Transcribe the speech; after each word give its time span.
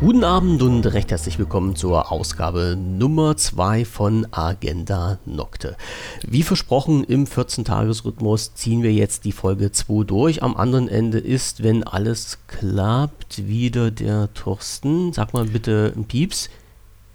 Guten 0.00 0.22
Abend 0.22 0.62
und 0.62 0.86
recht 0.86 1.10
herzlich 1.10 1.40
willkommen 1.40 1.74
zur 1.74 2.12
Ausgabe 2.12 2.76
Nummer 2.78 3.36
2 3.36 3.84
von 3.84 4.28
Agenda 4.30 5.18
Nocte. 5.26 5.76
Wie 6.24 6.44
versprochen, 6.44 7.02
im 7.02 7.26
14-Tages-Rhythmus 7.26 8.54
ziehen 8.54 8.84
wir 8.84 8.92
jetzt 8.92 9.24
die 9.24 9.32
Folge 9.32 9.72
2 9.72 10.04
durch. 10.04 10.40
Am 10.44 10.56
anderen 10.56 10.88
Ende 10.88 11.18
ist, 11.18 11.64
wenn 11.64 11.82
alles 11.82 12.38
klappt, 12.46 13.48
wieder 13.48 13.90
der 13.90 14.32
Thorsten. 14.34 15.12
Sag 15.12 15.34
mal 15.34 15.46
bitte 15.46 15.92
ein 15.96 16.04
Pieps. 16.04 16.48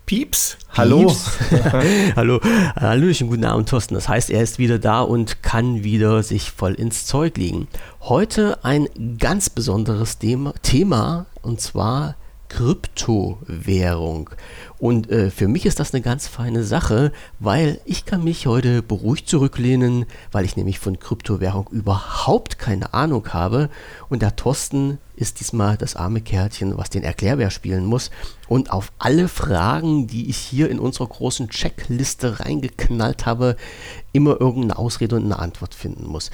Pieps. 0.06 0.58
Hallo. 0.74 1.08
Pieps. 1.08 1.40
Hallo. 2.18 2.42
Hallöchen, 2.76 3.30
guten 3.30 3.46
Abend, 3.46 3.70
Thorsten. 3.70 3.96
Das 3.96 4.10
heißt, 4.10 4.30
er 4.30 4.44
ist 4.44 4.60
wieder 4.60 4.78
da 4.78 5.00
und 5.04 5.42
kann 5.42 5.86
wieder 5.86 6.22
sich 6.22 6.52
voll 6.52 6.74
ins 6.74 7.06
Zeug 7.06 7.38
legen. 7.38 7.70
Heute 8.02 8.66
ein 8.66 8.90
ganz 9.20 9.50
besonderes 9.50 10.18
Thema, 10.20 11.28
und 11.42 11.62
zwar 11.62 12.16
Kryptowährung. 12.54 14.30
Und 14.78 15.10
äh, 15.10 15.32
für 15.32 15.48
mich 15.48 15.66
ist 15.66 15.80
das 15.80 15.92
eine 15.94 16.04
ganz 16.04 16.28
feine 16.28 16.64
Sache, 16.64 17.12
weil 17.40 17.80
ich 17.84 18.06
kann 18.06 18.24
mich 18.24 18.46
heute 18.46 18.84
beruhigt 18.84 19.28
zurücklehnen, 19.28 20.06
weil 20.32 20.46
ich 20.46 20.56
nämlich 20.56 20.78
von 20.78 21.00
Kryptowährung 21.00 21.68
überhaupt 21.72 22.60
keine 22.60 22.94
Ahnung 22.94 23.28
habe. 23.34 23.70
Und 24.08 24.22
der 24.22 24.36
Thorsten 24.36 25.00
ist 25.16 25.40
diesmal 25.40 25.78
das 25.78 25.96
arme 25.96 26.22
Kärtchen, 26.22 26.78
was 26.78 26.92
den 26.92 27.04
Erklärbär 27.04 27.50
spielen 27.50 27.86
muss 27.86 28.12
und 28.48 28.72
auf 28.72 28.92
alle 29.00 29.28
Fragen, 29.30 30.06
die 30.06 30.30
ich 30.30 30.38
hier 30.38 30.70
in 30.70 30.80
unserer 30.80 31.08
großen 31.08 31.50
Checkliste 31.50 32.40
reingeknallt 32.40 33.26
habe, 33.26 33.56
immer 34.12 34.40
irgendeine 34.40 34.78
Ausrede 34.78 35.16
und 35.16 35.26
eine 35.26 35.40
Antwort 35.40 35.74
finden 35.74 36.06
muss. 36.06 36.30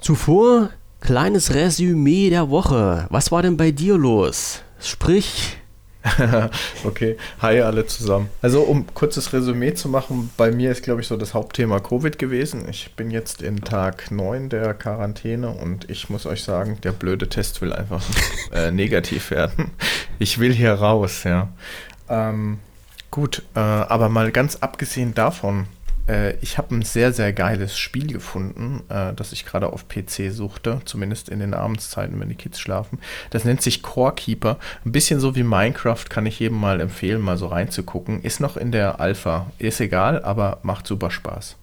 Zuvor 0.00 0.70
kleines 1.00 1.54
Resümee 1.54 2.30
der 2.30 2.50
Woche. 2.50 3.06
Was 3.10 3.32
war 3.32 3.42
denn 3.42 3.56
bei 3.56 3.72
dir 3.72 3.96
los? 3.96 4.62
Sprich. 4.80 5.56
okay, 6.84 7.16
hi 7.40 7.60
alle 7.60 7.86
zusammen. 7.86 8.28
Also 8.40 8.62
um 8.62 8.86
kurzes 8.94 9.32
Resümee 9.32 9.74
zu 9.74 9.88
machen, 9.88 10.30
bei 10.36 10.52
mir 10.52 10.70
ist 10.70 10.84
glaube 10.84 11.00
ich 11.00 11.08
so 11.08 11.16
das 11.16 11.34
Hauptthema 11.34 11.80
Covid 11.80 12.18
gewesen. 12.18 12.68
Ich 12.68 12.94
bin 12.94 13.10
jetzt 13.10 13.42
in 13.42 13.62
Tag 13.62 14.10
9 14.10 14.48
der 14.48 14.74
Quarantäne 14.74 15.50
und 15.50 15.90
ich 15.90 16.08
muss 16.08 16.26
euch 16.26 16.44
sagen, 16.44 16.78
der 16.82 16.92
blöde 16.92 17.28
Test 17.28 17.60
will 17.60 17.72
einfach 17.72 18.02
äh, 18.52 18.70
negativ 18.70 19.30
werden. 19.30 19.72
Ich 20.18 20.38
will 20.38 20.52
hier 20.52 20.74
raus, 20.74 21.24
ja. 21.24 21.48
Ähm, 22.08 22.58
gut, 23.10 23.42
äh, 23.54 23.60
aber 23.60 24.08
mal 24.08 24.30
ganz 24.30 24.56
abgesehen 24.56 25.14
davon, 25.14 25.66
ich 26.40 26.58
habe 26.58 26.74
ein 26.74 26.82
sehr, 26.82 27.12
sehr 27.12 27.32
geiles 27.32 27.76
Spiel 27.76 28.06
gefunden, 28.06 28.82
äh, 28.88 29.12
das 29.14 29.32
ich 29.32 29.44
gerade 29.44 29.72
auf 29.72 29.88
PC 29.88 30.30
suchte, 30.30 30.80
zumindest 30.84 31.28
in 31.28 31.40
den 31.40 31.54
Abendszeiten, 31.54 32.18
wenn 32.20 32.28
die 32.28 32.36
Kids 32.36 32.60
schlafen. 32.60 32.98
Das 33.30 33.44
nennt 33.44 33.62
sich 33.62 33.82
Core 33.82 34.14
Keeper. 34.14 34.58
Ein 34.84 34.92
bisschen 34.92 35.18
so 35.18 35.34
wie 35.34 35.42
Minecraft, 35.42 36.04
kann 36.08 36.26
ich 36.26 36.38
jedem 36.38 36.58
mal 36.58 36.80
empfehlen, 36.80 37.20
mal 37.20 37.36
so 37.36 37.48
reinzugucken. 37.48 38.22
Ist 38.22 38.40
noch 38.40 38.56
in 38.56 38.72
der 38.72 39.00
Alpha, 39.00 39.50
ist 39.58 39.80
egal, 39.80 40.22
aber 40.22 40.58
macht 40.62 40.86
super 40.86 41.10
Spaß. 41.10 41.56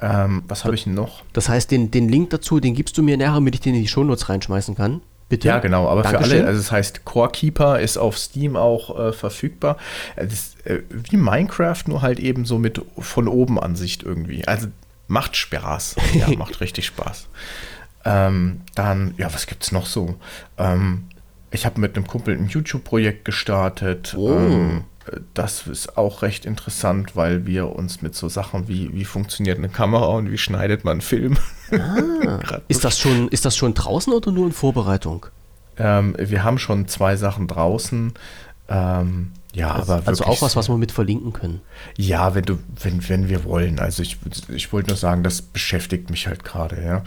Ähm, 0.00 0.42
was 0.48 0.64
habe 0.64 0.74
ich 0.74 0.86
noch? 0.86 1.22
Das 1.32 1.48
heißt, 1.48 1.70
den, 1.70 1.90
den 1.90 2.08
Link 2.08 2.30
dazu, 2.30 2.60
den 2.60 2.74
gibst 2.74 2.98
du 2.98 3.02
mir 3.02 3.16
nachher, 3.16 3.34
damit 3.34 3.54
ich 3.54 3.60
den 3.60 3.74
in 3.74 3.82
die 3.82 3.88
Shownotes 3.88 4.28
reinschmeißen 4.28 4.74
kann? 4.74 5.00
Bitte? 5.32 5.48
Ja, 5.48 5.60
genau, 5.60 5.88
aber 5.88 6.02
Dankeschön. 6.02 6.28
für 6.28 6.36
alle, 6.40 6.46
also 6.46 6.60
das 6.60 6.70
heißt 6.70 7.06
Core 7.06 7.30
Keeper 7.30 7.80
ist 7.80 7.96
auf 7.96 8.18
Steam 8.18 8.54
auch 8.54 8.98
äh, 8.98 9.12
verfügbar. 9.14 9.78
Das 10.14 10.30
ist 10.30 10.66
äh, 10.66 10.82
wie 10.90 11.16
Minecraft, 11.16 11.84
nur 11.86 12.02
halt 12.02 12.20
eben 12.20 12.44
so 12.44 12.58
mit 12.58 12.82
von 12.98 13.28
oben 13.28 13.58
Ansicht 13.58 14.02
irgendwie. 14.02 14.46
Also 14.46 14.68
macht 15.08 15.34
Spaß. 15.34 15.96
Ja, 16.12 16.28
macht 16.36 16.60
richtig 16.60 16.84
Spaß. 16.84 17.28
Ähm, 18.04 18.60
dann, 18.74 19.14
ja, 19.16 19.32
was 19.32 19.46
gibt's 19.46 19.72
noch 19.72 19.86
so? 19.86 20.16
Ähm, 20.58 21.04
ich 21.50 21.64
habe 21.64 21.80
mit 21.80 21.96
einem 21.96 22.06
Kumpel 22.06 22.36
ein 22.36 22.48
YouTube-Projekt 22.48 23.24
gestartet. 23.24 24.14
Oh. 24.14 24.32
Ähm, 24.32 24.84
das 25.34 25.66
ist 25.66 25.96
auch 25.96 26.22
recht 26.22 26.44
interessant, 26.44 27.16
weil 27.16 27.46
wir 27.46 27.74
uns 27.74 28.02
mit 28.02 28.14
so 28.14 28.28
Sachen 28.28 28.68
wie, 28.68 28.92
wie 28.92 29.04
funktioniert 29.04 29.58
eine 29.58 29.68
Kamera 29.68 30.06
und 30.06 30.30
wie 30.30 30.38
schneidet 30.38 30.84
man 30.84 30.92
einen 30.92 31.00
Film. 31.00 31.38
Ah, 31.72 32.60
ist, 32.68 32.84
das 32.84 32.98
schon, 32.98 33.28
ist 33.28 33.44
das 33.44 33.56
schon 33.56 33.74
draußen 33.74 34.12
oder 34.12 34.30
nur 34.30 34.46
in 34.46 34.52
Vorbereitung? 34.52 35.26
Ähm, 35.78 36.14
wir 36.18 36.44
haben 36.44 36.58
schon 36.58 36.88
zwei 36.88 37.16
Sachen 37.16 37.48
draußen. 37.48 38.12
Ähm, 38.68 39.32
ja, 39.54 39.74
also, 39.74 39.94
aber 39.94 40.08
also 40.08 40.24
auch 40.24 40.40
was, 40.40 40.56
was 40.56 40.68
wir 40.68 40.76
mit 40.78 40.92
verlinken 40.92 41.32
können. 41.32 41.60
Ja, 41.96 42.34
wenn 42.34 42.44
du, 42.44 42.58
wenn, 42.80 43.06
wenn 43.08 43.28
wir 43.28 43.44
wollen. 43.44 43.78
Also 43.78 44.02
ich, 44.02 44.18
ich 44.48 44.72
wollte 44.72 44.90
nur 44.90 44.96
sagen, 44.96 45.22
das 45.22 45.42
beschäftigt 45.42 46.10
mich 46.10 46.26
halt 46.26 46.44
gerade, 46.44 46.82
ja. 46.82 47.04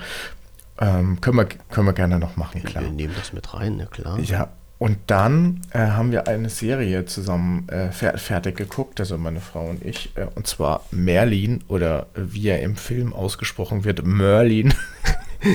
Ähm, 0.78 1.22
können, 1.22 1.38
wir, 1.38 1.46
können 1.46 1.88
wir 1.88 1.94
gerne 1.94 2.20
noch 2.20 2.36
machen, 2.36 2.62
klar. 2.64 2.84
Wir 2.84 2.92
nehmen 2.92 3.14
das 3.18 3.34
mit 3.34 3.54
rein, 3.54 3.80
ja 3.80 3.86
klar. 3.86 4.20
Ja, 4.20 4.50
und 4.86 5.00
dann 5.08 5.62
äh, 5.72 5.80
haben 5.80 6.12
wir 6.12 6.28
eine 6.28 6.48
Serie 6.48 7.06
zusammen 7.06 7.68
äh, 7.70 7.92
fer 7.92 8.20
fertig 8.20 8.56
geguckt, 8.56 9.00
also 9.00 9.18
meine 9.18 9.42
Frau 9.42 9.66
und 9.68 9.84
ich, 9.84 10.16
äh, 10.16 10.28
und 10.36 10.46
zwar 10.46 10.86
Merlin 10.92 11.64
oder 11.68 12.06
wie 12.14 12.50
er 12.50 12.62
im 12.62 12.76
Film 12.76 13.12
ausgesprochen 13.12 13.84
wird, 13.84 14.06
Merlin. 14.06 14.76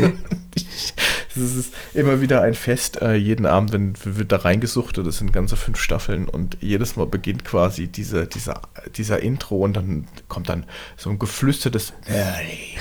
das 0.57 1.37
ist 1.37 1.73
immer 1.95 2.21
wieder 2.21 2.43
ein 2.43 2.55
Fest, 2.55 3.01
äh, 3.03 3.15
jeden 3.15 3.47
Abend 3.47 3.73
wenn, 3.73 3.95
wird 4.03 4.33
da 4.33 4.39
reingesucht, 4.39 4.99
das 4.99 5.19
sind 5.19 5.33
ganze 5.33 5.57
fünf 5.57 5.79
Staffeln 5.79 6.29
und 6.29 6.57
jedes 6.61 6.97
Mal 6.97 7.07
beginnt 7.07 7.45
quasi 7.45 7.87
diese, 7.87 8.27
dieser, 8.27 8.63
dieser 8.97 9.21
Intro 9.21 9.59
und 9.59 9.75
dann 9.75 10.09
kommt 10.27 10.49
dann 10.49 10.67
so 10.97 11.09
ein 11.09 11.21
geflüstertes 11.21 11.93
Merlin. 12.09 12.81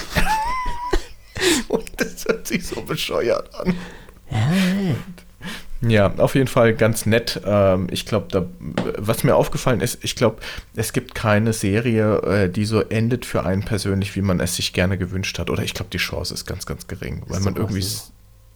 und 1.67 1.91
das 1.97 2.25
hört 2.25 2.47
sich 2.47 2.65
so 2.65 2.81
bescheuert 2.81 3.53
an. 3.53 3.75
Ja. 4.31 4.95
Ja, 5.81 6.13
auf 6.17 6.35
jeden 6.35 6.47
Fall 6.47 6.73
ganz 6.73 7.06
nett. 7.06 7.41
Ähm, 7.45 7.88
ich 7.90 8.06
glaube, 8.06 8.50
was 8.97 9.23
mir 9.23 9.35
aufgefallen 9.35 9.79
ist, 9.79 10.03
ich 10.03 10.16
glaube, 10.16 10.38
es 10.75 10.91
gibt 10.91 11.16
keine 11.16 11.53
Serie, 11.53 12.17
äh, 12.23 12.50
die 12.50 12.66
so 12.66 12.81
endet 12.81 13.25
für 13.25 13.45
einen 13.45 13.63
persönlich, 13.63 14.16
wie 14.16 14.22
man 14.22 14.39
es 14.41 14.56
sich 14.56 14.73
gerne 14.73 14.97
gewünscht 14.97 15.39
hat. 15.39 15.50
Oder 15.50 15.63
ich 15.63 15.73
glaube, 15.73 15.89
die 15.91 15.97
Chance 15.97 16.34
ist 16.34 16.45
ganz, 16.45 16.66
ganz 16.66 16.88
gering, 16.88 17.23
weil 17.28 17.39
man 17.39 17.56
irgendwie 17.56 17.85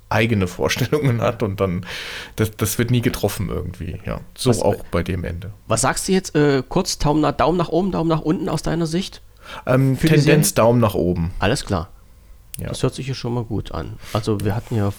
eigene 0.10 0.48
Vorstellungen 0.48 1.22
hat 1.22 1.44
und 1.44 1.60
dann, 1.60 1.86
das, 2.36 2.52
das 2.58 2.78
wird 2.78 2.92
nie 2.92 3.02
getroffen 3.02 3.50
irgendwie. 3.50 4.00
Ja, 4.06 4.20
so 4.38 4.50
was, 4.50 4.62
auch 4.62 4.84
bei 4.92 5.02
dem 5.02 5.24
Ende. 5.24 5.52
Was 5.68 5.82
sagst 5.82 6.08
du 6.08 6.12
jetzt 6.12 6.36
äh, 6.36 6.62
kurz? 6.68 6.98
Daumen 6.98 7.22
nach, 7.22 7.32
Daumen 7.32 7.58
nach 7.58 7.70
oben, 7.70 7.92
Daumen 7.92 8.10
nach 8.10 8.22
unten 8.22 8.50
aus 8.50 8.64
deiner 8.64 8.86
Sicht? 8.86 9.22
Ähm, 9.66 9.98
Tendenz 9.98 10.54
Daumen 10.54 10.80
nach 10.80 10.94
oben. 10.94 11.32
Alles 11.40 11.66
klar. 11.66 11.90
Ja. 12.60 12.68
Das 12.68 12.84
hört 12.84 12.94
sich 12.94 13.08
hier 13.08 13.16
schon 13.16 13.34
mal 13.34 13.44
gut 13.44 13.72
an. 13.72 13.94
Also 14.14 14.42
wir 14.42 14.56
hatten 14.56 14.76
ja 14.76 14.94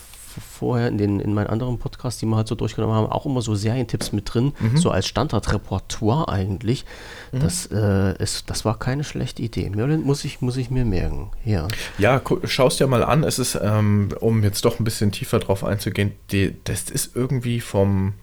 vorher 0.54 0.88
in, 0.88 0.98
den, 0.98 1.20
in 1.20 1.34
meinen 1.34 1.48
anderen 1.48 1.78
Podcasts, 1.78 2.20
die 2.20 2.26
wir 2.26 2.36
halt 2.36 2.48
so 2.48 2.54
durchgenommen 2.54 2.94
haben, 2.94 3.10
auch 3.10 3.26
immer 3.26 3.42
so 3.42 3.54
Serientipps 3.54 4.12
mit 4.12 4.32
drin, 4.32 4.52
mhm. 4.60 4.76
so 4.76 4.90
als 4.90 5.06
Standardrepertoire 5.06 6.28
eigentlich. 6.28 6.84
Mhm. 7.32 7.40
Das, 7.40 7.66
äh, 7.70 8.16
ist, 8.22 8.48
das 8.50 8.64
war 8.64 8.78
keine 8.78 9.04
schlechte 9.04 9.42
Idee. 9.42 9.68
Merlin 9.70 10.02
muss 10.02 10.24
ich, 10.24 10.40
muss 10.40 10.56
ich 10.56 10.70
mir 10.70 10.84
merken. 10.84 11.30
Ja, 11.44 11.68
ja 11.98 12.20
schaust 12.44 12.80
dir 12.80 12.86
mal 12.86 13.02
an. 13.02 13.24
Es 13.24 13.38
ist, 13.38 13.58
ähm, 13.60 14.10
um 14.20 14.42
jetzt 14.42 14.64
doch 14.64 14.78
ein 14.78 14.84
bisschen 14.84 15.12
tiefer 15.12 15.40
drauf 15.40 15.64
einzugehen, 15.64 16.12
die, 16.30 16.56
das 16.64 16.90
ist 16.90 17.16
irgendwie 17.16 17.60
vom 17.60 18.14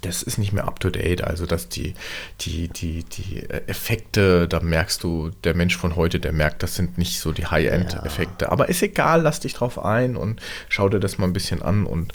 das 0.00 0.22
ist 0.22 0.38
nicht 0.38 0.52
mehr 0.52 0.64
up 0.66 0.80
to 0.80 0.90
date. 0.90 1.22
Also, 1.22 1.46
dass 1.46 1.68
die, 1.68 1.94
die, 2.40 2.68
die, 2.68 3.04
die 3.04 3.48
Effekte, 3.48 4.48
da 4.48 4.60
merkst 4.60 5.02
du, 5.04 5.30
der 5.44 5.54
Mensch 5.54 5.76
von 5.76 5.96
heute, 5.96 6.18
der 6.18 6.32
merkt, 6.32 6.62
das 6.62 6.74
sind 6.74 6.98
nicht 6.98 7.20
so 7.20 7.32
die 7.32 7.46
High-End-Effekte. 7.46 8.46
Ja. 8.46 8.52
Aber 8.52 8.68
ist 8.68 8.82
egal, 8.82 9.22
lass 9.22 9.40
dich 9.40 9.54
drauf 9.54 9.82
ein 9.84 10.16
und 10.16 10.40
schau 10.68 10.88
dir 10.88 11.00
das 11.00 11.18
mal 11.18 11.26
ein 11.26 11.32
bisschen 11.32 11.62
an. 11.62 11.86
Und 11.86 12.12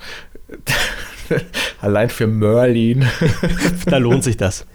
allein 1.81 2.09
für 2.09 2.27
Merlin. 2.27 3.07
da 3.85 3.97
lohnt 3.97 4.23
sich 4.23 4.37
das. 4.37 4.65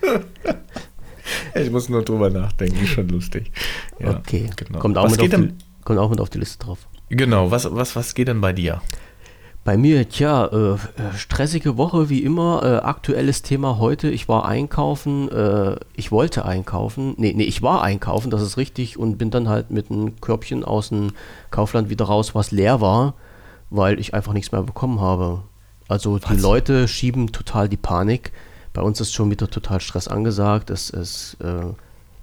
Ich 1.55 1.71
muss 1.71 1.89
nur 1.89 2.03
drüber 2.03 2.31
nachdenken, 2.31 2.83
ist 2.83 2.91
schon 2.91 3.09
lustig. 3.09 3.51
Ja, 3.99 4.17
okay, 4.17 4.51
genau. 4.57 4.79
kommt, 4.79 4.99
auch 4.99 5.11
mit 5.11 5.21
auf 5.21 5.29
die, 5.29 5.55
kommt 5.85 5.99
auch 5.99 6.11
mit 6.11 6.21
auf 6.21 6.31
die 6.31 6.39
Liste 6.39 6.65
drauf. 6.65 6.79
Genau, 7.09 7.51
was, 7.51 7.69
was, 7.71 7.95
was 7.95 8.15
geht 8.15 8.29
denn 8.29 8.41
bei 8.41 8.53
dir? 8.53 8.81
Bei 9.65 9.77
mir, 9.77 10.09
tja, 10.09 10.47
äh, 10.47 10.77
stressige 11.17 11.77
Woche 11.77 12.09
wie 12.11 12.25
immer. 12.25 12.63
Äh, 12.65 12.77
aktuelles 12.85 13.43
Thema 13.43 13.79
heute. 13.79 14.11
Ich 14.11 14.29
war 14.29 14.45
einkaufen. 14.45 15.31
Äh, 15.31 15.77
ich 15.95 16.11
wollte 16.11 16.45
einkaufen. 16.45 17.15
Nee, 17.17 17.33
nee, 17.37 17.45
ich 17.45 17.63
war 17.63 17.83
einkaufen, 17.83 18.31
das 18.31 18.43
ist 18.43 18.57
richtig. 18.57 18.99
Und 18.99 19.19
bin 19.19 19.31
dann 19.31 19.49
halt 19.49 19.71
mit 19.71 19.91
einem 19.91 20.21
Körbchen 20.21 20.65
aus 20.65 20.89
dem 20.89 21.13
Kaufland 21.53 21.91
wieder 21.91 22.07
raus, 22.07 22.35
was 22.35 22.51
leer 22.51 22.81
war, 22.81 23.15
weil 23.71 24.01
ich 24.01 24.15
einfach 24.15 24.33
nichts 24.33 24.51
mehr 24.51 24.63
bekommen 24.63 25.01
habe. 25.01 25.43
Also 25.87 26.15
was? 26.21 26.29
die 26.29 26.43
Leute 26.43 26.89
schieben 26.89 27.31
total 27.31 27.69
die 27.69 27.77
Panik. 27.77 28.33
Bei 28.73 28.83
uns 28.83 29.01
ist 29.01 29.13
schon 29.13 29.31
wieder 29.31 29.49
total 29.49 29.81
Stress 29.81 30.09
angesagt. 30.09 30.71
Es 30.71 30.91
ist 30.91 31.37
äh, 31.41 31.67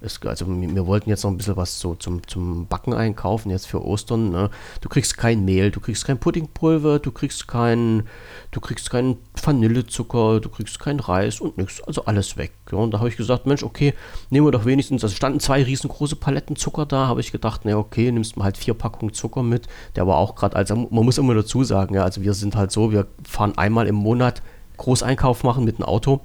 es, 0.01 0.22
also 0.25 0.46
wir 0.48 0.88
wollten 0.88 1.10
jetzt 1.10 1.24
noch 1.24 1.31
ein 1.31 1.38
bisschen 1.38 1.57
was 1.57 1.80
so 1.80 1.96
zum, 1.96 2.25
zum 2.28 2.68
Backen 2.68 2.94
einkaufen, 2.94 3.50
jetzt 3.50 3.68
für 3.68 3.84
Ostern. 3.84 4.30
Ne? 4.30 4.50
Du 4.81 4.88
kriegst 4.88 5.18
kein 5.18 5.44
Mehl, 5.44 5.72
du 5.72 5.81
kriegst 5.81 6.06
kein 6.06 6.18
Puddingpulver, 6.18 7.00
du 7.00 7.12
kriegst 7.12 7.48
kein, 7.48 8.04
du 8.51 8.62
kriegst 8.62 8.90
keinen 8.90 9.18
Vanillezucker, 9.42 10.40
du 10.40 10.50
kriegst 10.50 10.80
keinen 10.80 11.01
Reis 11.01 11.42
und 11.42 11.57
nichts. 11.57 11.81
Also 11.84 12.06
alles 12.06 12.38
weg. 12.38 12.54
Ja? 12.72 12.78
Und 12.78 12.94
da 12.94 13.00
habe 13.00 13.10
ich 13.10 13.18
gesagt, 13.18 13.46
Mensch, 13.46 13.63
okay, 13.63 13.94
nehmen 14.30 14.48
wir 14.48 14.51
doch 14.51 14.66
wenigstens, 14.66 15.04
also 15.04 15.16
standen 15.16 15.40
zwei 15.42 15.63
riesengroße 15.63 16.16
Paletten 16.16 16.56
Zucker 16.56 16.86
da, 16.86 17.07
habe 17.07 17.19
ich 17.19 17.31
gedacht, 17.31 17.62
na 17.66 17.75
okay, 17.75 18.12
nimmst 18.12 18.38
mal 18.38 18.45
halt 18.45 18.57
vier 18.57 18.74
Packungen 18.74 19.13
Zucker 19.13 19.44
mit. 19.44 19.68
Der 19.95 20.07
war 20.07 20.18
auch 20.18 20.36
gerade, 20.36 20.56
also 20.56 20.75
man 20.75 21.06
muss 21.06 21.18
immer 21.18 21.36
dazu 21.36 21.63
sagen, 21.63 21.95
ja, 21.95 22.04
also 22.04 22.22
wir 22.22 22.34
sind 22.34 22.56
halt 22.56 22.72
so, 22.72 22.92
wir 22.92 23.07
fahren 23.28 23.57
einmal 23.57 23.88
im 23.88 23.95
Monat 23.95 24.42
Großeinkauf 24.78 25.44
machen 25.44 25.66
mit 25.66 25.78
dem 25.78 25.84
Auto 25.84 26.22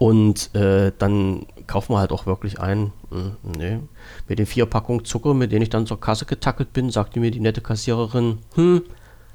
Und 0.00 0.54
äh, 0.54 0.92
dann 0.96 1.44
kaufen 1.66 1.92
wir 1.92 1.98
halt 1.98 2.10
auch 2.10 2.24
wirklich 2.24 2.58
ein. 2.58 2.90
Hm, 3.10 3.36
nee. 3.58 3.80
Mit 4.28 4.38
den 4.38 4.46
vier 4.46 4.64
Packungen 4.64 5.04
Zucker, 5.04 5.34
mit 5.34 5.52
denen 5.52 5.60
ich 5.60 5.68
dann 5.68 5.86
zur 5.86 6.00
Kasse 6.00 6.24
getackelt 6.24 6.72
bin, 6.72 6.90
sagte 6.90 7.20
mir 7.20 7.30
die 7.30 7.38
nette 7.38 7.60
Kassiererin, 7.60 8.38
hm, 8.54 8.80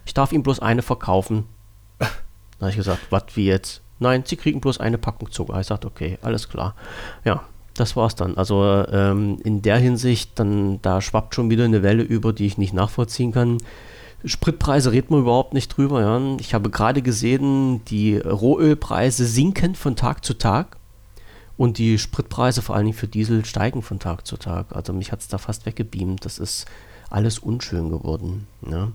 ich 0.08 0.16
darf 0.16 0.32
ihm 0.32 0.42
bloß 0.42 0.60
eine 0.60 0.82
verkaufen. 0.82 1.46
Da 2.58 2.62
habe 2.62 2.70
ich 2.72 2.78
gesagt, 2.78 3.02
was 3.10 3.26
wie 3.36 3.46
jetzt? 3.48 3.82
Nein, 4.00 4.24
sie 4.26 4.38
kriegen 4.38 4.62
bloß 4.62 4.80
eine 4.80 4.98
Packung 4.98 5.30
Zucker. 5.30 5.60
Ich 5.60 5.68
sagte, 5.68 5.88
okay, 5.88 6.18
alles 6.22 6.50
klar. 6.50 6.74
Ja, 7.26 7.44
das 7.76 7.96
war's 7.96 8.16
dann. 8.16 8.38
Also 8.38 8.86
ähm, 8.92 9.38
in 9.44 9.62
der 9.62 9.78
Hinsicht, 9.78 10.40
dann 10.40 10.82
da 10.82 11.00
schwappt 11.02 11.36
schon 11.36 11.50
wieder 11.52 11.66
eine 11.66 11.84
Welle 11.84 12.02
über, 12.02 12.34
die 12.34 12.48
ich 12.48 12.58
nicht 12.58 12.74
nachvollziehen 12.74 13.34
kann. 13.34 13.58
Spritpreise 14.24 14.92
reden 14.92 15.10
wir 15.12 15.20
überhaupt 15.20 15.54
nicht 15.54 15.70
drüber. 15.70 16.02
Ja. 16.02 16.38
Ich 16.40 16.54
habe 16.54 16.70
gerade 16.70 17.02
gesehen, 17.02 17.84
die 17.86 18.18
Rohölpreise 18.18 19.26
sinken 19.26 19.76
von 19.76 19.96
Tag 19.96 20.26
zu 20.26 20.36
Tag 20.36 20.78
und 21.58 21.78
die 21.78 21.98
Spritpreise 21.98 22.62
vor 22.62 22.76
allen 22.76 22.86
Dingen 22.86 22.98
für 22.98 23.08
Diesel 23.08 23.46
steigen 23.46 23.82
von 23.82 24.00
Tag 24.00 24.26
zu 24.26 24.38
Tag. 24.38 24.76
Also 24.76 24.94
mich 24.94 25.12
hat 25.12 25.22
es 25.22 25.28
da 25.28 25.38
fast 25.38 25.66
weggebeamt. 25.66 26.26
Das 26.26 26.40
ist 26.40 26.66
alles 27.10 27.40
unschön 27.40 27.90
geworden. 27.90 28.48
Ja. 28.70 28.92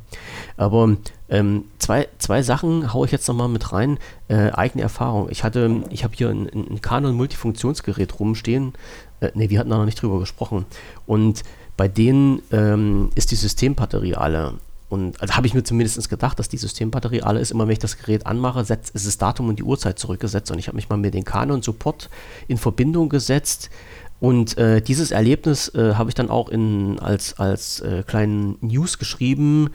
Aber 0.56 0.96
ähm, 1.28 1.64
zwei, 1.78 2.08
zwei 2.18 2.42
Sachen 2.42 2.92
haue 2.92 3.06
ich 3.06 3.12
jetzt 3.12 3.28
nochmal 3.28 3.48
mit 3.48 3.72
rein. 3.72 3.98
Äh, 4.28 4.50
eigene 4.50 4.82
Erfahrung. 4.82 5.28
Ich 5.30 5.44
hatte, 5.44 5.84
ich 5.90 6.04
habe 6.04 6.14
hier 6.16 6.28
ein, 6.28 6.48
ein 6.48 6.80
Canon 6.80 7.14
Multifunktionsgerät 7.14 8.18
rumstehen. 8.18 8.74
Äh, 9.20 9.30
ne, 9.34 9.48
wir 9.48 9.58
hatten 9.58 9.70
da 9.70 9.78
noch 9.78 9.84
nicht 9.84 10.02
drüber 10.02 10.18
gesprochen. 10.18 10.66
Und 11.06 11.44
bei 11.76 11.88
denen 11.88 12.42
ähm, 12.50 13.10
ist 13.14 13.30
die 13.30 13.36
Systembatterie 13.36 14.14
alle. 14.14 14.54
Und 14.90 15.20
also 15.22 15.34
habe 15.34 15.46
ich 15.46 15.54
mir 15.54 15.62
zumindest 15.62 16.10
gedacht, 16.10 16.38
dass 16.38 16.48
die 16.48 16.58
Systembatterie 16.58 17.22
alle 17.22 17.40
ist. 17.40 17.52
Immer 17.52 17.66
wenn 17.66 17.72
ich 17.72 17.78
das 17.78 17.96
Gerät 17.96 18.26
anmache, 18.26 18.64
setzt, 18.64 18.94
ist 18.94 19.06
das 19.06 19.18
Datum 19.18 19.48
und 19.48 19.58
die 19.58 19.62
Uhrzeit 19.62 19.98
zurückgesetzt. 19.98 20.50
Und 20.50 20.58
ich 20.58 20.66
habe 20.66 20.76
mich 20.76 20.88
mal 20.88 20.96
mit 20.96 21.14
den 21.14 21.24
Canon 21.24 21.62
Support 21.62 22.10
in 22.48 22.58
Verbindung 22.58 23.08
gesetzt. 23.08 23.70
Und 24.18 24.58
äh, 24.58 24.82
dieses 24.82 25.12
Erlebnis 25.12 25.68
äh, 25.74 25.94
habe 25.94 26.10
ich 26.10 26.14
dann 26.14 26.28
auch 26.28 26.48
in, 26.48 26.98
als, 26.98 27.38
als 27.38 27.80
äh, 27.80 28.02
kleinen 28.04 28.58
News 28.60 28.98
geschrieben, 28.98 29.70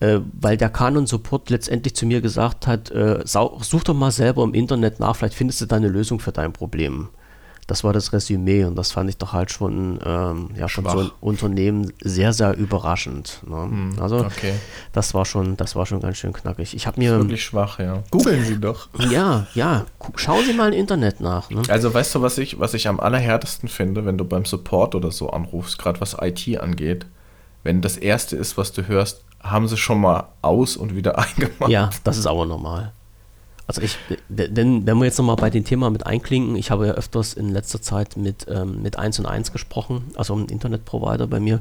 äh, 0.00 0.20
weil 0.32 0.56
der 0.56 0.70
Canon 0.70 1.06
Support 1.06 1.50
letztendlich 1.50 1.94
zu 1.94 2.06
mir 2.06 2.22
gesagt 2.22 2.66
hat, 2.66 2.90
äh, 2.90 3.20
such 3.24 3.84
doch 3.84 3.94
mal 3.94 4.10
selber 4.10 4.42
im 4.42 4.54
Internet 4.54 5.00
nach, 5.00 5.16
vielleicht 5.16 5.34
findest 5.34 5.60
du 5.60 5.66
da 5.66 5.76
eine 5.76 5.88
Lösung 5.88 6.18
für 6.18 6.32
dein 6.32 6.52
Problem 6.54 7.10
das 7.66 7.82
war 7.82 7.92
das 7.92 8.12
Resümee 8.12 8.64
und 8.64 8.76
das 8.76 8.92
fand 8.92 9.10
ich 9.10 9.16
doch 9.16 9.32
halt 9.32 9.50
schon, 9.50 9.98
ähm, 10.04 10.50
ja, 10.56 10.68
schon 10.68 10.88
so 10.88 11.00
ein 11.00 11.10
Unternehmen 11.20 11.92
sehr, 12.00 12.32
sehr 12.32 12.56
überraschend. 12.56 13.40
Ne? 13.46 13.56
Hm, 13.56 13.96
also 14.00 14.18
okay. 14.18 14.54
das 14.92 15.14
war 15.14 15.24
schon, 15.24 15.56
das 15.56 15.74
war 15.74 15.84
schon 15.84 16.00
ganz 16.00 16.18
schön 16.18 16.32
knackig. 16.32 16.74
Ich 16.74 16.86
habe 16.86 17.00
mir. 17.00 17.18
wirklich 17.18 17.44
schwach, 17.44 17.80
ja. 17.80 18.04
Googeln 18.10 18.44
Sie 18.44 18.60
doch. 18.60 18.88
Ja, 19.10 19.46
ja. 19.54 19.84
Schauen 20.14 20.44
Sie 20.44 20.52
mal 20.52 20.72
im 20.72 20.78
Internet 20.78 21.20
nach. 21.20 21.50
Ne? 21.50 21.62
Also 21.68 21.92
weißt 21.92 22.14
du, 22.14 22.22
was 22.22 22.38
ich, 22.38 22.60
was 22.60 22.72
ich 22.74 22.86
am 22.86 23.00
allerhärtesten 23.00 23.68
finde, 23.68 24.06
wenn 24.06 24.16
du 24.16 24.24
beim 24.24 24.44
Support 24.44 24.94
oder 24.94 25.10
so 25.10 25.30
anrufst, 25.30 25.78
gerade 25.78 26.00
was 26.00 26.16
IT 26.20 26.60
angeht, 26.60 27.06
wenn 27.64 27.82
das 27.82 27.96
erste 27.96 28.36
ist, 28.36 28.56
was 28.56 28.70
du 28.72 28.86
hörst, 28.86 29.24
haben 29.40 29.66
sie 29.66 29.76
schon 29.76 30.00
mal 30.00 30.28
aus 30.40 30.76
und 30.76 30.94
wieder 30.94 31.18
eingemacht. 31.18 31.70
Ja, 31.70 31.90
das 32.04 32.16
ist 32.16 32.26
aber 32.26 32.46
normal. 32.46 32.92
Also 33.66 33.82
ich, 33.82 33.98
denn 34.28 34.86
wenn 34.86 34.98
wir 34.98 35.06
jetzt 35.06 35.18
nochmal 35.18 35.36
bei 35.36 35.50
dem 35.50 35.64
Thema 35.64 35.90
mit 35.90 36.06
einklinken, 36.06 36.54
ich 36.54 36.70
habe 36.70 36.86
ja 36.86 36.92
öfters 36.92 37.34
in 37.34 37.48
letzter 37.48 37.82
Zeit 37.82 38.16
mit, 38.16 38.46
ähm, 38.48 38.80
mit 38.80 38.96
1 38.96 39.18
und 39.18 39.26
1 39.26 39.50
gesprochen, 39.50 40.04
also 40.14 40.34
einem 40.34 40.46
Internetprovider 40.46 41.26
bei 41.26 41.40
mir, 41.40 41.60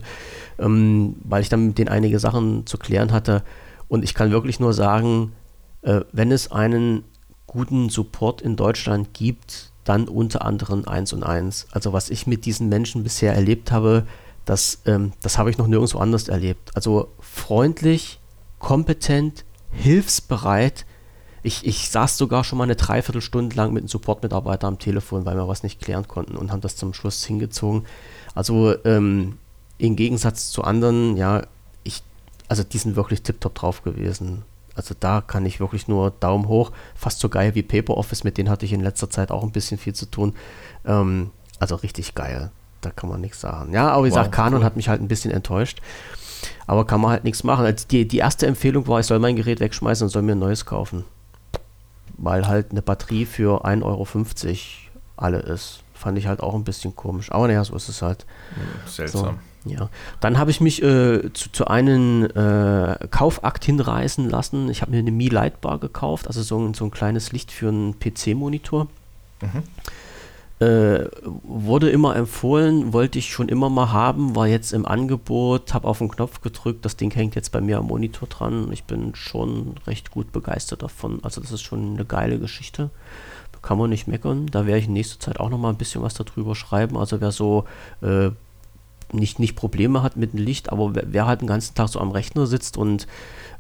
ähm, 0.60 1.16
weil 1.24 1.42
ich 1.42 1.50
dann 1.50 1.68
mit 1.68 1.78
denen 1.80 1.90
einige 1.90 2.19
Sachen 2.19 2.68
zu 2.68 2.78
klären 2.78 3.12
hatte. 3.12 3.44
Und 3.88 4.04
ich 4.04 4.13
kann 4.13 4.31
wirklich 4.31 4.60
nur 4.60 4.74
sagen, 4.74 5.31
äh, 5.81 6.02
wenn 6.12 6.31
es 6.31 6.52
einen 6.52 7.04
guten 7.48 7.90
Support 7.90 8.42
in 8.42 8.56
Deutschland 8.56 9.13
gibt, 9.13 9.72
dann 9.84 10.07
unter 10.07 10.46
anderem 10.46 10.88
1 10.88 11.13
und 11.13 11.24
1. 11.24 11.68
Also 11.72 11.92
was 11.92 12.10
ich 12.12 12.28
mit 12.28 12.46
diesen 12.46 12.69
Menschen 12.69 13.04
bisher 13.04 13.34
erlebt 13.34 13.72
habe, 13.72 14.06
das, 14.46 14.81
ähm, 14.86 15.13
das 15.22 15.40
habe 15.40 15.50
ich 15.50 15.57
noch 15.57 15.68
nirgendwo 15.68 15.98
anders 15.98 16.28
erlebt. 16.28 16.72
Also 16.75 17.10
freundlich, 17.19 18.19
kompetent, 18.60 19.44
hilfsbereit, 19.72 20.86
ich, 21.45 21.65
ich 21.65 21.89
saß 21.92 22.18
sogar 22.18 22.44
schon 22.44 22.57
mal 22.57 22.63
eine 22.63 22.75
Dreiviertelstunde 22.75 23.56
lang 23.56 23.71
mit 23.71 23.81
einem 23.81 23.88
Support-Mitarbeiter 23.88 24.68
am 24.68 24.80
Telefon, 24.80 25.25
weil 25.25 25.36
wir 25.36 25.47
was 25.47 25.62
nicht 25.62 25.80
klären 25.80 26.07
konnten 26.07 26.36
und 26.36 26.51
haben 26.51 26.62
das 26.62 26.75
zum 26.75 26.94
Schluss 26.94 27.24
hingezogen. 27.24 27.86
Also 28.33 28.75
ähm, 28.83 29.38
im 29.77 29.95
Gegensatz 29.95 30.50
zu 30.50 30.63
anderen, 30.63 31.15
ja, 31.18 31.44
ich, 31.83 32.01
also 32.47 32.63
die 32.63 32.80
sind 32.80 32.95
wirklich 32.95 33.21
tiptop 33.21 33.53
drauf 33.53 33.83
gewesen. 33.83 34.44
Also 34.74 34.95
da 35.00 35.21
kann 35.21 35.45
ich 35.45 35.59
wirklich 35.59 35.88
nur 35.88 36.09
Daumen 36.09 36.47
hoch, 36.47 36.71
fast 36.95 37.19
so 37.19 37.30
geil 37.30 37.53
wie 37.53 37.62
Paper 37.62 37.95
Office, 37.95 38.24
mit 38.24 38.39
denen 38.39 38.50
hatte 38.50 38.65
ich 38.65 38.74
in 38.74 38.81
letzter 38.81 39.12
Zeit 39.12 39.30
auch 39.30 39.44
ein 39.44 39.51
bisschen 39.51 39.77
viel 39.77 39.94
zu 39.94 40.07
tun. 40.07 40.33
Ähm, 40.83 41.30
also 41.59 41.75
richtig 41.75 42.15
geil, 42.15 42.50
da 42.81 42.89
kann 42.89 43.07
man 43.07 43.21
nichts 43.21 43.39
sagen. 43.39 43.71
Ja, 43.71 43.92
aber 43.92 44.06
wie 44.06 44.09
wow, 44.09 44.18
gesagt, 44.18 44.33
Canon 44.33 44.59
cool. 44.59 44.65
hat 44.65 44.75
mich 44.77 44.89
halt 44.89 45.00
ein 45.00 45.07
bisschen 45.07 45.31
enttäuscht. 45.31 45.80
Aber 46.65 46.86
kann 46.86 47.01
man 47.01 47.12
halt 47.12 47.24
nichts 47.24 47.44
machen. 47.44 47.65
Also 47.65 47.86
die, 47.88 48.07
die 48.07 48.18
erste 48.18 48.47
Empfehlung 48.47 48.88
war, 48.88 49.00
ich 49.00 49.06
soll 49.06 49.19
mein 49.19 49.36
Gerät 49.36 49.59
wegschmeißen 49.59 50.06
und 50.06 50.09
soll 50.09 50.24
mir 50.24 50.33
ein 50.33 50.39
neues 50.39 50.65
kaufen 50.65 51.06
weil 52.17 52.47
halt 52.47 52.71
eine 52.71 52.81
Batterie 52.81 53.25
für 53.25 53.65
1,50 53.65 53.83
Euro 53.83 54.07
alle 55.17 55.39
ist. 55.39 55.81
Fand 55.94 56.17
ich 56.17 56.27
halt 56.27 56.41
auch 56.41 56.56
ein 56.56 56.63
bisschen 56.63 56.95
komisch. 56.95 57.31
Aber 57.31 57.47
naja, 57.47 57.63
so 57.63 57.75
ist 57.75 57.89
es 57.89 58.01
halt. 58.01 58.25
Seltsam. 58.85 59.39
So, 59.65 59.71
ja. 59.71 59.89
Dann 60.19 60.38
habe 60.38 60.51
ich 60.51 60.62
mich 60.62 60.83
äh, 60.83 61.31
zu, 61.33 61.51
zu, 61.51 61.67
einem 61.67 62.25
äh, 62.25 63.07
Kaufakt 63.07 63.65
hinreißen 63.65 64.29
lassen. 64.29 64.69
Ich 64.69 64.81
habe 64.81 64.91
mir 64.91 65.00
eine 65.00 65.12
Mi 65.12 65.29
Lightbar 65.29 65.79
gekauft, 65.79 66.27
also 66.27 66.44
so 66.44 66.59
ein, 66.59 66.73
so 66.73 66.85
ein 66.85 66.91
kleines 66.91 67.31
Licht 67.31 67.51
für 67.51 67.69
einen 67.69 68.00
PC-Monitor. 68.00 68.88
Mhm. 69.41 69.63
Äh, 70.60 71.10
wurde 71.44 71.90
immer 71.90 72.16
empfohlen, 72.16 72.94
wollte 72.94 73.19
ich 73.19 73.30
schon 73.30 73.50
immer 73.50 73.69
mal 73.69 73.92
haben, 73.92 74.38
war 74.38 74.48
jetzt 74.48 74.72
im 74.72 74.86
Angebot, 74.86 75.74
habe 75.74 75.86
auf 75.86 75.98
den 75.98 76.10
Knopf 76.10 76.40
gedrückt, 76.40 76.86
das 76.86 76.96
Ding 76.96 77.12
hängt 77.12 77.36
jetzt 77.36 77.52
bei 77.52 77.60
mir 77.60 77.78
am 77.80 77.88
Monitor 77.88 78.30
dran. 78.30 78.72
Ich 78.72 78.86
bin 78.86 79.16
schon 79.16 79.75
recht 79.86 80.12
gut 80.12 80.31
begeistert 80.31 80.81
davon. 80.81 81.19
Also 81.24 81.42
das 81.42 81.52
ist 81.52 81.62
schon 81.62 81.96
eine 81.96 82.06
geile 82.06 82.40
Geschichte. 82.40 82.90
Kann 83.62 83.80
man 83.80 83.90
nicht 83.90 84.07
meckern. 84.07 84.46
Da 84.46 84.68
werde 84.68 84.80
ich 84.80 84.88
in 84.88 84.94
nächster 84.94 85.19
Zeit 85.19 85.40
auch 85.40 85.50
noch 85.50 85.57
mal 85.57 85.69
ein 85.69 85.78
bisschen 85.78 86.04
was 86.04 86.13
darüber 86.13 86.56
schreiben. 86.56 86.98
Also 86.98 87.19
wer 87.19 87.31
so 87.31 87.66
äh, 88.02 88.30
nicht, 89.12 89.40
nicht 89.40 89.56
Probleme 89.56 90.04
hat 90.04 90.18
mit 90.18 90.34
dem 90.34 90.40
Licht, 90.40 90.72
aber 90.72 90.96
wer, 90.96 91.04
wer 91.07 91.25
halt 91.25 91.42
den 91.42 91.48
ganzen 91.48 91.75
Tag 91.75 91.90
so 91.90 92.00
am 92.00 92.12
Rechner 92.12 92.48
sitzt 92.48 92.78
und 92.78 93.07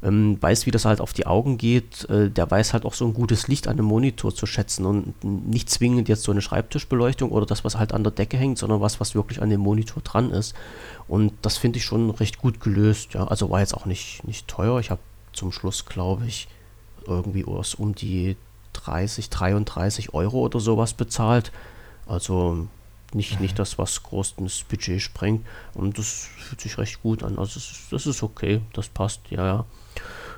ähm, 0.05 0.37
weiß, 0.39 0.67
wie 0.67 0.71
das 0.71 0.85
halt 0.85 1.01
auf 1.01 1.13
die 1.13 1.25
Augen 1.25 1.57
geht, 1.57 2.07
äh, 2.09 2.29
der 2.29 2.49
weiß 2.49 2.73
halt 2.73 2.85
auch 2.85 2.93
so 2.93 3.05
ein 3.05 3.13
gutes 3.13 3.47
Licht 3.47 3.67
an 3.67 3.73
einem 3.73 3.87
Monitor 3.87 4.33
zu 4.35 4.45
schätzen 4.45 4.85
und 4.85 5.23
nicht 5.23 5.69
zwingend 5.69 6.07
jetzt 6.07 6.23
so 6.23 6.31
eine 6.31 6.41
Schreibtischbeleuchtung 6.41 7.31
oder 7.31 7.47
das, 7.47 7.63
was 7.63 7.77
halt 7.77 7.91
an 7.91 8.03
der 8.03 8.11
Decke 8.11 8.37
hängt, 8.37 8.59
sondern 8.59 8.81
was, 8.81 8.99
was 8.99 9.15
wirklich 9.15 9.41
an 9.41 9.49
dem 9.49 9.61
Monitor 9.61 10.03
dran 10.03 10.29
ist. 10.29 10.53
Und 11.07 11.33
das 11.41 11.57
finde 11.57 11.79
ich 11.79 11.85
schon 11.85 12.11
recht 12.11 12.37
gut 12.37 12.59
gelöst. 12.59 13.15
Ja. 13.15 13.25
Also 13.27 13.49
war 13.49 13.61
jetzt 13.61 13.73
auch 13.73 13.87
nicht, 13.87 14.23
nicht 14.27 14.47
teuer. 14.47 14.79
Ich 14.79 14.91
habe 14.91 15.01
zum 15.33 15.51
Schluss, 15.51 15.85
glaube 15.85 16.25
ich, 16.27 16.47
irgendwie 17.07 17.43
was 17.47 17.73
um 17.73 17.95
die 17.95 18.37
30, 18.73 19.31
33 19.31 20.13
Euro 20.13 20.41
oder 20.41 20.59
sowas 20.59 20.93
bezahlt. 20.93 21.51
Also 22.05 22.67
nicht, 23.11 23.39
nicht 23.39 23.57
das, 23.57 23.79
was 23.79 24.03
groß 24.03 24.35
ins 24.37 24.63
Budget 24.63 25.01
sprengt. 25.01 25.47
Und 25.73 25.97
das 25.97 26.29
fühlt 26.37 26.61
sich 26.61 26.77
recht 26.77 27.01
gut 27.01 27.23
an. 27.23 27.39
Also 27.39 27.55
das 27.55 27.71
ist, 27.71 27.91
das 27.91 28.05
ist 28.05 28.21
okay, 28.21 28.61
das 28.73 28.87
passt, 28.87 29.21
ja, 29.31 29.45
ja. 29.45 29.65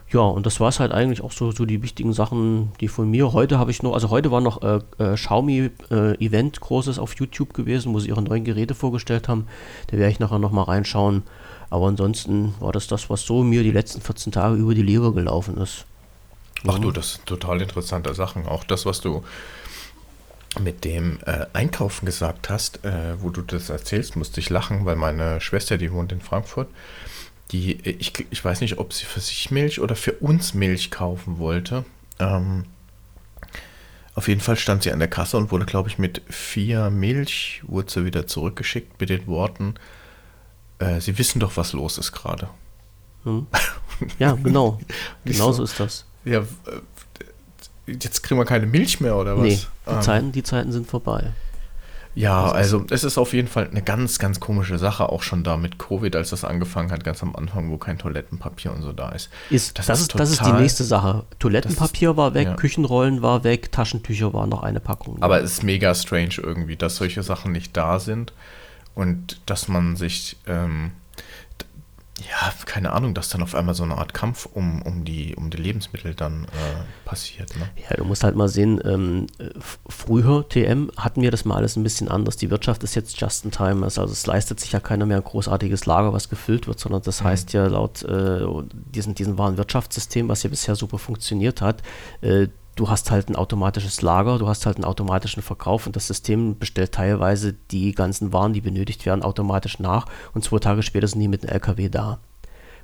Ja, 0.10 0.22
und 0.22 0.46
das 0.46 0.62
war 0.62 0.70
es 0.70 0.80
halt 0.80 0.94
eigentlich 0.94 1.22
auch 1.22 1.34
so, 1.34 1.52
so 1.52 1.66
die 1.66 1.84
wichtigen 1.84 2.14
Sachen, 2.14 2.72
die 2.80 2.88
von 2.88 3.12
mir. 3.12 3.34
Heute 3.34 3.60
habe 3.60 3.72
ich 3.72 3.84
noch, 3.84 3.94
also 3.94 4.10
heute 4.10 4.32
war 4.32 4.40
noch 4.40 4.62
äh, 4.62 4.80
äh, 5.00 5.16
Xiaomi 5.16 5.70
äh, 5.92 6.26
Event 6.26 6.62
großes 6.62 6.98
auf 6.98 7.16
YouTube 7.16 7.54
gewesen, 7.54 7.94
wo 7.94 8.00
sie 8.00 8.08
ihre 8.10 8.22
neuen 8.22 8.46
Geräte 8.46 8.74
vorgestellt 8.74 9.28
haben. 9.28 9.48
Da 9.88 9.98
werde 9.98 10.12
ich 10.12 10.20
nachher 10.20 10.40
nochmal 10.40 10.64
reinschauen. 10.66 11.24
Aber 11.70 11.88
ansonsten 11.88 12.56
war 12.62 12.72
das 12.72 12.88
das, 12.88 13.10
was 13.10 13.24
so 13.24 13.44
mir 13.44 13.64
die 13.64 13.72
letzten 13.72 14.00
14 14.00 14.32
Tage 14.32 14.56
über 14.56 14.74
die 14.74 14.82
Leber 14.82 15.14
gelaufen 15.14 15.58
ist. 15.58 15.86
Ach 16.66 16.80
du, 16.80 16.92
das 16.92 17.16
sind 17.16 17.26
total 17.26 17.62
interessante 17.62 18.14
Sachen. 18.14 18.48
Auch 18.48 18.64
das, 18.64 18.86
was 18.86 19.02
du 19.02 19.24
mit 20.60 20.86
dem 20.86 21.20
äh, 21.26 21.46
Einkaufen 21.52 22.06
gesagt 22.06 22.50
hast, 22.50 22.84
äh, 22.86 23.22
wo 23.22 23.30
du 23.30 23.42
das 23.42 23.70
erzählst, 23.70 24.16
musste 24.16 24.40
ich 24.40 24.50
lachen, 24.50 24.86
weil 24.86 24.96
meine 24.96 25.42
Schwester, 25.42 25.78
die 25.78 25.92
wohnt 25.92 26.12
in 26.14 26.22
Frankfurt, 26.22 26.70
die, 27.51 27.74
ich, 27.88 28.13
ich 28.30 28.44
weiß 28.44 28.62
nicht, 28.62 28.77
ob 28.77 28.94
sie 28.94 29.06
für 29.06 29.20
sich 29.20 29.51
Milch 29.51 29.80
oder 29.80 29.96
für 29.96 30.13
uns 30.13 30.54
Milch 30.54 30.92
kaufen 30.92 31.39
wollte. 31.39 31.86
Ähm, 32.20 32.66
auf 34.16 34.27
jeden 34.27 34.42
Fall 34.42 34.58
stand 34.58 34.84
sie 34.84 34.92
an 34.92 35.00
der 35.00 35.08
Kasse 35.08 35.38
und 35.38 35.51
wurde, 35.51 35.66
glaube 35.66 35.89
ich, 35.89 36.00
mit 36.00 36.22
vier 36.27 36.89
Milch, 36.89 37.62
wurde 37.68 37.92
sie 37.92 38.06
wieder 38.06 38.27
zurückgeschickt 38.27 39.00
mit 39.00 39.10
den 39.10 39.27
Worten, 39.27 39.75
äh, 40.80 41.00
Sie 41.00 41.18
wissen 41.18 41.39
doch, 41.39 41.58
was 41.58 41.74
los 41.74 41.98
ist 41.98 42.12
gerade. 42.12 42.50
Hm. 43.24 43.48
Ja, 44.20 44.34
genau. 44.34 44.80
genau 45.25 45.51
so 45.51 45.63
ist 45.63 45.80
das. 45.80 46.06
Ja, 46.24 46.44
jetzt 47.88 48.22
kriegen 48.22 48.39
wir 48.39 48.46
keine 48.46 48.68
Milch 48.68 49.00
mehr 49.00 49.16
oder 49.16 49.38
was? 49.38 49.44
Nee, 49.44 49.60
die, 49.88 49.92
ähm, 49.92 50.01
Zeiten, 50.01 50.32
die 50.32 50.44
Zeiten 50.44 50.72
sind 50.72 50.88
vorbei. 50.88 51.34
Ja, 52.18 52.50
also 52.50 52.84
es 52.90 53.04
ist 53.04 53.20
auf 53.20 53.34
jeden 53.34 53.48
Fall 53.48 53.68
eine 53.70 53.84
ganz, 53.84 54.18
ganz 54.18 54.40
komische 54.40 54.80
Sache, 54.80 55.10
auch 55.10 55.22
schon 55.22 55.44
da 55.44 55.56
mit 55.56 55.78
Covid, 55.78 56.16
als 56.16 56.32
das 56.32 56.44
angefangen 56.44 56.92
hat, 56.92 57.04
ganz 57.04 57.22
am 57.22 57.36
Anfang, 57.36 57.70
wo 57.70 57.78
kein 57.78 58.00
Toilettenpapier 58.00 58.74
und 58.74 58.82
so 58.82 58.92
da 58.92 59.10
ist. 59.10 59.30
ist 59.52 59.78
das, 59.78 59.86
das, 59.86 60.02
ist, 60.02 60.12
total, 60.12 60.26
das 60.26 60.34
ist 60.34 60.46
die 60.46 60.52
nächste 60.52 60.84
Sache. 60.84 61.26
Toilettenpapier 61.38 62.12
ist, 62.12 62.18
war 62.18 62.34
weg, 62.34 62.48
ja. 62.48 62.56
Küchenrollen 62.56 63.22
war 63.22 63.44
weg, 63.44 63.72
Taschentücher 63.72 64.34
war 64.34 64.48
noch 64.48 64.64
eine 64.64 64.80
Packung. 64.80 65.22
Aber 65.22 65.42
es 65.44 65.52
ist 65.52 65.64
mega 65.64 65.94
strange 65.94 66.38
irgendwie, 66.42 66.76
dass 66.76 66.96
solche 66.96 67.22
Sachen 67.22 67.52
nicht 67.52 67.78
da 67.78 68.00
sind 68.00 68.34
und 68.96 69.40
dass 69.46 69.68
man 69.68 69.96
sich 69.96 70.38
ähm, 70.48 70.94
ja, 72.20 72.52
keine 72.66 72.94
Ahnung, 72.94 73.14
dass 73.14 73.30
dann 73.30 73.44
auf 73.44 73.54
einmal 73.54 73.76
so 73.76 73.84
eine 73.84 73.98
Art 73.98 74.14
Kampf 74.14 74.48
um, 74.52 74.82
um, 74.82 75.06
die, 75.06 75.36
um 75.36 75.52
die 75.52 75.58
Lebensmittel 75.58 76.16
dann 76.16 76.46
äh, 76.46 77.06
passiert. 77.06 77.56
Ne? 77.58 77.70
Ja, 77.88 77.96
du 77.96 78.06
musst 78.06 78.24
halt 78.24 78.36
mal 78.36 78.50
sehen, 78.50 78.82
ähm, 78.84 79.28
früher 79.88 80.48
TM 80.50 80.90
hatten 80.98 81.22
wir 81.22 81.30
das 81.30 81.46
mal 81.46 81.58
alles 81.58 81.76
ein 81.76 81.84
bisschen 81.84 82.08
anders. 82.08 82.36
Die 82.38 82.50
Wirtschaft 82.50 82.84
ist 82.84 82.96
jetzt 82.96 83.22
just 83.22 83.46
in 83.46 83.52
time. 83.52 83.84
Also, 83.84 84.04
es 84.04 84.26
leistet 84.26 84.60
sich 84.60 84.72
ja 84.72 84.80
keiner 84.80 85.06
mehr 85.06 85.18
ein 85.18 85.24
großartiges 85.24 85.86
Lager, 85.86 86.12
was 86.12 86.30
gefüllt 86.30 86.68
wird, 86.68 86.80
sondern 86.80 87.04
das 87.04 87.22
mhm. 87.22 87.26
heißt 87.26 87.54
ja 87.54 87.68
laut 87.68 88.02
äh, 88.04 88.46
diesem, 88.74 89.14
diesem 89.14 89.38
wahren 89.38 89.58
Wirtschaftssystem, 89.58 90.28
was 90.28 90.42
ja 90.42 90.50
bisher 90.50 90.76
super 90.76 90.98
funktioniert 90.98 91.62
hat, 91.62 91.84
äh, 92.22 92.48
du 92.77 92.89
hast 92.89 93.12
halt 93.12 93.29
ein 93.29 93.36
automatisches 93.36 94.01
Lager, 94.01 94.38
du 94.38 94.48
hast 94.48 94.65
halt 94.65 94.77
einen 94.77 94.86
automatischen 94.86 95.43
Verkauf 95.43 95.88
und 95.88 95.96
das 95.96 96.07
System 96.07 96.57
bestellt 96.57 96.93
teilweise 96.93 97.53
die 97.72 97.93
ganzen 97.93 98.31
Waren, 98.31 98.53
die 98.53 98.62
benötigt 98.62 99.05
werden, 99.05 99.24
automatisch 99.24 99.79
nach 99.79 100.05
und 100.34 100.43
zwei 100.43 100.60
Tage 100.60 100.84
später 100.84 101.07
sind 101.07 101.19
die 101.19 101.27
mit 101.27 101.43
dem 101.43 101.50
LKW 101.50 101.89
da. 101.89 102.19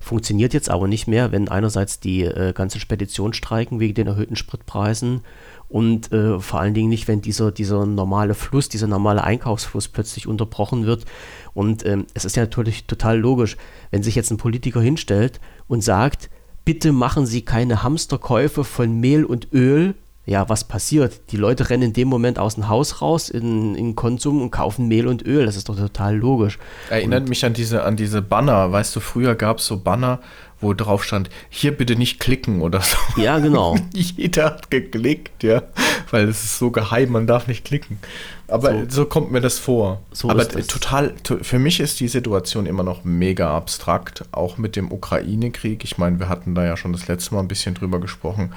Funktioniert 0.02 0.54
jetzt 0.54 0.70
aber 0.70 0.90
nicht 0.90 1.08
mehr, 1.08 1.32
wenn 1.32 1.48
einerseits 1.48 2.02
die 2.02 2.24
äh, 2.24 2.52
ganzen 2.52 2.82
Speditionen 2.82 3.34
streiken 3.34 3.80
wegen 3.80 3.94
den 3.94 4.08
erhöhten 4.08 4.36
Spritpreisen 4.36 5.22
und 5.70 6.12
äh, 6.12 6.40
vor 6.42 6.60
allen 6.60 6.74
Dingen 6.74 6.90
nicht, 6.90 7.08
wenn 7.08 7.22
dieser, 7.22 7.54
dieser 7.54 7.86
normale 7.86 8.34
Fluss, 8.34 8.68
dieser 8.68 8.88
normale 8.88 9.24
Einkaufsfluss 9.24 9.88
plötzlich 9.88 10.28
unterbrochen 10.28 10.86
wird. 10.86 11.06
Und 11.54 11.86
ähm, 11.86 12.06
es 12.14 12.26
ist 12.26 12.36
ja 12.36 12.44
natürlich 12.44 12.86
total 12.86 13.18
logisch, 13.18 13.56
wenn 13.92 14.04
sich 14.04 14.16
jetzt 14.16 14.30
ein 14.30 14.38
Politiker 14.38 14.82
hinstellt 14.82 15.40
und 15.70 15.82
sagt, 15.82 16.30
bitte 16.66 16.92
machen 16.92 17.26
Sie 17.26 17.44
keine 17.44 17.84
Hamsterkäufe 17.84 18.64
von 18.64 19.00
Mehl 19.00 19.26
und 19.26 19.54
Öl. 19.54 19.96
Ja, 20.26 20.48
was 20.48 20.64
passiert? 20.64 21.20
Die 21.32 21.38
Leute 21.38 21.70
rennen 21.70 21.84
in 21.84 21.94
dem 21.94 22.08
Moment 22.08 22.40
aus 22.40 22.56
dem 22.56 22.70
Haus 22.70 23.02
raus 23.02 23.30
in, 23.30 23.76
in 23.76 23.96
Konsum 23.96 24.42
und 24.42 24.52
kaufen 24.52 24.88
Mehl 24.88 25.08
und 25.08 25.26
Öl. 25.26 25.46
Das 25.46 25.58
ist 25.58 25.68
doch 25.68 25.76
total 25.76 26.16
logisch. 26.16 26.60
Erinnert 26.90 27.24
und, 27.24 27.30
mich 27.30 27.44
an 27.44 27.54
diese, 27.54 27.84
an 27.84 27.98
diese 27.98 28.22
Banner. 28.22 28.72
Weißt 28.72 28.96
du, 28.96 29.02
früher 29.02 29.36
gab 29.36 29.58
es 29.58 29.66
so 29.66 29.78
Banner, 29.78 30.22
wo 30.62 30.74
drauf 30.74 31.04
stand, 31.04 31.30
hier 31.50 31.76
bitte 31.76 31.98
nicht 31.98 32.22
klicken 32.22 32.62
oder 32.62 32.80
so. 32.80 32.96
Ja, 33.22 33.40
genau. 33.40 33.76
Jeder 33.94 34.46
hat 34.46 34.72
geklickt, 34.72 35.44
ja, 35.44 35.64
weil 36.10 36.30
es 36.30 36.44
ist 36.46 36.58
so 36.58 36.72
geheim, 36.72 37.12
man 37.12 37.28
darf 37.28 37.48
nicht 37.48 37.66
klicken. 37.66 38.00
Aber 38.48 38.72
so, 38.72 38.86
so 38.90 39.06
kommt 39.06 39.32
mir 39.32 39.42
das 39.42 39.58
vor. 39.58 40.02
So 40.12 40.30
Aber 40.30 40.48
total, 40.48 41.14
für 41.42 41.60
mich 41.60 41.80
ist 41.80 42.00
die 42.00 42.08
Situation 42.08 42.66
immer 42.66 42.84
noch 42.84 43.04
mega 43.04 43.56
abstrakt, 43.56 44.26
auch 44.32 44.58
mit 44.58 44.76
dem 44.76 44.92
Ukraine-Krieg. 44.92 45.84
Ich 45.84 45.98
meine, 45.98 46.20
wir 46.20 46.30
hatten 46.30 46.54
da 46.54 46.66
ja 46.66 46.76
schon 46.76 46.94
das 46.94 47.08
letzte 47.08 47.36
Mal 47.36 47.42
ein 47.42 47.48
bisschen 47.48 47.74
drüber 47.74 48.00
gesprochen. 48.00 48.52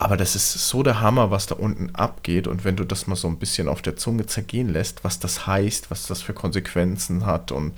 Aber 0.00 0.16
das 0.16 0.36
ist 0.36 0.68
so 0.68 0.84
der 0.84 1.00
Hammer, 1.00 1.32
was 1.32 1.46
da 1.46 1.56
unten 1.56 1.92
abgeht. 1.94 2.46
Und 2.46 2.64
wenn 2.64 2.76
du 2.76 2.84
das 2.84 3.08
mal 3.08 3.16
so 3.16 3.26
ein 3.26 3.38
bisschen 3.38 3.68
auf 3.68 3.82
der 3.82 3.96
Zunge 3.96 4.26
zergehen 4.26 4.72
lässt, 4.72 5.02
was 5.02 5.18
das 5.18 5.48
heißt, 5.48 5.90
was 5.90 6.06
das 6.06 6.22
für 6.22 6.32
Konsequenzen 6.32 7.26
hat 7.26 7.50
und, 7.50 7.72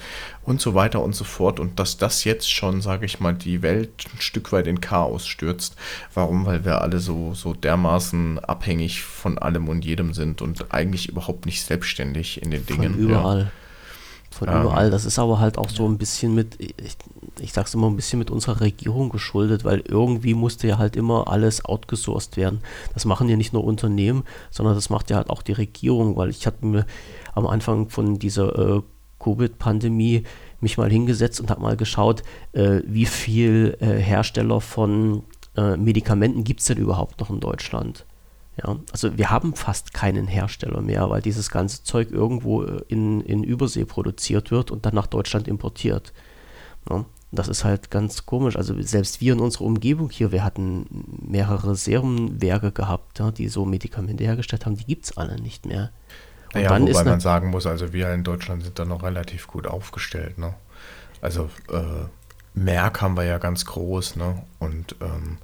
und 0.45 0.61
so 0.61 0.75
weiter 0.75 1.03
und 1.03 1.15
so 1.15 1.25
fort. 1.25 1.59
Und 1.59 1.81
dass 1.81 1.97
das 1.97 2.25
jetzt 2.25 2.53
schon, 2.53 2.83
sage 2.83 3.07
ich 3.07 3.21
mal, 3.21 3.33
die 3.33 3.62
Welt 3.62 4.05
ein 4.12 4.21
Stück 4.21 4.53
weit 4.53 4.67
in 4.67 4.83
Chaos 4.83 5.27
stürzt. 5.27 5.77
Warum? 6.12 6.45
Weil 6.45 6.67
wir 6.67 6.83
alle 6.83 7.00
so, 7.00 7.33
so 7.35 7.55
dermaßen 7.55 8.39
abhängig 8.39 9.03
von 9.03 9.39
allem 9.39 9.69
und 9.69 9.87
jedem 9.87 10.12
sind 10.12 10.43
und 10.43 10.75
eigentlich 10.75 11.09
überhaupt 11.09 11.47
nicht 11.47 11.62
selbstständig 11.62 12.43
in 12.43 12.50
den 12.50 12.67
Dingen. 12.67 12.95
Von 12.95 13.03
überall. 13.03 13.41
Ja 13.41 13.60
von 14.40 14.49
ähm. 14.49 14.62
überall. 14.62 14.90
Das 14.90 15.04
ist 15.04 15.18
aber 15.18 15.38
halt 15.38 15.59
auch 15.59 15.68
so 15.68 15.87
ein 15.87 15.99
bisschen 15.99 16.35
mit, 16.35 16.59
ich, 16.59 16.75
ich 17.38 17.52
sag's 17.52 17.75
immer, 17.75 17.88
ein 17.88 17.97
bisschen 17.97 18.18
mit 18.18 18.30
unserer 18.30 18.61
Regierung 18.61 19.11
geschuldet, 19.11 19.64
weil 19.64 19.80
irgendwie 19.80 20.35
musste 20.35 20.66
ja 20.66 20.78
halt 20.78 20.97
immer 20.97 21.28
alles 21.28 21.64
outgesourced 21.64 22.37
werden. 22.37 22.62
Das 22.94 23.04
machen 23.04 23.28
ja 23.28 23.37
nicht 23.37 23.52
nur 23.52 23.64
Unternehmen, 23.64 24.25
sondern 24.50 24.75
das 24.75 24.90
macht 24.90 25.11
ja 25.11 25.16
halt 25.16 25.30
auch 25.30 25.42
die 25.42 25.52
Regierung, 25.52 26.16
weil 26.16 26.30
ich 26.30 26.47
hatte 26.47 26.64
mir 26.64 26.87
am 27.35 27.47
Anfang 27.47 27.90
von 27.90 28.18
dieser 28.18 28.76
äh, 28.76 28.82
Covid-Pandemie 29.23 30.25
mich 30.61 30.78
mal 30.78 30.90
hingesetzt 30.90 31.40
und 31.40 31.50
habe 31.50 31.61
mal 31.61 31.76
geschaut, 31.76 32.23
äh, 32.52 32.80
wie 32.87 33.06
viel 33.06 33.76
äh, 33.80 33.99
Hersteller 33.99 34.62
von 34.62 35.23
äh, 35.56 35.76
Medikamenten 35.76 36.44
gibt 36.44 36.61
es 36.61 36.66
denn 36.66 36.78
überhaupt 36.78 37.20
noch 37.20 37.28
in 37.28 37.40
Deutschland? 37.40 38.06
Ja, 38.62 38.76
also 38.93 39.17
wir 39.17 39.31
haben 39.31 39.55
fast 39.55 39.95
keinen 39.95 40.26
Hersteller 40.26 40.83
mehr, 40.83 41.09
weil 41.09 41.23
dieses 41.23 41.50
ganze 41.50 41.83
Zeug 41.83 42.11
irgendwo 42.11 42.64
äh, 42.64 42.83
in, 42.88 43.21
in 43.23 43.43
Übersee 43.43 43.85
produziert 43.85 44.50
wird 44.50 44.71
und 44.71 44.85
dann 44.87 44.95
nach 44.95 45.07
Deutschland 45.07 45.49
importiert. 45.49 46.12
Ja, 46.88 47.05
das 47.33 47.49
ist 47.49 47.64
halt 47.64 47.90
ganz 47.90 48.26
komisch. 48.26 48.57
Also 48.57 48.81
selbst 48.83 49.21
wir 49.21 49.33
in 49.33 49.40
unserer 49.40 49.64
Umgebung 49.64 50.11
hier, 50.11 50.33
wir 50.33 50.45
hatten 50.45 50.87
mehrere 51.26 51.76
Serumwerke 51.76 52.73
gehabt, 52.73 53.19
ja, 53.19 53.31
die 53.31 53.49
so 53.49 53.64
Medikamente 53.64 54.25
hergestellt 54.25 54.67
haben, 54.67 54.76
die 54.76 54.85
gibt 54.85 55.05
es 55.05 55.17
alle 55.17 55.40
nicht 55.40 55.64
mehr. 55.64 55.90
Und 56.52 56.62
naja, 56.62 56.81
wobei 56.81 57.05
man 57.05 57.21
sagen 57.21 57.50
muss, 57.50 57.67
also 57.67 57.93
wir 57.93 58.12
in 58.12 58.25
Deutschland 58.25 58.64
sind 58.64 58.79
da 58.79 58.85
noch 58.85 59.05
relativ 59.05 59.47
gut 59.47 59.69
aufgestellt. 59.69 60.38
Ne? 60.38 60.55
Also 61.21 61.49
äh, 61.71 62.07
Merck 62.55 63.00
haben 63.00 63.17
wir 63.17 63.25
ja 63.25 63.38
ganz 63.38 63.64
groß, 63.64 64.17
ne? 64.17 64.43
Und 64.59 64.97
ähm, 65.00 65.38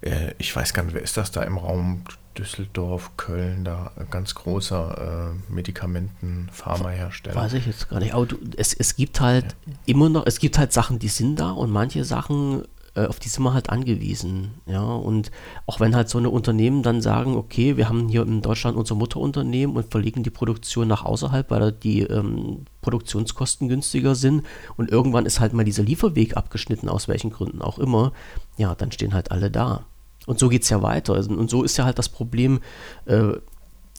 äh, 0.00 0.34
ich 0.38 0.54
weiß 0.54 0.72
gar 0.72 0.84
nicht, 0.84 0.94
wer 0.94 1.02
ist 1.02 1.16
das 1.16 1.32
da 1.32 1.42
im 1.42 1.58
Raum? 1.58 2.04
Düsseldorf, 2.38 3.16
Köln, 3.16 3.64
da 3.64 3.92
ganz 4.10 4.34
großer 4.34 5.32
äh, 5.48 5.52
Medikamenten-Pharmahersteller. 5.52 7.36
Weiß 7.36 7.52
ich 7.54 7.66
jetzt 7.66 7.88
gar 7.88 8.00
nicht. 8.00 8.14
Aber 8.14 8.26
du, 8.26 8.36
es, 8.56 8.74
es 8.74 8.96
gibt 8.96 9.20
halt 9.20 9.56
ja. 9.66 9.72
immer 9.86 10.08
noch, 10.08 10.26
es 10.26 10.38
gibt 10.38 10.58
halt 10.58 10.72
Sachen, 10.72 10.98
die 10.98 11.08
sind 11.08 11.38
da 11.38 11.50
und 11.50 11.70
manche 11.70 12.04
Sachen, 12.04 12.64
äh, 12.94 13.06
auf 13.06 13.18
die 13.18 13.28
sind 13.28 13.42
wir 13.42 13.54
halt 13.54 13.70
angewiesen. 13.70 14.52
Ja, 14.66 14.82
und 14.82 15.30
auch 15.66 15.80
wenn 15.80 15.94
halt 15.94 16.08
so 16.08 16.18
eine 16.18 16.30
Unternehmen 16.30 16.82
dann 16.82 17.00
sagen, 17.00 17.36
okay, 17.36 17.76
wir 17.76 17.88
haben 17.88 18.08
hier 18.08 18.22
in 18.22 18.42
Deutschland 18.42 18.76
unser 18.76 18.94
Mutterunternehmen 18.94 19.76
und 19.76 19.90
verlegen 19.90 20.22
die 20.22 20.30
Produktion 20.30 20.88
nach 20.88 21.04
außerhalb, 21.04 21.50
weil 21.50 21.72
die 21.72 22.02
ähm, 22.02 22.64
Produktionskosten 22.82 23.68
günstiger 23.68 24.14
sind 24.14 24.44
und 24.76 24.90
irgendwann 24.90 25.26
ist 25.26 25.40
halt 25.40 25.52
mal 25.52 25.64
dieser 25.64 25.82
Lieferweg 25.82 26.36
abgeschnitten, 26.36 26.88
aus 26.88 27.08
welchen 27.08 27.30
Gründen 27.30 27.62
auch 27.62 27.78
immer, 27.78 28.12
ja, 28.56 28.74
dann 28.74 28.92
stehen 28.92 29.14
halt 29.14 29.30
alle 29.30 29.50
da. 29.50 29.84
Und 30.26 30.38
so 30.38 30.48
geht 30.48 30.62
es 30.62 30.70
ja 30.70 30.82
weiter. 30.82 31.14
Also, 31.14 31.30
und 31.32 31.50
so 31.50 31.62
ist 31.62 31.76
ja 31.76 31.84
halt 31.84 31.98
das 31.98 32.08
Problem, 32.08 32.60
äh, 33.06 33.32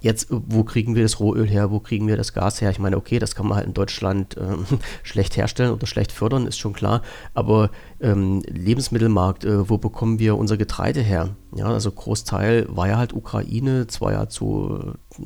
jetzt, 0.03 0.27
wo 0.29 0.63
kriegen 0.63 0.95
wir 0.95 1.03
das 1.03 1.19
Rohöl 1.19 1.47
her, 1.47 1.71
wo 1.71 1.79
kriegen 1.79 2.07
wir 2.07 2.17
das 2.17 2.33
Gas 2.33 2.61
her? 2.61 2.69
Ich 2.69 2.79
meine, 2.79 2.97
okay, 2.97 3.19
das 3.19 3.35
kann 3.35 3.47
man 3.47 3.57
halt 3.57 3.67
in 3.67 3.73
Deutschland 3.73 4.35
ähm, 4.37 4.65
schlecht 5.03 5.37
herstellen 5.37 5.71
oder 5.71 5.87
schlecht 5.87 6.11
fördern, 6.11 6.45
ist 6.45 6.59
schon 6.59 6.73
klar. 6.73 7.01
Aber 7.33 7.71
ähm, 8.01 8.43
Lebensmittelmarkt, 8.47 9.45
äh, 9.45 9.69
wo 9.69 9.77
bekommen 9.77 10.19
wir 10.19 10.37
unser 10.37 10.57
Getreide 10.57 11.01
her? 11.01 11.35
Ja, 11.55 11.67
also 11.67 11.91
Großteil 11.91 12.67
war 12.69 12.87
ja 12.87 12.97
halt 12.97 13.13
Ukraine, 13.13 13.87
zwar 13.87 14.11
ja 14.11 14.29
zu 14.29 14.93
äh, 15.17 15.23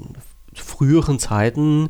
früheren 0.53 1.19
Zeiten 1.19 1.89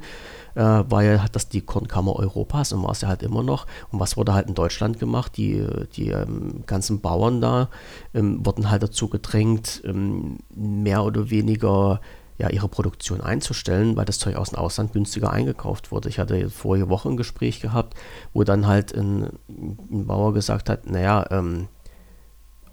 äh, 0.58 0.90
war 0.90 1.04
ja 1.04 1.24
das 1.32 1.50
die 1.50 1.62
Kornkammer 1.62 2.16
Europas 2.16 2.74
und 2.74 2.82
war 2.82 2.92
es 2.92 3.02
ja 3.02 3.08
halt 3.08 3.22
immer 3.22 3.44
noch. 3.44 3.68
Und 3.92 4.00
was 4.00 4.18
wurde 4.18 4.34
halt 4.34 4.48
in 4.48 4.56
Deutschland 4.56 5.00
gemacht? 5.00 5.38
Die, 5.38 5.64
die 5.96 6.10
ähm, 6.10 6.64
ganzen 6.66 7.00
Bauern 7.00 7.42
da 7.42 7.70
ähm, 8.14 8.44
wurden 8.46 8.70
halt 8.72 8.82
dazu 8.82 9.08
gedrängt, 9.08 9.82
ähm, 9.86 10.40
mehr 10.50 11.04
oder 11.04 11.30
weniger 11.30 12.02
ja, 12.40 12.50
ihre 12.50 12.70
Produktion 12.70 13.22
einzustellen, 13.22 13.96
weil 13.96 14.06
das 14.06 14.20
Zeug 14.20 14.36
aus 14.36 14.50
dem 14.50 14.60
Ausland 14.60 14.94
günstiger 14.94 15.32
eingekauft 15.32 15.92
wurde. 15.92 16.10
Ich 16.10 16.20
hatte 16.20 16.50
vorige 16.50 16.90
Woche 16.90 17.10
ein 17.10 17.18
Gespräch 17.18 17.62
gehabt, 17.62 17.96
wo 18.34 18.44
dann 18.44 18.68
halt 18.68 18.94
ein, 18.96 19.30
ein 19.48 20.08
Bauer 20.08 20.34
gesagt 20.34 20.70
hat, 20.70 20.90
naja, 20.90 21.26
ähm, 21.30 21.68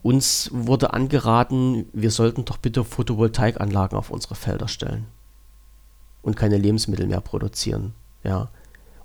uns 0.02 0.50
wurde 0.52 0.92
angeraten, 0.92 1.86
wir 1.94 2.10
sollten 2.10 2.44
doch 2.44 2.58
bitte 2.58 2.84
Photovoltaikanlagen 2.84 3.96
auf 3.96 4.10
unsere 4.10 4.34
Felder 4.34 4.68
stellen 4.68 5.06
und 6.24 6.36
keine 6.36 6.56
Lebensmittel 6.56 7.06
mehr 7.06 7.20
produzieren. 7.20 7.94
Ja. 8.24 8.48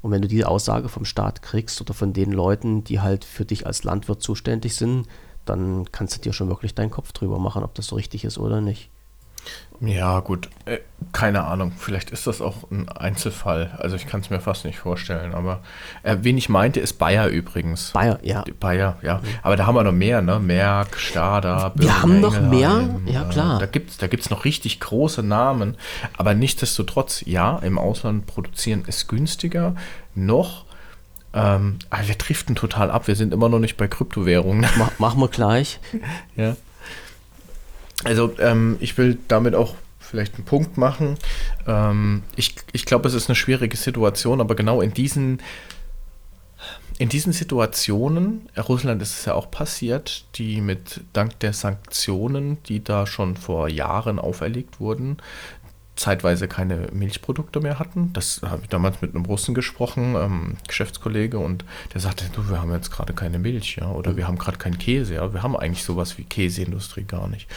Und 0.02 0.12
wenn 0.12 0.22
du 0.22 0.30
diese 0.30 0.48
Aussage 0.48 0.88
vom 0.88 1.04
Staat 1.04 1.42
kriegst 1.42 1.80
oder 1.82 1.94
von 1.94 2.14
den 2.14 2.32
Leuten, 2.32 2.86
die 2.86 3.02
halt 3.02 3.26
für 3.26 3.46
dich 3.46 3.68
als 3.68 3.84
Landwirt 3.84 4.24
zuständig 4.24 4.76
sind, 4.76 5.08
dann 5.46 5.92
kannst 5.92 6.16
du 6.16 6.22
dir 6.22 6.34
schon 6.34 6.48
wirklich 6.48 6.74
deinen 6.74 6.92
Kopf 6.92 7.12
drüber 7.12 7.38
machen, 7.38 7.64
ob 7.64 7.76
das 7.76 7.88
so 7.88 7.96
richtig 7.96 8.24
ist 8.24 8.38
oder 8.38 8.62
nicht. 8.62 8.90
Ja, 9.82 10.20
gut, 10.20 10.50
äh, 10.66 10.80
keine 11.14 11.46
Ahnung. 11.46 11.72
Vielleicht 11.78 12.12
ist 12.12 12.28
das 12.28 12.42
auch 12.42 12.70
ein 12.70 12.90
Einzelfall. 12.90 13.72
Also 13.78 13.96
ich 13.96 14.08
kann 14.08 14.20
es 14.20 14.30
mir 14.30 14.42
fast 14.42 14.66
nicht 14.66 14.78
vorstellen. 14.78 15.34
Aber 15.34 15.62
äh, 16.04 16.18
wen 16.22 16.38
ich 16.38 16.50
meinte, 16.50 16.82
ist 16.82 17.00
Bayer 17.00 17.28
übrigens. 17.28 17.92
Bayer, 17.92 18.20
ja. 18.22 18.44
Bayer, 18.60 18.98
ja. 19.02 19.22
Aber 19.42 19.56
da 19.56 19.66
haben 19.66 19.76
wir 19.76 19.84
noch 19.84 19.94
mehr, 19.94 20.22
ne? 20.22 20.40
Merck, 20.40 20.98
Stada, 20.98 21.72
Wir 21.76 22.02
haben 22.02 22.20
noch 22.20 22.42
mehr, 22.42 22.90
ja 23.06 23.24
klar. 23.24 23.58
Äh, 23.58 23.60
da 23.62 23.66
gibt 23.68 23.92
es 23.92 23.98
da 23.98 24.08
gibt's 24.08 24.30
noch 24.30 24.44
richtig 24.44 24.82
große 24.82 25.24
Namen. 25.24 25.78
Aber 26.18 26.34
nichtsdestotrotz, 26.34 27.24
ja, 27.26 27.58
im 27.60 27.78
Ausland 27.78 28.26
produzieren 28.28 28.84
ist 28.86 29.08
günstiger. 29.08 29.76
Noch 30.14 30.66
ähm, 31.34 31.80
wir 32.06 32.16
driften 32.16 32.56
total 32.56 32.92
ab. 32.92 33.08
Wir 33.08 33.16
sind 33.16 33.34
immer 33.34 33.50
noch 33.50 33.60
nicht 33.60 33.78
bei 33.78 33.88
Kryptowährungen. 33.88 34.66
Mach, 34.78 35.00
machen 35.00 35.20
wir 35.22 35.28
gleich. 35.28 35.80
ja. 36.36 36.56
Also 38.04 38.34
ähm, 38.40 38.78
ich 38.80 38.98
will 38.98 39.18
damit 39.28 39.56
auch 39.56 39.76
vielleicht 40.00 40.36
einen 40.36 40.46
Punkt 40.46 40.78
machen. 40.78 41.18
Ähm, 41.68 42.24
ich 42.36 42.56
ich 42.72 42.86
glaube, 42.86 43.08
es 43.08 43.14
ist 43.14 43.30
eine 43.30 43.36
schwierige 43.36 43.78
Situation, 43.78 44.42
aber 44.42 44.56
genau 44.56 44.82
in 44.82 44.94
diesen, 44.94 45.42
in 46.98 47.10
diesen 47.10 47.34
Situationen, 47.34 48.50
in 48.56 48.62
Russland 48.62 49.02
ist 49.02 49.20
es 49.20 49.26
ja 49.26 49.34
auch 49.34 49.52
passiert, 49.52 50.26
die 50.36 50.62
mit 50.62 51.02
dank 51.14 51.40
der 51.40 51.54
Sanktionen, 51.54 52.58
die 52.64 52.84
da 52.84 53.06
schon 53.06 53.38
vor 53.38 53.70
Jahren 53.70 54.20
auferlegt 54.20 54.80
wurden, 54.80 55.18
zeitweise 55.96 56.48
keine 56.48 56.88
Milchprodukte 56.94 57.60
mehr 57.60 57.78
hatten. 57.78 58.14
Das 58.14 58.42
habe 58.44 58.64
ich 58.64 58.70
damals 58.70 59.02
mit 59.02 59.14
einem 59.14 59.26
Russen 59.26 59.54
gesprochen, 59.54 60.16
ähm, 60.16 60.58
Geschäftskollege, 60.68 61.38
und 61.38 61.66
der 61.94 62.02
sagte, 62.02 62.26
du, 62.34 62.50
wir 62.50 62.62
haben 62.62 62.72
jetzt 62.72 62.90
gerade 62.92 63.14
keine 63.14 63.38
Milch, 63.38 63.78
ja, 63.80 63.92
oder 63.92 64.16
wir 64.18 64.28
haben 64.28 64.38
gerade 64.38 64.58
keinen 64.58 64.78
Käse, 64.78 65.16
ja, 65.16 65.34
wir 65.34 65.44
haben 65.44 65.56
eigentlich 65.56 65.84
sowas 65.84 66.18
wie 66.18 66.24
Käseindustrie 66.24 67.04
gar 67.04 67.28
nicht. 67.28 67.48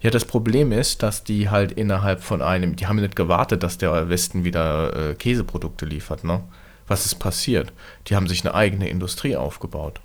Ja, 0.00 0.10
das 0.10 0.24
Problem 0.24 0.70
ist, 0.70 1.02
dass 1.02 1.24
die 1.24 1.50
halt 1.50 1.72
innerhalb 1.72 2.22
von 2.22 2.40
einem, 2.40 2.76
die 2.76 2.86
haben 2.86 3.00
nicht 3.00 3.16
gewartet, 3.16 3.62
dass 3.62 3.78
der 3.78 4.08
Westen 4.08 4.44
wieder 4.44 5.10
äh, 5.10 5.14
Käseprodukte 5.14 5.86
liefert, 5.86 6.24
ne? 6.24 6.42
Was 6.86 7.04
ist 7.04 7.16
passiert? 7.16 7.72
Die 8.06 8.16
haben 8.16 8.28
sich 8.28 8.44
eine 8.44 8.54
eigene 8.54 8.88
Industrie 8.88 9.36
aufgebaut. 9.36 10.00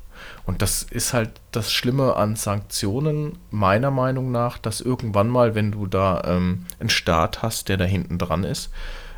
Und 0.46 0.62
das 0.62 0.84
ist 0.84 1.14
halt 1.14 1.32
das 1.52 1.72
Schlimme 1.72 2.16
an 2.16 2.36
Sanktionen, 2.36 3.38
meiner 3.52 3.92
Meinung 3.92 4.32
nach, 4.32 4.58
dass 4.58 4.82
irgendwann 4.82 5.30
mal, 5.30 5.56
wenn 5.56 5.72
du 5.72 5.86
da 5.86 6.22
ähm, 6.26 6.66
einen 6.80 6.90
Staat 6.90 7.42
hast, 7.42 7.70
der 7.70 7.78
da 7.78 7.86
hinten 7.86 8.18
dran 8.18 8.44
ist 8.44 8.70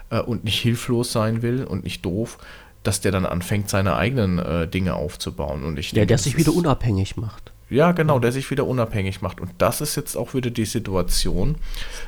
äh, 0.10 0.20
und 0.20 0.44
nicht 0.44 0.60
hilflos 0.60 1.12
sein 1.12 1.42
will 1.42 1.64
und 1.64 1.84
nicht 1.84 2.06
doof, 2.06 2.38
dass 2.84 3.02
der 3.02 3.12
dann 3.12 3.26
anfängt, 3.26 3.70
seine 3.70 3.96
eigenen 3.96 4.38
äh, 4.38 4.68
Dinge 4.68 4.94
aufzubauen. 4.94 5.64
Und 5.64 5.80
ich 5.80 5.92
ja, 5.92 5.96
denke, 5.96 6.08
der 6.08 6.18
sich 6.20 6.38
wieder 6.38 6.54
unabhängig 6.54 7.18
macht. 7.18 7.52
Ja, 7.70 7.94
genau, 7.94 8.20
der 8.20 8.32
sich 8.32 8.52
wieder 8.52 8.68
unabhängig 8.68 9.22
macht. 9.22 9.42
Und 9.42 9.52
das 9.58 9.82
ist 9.82 9.96
jetzt 9.96 10.16
auch 10.16 10.34
wieder 10.34 10.52
die 10.52 10.66
Situation, 10.66 11.56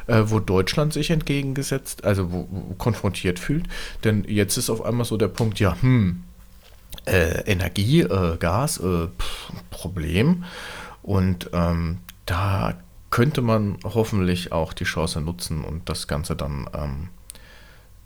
äh, 0.05 0.23
wo 0.25 0.39
Deutschland 0.39 0.93
sich 0.93 1.09
entgegengesetzt, 1.09 2.03
also 2.03 2.31
wo, 2.31 2.47
wo 2.49 2.73
konfrontiert 2.75 3.39
fühlt. 3.39 3.65
Denn 4.03 4.23
jetzt 4.27 4.57
ist 4.57 4.69
auf 4.69 4.83
einmal 4.83 5.05
so 5.05 5.17
der 5.17 5.29
Punkt, 5.29 5.59
ja, 5.59 5.75
hm, 5.81 6.23
äh, 7.05 7.41
Energie, 7.51 8.01
äh, 8.01 8.37
Gas, 8.37 8.77
äh, 8.77 9.07
pff, 9.07 9.51
Problem. 9.71 10.43
Und 11.01 11.49
ähm, 11.53 11.99
da 12.25 12.75
könnte 13.09 13.41
man 13.41 13.77
hoffentlich 13.83 14.51
auch 14.51 14.73
die 14.73 14.83
Chance 14.83 15.21
nutzen 15.21 15.63
und 15.63 15.89
das 15.89 16.07
Ganze 16.07 16.35
dann 16.35 16.69
ähm, 16.73 17.09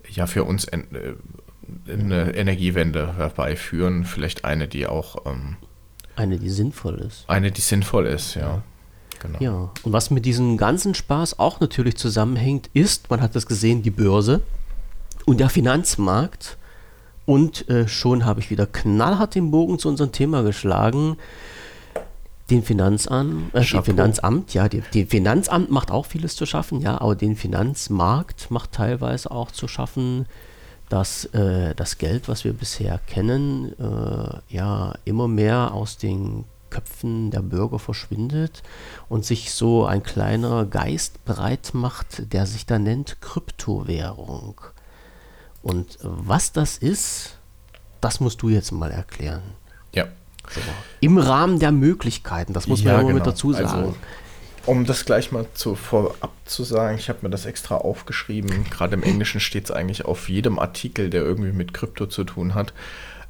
ja 0.07 0.25
für 0.25 0.45
uns 0.45 0.65
en, 0.65 0.87
äh, 0.95 1.91
eine 1.91 2.33
Energiewende 2.33 3.17
herbeiführen. 3.17 4.05
Vielleicht 4.05 4.45
eine, 4.45 4.69
die 4.69 4.87
auch. 4.87 5.25
Ähm, 5.25 5.57
eine, 6.21 6.37
die 6.37 6.49
sinnvoll 6.49 6.99
ist. 6.99 7.25
Eine, 7.27 7.51
die 7.51 7.61
sinnvoll 7.61 8.05
ist, 8.05 8.35
ja. 8.35 8.63
Genau. 9.19 9.39
Ja, 9.39 9.71
und 9.83 9.93
was 9.93 10.09
mit 10.09 10.25
diesem 10.25 10.57
ganzen 10.57 10.95
Spaß 10.95 11.37
auch 11.37 11.59
natürlich 11.59 11.95
zusammenhängt, 11.95 12.69
ist, 12.73 13.09
man 13.09 13.21
hat 13.21 13.35
das 13.35 13.45
gesehen, 13.45 13.83
die 13.83 13.91
Börse 13.91 14.41
und 15.25 15.39
der 15.39 15.49
Finanzmarkt 15.49 16.57
und 17.25 17.69
äh, 17.69 17.87
schon 17.87 18.25
habe 18.25 18.39
ich 18.39 18.49
wieder 18.49 18.65
knallhart 18.65 19.35
den 19.35 19.51
Bogen 19.51 19.77
zu 19.77 19.89
unserem 19.89 20.11
Thema 20.11 20.41
geschlagen. 20.41 21.17
Den 22.49 22.63
Finanzamt, 22.63 23.53
äh, 23.53 23.63
den 23.63 23.83
Finanzamt, 23.83 24.53
ja, 24.55 24.67
die, 24.67 24.81
die, 24.93 25.05
Finanzamt 25.05 25.69
macht 25.69 25.91
auch 25.91 26.07
vieles 26.07 26.35
zu 26.35 26.45
schaffen, 26.47 26.81
ja, 26.81 26.99
aber 26.99 27.15
den 27.15 27.35
Finanzmarkt 27.35 28.49
macht 28.49 28.71
teilweise 28.71 29.29
auch 29.29 29.51
zu 29.51 29.67
schaffen, 29.67 30.25
dass 30.91 31.23
äh, 31.25 31.73
das 31.73 31.97
Geld, 31.97 32.27
was 32.27 32.43
wir 32.43 32.51
bisher 32.51 32.99
kennen, 33.07 33.73
äh, 33.79 34.53
ja 34.53 34.93
immer 35.05 35.29
mehr 35.29 35.73
aus 35.73 35.97
den 35.97 36.43
Köpfen 36.69 37.31
der 37.31 37.41
Bürger 37.41 37.79
verschwindet 37.79 38.61
und 39.07 39.23
sich 39.23 39.53
so 39.53 39.85
ein 39.85 40.03
kleiner 40.03 40.65
Geist 40.65 41.23
breit 41.23 41.71
macht, 41.73 42.33
der 42.33 42.45
sich 42.45 42.65
da 42.65 42.77
nennt 42.77 43.21
Kryptowährung. 43.21 44.59
Und 45.63 45.97
was 46.01 46.51
das 46.51 46.77
ist, 46.77 47.37
das 48.01 48.19
musst 48.19 48.41
du 48.41 48.49
jetzt 48.49 48.71
mal 48.71 48.91
erklären. 48.91 49.43
Ja. 49.93 50.07
So. 50.49 50.59
Im 50.99 51.17
Rahmen 51.17 51.59
der 51.59 51.71
Möglichkeiten, 51.71 52.51
das 52.51 52.67
muss 52.67 52.83
man 52.83 52.93
ja, 52.93 52.99
immer 52.99 53.09
genau. 53.09 53.19
mit 53.19 53.27
dazu 53.27 53.53
sagen. 53.53 53.67
Also, 53.67 53.95
um 54.65 54.85
das 54.85 55.05
gleich 55.05 55.31
mal 55.31 55.45
zu, 55.53 55.75
vorab 55.75 56.31
zu 56.45 56.63
sagen, 56.63 56.97
ich 56.97 57.09
habe 57.09 57.19
mir 57.23 57.29
das 57.29 57.45
extra 57.45 57.75
aufgeschrieben. 57.75 58.65
Gerade 58.69 58.93
im 58.93 59.03
Englischen 59.03 59.39
steht 59.39 59.65
es 59.65 59.71
eigentlich 59.71 60.05
auf 60.05 60.29
jedem 60.29 60.59
Artikel, 60.59 61.09
der 61.09 61.23
irgendwie 61.23 61.51
mit 61.51 61.73
Krypto 61.73 62.05
zu 62.05 62.23
tun 62.23 62.53
hat. 62.53 62.73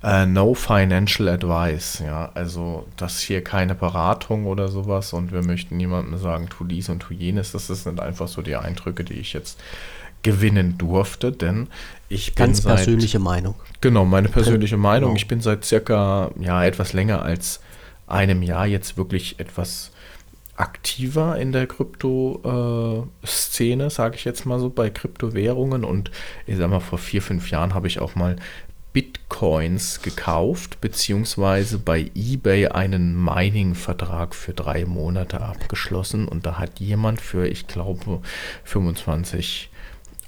Uh, 0.04 0.26
no 0.26 0.56
financial 0.56 1.30
advice, 1.30 2.00
ja, 2.04 2.32
also 2.34 2.88
das 2.98 3.20
hier 3.20 3.44
keine 3.44 3.76
Beratung 3.76 4.48
oder 4.48 4.68
sowas 4.68 5.14
und 5.14 5.32
wir 5.32 5.44
möchten 5.44 5.78
niemandem 5.78 6.18
sagen, 6.18 6.50
tu 6.50 6.64
dies 6.64 6.90
und 6.90 7.02
tu 7.02 7.14
jenes. 7.14 7.52
Das 7.52 7.68
sind 7.68 8.00
einfach 8.00 8.28
so 8.28 8.42
die 8.42 8.56
Eindrücke, 8.56 9.04
die 9.04 9.20
ich 9.20 9.34
jetzt 9.34 9.60
gewinnen 10.24 10.80
durfte, 10.80 11.32
denn 11.32 11.68
ich 12.10 12.34
bin 12.34 12.48
ganz 12.48 12.64
seit, 12.64 12.78
persönliche 12.78 13.20
Meinung. 13.20 13.54
Genau, 13.80 14.04
meine 14.06 14.30
persönliche 14.30 14.76
Kann, 14.76 14.82
Meinung. 14.82 15.10
Genau. 15.10 15.18
Ich 15.18 15.28
bin 15.28 15.40
seit 15.40 15.66
circa 15.66 16.32
ja 16.40 16.64
etwas 16.64 16.94
länger 16.94 17.22
als 17.22 17.60
einem 18.08 18.42
Jahr 18.42 18.66
jetzt 18.66 18.98
wirklich 18.98 19.40
etwas 19.40 19.92
aktiver 20.62 21.38
in 21.38 21.52
der 21.52 21.68
Krypto-Szene, 21.68 23.86
äh, 23.86 23.90
sage 23.90 24.16
ich 24.16 24.24
jetzt 24.26 24.46
mal 24.46 24.60
so, 24.60 24.70
bei 24.70 24.92
Kryptowährungen. 24.92 25.84
Und 25.84 26.12
ich 26.46 26.58
sag 26.58 26.70
mal, 26.70 26.80
vor 26.80 27.00
vier, 27.00 27.24
fünf 27.24 27.50
Jahren 27.50 27.74
habe 27.74 27.88
ich 27.88 28.00
auch 28.00 28.16
mal 28.16 28.36
Bitcoins 28.94 30.02
gekauft, 30.02 30.82
beziehungsweise 30.82 31.80
bei 31.80 32.12
eBay 32.14 32.68
einen 32.68 33.16
Mining-Vertrag 33.24 34.36
für 34.36 34.54
drei 34.54 34.86
Monate 34.86 35.42
abgeschlossen. 35.42 36.28
Und 36.28 36.46
da 36.46 36.60
hat 36.60 36.80
jemand 36.80 37.22
für, 37.22 37.48
ich 37.48 37.66
glaube, 37.66 38.22
25 38.64 39.72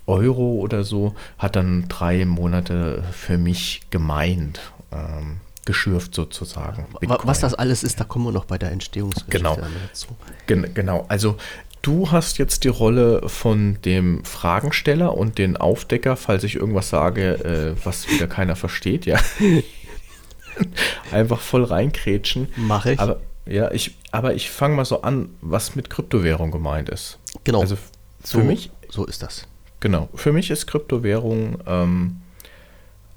Euro 0.07 0.55
oder 0.55 0.83
so, 0.83 1.13
hat 1.37 1.55
dann 1.55 1.85
drei 1.89 2.25
Monate 2.25 3.03
für 3.11 3.37
mich 3.37 3.81
gemeint. 3.91 4.59
Ähm, 4.91 5.41
geschürft 5.65 6.13
sozusagen. 6.13 6.85
Bitcoin. 6.99 7.19
Was 7.23 7.39
das 7.39 7.53
alles 7.53 7.83
ist, 7.83 7.99
da 7.99 8.03
kommen 8.03 8.25
wir 8.25 8.31
noch 8.31 8.45
bei 8.45 8.57
der 8.57 8.71
Entstehungsgeschichte 8.71 9.37
genau. 9.37 9.57
dazu. 9.87 10.07
Gen 10.47 10.73
genau, 10.73 11.05
also 11.07 11.37
du 11.81 12.11
hast 12.11 12.37
jetzt 12.37 12.63
die 12.63 12.69
Rolle 12.69 13.27
von 13.29 13.77
dem 13.83 14.25
Fragensteller 14.25 15.15
und 15.15 15.37
den 15.37 15.55
Aufdecker, 15.57 16.15
falls 16.15 16.43
ich 16.43 16.55
irgendwas 16.55 16.89
sage, 16.89 17.75
äh, 17.79 17.85
was 17.85 18.09
wieder 18.09 18.27
keiner 18.27 18.55
versteht, 18.55 19.05
ja. 19.05 19.19
Einfach 21.11 21.39
voll 21.39 21.63
reinkrätschen. 21.63 22.47
Mache 22.55 22.93
ich. 22.93 22.99
Aber, 22.99 23.19
ja, 23.45 23.71
ich, 23.71 23.95
aber 24.11 24.33
ich 24.33 24.49
fange 24.49 24.75
mal 24.75 24.85
so 24.85 25.01
an, 25.01 25.29
was 25.41 25.75
mit 25.75 25.89
Kryptowährung 25.89 26.51
gemeint 26.51 26.89
ist. 26.89 27.19
Genau. 27.43 27.61
Also 27.61 27.75
für 27.75 27.81
so, 28.23 28.39
mich. 28.39 28.71
So 28.89 29.05
ist 29.05 29.23
das. 29.23 29.47
Genau. 29.79 30.09
Für 30.15 30.31
mich 30.31 30.49
ist 30.49 30.67
Kryptowährung 30.67 31.57
ähm, 31.65 32.21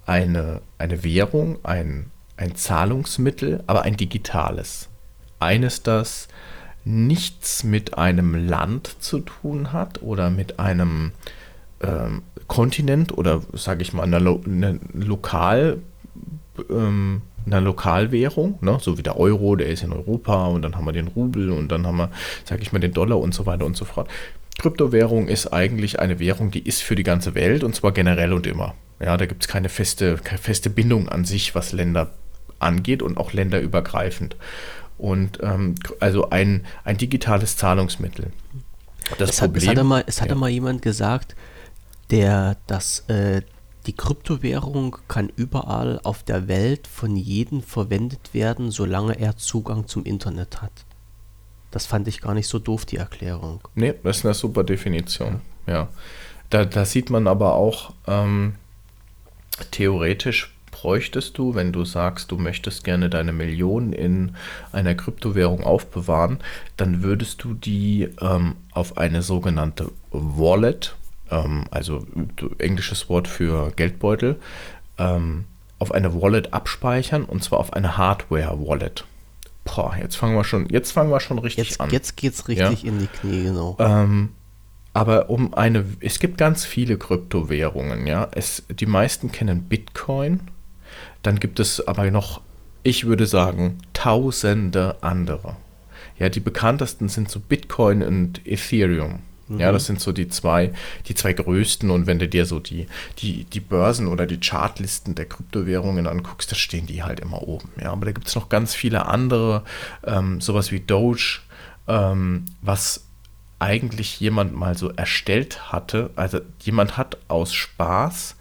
eine, 0.07 0.63
eine 0.79 1.05
Währung, 1.05 1.59
ein, 1.65 2.11
ein 2.37 2.55
Zahlungsmittel, 2.55 3.63
aber 3.67 3.83
ein 3.83 3.97
digitales. 3.97 4.89
Eines, 5.39 5.83
das 5.83 6.29
nichts 6.85 7.65
mit 7.65 7.99
einem 7.99 8.47
Land 8.47 8.97
zu 9.01 9.21
tun 9.21 9.73
hat 9.73 10.03
oder 10.03 10.31
mit 10.31 10.61
einem 10.61 11.13
ähm, 11.81 12.23
Kontinent 12.47 13.17
oder 13.17 13.43
sage 13.53 13.83
ich 13.83 13.93
mal 13.93 14.05
einer, 14.05 14.21
Lo 14.21 14.41
einer 14.47 14.77
Lokal 14.95 15.79
ähm, 16.71 17.23
einer 17.45 17.61
Lokalwährung, 17.61 18.59
ne? 18.61 18.79
so 18.81 18.99
wie 18.99 19.03
der 19.03 19.19
Euro, 19.19 19.57
der 19.57 19.69
ist 19.69 19.83
in 19.83 19.93
Europa 19.93 20.47
und 20.47 20.63
dann 20.63 20.77
haben 20.77 20.85
wir 20.85 20.93
den 20.93 21.09
Rubel 21.09 21.51
und 21.51 21.71
dann 21.71 21.87
haben 21.87 21.97
wir, 21.97 22.11
sage 22.45 22.63
ich 22.63 22.73
mal, 22.73 22.81
den 22.81 22.93
Dollar 22.93 23.19
und 23.19 23.35
so 23.35 23.47
weiter 23.47 23.65
und 23.65 23.77
so 23.77 23.85
fort. 23.85 24.09
Kryptowährung 24.59 25.29
ist 25.29 25.53
eigentlich 25.53 26.01
eine 26.01 26.19
Währung, 26.19 26.51
die 26.51 26.67
ist 26.67 26.83
für 26.83 26.97
die 26.97 27.03
ganze 27.03 27.35
Welt 27.35 27.63
und 27.63 27.75
zwar 27.75 27.93
generell 27.93 28.33
und 28.33 28.47
immer. 28.47 28.75
Ja, 29.01 29.17
da 29.17 29.27
gibt 29.27 29.43
es 29.45 29.49
keine 29.49 29.69
feste, 29.69 30.17
keine 30.17 30.39
feste 30.39 30.71
Bindung 30.71 31.09
an 31.09 31.25
sich, 31.25 31.55
was 31.55 31.73
Länder 31.73 32.11
angeht 32.59 33.03
und 33.03 33.19
auch 33.19 33.33
länderübergreifend. 33.33 34.37
Und 34.99 35.41
ähm, 35.43 35.75
also 36.01 36.31
ein, 36.31 36.65
ein 36.85 36.97
digitales 36.97 37.57
Zahlungsmittel. 37.57 38.33
Das 39.19 39.31
es 39.31 39.39
Problem, 39.41 39.55
hat, 39.55 39.63
es 39.63 39.69
hatte 39.69 39.85
mal, 39.85 40.05
es 40.07 40.21
hatte 40.21 40.31
ja. 40.31 40.37
mal 40.37 40.49
jemand 40.49 40.83
gesagt, 40.83 41.37
der 42.11 42.57
das 42.67 43.01
äh, 43.09 43.43
die 43.87 43.93
Kryptowährung 43.93 44.97
kann 45.07 45.31
überall 45.37 46.01
auf 46.03 46.23
der 46.25 46.49
Welt 46.49 46.89
von 46.89 47.17
jedem 47.17 47.63
verwendet 47.63 48.35
werden, 48.35 48.71
solange 48.71 49.19
er 49.19 49.37
Zugang 49.37 49.87
zum 49.87 50.05
Internet 50.05 50.61
hat. 50.61 50.73
Das 51.71 51.87
fand 51.87 52.09
ich 52.09 52.21
gar 52.21 52.35
nicht 52.35 52.49
so 52.49 52.59
doof, 52.59 52.85
die 52.85 52.97
Erklärung. 52.97 53.61
Nee, 53.75 53.95
das 54.03 54.19
ist 54.19 54.25
eine 54.25 54.35
super 54.35 54.65
Definition. 54.65 55.41
Ja. 55.67 55.73
ja. 55.73 55.89
Da, 56.51 56.65
da 56.65 56.85
sieht 56.85 57.11
man 57.11 57.27
aber 57.27 57.55
auch, 57.55 57.93
ähm, 58.07 58.55
theoretisch 59.71 60.56
bräuchtest 60.81 61.39
du, 61.39 61.55
wenn 61.55 61.73
du 61.73 61.87
sagst, 61.87 62.31
du 62.31 62.37
möchtest 62.37 62.85
gerne 62.85 63.09
deine 63.09 63.33
Millionen 63.33 63.95
in 63.95 64.37
einer 64.73 64.95
Kryptowährung 64.95 65.65
aufbewahren, 65.65 66.39
dann 66.77 67.03
würdest 67.03 67.43
du 67.43 67.55
die 67.55 68.09
ähm, 68.21 68.57
auf 68.73 68.99
eine 68.99 69.23
sogenannte 69.23 69.91
Wallet, 70.11 70.95
ähm, 71.31 71.65
also 71.71 72.07
englisches 72.59 73.09
Wort 73.09 73.27
für 73.27 73.73
Geldbeutel, 73.75 74.37
ähm, 74.99 75.45
auf 75.79 75.93
eine 75.93 76.21
Wallet 76.21 76.53
abspeichern 76.53 77.25
und 77.25 77.43
zwar 77.43 77.59
auf 77.59 77.73
eine 77.73 77.97
Hardware-Wallet. 77.97 79.05
Boah, 79.65 79.97
jetzt 79.99 80.17
fangen 80.17 80.37
wir 80.37 80.45
schon, 80.45 80.69
jetzt 80.69 80.93
fangen 80.93 81.11
wir 81.11 81.21
schon 81.21 81.39
richtig 81.39 81.71
jetzt, 81.71 81.81
an. 81.81 81.91
Jetzt 81.91 82.17
geht's 82.17 82.49
richtig 82.49 82.83
ja? 82.83 82.89
in 82.89 82.99
die 82.99 83.07
Knie, 83.07 83.45
genau. 83.45 83.77
Ähm, 83.79 84.31
aber 84.93 85.31
um 85.31 85.55
eine, 85.55 85.87
es 86.01 86.19
gibt 86.19 86.37
ganz 86.37 86.67
viele 86.67 86.99
Kryptowährungen, 86.99 88.07
ja. 88.07 88.29
Es, 88.33 88.63
die 88.69 88.87
meisten 88.87 89.33
kennen 89.33 89.65
Bitcoin. 89.65 90.41
Dann 91.23 91.41
gibt 91.41 91.61
es 91.61 91.87
aber 91.87 92.11
noch, 92.11 92.41
ich 92.83 93.07
würde 93.07 93.27
sagen, 93.27 93.79
tausende 93.93 94.97
andere. 95.03 95.57
Ja, 96.19 96.29
die 96.29 96.41
bekanntesten 96.41 97.09
sind 97.09 97.31
so 97.31 97.41
Bitcoin 97.41 98.03
und 98.03 98.47
Ethereum. 98.47 99.21
Ja, 99.49 99.71
das 99.71 99.87
sind 99.87 100.01
so 100.01 100.11
die 100.11 100.27
zwei, 100.27 100.73
die 101.07 101.15
zwei 101.15 101.33
größten. 101.33 101.91
Und 101.91 102.07
wenn 102.07 102.19
du 102.19 102.27
dir 102.27 102.47
so 102.47 102.59
die, 102.59 102.89
die, 103.19 103.45
die 103.45 103.61
Börsen 103.61 104.09
oder 104.09 104.27
die 104.27 104.41
Chartlisten 104.41 105.15
der 105.15 105.27
Kryptowährungen 105.27 106.09
anguckst, 106.09 106.51
da 106.51 106.57
stehen 106.57 106.87
die 106.87 107.05
halt 107.05 107.21
immer 107.21 107.43
oben. 107.43 107.71
Ja, 107.81 107.93
aber 107.93 108.07
da 108.07 108.13
gibt 108.13 108.27
es 108.27 108.35
noch 108.35 108.49
ganz 108.49 108.75
viele 108.75 109.07
andere, 109.07 109.63
ähm, 110.05 110.41
sowas 110.41 110.73
wie 110.73 110.81
Doge, 110.81 111.41
ähm, 111.87 112.47
was 112.61 113.05
eigentlich 113.59 114.19
jemand 114.19 114.55
mal 114.55 114.77
so 114.77 114.91
erstellt 114.91 115.73
hatte. 115.73 116.11
Also 116.17 116.41
jemand 116.61 116.97
hat 116.97 117.17
aus 117.29 117.55
Spaß 117.55 118.37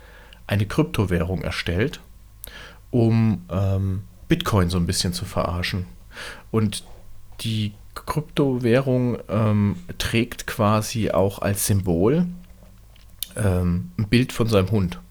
eine 0.48 0.66
Kryptowährung 0.66 1.44
erstellt, 1.44 2.00
um 2.96 3.42
ähm, 3.52 4.04
Bitcoin 4.30 4.70
so 4.70 4.78
ein 4.78 4.86
bisschen 4.86 5.12
zu 5.12 5.26
verarschen. 5.26 5.86
Und 6.50 6.86
die 7.42 7.74
Kryptowährung 7.94 9.18
ähm, 9.28 9.76
trägt 9.98 10.48
quasi 10.48 11.12
auch 11.12 11.40
als 11.40 11.68
Symbol 11.68 12.26
ähm, 13.36 13.92
ein 13.98 14.08
Bild 14.08 14.32
von 14.32 14.48
seinem 14.48 14.72
Hund. 14.72 15.02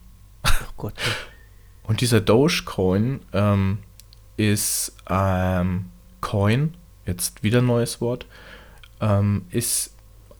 Oh 0.45 0.73
Gott. 0.79 0.95
Und 1.83 2.01
dieser 2.01 2.23
Dogecoin 2.23 3.21
ähm, 3.35 3.79
ist 4.39 4.97
ähm, 5.11 5.87
Coin, 6.23 6.75
jetzt 7.05 7.43
wieder 7.43 7.59
ein 7.59 7.67
neues 7.67 8.01
Wort, 8.01 8.27
ähm, 9.03 9.45
ist 9.51 9.95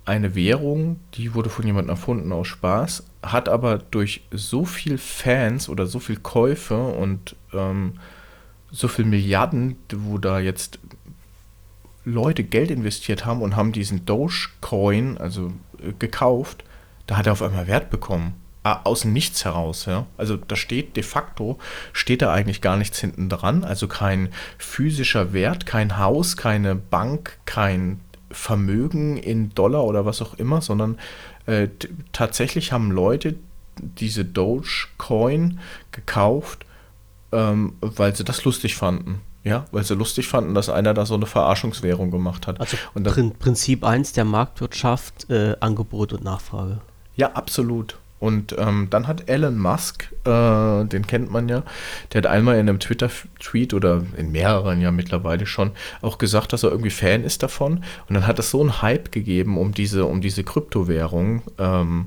eine 0.07 0.35
Währung, 0.35 0.99
die 1.13 1.35
wurde 1.35 1.51
von 1.51 1.67
jemandem 1.67 1.91
erfunden 1.91 2.33
aus 2.33 2.49
Spaß, 2.49 3.05
hat 3.25 3.49
aber 3.49 3.79
durch 3.79 4.23
so 4.31 4.65
viel 4.65 4.99
Fans 4.99 5.69
oder 5.69 5.87
so 5.87 5.99
viel 5.99 6.17
Käufe 6.17 6.77
und 6.77 7.37
ähm, 7.53 7.95
so 8.71 8.89
viel 8.89 9.05
Milliarden, 9.05 9.77
wo 9.93 10.19
da 10.19 10.39
jetzt 10.39 10.79
Leute 12.05 12.45
Geld 12.45 12.71
investiert 12.71 13.25
haben 13.25 13.41
und 13.41 13.57
haben 13.57 13.73
diesen 13.73 14.05
Dogecoin, 14.05 15.17
also 15.19 15.53
äh, 15.79 15.93
gekauft, 15.99 16.65
da 17.07 17.17
hat 17.17 17.27
er 17.27 17.33
auf 17.33 17.43
einmal 17.43 17.67
Wert 17.67 17.91
bekommen. 17.91 18.35
Ah, 18.63 18.81
aus 18.85 19.05
Nichts 19.05 19.45
heraus, 19.45 19.85
ja. 19.85 20.07
Also 20.17 20.37
da 20.37 20.57
steht 20.57 20.97
de 20.97 21.03
facto, 21.03 21.59
steht 21.93 22.23
da 22.23 22.33
eigentlich 22.33 22.63
gar 22.63 22.79
nichts 22.79 22.99
hinten 22.99 23.29
dran. 23.29 23.63
Also 23.63 23.89
kein 23.89 24.31
physischer 24.57 25.35
Wert, 25.35 25.67
kein 25.67 25.99
Haus, 25.99 26.39
keine 26.39 26.75
Bank, 26.75 27.39
kein 27.45 28.01
Vermögen 28.31 29.19
in 29.19 29.55
Dollar 29.55 29.85
oder 29.85 30.07
was 30.07 30.23
auch 30.23 30.35
immer, 30.35 30.63
sondern 30.63 30.99
äh, 31.47 31.69
tatsächlich 32.13 32.73
haben 32.73 32.91
Leute 32.91 33.37
diese 33.79 34.25
Dogecoin 34.25 35.59
gekauft, 35.93 36.65
ähm, 37.33 37.75
weil 37.81 38.15
sie 38.15 38.25
das 38.25 38.45
lustig 38.45 38.77
fanden. 38.77 39.21
Ja, 39.43 39.67
weil 39.73 39.85
sie 39.85 39.95
lustig 39.95 40.27
fanden, 40.27 40.55
dass 40.55 40.71
einer 40.71 40.95
da 40.95 41.05
so 41.05 41.15
eine 41.15 41.27
Verarschungswährung 41.27 42.11
gemacht 42.11 42.47
hat. 42.47 42.61
Also 42.61 42.79
und 42.95 43.05
dann, 43.05 43.33
Prinzip 43.33 43.85
1 43.85 44.13
der 44.13 44.25
Marktwirtschaft, 44.25 45.29
äh, 45.29 45.55
Angebot 45.61 46.15
und 46.15 46.25
Nachfrage. 46.25 46.81
Ja, 47.15 47.33
absolut. 47.33 47.99
Und 48.25 48.57
ähm, 48.59 48.87
dann 48.89 49.07
hat 49.07 49.29
Elon 49.29 49.59
Musk, 49.59 50.11
äh, 50.25 50.85
den 50.87 51.07
kennt 51.07 51.31
man 51.31 51.47
ja, 51.47 51.63
der 52.11 52.23
hat 52.23 52.27
einmal 52.27 52.55
in 52.55 52.71
einem 52.71 52.81
Twitter-Tweet 52.81 53.75
oder 53.75 54.03
in 54.17 54.33
mehreren 54.33 54.81
ja 54.81 54.91
mittlerweile 54.91 55.45
schon 55.45 55.73
auch 56.01 56.17
gesagt, 56.17 56.55
dass 56.55 56.63
er 56.63 56.71
irgendwie 56.71 56.89
Fan 56.89 57.23
ist 57.23 57.43
davon. 57.43 57.85
Und 58.09 58.15
dann 58.15 58.27
hat 58.27 58.39
es 58.39 58.51
so 58.51 58.63
einen 58.63 58.81
Hype 58.81 59.13
gegeben 59.13 59.59
um 59.59 59.73
diese, 59.73 60.07
um 60.07 60.23
diese 60.23 60.43
Kryptowährung, 60.43 61.43
ähm, 61.59 62.07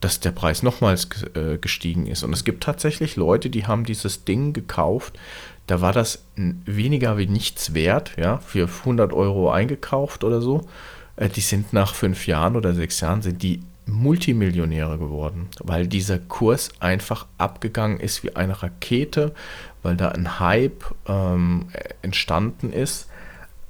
dass 0.00 0.18
der 0.18 0.32
Preis 0.32 0.64
nochmals 0.64 1.06
äh, 1.34 1.58
gestiegen 1.58 2.08
ist. 2.08 2.24
Und 2.24 2.32
es 2.32 2.42
gibt 2.42 2.64
tatsächlich 2.64 3.14
Leute, 3.14 3.48
die 3.48 3.64
haben 3.64 3.84
dieses 3.84 4.24
Ding 4.24 4.52
gekauft. 4.54 5.16
Da 5.68 5.80
war 5.80 5.92
das 5.92 6.24
weniger 6.34 7.18
wie 7.18 7.28
nichts 7.28 7.72
wert, 7.72 8.10
ja, 8.16 8.38
für 8.38 8.66
100 8.66 9.12
Euro 9.12 9.52
eingekauft 9.52 10.24
oder 10.24 10.40
so. 10.40 10.62
Äh, 11.14 11.28
die 11.28 11.40
sind 11.40 11.72
nach 11.72 11.94
fünf 11.94 12.26
Jahren 12.26 12.56
oder 12.56 12.74
sechs 12.74 13.00
Jahren 13.00 13.22
sind 13.22 13.44
die 13.44 13.60
Multimillionäre 13.86 14.98
geworden, 14.98 15.48
weil 15.60 15.86
dieser 15.86 16.18
Kurs 16.18 16.70
einfach 16.80 17.26
abgegangen 17.38 18.00
ist 18.00 18.22
wie 18.22 18.36
eine 18.36 18.62
Rakete, 18.62 19.34
weil 19.82 19.96
da 19.96 20.08
ein 20.08 20.38
Hype 20.38 20.84
ähm, 21.06 21.68
entstanden 22.02 22.72
ist. 22.72 23.08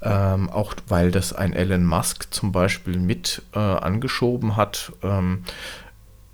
Ähm, 0.05 0.51
auch 0.51 0.75
weil 0.89 1.13
das 1.13 1.33
ein 1.33 1.53
Elon 1.53 1.87
Musk 1.87 2.35
zum 2.35 2.51
Beispiel 2.51 2.99
mit 2.99 3.43
äh, 3.55 3.61
angeschoben 3.61 4.57
hat. 4.57 4.93
Ähm, 5.03 5.45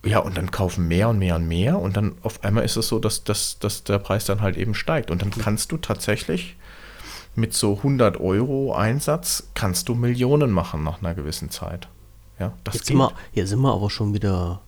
ja, 0.04 0.20
und 0.20 0.38
dann 0.38 0.50
kaufen 0.50 0.88
mehr 0.88 1.10
und 1.10 1.18
mehr 1.18 1.36
und 1.36 1.46
mehr 1.46 1.78
und 1.78 1.96
dann 1.96 2.14
auf 2.22 2.42
einmal 2.44 2.64
ist 2.64 2.76
es 2.76 2.88
so, 2.88 2.98
dass, 2.98 3.24
dass, 3.24 3.58
dass 3.58 3.84
der 3.84 3.98
Preis 3.98 4.24
dann 4.24 4.40
halt 4.40 4.56
eben 4.56 4.74
steigt. 4.74 5.10
Und 5.10 5.20
dann 5.20 5.30
kannst 5.30 5.70
du 5.70 5.76
tatsächlich 5.76 6.56
mit 7.34 7.52
so 7.52 7.76
100 7.76 8.18
Euro 8.18 8.74
Einsatz, 8.74 9.50
kannst 9.54 9.88
du 9.88 9.94
Millionen 9.94 10.50
machen 10.50 10.82
nach 10.82 11.00
einer 11.00 11.14
gewissen 11.14 11.50
Zeit. 11.50 11.88
Ja, 12.38 12.52
das 12.64 12.74
jetzt, 12.74 12.82
geht. 12.82 12.86
Sind 12.88 12.98
wir, 12.98 13.12
hier 13.32 13.46
sind 13.46 13.60
wir 13.60 13.72
aber 13.72 13.90
schon 13.90 14.14
wieder 14.14 14.60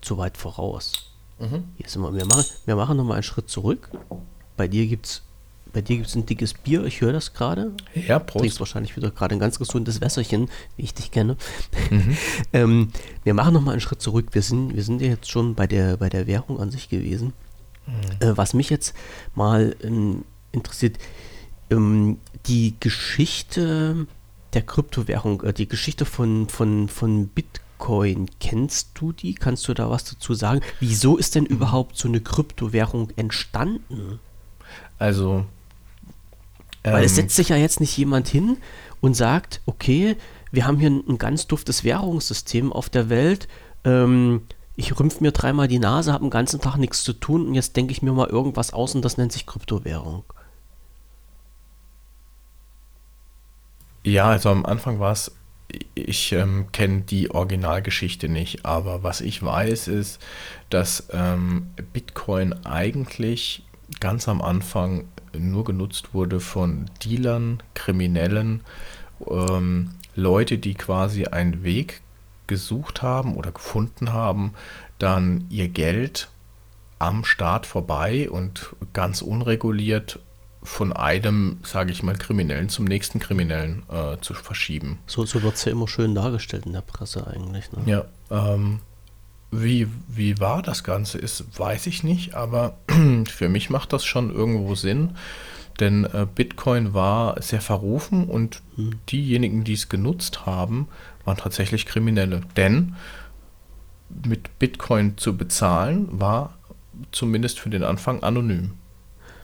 zu 0.00 0.18
weit 0.18 0.36
voraus. 0.36 1.10
Mhm. 1.38 1.64
Hier 1.76 1.88
sind 1.88 2.02
wir, 2.02 2.14
wir 2.14 2.26
machen, 2.26 2.44
wir 2.64 2.76
machen 2.76 2.96
nochmal 2.96 3.16
einen 3.16 3.22
Schritt 3.22 3.50
zurück. 3.50 3.90
Bei 4.56 4.68
dir 4.68 4.86
gibt 4.86 5.06
es 5.06 5.22
bei 5.72 5.82
dir 5.82 5.98
gibt's 5.98 6.14
ein 6.14 6.24
dickes 6.24 6.54
Bier, 6.54 6.84
ich 6.84 7.02
höre 7.02 7.12
das 7.12 7.34
gerade. 7.34 7.72
Ja, 7.94 8.18
Prost. 8.18 8.36
Du 8.36 8.38
trinkst 8.38 8.60
wahrscheinlich 8.60 8.96
wieder 8.96 9.10
gerade 9.10 9.34
ein 9.34 9.38
ganz 9.38 9.58
gesundes 9.58 10.00
Wässerchen, 10.00 10.48
wie 10.78 10.84
ich 10.84 10.94
dich 10.94 11.10
kenne. 11.10 11.36
Mhm. 11.90 12.16
ähm, 12.54 12.92
wir 13.24 13.34
machen 13.34 13.52
nochmal 13.52 13.72
einen 13.72 13.82
Schritt 13.82 14.00
zurück. 14.00 14.28
Wir 14.32 14.40
sind, 14.40 14.74
wir 14.74 14.82
sind 14.82 15.02
ja 15.02 15.08
jetzt 15.08 15.30
schon 15.30 15.54
bei 15.54 15.66
der, 15.66 15.98
bei 15.98 16.08
der 16.08 16.26
Währung 16.26 16.60
an 16.60 16.70
sich 16.70 16.88
gewesen. 16.88 17.34
Mhm. 17.86 17.92
Äh, 18.26 18.36
was 18.38 18.54
mich 18.54 18.70
jetzt 18.70 18.94
mal 19.34 19.76
ähm, 19.82 20.24
interessiert, 20.50 20.96
ähm, 21.68 22.20
die 22.46 22.76
Geschichte 22.80 24.06
der 24.52 24.62
Kryptowährung, 24.62 25.42
äh, 25.42 25.52
die 25.52 25.68
Geschichte 25.68 26.04
von, 26.04 26.48
von, 26.48 26.88
von 26.88 27.28
Bitcoin, 27.28 28.28
kennst 28.40 28.90
du 28.94 29.12
die? 29.12 29.34
Kannst 29.34 29.66
du 29.68 29.74
da 29.74 29.90
was 29.90 30.04
dazu 30.04 30.34
sagen? 30.34 30.60
Wieso 30.80 31.16
ist 31.16 31.34
denn 31.34 31.46
überhaupt 31.46 31.96
so 31.98 32.08
eine 32.08 32.20
Kryptowährung 32.20 33.10
entstanden? 33.16 34.20
Also. 34.98 35.44
Weil 36.82 37.04
es 37.04 37.12
ähm, 37.12 37.16
setzt 37.16 37.36
sich 37.36 37.48
ja 37.48 37.56
jetzt 37.56 37.80
nicht 37.80 37.96
jemand 37.96 38.28
hin 38.28 38.58
und 39.00 39.14
sagt, 39.14 39.60
okay, 39.66 40.16
wir 40.52 40.66
haben 40.66 40.78
hier 40.78 40.90
ein, 40.90 41.02
ein 41.08 41.18
ganz 41.18 41.46
duftes 41.46 41.84
Währungssystem 41.84 42.72
auf 42.72 42.88
der 42.88 43.08
Welt. 43.08 43.48
Ähm, 43.84 44.42
ich 44.76 44.98
rümpfe 44.98 45.22
mir 45.22 45.32
dreimal 45.32 45.68
die 45.68 45.78
Nase, 45.78 46.12
habe 46.12 46.24
den 46.24 46.30
ganzen 46.30 46.60
Tag 46.60 46.76
nichts 46.76 47.02
zu 47.02 47.12
tun 47.12 47.46
und 47.48 47.54
jetzt 47.54 47.76
denke 47.76 47.92
ich 47.92 48.02
mir 48.02 48.12
mal 48.12 48.28
irgendwas 48.28 48.72
aus 48.72 48.94
und 48.94 49.04
das 49.04 49.16
nennt 49.16 49.32
sich 49.32 49.46
Kryptowährung. 49.46 50.24
Ja, 54.06 54.26
also 54.26 54.50
am 54.50 54.64
Anfang 54.64 55.00
war 55.00 55.10
es, 55.10 55.32
ich 55.96 56.30
ähm, 56.30 56.66
kenne 56.70 57.00
die 57.00 57.32
Originalgeschichte 57.32 58.28
nicht, 58.28 58.64
aber 58.64 59.02
was 59.02 59.20
ich 59.20 59.42
weiß 59.42 59.88
ist, 59.88 60.22
dass 60.70 61.08
ähm, 61.10 61.70
Bitcoin 61.92 62.52
eigentlich 62.64 63.64
ganz 63.98 64.28
am 64.28 64.42
Anfang 64.42 65.08
nur 65.36 65.64
genutzt 65.64 66.14
wurde 66.14 66.38
von 66.38 66.88
Dealern, 67.04 67.60
Kriminellen, 67.74 68.60
ähm, 69.28 69.90
Leute, 70.14 70.58
die 70.58 70.74
quasi 70.74 71.24
einen 71.24 71.64
Weg 71.64 72.00
gesucht 72.46 73.02
haben 73.02 73.34
oder 73.34 73.50
gefunden 73.50 74.12
haben, 74.12 74.54
dann 75.00 75.46
ihr 75.50 75.66
Geld 75.66 76.30
am 77.00 77.24
Staat 77.24 77.66
vorbei 77.66 78.30
und 78.30 78.76
ganz 78.92 79.20
unreguliert 79.20 80.20
von 80.66 80.92
einem, 80.92 81.58
sage 81.62 81.92
ich 81.92 82.02
mal, 82.02 82.16
Kriminellen 82.16 82.68
zum 82.68 82.86
nächsten 82.86 83.20
Kriminellen 83.20 83.84
äh, 83.88 84.16
zu 84.20 84.34
verschieben. 84.34 84.98
So, 85.06 85.24
so 85.24 85.42
wird 85.42 85.54
es 85.54 85.64
ja 85.64 85.72
immer 85.72 85.86
schön 85.86 86.14
dargestellt 86.14 86.66
in 86.66 86.72
der 86.72 86.80
Presse 86.80 87.26
eigentlich. 87.26 87.70
Ne? 87.70 87.82
Ja, 87.86 88.04
ähm, 88.30 88.80
wie, 89.52 89.86
wie 90.08 90.40
wahr 90.40 90.62
das 90.62 90.82
Ganze 90.82 91.18
ist, 91.18 91.58
weiß 91.58 91.86
ich 91.86 92.02
nicht, 92.02 92.34
aber 92.34 92.76
für 93.28 93.48
mich 93.48 93.70
macht 93.70 93.92
das 93.92 94.04
schon 94.04 94.34
irgendwo 94.34 94.74
Sinn, 94.74 95.16
denn 95.78 96.04
äh, 96.04 96.26
Bitcoin 96.32 96.94
war 96.94 97.40
sehr 97.40 97.60
verrufen 97.60 98.24
und 98.24 98.60
hm. 98.74 98.98
diejenigen, 99.08 99.62
die 99.62 99.74
es 99.74 99.88
genutzt 99.88 100.46
haben, 100.46 100.88
waren 101.24 101.36
tatsächlich 101.36 101.86
Kriminelle. 101.86 102.40
Denn 102.56 102.96
mit 104.26 104.58
Bitcoin 104.58 105.16
zu 105.16 105.36
bezahlen 105.36 106.08
war 106.10 106.54
zumindest 107.12 107.60
für 107.60 107.70
den 107.70 107.84
Anfang 107.84 108.22
anonym. 108.24 108.72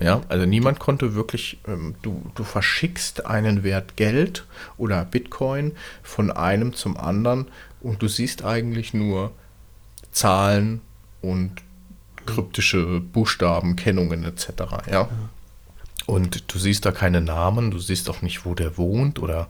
Ja, 0.02 0.22
also 0.28 0.46
niemand 0.46 0.80
konnte 0.80 1.14
wirklich, 1.14 1.58
ähm, 1.66 1.94
du, 2.02 2.22
du 2.34 2.44
verschickst 2.44 3.26
einen 3.26 3.62
Wert 3.62 3.96
Geld 3.96 4.46
oder 4.76 5.04
Bitcoin 5.04 5.72
von 6.02 6.30
einem 6.30 6.74
zum 6.74 6.96
anderen 6.96 7.46
und 7.80 8.02
du 8.02 8.08
siehst 8.08 8.44
eigentlich 8.44 8.94
nur 8.94 9.32
Zahlen 10.10 10.80
und 11.20 11.52
kryptische 12.26 13.00
Buchstabenkennungen 13.00 14.24
etc. 14.24 14.50
Ja. 14.90 15.08
Und 16.06 16.52
du 16.52 16.58
siehst 16.58 16.84
da 16.84 16.90
keine 16.90 17.20
Namen, 17.20 17.70
du 17.70 17.78
siehst 17.78 18.10
auch 18.10 18.22
nicht, 18.22 18.44
wo 18.44 18.54
der 18.54 18.76
wohnt 18.76 19.20
oder 19.20 19.48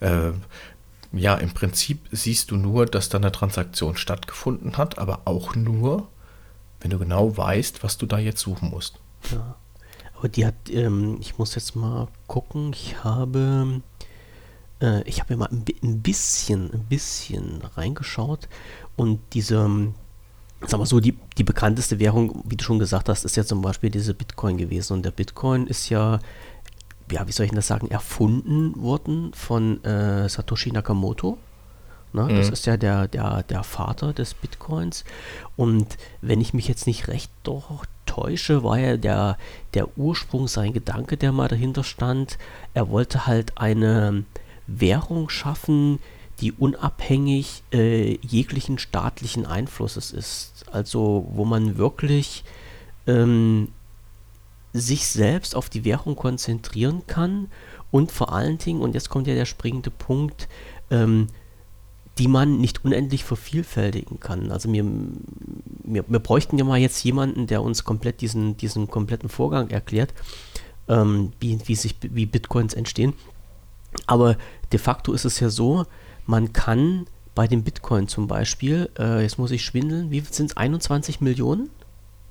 äh, 0.00 0.32
ja, 1.12 1.34
im 1.34 1.52
Prinzip 1.52 2.00
siehst 2.10 2.50
du 2.50 2.56
nur, 2.56 2.86
dass 2.86 3.08
da 3.08 3.18
eine 3.18 3.30
Transaktion 3.30 3.96
stattgefunden 3.96 4.78
hat, 4.78 4.98
aber 4.98 5.22
auch 5.26 5.54
nur, 5.54 6.08
wenn 6.80 6.90
du 6.90 6.98
genau 6.98 7.36
weißt, 7.36 7.84
was 7.84 7.98
du 7.98 8.06
da 8.06 8.18
jetzt 8.18 8.40
suchen 8.40 8.70
musst. 8.70 8.98
Ja. 9.30 9.54
Aber 10.22 10.28
die 10.28 10.46
hat, 10.46 10.54
ähm, 10.70 11.16
ich 11.20 11.36
muss 11.36 11.56
jetzt 11.56 11.74
mal 11.74 12.06
gucken, 12.28 12.70
ich 12.72 13.02
habe, 13.02 13.80
äh, 14.80 15.02
ich 15.02 15.18
habe 15.18 15.34
ja 15.34 15.36
mal 15.36 15.48
ein, 15.48 15.64
ein, 15.82 16.00
bisschen, 16.00 16.72
ein 16.72 16.84
bisschen 16.84 17.60
reingeschaut 17.74 18.48
und 18.94 19.18
diese, 19.32 19.56
ähm, 19.56 19.94
sag 20.64 20.78
mal 20.78 20.86
so, 20.86 21.00
die, 21.00 21.18
die 21.38 21.42
bekannteste 21.42 21.98
Währung, 21.98 22.40
wie 22.46 22.54
du 22.54 22.62
schon 22.62 22.78
gesagt 22.78 23.08
hast, 23.08 23.24
ist 23.24 23.36
ja 23.36 23.44
zum 23.44 23.62
Beispiel 23.62 23.90
diese 23.90 24.14
Bitcoin 24.14 24.58
gewesen 24.58 24.92
und 24.92 25.04
der 25.04 25.10
Bitcoin 25.10 25.66
ist 25.66 25.88
ja 25.88 26.20
ja, 27.10 27.26
wie 27.26 27.32
soll 27.32 27.46
ich 27.46 27.52
das 27.52 27.66
sagen, 27.66 27.88
erfunden 27.88 28.80
worden 28.80 29.32
von 29.34 29.82
äh, 29.82 30.28
Satoshi 30.28 30.70
Nakamoto. 30.70 31.36
Ne? 32.12 32.22
Mhm. 32.22 32.36
Das 32.36 32.48
ist 32.48 32.64
ja 32.64 32.76
der, 32.76 33.08
der, 33.08 33.42
der 33.42 33.64
Vater 33.64 34.12
des 34.12 34.34
Bitcoins. 34.34 35.04
Und 35.56 35.96
wenn 36.20 36.40
ich 36.40 36.54
mich 36.54 36.68
jetzt 36.68 36.86
nicht 36.86 37.08
recht 37.08 37.32
doch 37.42 37.84
täusche, 38.06 38.62
war 38.62 38.78
ja 38.78 38.96
der, 38.96 39.38
der 39.74 39.96
Ursprung, 39.96 40.48
sein 40.48 40.72
Gedanke, 40.72 41.16
der 41.16 41.32
mal 41.32 41.48
dahinter 41.48 41.84
stand. 41.84 42.38
Er 42.74 42.88
wollte 42.88 43.26
halt 43.26 43.58
eine 43.58 44.24
Währung 44.66 45.28
schaffen, 45.28 45.98
die 46.40 46.52
unabhängig 46.52 47.62
äh, 47.72 48.18
jeglichen 48.18 48.78
staatlichen 48.78 49.46
Einflusses 49.46 50.10
ist. 50.12 50.64
Also 50.72 51.28
wo 51.32 51.44
man 51.44 51.76
wirklich 51.76 52.44
ähm, 53.06 53.68
sich 54.72 55.06
selbst 55.06 55.54
auf 55.54 55.68
die 55.68 55.84
Währung 55.84 56.16
konzentrieren 56.16 57.02
kann 57.06 57.48
und 57.90 58.10
vor 58.10 58.32
allen 58.32 58.58
Dingen, 58.58 58.80
und 58.80 58.94
jetzt 58.94 59.10
kommt 59.10 59.26
ja 59.26 59.34
der 59.34 59.44
springende 59.44 59.90
Punkt, 59.90 60.48
ähm, 60.90 61.28
die 62.18 62.28
man 62.28 62.58
nicht 62.58 62.84
unendlich 62.84 63.24
vervielfältigen 63.24 64.20
kann. 64.20 64.52
Also 64.52 64.70
wir, 64.72 64.84
wir, 65.84 66.04
wir, 66.06 66.18
bräuchten 66.18 66.58
ja 66.58 66.64
mal 66.64 66.78
jetzt 66.78 67.02
jemanden, 67.04 67.46
der 67.46 67.62
uns 67.62 67.84
komplett 67.84 68.20
diesen, 68.20 68.56
diesen 68.56 68.88
kompletten 68.88 69.28
Vorgang 69.28 69.70
erklärt, 69.70 70.12
ähm, 70.88 71.32
wie, 71.40 71.58
wie, 71.66 71.74
sich, 71.74 71.96
wie 72.02 72.26
Bitcoins 72.26 72.74
entstehen. 72.74 73.14
Aber 74.06 74.36
de 74.72 74.78
facto 74.78 75.12
ist 75.12 75.24
es 75.24 75.40
ja 75.40 75.48
so, 75.48 75.86
man 76.26 76.52
kann 76.52 77.06
bei 77.34 77.46
dem 77.46 77.62
Bitcoin 77.62 78.08
zum 78.08 78.26
Beispiel, 78.26 78.90
äh, 78.98 79.22
jetzt 79.22 79.38
muss 79.38 79.50
ich 79.50 79.64
schwindeln, 79.64 80.10
wie 80.10 80.20
sind 80.20 80.50
es, 80.50 80.56
21 80.56 81.20
Millionen? 81.20 81.70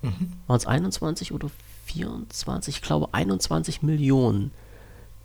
Mhm. 0.03 0.33
Waren 0.47 0.57
es 0.57 0.67
21 0.67 1.31
oder 1.31 1.49
24, 1.85 2.75
ich 2.75 2.81
glaube 2.81 3.13
21 3.13 3.81
Millionen 3.81 4.51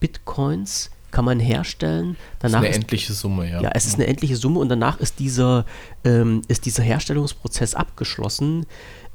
Bitcoins 0.00 0.90
kann 1.10 1.24
man 1.24 1.40
herstellen. 1.40 2.16
Danach 2.38 2.60
das 2.60 2.70
ist 2.70 2.74
eine 2.74 2.82
endliche 2.82 3.12
Summe, 3.12 3.50
ja. 3.50 3.60
Ja, 3.60 3.70
es 3.74 3.86
ist 3.86 3.94
eine 3.94 4.06
endliche 4.06 4.36
Summe 4.36 4.58
und 4.60 4.68
danach 4.68 5.00
ist 5.00 5.18
dieser, 5.18 5.64
ähm, 6.04 6.42
ist 6.48 6.66
dieser 6.66 6.82
Herstellungsprozess 6.82 7.74
abgeschlossen, 7.74 8.66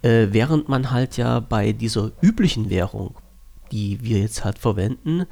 äh, 0.02 0.28
während 0.32 0.70
man 0.70 0.92
halt 0.92 1.18
ja 1.18 1.40
bei 1.40 1.72
dieser 1.74 2.12
üblichen 2.22 2.70
Währung, 2.70 3.16
die 3.72 4.04
wir 4.04 4.20
jetzt 4.20 4.44
halt 4.44 4.58
verwenden, 4.58 5.26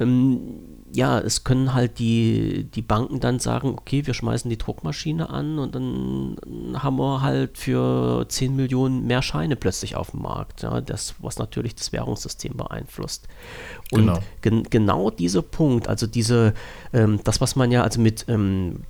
ähm, 0.00 0.83
ja, 0.94 1.18
es 1.18 1.42
können 1.42 1.74
halt 1.74 1.98
die, 1.98 2.68
die 2.72 2.82
Banken 2.82 3.18
dann 3.18 3.40
sagen, 3.40 3.70
okay, 3.70 4.06
wir 4.06 4.14
schmeißen 4.14 4.48
die 4.48 4.56
Druckmaschine 4.56 5.28
an 5.28 5.58
und 5.58 5.74
dann 5.74 6.36
haben 6.80 6.98
wir 6.98 7.20
halt 7.20 7.58
für 7.58 8.26
10 8.28 8.54
Millionen 8.54 9.04
mehr 9.04 9.20
Scheine 9.20 9.56
plötzlich 9.56 9.96
auf 9.96 10.12
dem 10.12 10.22
Markt. 10.22 10.62
Ja, 10.62 10.80
das, 10.80 11.16
was 11.18 11.38
natürlich 11.38 11.74
das 11.74 11.92
Währungssystem 11.92 12.56
beeinflusst. 12.56 13.26
Und 13.90 14.02
genau, 14.02 14.18
gen 14.40 14.62
genau 14.70 15.10
dieser 15.10 15.42
Punkt, 15.42 15.88
also 15.88 16.06
diese, 16.06 16.54
ähm, 16.92 17.18
das, 17.24 17.40
was 17.40 17.56
man 17.56 17.72
ja 17.72 17.82
also 17.82 18.00
mit 18.00 18.26
ähm, 18.28 18.84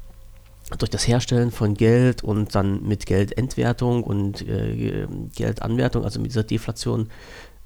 durch 0.78 0.90
das 0.90 1.08
Herstellen 1.08 1.50
von 1.50 1.72
Geld 1.74 2.22
und 2.22 2.54
dann 2.54 2.86
mit 2.86 3.06
Geldentwertung 3.06 4.02
und 4.02 4.46
äh, 4.46 5.06
Geldanwertung, 5.34 6.04
also 6.04 6.20
mit 6.20 6.32
dieser 6.32 6.44
Deflation 6.44 7.08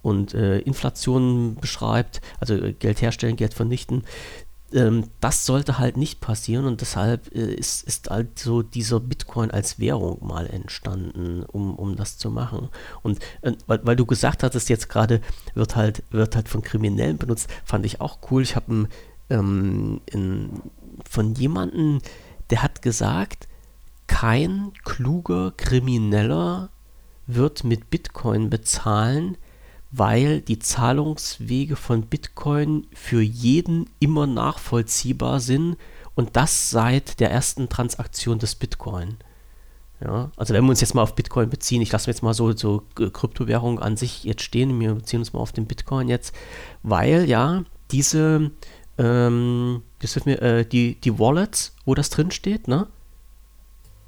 und 0.09 0.35
äh, 0.35 0.59
Inflation 0.61 1.57
beschreibt, 1.57 2.21
also 2.41 2.55
äh, 2.55 2.73
Geld 2.73 3.03
herstellen, 3.03 3.37
Geld 3.37 3.55
vernichten. 3.55 4.05
Ähm, 4.73 5.05
das 5.21 5.47
sollte 5.47 5.79
halt 5.79 5.97
nicht 5.97 6.21
passieren 6.21 6.67
und 6.67 6.81
deshalb 6.81 7.35
äh, 7.35 7.55
ist, 7.55 7.85
ist 7.85 8.11
halt 8.11 8.39
so 8.39 8.63
dieser 8.63 9.01
Bitcoin 9.01 9.51
als 9.51 9.79
Währung 9.79 10.27
mal 10.27 10.47
entstanden, 10.47 11.43
um, 11.45 11.75
um 11.75 11.97
das 11.97 12.19
zu 12.19 12.31
machen. 12.31 12.69
Und 13.03 13.21
äh, 13.43 13.53
weil, 13.67 13.81
weil 13.85 13.97
du 13.97 14.05
gesagt 14.05 14.43
hattest, 14.43 14.69
jetzt 14.69 14.89
gerade 14.89 15.21
wird 15.55 15.77
halt, 15.77 16.03
wird 16.11 16.37
halt 16.37 16.49
von 16.49 16.63
Kriminellen 16.63 17.17
benutzt, 17.17 17.49
fand 17.65 17.87
ich 17.87 18.01
auch 18.01 18.19
cool. 18.31 18.43
Ich 18.43 18.57
habe 18.57 18.89
ähm, 19.31 20.01
von 21.09 21.35
jemandem, 21.35 22.01
der 22.51 22.63
hat 22.63 22.83
gesagt, 22.83 23.49
kein 24.07 24.73
kluger 24.85 25.53
Krimineller 25.57 26.71
wird 27.27 27.63
mit 27.63 27.91
Bitcoin 27.91 28.51
bezahlen, 28.51 29.37
weil 29.91 30.41
die 30.41 30.59
Zahlungswege 30.59 31.77
von 31.77 32.03
Bitcoin 32.03 32.87
für 32.93 33.23
jeden 33.23 33.89
immer 34.01 34.27
nachvollziehbar 34.27 35.41
sind 35.41 35.77
und 36.15 36.37
das 36.37 36.71
seit 36.71 37.21
der 37.21 37.31
ersten 37.31 37.69
Transaktion 37.69 38.39
des 38.39 38.55
Bitcoin. 38.55 39.17
Ja, 40.01 40.31
also 40.37 40.55
wenn 40.55 40.65
wir 40.65 40.71
uns 40.71 40.81
jetzt 40.81 40.95
mal 40.95 41.03
auf 41.03 41.17
Bitcoin 41.17 41.51
beziehen, 41.51 41.83
ich 41.83 41.91
lasse 41.91 42.09
jetzt 42.09 42.23
mal 42.23 42.35
so, 42.35 42.53
so 42.57 42.85
Kryptowährungen 42.95 43.81
an 43.81 43.97
sich 43.97 44.25
jetzt 44.25 44.43
stehen, 44.43 44.79
wir 44.79 44.95
beziehen 44.95 45.21
uns 45.21 45.33
mal 45.33 45.41
auf 45.41 45.53
den 45.53 45.67
Bitcoin 45.67 46.09
jetzt, 46.09 46.35
weil 46.83 47.29
ja 47.29 47.65
diese, 47.91 48.53
ähm, 48.97 49.83
das 50.01 50.25
mir, 50.25 50.41
äh, 50.41 50.65
die, 50.65 50.95
die 51.01 51.19
Wallets, 51.19 51.75
wo 51.85 51.95
das 51.95 52.11
drin 52.11 52.31
steht, 52.31 52.69
ne? 52.69 52.87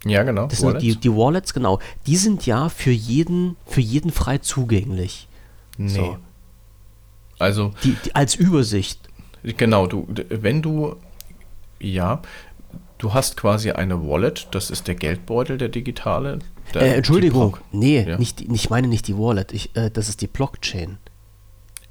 Ja, 0.05 0.23
genau. 0.23 0.47
Das 0.47 0.61
sind 0.61 0.81
die, 0.81 0.97
die 0.97 1.13
Wallets, 1.13 1.53
genau. 1.53 1.79
Die 2.07 2.17
sind 2.17 2.47
ja 2.47 2.69
für 2.69 2.91
jeden, 2.91 3.57
für 3.67 3.83
jeden 3.83 4.13
frei 4.13 4.39
zugänglich. 4.39 5.29
Nee. 5.81 5.89
So. 5.89 6.19
Also. 7.39 7.73
Die, 7.83 7.97
die, 8.05 8.15
als 8.15 8.35
Übersicht. 8.35 9.01
Genau, 9.43 9.87
du, 9.87 10.07
wenn 10.29 10.61
du, 10.61 10.97
ja, 11.81 12.21
du 12.99 13.15
hast 13.15 13.39
quasi 13.39 13.71
eine 13.71 14.07
Wallet, 14.07 14.49
das 14.51 14.69
ist 14.69 14.87
der 14.89 14.95
Geldbeutel, 14.95 15.57
der 15.57 15.71
digitale. 15.71 16.41
Der, 16.75 16.83
äh, 16.83 16.95
Entschuldigung, 16.97 17.57
nee, 17.73 18.05
ja. 18.07 18.19
nicht, 18.19 18.43
ich 18.43 18.69
meine 18.69 18.89
nicht 18.89 19.09
die 19.09 19.17
Wallet, 19.17 19.53
ich, 19.53 19.75
äh, 19.75 19.91
das 19.91 20.11
ist 20.11 20.21
die 20.21 20.27
Blockchain. 20.27 20.99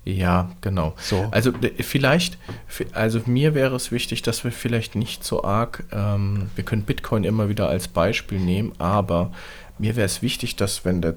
Ja, 0.06 0.52
genau. 0.62 0.93
So. 0.97 1.28
Also 1.32 1.52
vielleicht, 1.80 2.38
also 2.93 3.21
mir 3.25 3.56
wäre 3.56 3.75
es 3.75 3.91
wichtig, 3.91 4.21
dass 4.21 4.43
wir 4.43 4.52
vielleicht 4.52 4.95
nicht 4.95 5.23
so 5.23 5.43
arg, 5.43 5.84
ähm, 5.91 6.52
wir 6.56 6.63
können 6.63 6.84
Bitcoin 6.84 7.23
immer 7.23 7.49
wieder 7.49 7.67
als 7.67 7.88
Beispiel 7.88 8.39
nehmen, 8.39 8.71
aber 8.78 9.32
mir 9.80 9.95
wäre 9.95 10.06
es 10.06 10.21
wichtig, 10.21 10.56
dass 10.56 10.86
wenn 10.86 11.02
der 11.02 11.15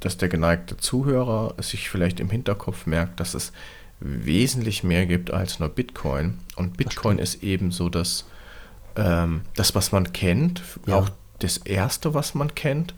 dass 0.00 0.16
der 0.16 0.28
geneigte 0.28 0.76
Zuhörer 0.76 1.54
sich 1.60 1.88
vielleicht 1.88 2.20
im 2.20 2.30
Hinterkopf 2.30 2.86
merkt, 2.86 3.20
dass 3.20 3.34
es 3.34 3.52
wesentlich 4.00 4.82
mehr 4.84 5.06
gibt 5.06 5.30
als 5.30 5.58
nur 5.58 5.68
Bitcoin. 5.68 6.38
Und 6.56 6.76
Bitcoin 6.76 7.18
ist 7.18 7.42
eben 7.42 7.70
so 7.70 7.88
das, 7.88 8.26
ähm, 8.96 9.42
das, 9.54 9.74
was 9.74 9.92
man 9.92 10.12
kennt, 10.12 10.62
ja. 10.86 10.96
auch 10.96 11.08
das 11.38 11.58
Erste, 11.58 12.14
was 12.14 12.34
man 12.34 12.54
kennt. 12.54 12.94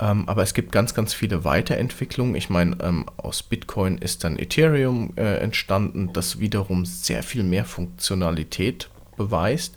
Ähm, 0.00 0.28
aber 0.28 0.42
es 0.42 0.54
gibt 0.54 0.70
ganz, 0.70 0.94
ganz 0.94 1.12
viele 1.12 1.44
Weiterentwicklungen. 1.44 2.36
Ich 2.36 2.50
meine, 2.50 2.76
ähm, 2.80 3.06
aus 3.16 3.42
Bitcoin 3.42 3.98
ist 3.98 4.22
dann 4.22 4.38
Ethereum 4.38 5.12
äh, 5.16 5.38
entstanden, 5.38 6.12
das 6.12 6.38
wiederum 6.38 6.86
sehr 6.86 7.24
viel 7.24 7.42
mehr 7.42 7.64
Funktionalität 7.64 8.90
beweist. 9.16 9.76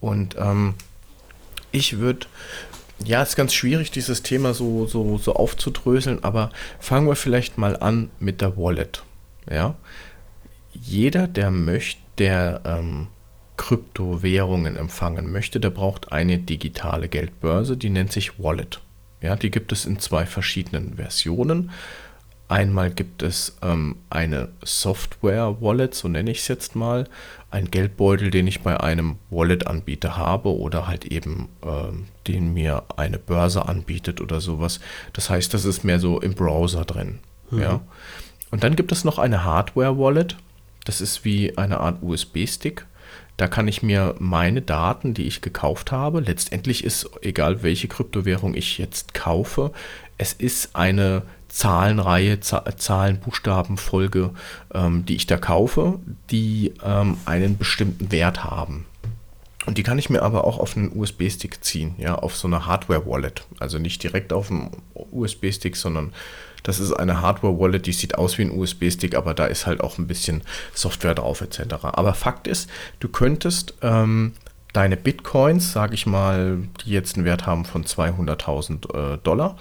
Und 0.00 0.36
ähm, 0.38 0.74
ich 1.70 1.98
würde 1.98 2.26
ja, 3.04 3.22
es 3.22 3.30
ist 3.30 3.36
ganz 3.36 3.54
schwierig, 3.54 3.90
dieses 3.90 4.22
Thema 4.22 4.54
so, 4.54 4.86
so, 4.86 5.18
so 5.18 5.34
aufzudröseln, 5.34 6.22
aber 6.24 6.50
fangen 6.80 7.06
wir 7.06 7.16
vielleicht 7.16 7.58
mal 7.58 7.76
an 7.76 8.10
mit 8.18 8.40
der 8.40 8.56
Wallet. 8.56 9.02
Ja? 9.50 9.76
Jeder, 10.72 11.26
der 11.26 11.50
möchte, 11.50 12.00
der 12.18 12.60
ähm, 12.64 13.08
Kryptowährungen 13.56 14.76
empfangen 14.76 15.30
möchte, 15.30 15.60
der 15.60 15.70
braucht 15.70 16.12
eine 16.12 16.38
digitale 16.38 17.08
Geldbörse, 17.08 17.76
die 17.76 17.90
nennt 17.90 18.12
sich 18.12 18.38
Wallet. 18.38 18.80
Ja, 19.20 19.36
die 19.36 19.50
gibt 19.50 19.72
es 19.72 19.86
in 19.86 20.00
zwei 20.00 20.26
verschiedenen 20.26 20.96
Versionen. 20.96 21.70
Einmal 22.52 22.90
gibt 22.90 23.22
es 23.22 23.56
ähm, 23.62 23.96
eine 24.10 24.50
Software-Wallet, 24.62 25.94
so 25.94 26.06
nenne 26.06 26.30
ich 26.30 26.40
es 26.40 26.48
jetzt 26.48 26.76
mal, 26.76 27.08
ein 27.50 27.70
Geldbeutel, 27.70 28.30
den 28.30 28.46
ich 28.46 28.60
bei 28.60 28.78
einem 28.78 29.16
Wallet-Anbieter 29.30 30.18
habe 30.18 30.54
oder 30.54 30.86
halt 30.86 31.06
eben 31.06 31.48
ähm, 31.64 32.08
den 32.26 32.52
mir 32.52 32.82
eine 32.94 33.18
Börse 33.18 33.66
anbietet 33.66 34.20
oder 34.20 34.42
sowas. 34.42 34.80
Das 35.14 35.30
heißt, 35.30 35.54
das 35.54 35.64
ist 35.64 35.82
mehr 35.82 35.98
so 35.98 36.20
im 36.20 36.34
Browser 36.34 36.84
drin. 36.84 37.20
Mhm. 37.50 37.62
Ja. 37.62 37.80
Und 38.50 38.62
dann 38.62 38.76
gibt 38.76 38.92
es 38.92 39.02
noch 39.02 39.18
eine 39.18 39.44
Hardware-Wallet. 39.44 40.36
Das 40.84 41.00
ist 41.00 41.24
wie 41.24 41.56
eine 41.56 41.80
Art 41.80 42.02
USB-Stick. 42.02 42.84
Da 43.38 43.48
kann 43.48 43.66
ich 43.66 43.82
mir 43.82 44.14
meine 44.18 44.60
Daten, 44.60 45.14
die 45.14 45.26
ich 45.26 45.40
gekauft 45.40 45.90
habe, 45.90 46.20
letztendlich 46.20 46.84
ist 46.84 47.08
egal 47.22 47.62
welche 47.62 47.88
Kryptowährung 47.88 48.54
ich 48.54 48.76
jetzt 48.76 49.14
kaufe, 49.14 49.72
es 50.18 50.34
ist 50.34 50.76
eine 50.76 51.22
Zahlenreihe, 51.52 52.40
Zahlen, 52.40 53.20
Buchstabenfolge, 53.20 54.30
ähm, 54.72 55.04
die 55.04 55.16
ich 55.16 55.26
da 55.26 55.36
kaufe, 55.36 56.00
die 56.30 56.72
ähm, 56.82 57.18
einen 57.26 57.58
bestimmten 57.58 58.10
Wert 58.10 58.42
haben. 58.42 58.86
Und 59.66 59.76
die 59.76 59.82
kann 59.82 59.98
ich 59.98 60.08
mir 60.08 60.22
aber 60.22 60.44
auch 60.44 60.58
auf 60.58 60.78
einen 60.78 60.98
USB-Stick 60.98 61.62
ziehen, 61.62 61.94
ja, 61.98 62.14
auf 62.14 62.34
so 62.36 62.48
eine 62.48 62.64
Hardware-Wallet. 62.66 63.46
Also 63.60 63.78
nicht 63.78 64.02
direkt 64.02 64.32
auf 64.32 64.50
einen 64.50 64.70
USB-Stick, 64.94 65.76
sondern 65.76 66.14
das 66.62 66.80
ist 66.80 66.94
eine 66.94 67.20
Hardware-Wallet, 67.20 67.86
die 67.86 67.92
sieht 67.92 68.16
aus 68.16 68.38
wie 68.38 68.42
ein 68.42 68.58
USB-Stick, 68.58 69.14
aber 69.14 69.34
da 69.34 69.44
ist 69.44 69.66
halt 69.66 69.82
auch 69.82 69.98
ein 69.98 70.06
bisschen 70.06 70.42
Software 70.72 71.14
drauf 71.14 71.42
etc. 71.42 71.74
Aber 71.82 72.14
Fakt 72.14 72.46
ist, 72.46 72.70
du 72.98 73.08
könntest 73.08 73.74
ähm, 73.82 74.32
deine 74.72 74.96
Bitcoins, 74.96 75.72
sage 75.72 75.94
ich 75.94 76.06
mal, 76.06 76.58
die 76.84 76.90
jetzt 76.90 77.16
einen 77.16 77.24
Wert 77.24 77.46
haben 77.46 77.64
von 77.64 77.84
200.000 77.84 79.14
äh, 79.14 79.18
Dollar, 79.18 79.56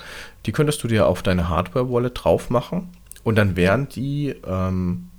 die 0.45 0.51
könntest 0.51 0.83
du 0.83 0.87
dir 0.87 1.07
auf 1.07 1.21
deine 1.21 1.49
Hardware-Wallet 1.49 2.23
drauf 2.23 2.49
machen 2.49 2.89
und 3.23 3.35
dann 3.35 3.55
wären 3.55 3.89
die 3.89 4.35
ähm, 4.45 5.09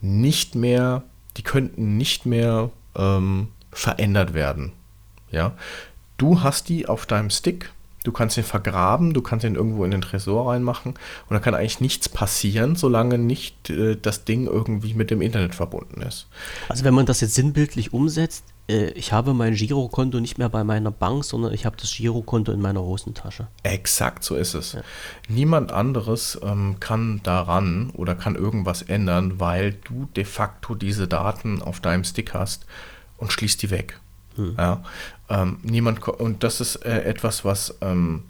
nicht 0.00 0.54
mehr, 0.54 1.02
die 1.36 1.42
könnten 1.42 1.96
nicht 1.96 2.26
mehr 2.26 2.70
ähm, 2.96 3.48
verändert 3.70 4.34
werden. 4.34 4.72
Ja, 5.30 5.52
du 6.16 6.42
hast 6.42 6.68
die 6.68 6.88
auf 6.88 7.04
deinem 7.04 7.30
Stick 7.30 7.70
Du 8.04 8.12
kannst 8.12 8.38
ihn 8.38 8.44
vergraben, 8.44 9.12
du 9.12 9.20
kannst 9.20 9.44
ihn 9.44 9.54
irgendwo 9.54 9.84
in 9.84 9.90
den 9.90 10.00
Tresor 10.00 10.50
reinmachen 10.50 10.92
und 10.92 11.34
da 11.34 11.40
kann 11.40 11.54
eigentlich 11.54 11.80
nichts 11.80 12.08
passieren, 12.08 12.76
solange 12.76 13.18
nicht 13.18 13.70
äh, 13.70 13.96
das 14.00 14.24
Ding 14.24 14.46
irgendwie 14.46 14.94
mit 14.94 15.10
dem 15.10 15.20
Internet 15.20 15.54
verbunden 15.54 16.00
ist. 16.00 16.26
Also 16.68 16.84
wenn 16.84 16.94
man 16.94 17.06
das 17.06 17.20
jetzt 17.20 17.34
sinnbildlich 17.34 17.92
umsetzt, 17.92 18.44
ich 18.68 19.12
habe 19.12 19.32
mein 19.32 19.54
Girokonto 19.54 20.20
nicht 20.20 20.36
mehr 20.36 20.50
bei 20.50 20.62
meiner 20.62 20.90
Bank, 20.90 21.24
sondern 21.24 21.54
ich 21.54 21.64
habe 21.64 21.76
das 21.78 21.90
Girokonto 21.90 22.52
in 22.52 22.60
meiner 22.60 22.82
Hosentasche. 22.82 23.48
Exakt, 23.62 24.22
so 24.22 24.36
ist 24.36 24.52
es. 24.52 24.74
Ja. 24.74 24.82
Niemand 25.26 25.72
anderes 25.72 26.38
ähm, 26.42 26.76
kann 26.78 27.20
daran 27.22 27.90
oder 27.94 28.14
kann 28.14 28.34
irgendwas 28.34 28.82
ändern, 28.82 29.40
weil 29.40 29.72
du 29.72 30.06
de 30.14 30.24
facto 30.24 30.74
diese 30.74 31.08
Daten 31.08 31.62
auf 31.62 31.80
deinem 31.80 32.04
Stick 32.04 32.34
hast 32.34 32.66
und 33.16 33.32
schließt 33.32 33.62
die 33.62 33.70
weg. 33.70 33.98
Hm. 34.36 34.54
Ja, 34.58 34.82
ähm, 35.30 35.58
niemand 35.62 36.06
und 36.06 36.44
das 36.44 36.60
ist 36.60 36.76
äh, 36.84 37.04
etwas, 37.04 37.46
was 37.46 37.78
ähm, 37.80 38.24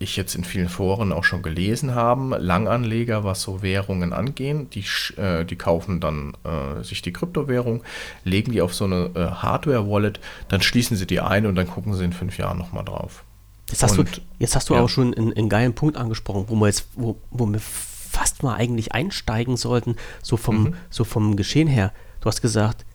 ich 0.00 0.16
jetzt 0.16 0.34
in 0.34 0.44
vielen 0.44 0.70
Foren 0.70 1.12
auch 1.12 1.24
schon 1.24 1.42
gelesen 1.42 1.94
habe. 1.94 2.38
Langanleger, 2.38 3.22
was 3.22 3.42
so 3.42 3.60
Währungen 3.60 4.14
angehen, 4.14 4.68
die, 4.70 4.84
äh, 5.20 5.44
die 5.44 5.56
kaufen 5.56 6.00
dann 6.00 6.32
äh, 6.42 6.82
sich 6.82 7.02
die 7.02 7.12
Kryptowährung, 7.12 7.84
legen 8.24 8.50
die 8.52 8.62
auf 8.62 8.74
so 8.74 8.86
eine 8.86 9.10
äh, 9.14 9.26
Hardware-Wallet, 9.26 10.18
dann 10.48 10.62
schließen 10.62 10.96
sie 10.96 11.06
die 11.06 11.20
ein 11.20 11.44
und 11.44 11.54
dann 11.54 11.68
gucken 11.68 11.92
sie 11.92 12.04
in 12.04 12.14
fünf 12.14 12.38
Jahren 12.38 12.56
nochmal 12.56 12.84
drauf. 12.84 13.24
Jetzt 13.68 13.82
hast 13.82 13.98
und, 13.98 14.16
du, 14.16 14.20
jetzt 14.38 14.56
hast 14.56 14.70
du 14.70 14.74
ja. 14.74 14.80
auch 14.80 14.88
schon 14.88 15.14
einen, 15.14 15.34
einen, 15.36 15.50
geilen 15.50 15.74
Punkt 15.74 15.98
angesprochen, 15.98 16.46
wo 16.48 16.56
wir 16.56 16.66
jetzt, 16.66 16.86
wo, 16.94 17.18
wo 17.30 17.46
wir 17.46 17.60
fast 17.60 18.42
mal 18.42 18.54
eigentlich 18.54 18.92
einsteigen 18.92 19.58
sollten, 19.58 19.96
so 20.22 20.38
vom, 20.38 20.62
mhm. 20.62 20.74
so 20.88 21.04
vom 21.04 21.36
Geschehen 21.36 21.68
her. 21.68 21.92
Du 22.22 22.26
hast 22.26 22.40
gesagt, 22.40 22.86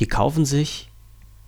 die 0.00 0.08
kaufen 0.08 0.44
sich 0.44 0.90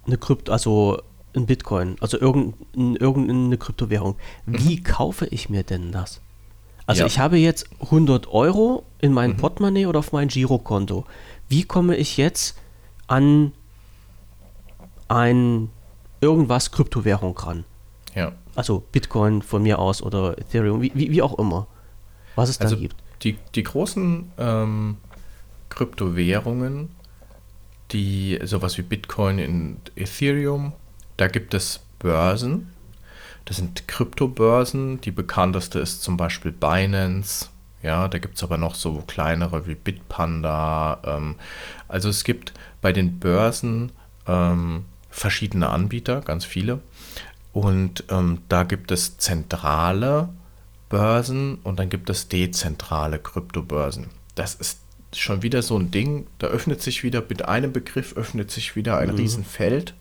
eine 0.07 0.17
Krypto, 0.17 0.53
also 0.53 1.03
ein 1.35 1.47
Bitcoin, 1.47 1.97
also 2.01 2.19
irgendeine, 2.19 2.97
irgendeine 2.99 3.57
Kryptowährung. 3.57 4.17
Wie 4.47 4.77
mhm. 4.77 4.85
kaufe 4.85 5.27
ich 5.27 5.49
mir 5.49 5.63
denn 5.63 5.93
das? 5.93 6.21
Also 6.87 7.03
ja. 7.03 7.07
ich 7.07 7.19
habe 7.19 7.39
jetzt 7.39 7.69
100 7.81 8.29
Euro 8.29 8.85
in 9.01 9.13
mein 9.13 9.31
mhm. 9.31 9.37
Portemonnaie 9.37 9.87
oder 9.87 10.01
auf 10.01 10.13
mein 10.13 10.29
Girokonto. 10.29 11.07
Wie 11.49 11.65
komme 11.65 11.97
ich 11.97 12.17
jetzt 12.17 12.59
an 13.07 13.53
ein 15.09 15.71
irgendwas 16.21 16.71
Kryptowährung 16.71 17.37
ran? 17.37 17.65
Ja. 18.15 18.33
Also 18.55 18.83
Bitcoin 18.93 19.43
von 19.43 19.63
mir 19.63 19.79
aus 19.79 20.03
oder 20.03 20.37
Ethereum, 20.39 20.83
wie, 20.83 20.93
wie, 20.95 21.11
wie 21.11 21.23
auch 21.23 21.39
immer. 21.39 21.67
Was 22.35 22.49
es 22.49 22.61
also 22.61 22.75
da 22.75 22.81
gibt. 22.83 22.97
Die, 23.23 23.39
die 23.55 23.63
großen 23.63 24.33
ähm, 24.39 24.97
Kryptowährungen 25.69 26.91
die 27.93 28.39
sowas 28.43 28.79
wie 28.79 28.83
Bitcoin 28.83 29.39
und 29.39 29.93
Ethereum. 29.97 30.73
Da 31.17 31.29
gibt 31.29 31.55
es 31.55 31.81
Börsen. 31.99 32.73
Das 33.45 33.57
sind 33.57 33.89
Kryptobörsen. 33.89 35.01
Die 35.01 35.11
bekannteste 35.11 35.79
ist 35.79 36.03
zum 36.03 36.17
Beispiel 36.17 36.53
Binance. 36.53 37.49
Ja, 37.83 38.07
da 38.09 38.19
gibt 38.19 38.37
es 38.37 38.43
aber 38.43 38.59
noch 38.59 38.75
so 38.75 39.03
kleinere 39.07 39.67
wie 39.67 39.75
Bitpanda. 39.75 41.01
Ähm, 41.05 41.35
also 41.89 42.09
es 42.09 42.25
gibt 42.25 42.53
bei 42.81 42.93
den 42.93 43.19
Börsen 43.19 43.91
ähm, 44.27 44.85
verschiedene 45.11 45.69
Anbieter, 45.69 46.21
ganz 46.21 46.45
viele. 46.45 46.81
Und 47.53 48.05
ähm, 48.09 48.39
da 48.49 48.63
gibt 48.63 48.91
es 48.93 49.19
zentrale 49.19 50.29
Börsen 50.89 51.57
und 51.65 51.79
dann 51.79 51.91
gibt 51.91 52.09
es 52.11 52.29
dezentrale 52.29 53.19
Kryptobörsen. 53.19 54.11
Das 54.35 54.55
ist 54.55 54.79
schon 55.15 55.43
wieder 55.43 55.63
so 55.63 55.79
ein 55.79 55.91
Ding, 55.91 56.27
da 56.39 56.47
öffnet 56.47 56.81
sich 56.81 57.03
wieder, 57.03 57.23
mit 57.29 57.45
einem 57.47 57.73
Begriff 57.73 58.17
öffnet 58.17 58.51
sich 58.51 58.77
wieder 58.77 58.99
ein 58.99 59.11
mhm. 59.11 59.17
Riesenfeld, 59.17 59.95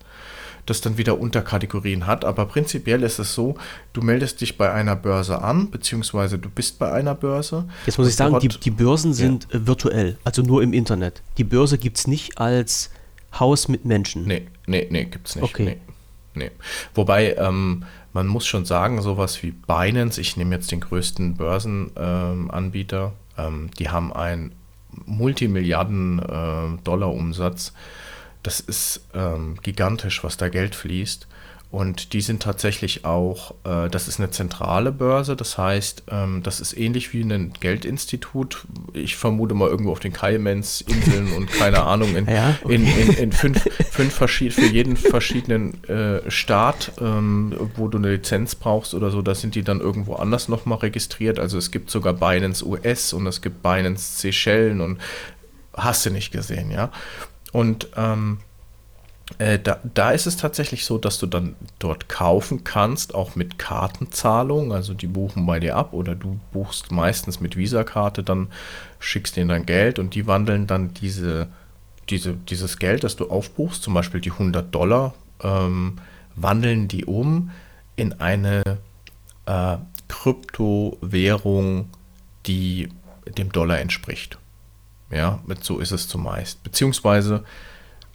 das 0.66 0.80
dann 0.80 0.98
wieder 0.98 1.18
Unterkategorien 1.18 2.06
hat. 2.06 2.24
Aber 2.24 2.46
prinzipiell 2.46 3.02
ist 3.02 3.18
es 3.18 3.34
so, 3.34 3.56
du 3.92 4.02
meldest 4.02 4.40
dich 4.40 4.56
bei 4.56 4.72
einer 4.72 4.96
Börse 4.96 5.42
an, 5.42 5.70
beziehungsweise 5.70 6.38
du 6.38 6.48
bist 6.48 6.78
bei 6.78 6.92
einer 6.92 7.14
Börse. 7.14 7.64
Jetzt 7.86 7.98
muss 7.98 8.08
ich 8.08 8.16
sagen, 8.16 8.38
die, 8.40 8.48
die 8.48 8.70
Börsen 8.70 9.12
sind 9.12 9.48
ja. 9.50 9.58
Äh, 9.58 9.66
virtuell, 9.66 10.18
also 10.24 10.42
nur 10.42 10.62
im 10.62 10.72
Internet. 10.72 11.22
Die 11.38 11.44
Börse 11.44 11.78
gibt 11.78 11.98
es 11.98 12.06
nicht 12.06 12.38
als 12.38 12.90
Haus 13.38 13.68
mit 13.68 13.84
Menschen. 13.84 14.24
Nee, 14.26 14.46
nee, 14.66 14.86
nee, 14.90 15.04
gibt 15.04 15.28
es 15.28 15.36
nicht. 15.36 15.44
Okay. 15.44 15.64
Nee. 15.64 15.76
Nee. 16.34 16.50
Wobei, 16.94 17.34
ähm, 17.34 17.84
man 18.12 18.26
muss 18.26 18.46
schon 18.46 18.64
sagen, 18.64 19.02
sowas 19.02 19.42
wie 19.42 19.50
Binance, 19.50 20.20
ich 20.20 20.36
nehme 20.36 20.54
jetzt 20.54 20.70
den 20.70 20.80
größten 20.80 21.36
Börsenanbieter, 21.36 23.12
ähm, 23.36 23.44
ähm, 23.44 23.70
die 23.78 23.90
haben 23.90 24.12
ein 24.12 24.52
Multimilliarden 25.06 26.18
äh. 26.18 26.78
Das 28.42 28.60
ist 28.60 29.00
ähm, 29.14 29.56
gigantisch, 29.62 30.24
was 30.24 30.36
da 30.36 30.48
Geld 30.48 30.74
fließt. 30.74 31.26
Und 31.72 32.12
die 32.12 32.20
sind 32.20 32.42
tatsächlich 32.42 33.06
auch, 33.06 33.54
äh, 33.64 33.88
das 33.88 34.06
ist 34.06 34.20
eine 34.20 34.30
zentrale 34.30 34.92
Börse, 34.92 35.36
das 35.36 35.56
heißt, 35.56 36.02
ähm, 36.10 36.42
das 36.42 36.60
ist 36.60 36.76
ähnlich 36.76 37.14
wie 37.14 37.22
ein 37.22 37.54
Geldinstitut. 37.60 38.66
Ich 38.92 39.16
vermute 39.16 39.54
mal 39.54 39.70
irgendwo 39.70 39.92
auf 39.92 39.98
den 39.98 40.12
Caimans-Inseln 40.12 41.32
und 41.32 41.50
keine 41.50 41.82
Ahnung, 41.84 42.14
in, 42.14 42.26
ja, 42.26 42.58
okay. 42.62 42.74
in, 42.74 42.86
in, 42.86 43.12
in, 43.14 43.32
fünf, 43.32 43.66
fünf 43.90 44.12
verschied 44.12 44.52
für 44.52 44.66
jeden 44.66 44.98
verschiedenen 44.98 45.82
äh, 45.84 46.30
Staat, 46.30 46.92
ähm, 47.00 47.54
wo 47.76 47.88
du 47.88 47.96
eine 47.96 48.10
Lizenz 48.16 48.54
brauchst 48.54 48.92
oder 48.92 49.10
so, 49.10 49.22
da 49.22 49.34
sind 49.34 49.54
die 49.54 49.62
dann 49.62 49.80
irgendwo 49.80 50.16
anders 50.16 50.48
nochmal 50.48 50.80
registriert. 50.80 51.38
Also 51.38 51.56
es 51.56 51.70
gibt 51.70 51.88
sogar 51.88 52.12
Binance 52.12 52.66
US 52.66 53.14
und 53.14 53.26
es 53.26 53.40
gibt 53.40 53.62
Binance 53.62 54.20
Seychellen 54.20 54.82
und 54.82 54.98
hast 55.72 56.04
du 56.04 56.10
nicht 56.10 56.32
gesehen, 56.32 56.70
ja. 56.70 56.92
Und 57.52 57.88
ähm, 57.96 58.38
äh, 59.38 59.58
da, 59.58 59.78
da 59.94 60.10
ist 60.10 60.26
es 60.26 60.36
tatsächlich 60.36 60.84
so, 60.84 60.98
dass 60.98 61.18
du 61.18 61.26
dann 61.26 61.54
dort 61.78 62.08
kaufen 62.08 62.64
kannst, 62.64 63.14
auch 63.14 63.36
mit 63.36 63.58
Kartenzahlung. 63.58 64.72
Also 64.72 64.94
die 64.94 65.06
buchen 65.06 65.46
bei 65.46 65.60
dir 65.60 65.76
ab 65.76 65.92
oder 65.92 66.14
du 66.14 66.40
buchst 66.52 66.90
meistens 66.90 67.40
mit 67.40 67.56
Visa-Karte, 67.56 68.22
dann 68.22 68.48
schickst 68.98 69.36
denen 69.36 69.48
dein 69.48 69.66
Geld 69.66 69.98
und 69.98 70.14
die 70.14 70.26
wandeln 70.26 70.66
dann 70.66 70.94
diese, 70.94 71.48
diese, 72.08 72.34
dieses 72.34 72.78
Geld, 72.78 73.04
das 73.04 73.16
du 73.16 73.30
aufbuchst, 73.30 73.82
zum 73.82 73.94
Beispiel 73.94 74.20
die 74.20 74.32
100 74.32 74.74
Dollar, 74.74 75.14
ähm, 75.42 75.98
wandeln 76.34 76.88
die 76.88 77.04
um 77.04 77.50
in 77.96 78.20
eine 78.20 78.62
äh, 79.46 79.76
Kryptowährung, 80.08 81.90
die 82.46 82.88
dem 83.26 83.52
Dollar 83.52 83.78
entspricht. 83.78 84.38
Ja, 85.12 85.40
mit 85.46 85.62
so 85.62 85.78
ist 85.78 85.92
es 85.92 86.08
zumeist. 86.08 86.62
Beziehungsweise 86.62 87.44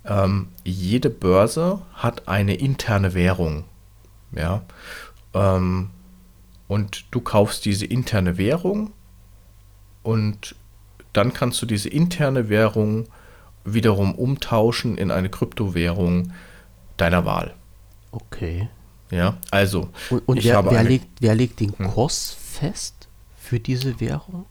ähm, 0.03 0.49
jede 0.63 1.09
Börse 1.09 1.81
hat 1.93 2.27
eine 2.27 2.55
interne 2.55 3.13
Währung. 3.13 3.65
Ja. 4.31 4.63
Ähm, 5.33 5.91
und 6.67 7.05
du 7.11 7.21
kaufst 7.21 7.65
diese 7.65 7.85
interne 7.85 8.37
Währung 8.37 8.91
und 10.03 10.55
dann 11.13 11.33
kannst 11.33 11.61
du 11.61 11.65
diese 11.65 11.89
interne 11.89 12.49
Währung 12.49 13.07
wiederum 13.63 14.15
umtauschen 14.15 14.97
in 14.97 15.11
eine 15.11 15.29
Kryptowährung 15.29 16.33
deiner 16.97 17.25
Wahl. 17.25 17.53
Okay. 18.11 18.69
Ja, 19.11 19.37
also. 19.51 19.89
Und, 20.09 20.27
und 20.27 20.43
wer, 20.43 20.69
wer, 20.69 20.83
legt, 20.83 21.07
wer 21.21 21.35
legt 21.35 21.59
den 21.59 21.77
hm. 21.77 21.87
Kurs 21.87 22.35
fest 22.39 23.07
für 23.37 23.59
diese 23.59 23.99
Währung? 23.99 24.45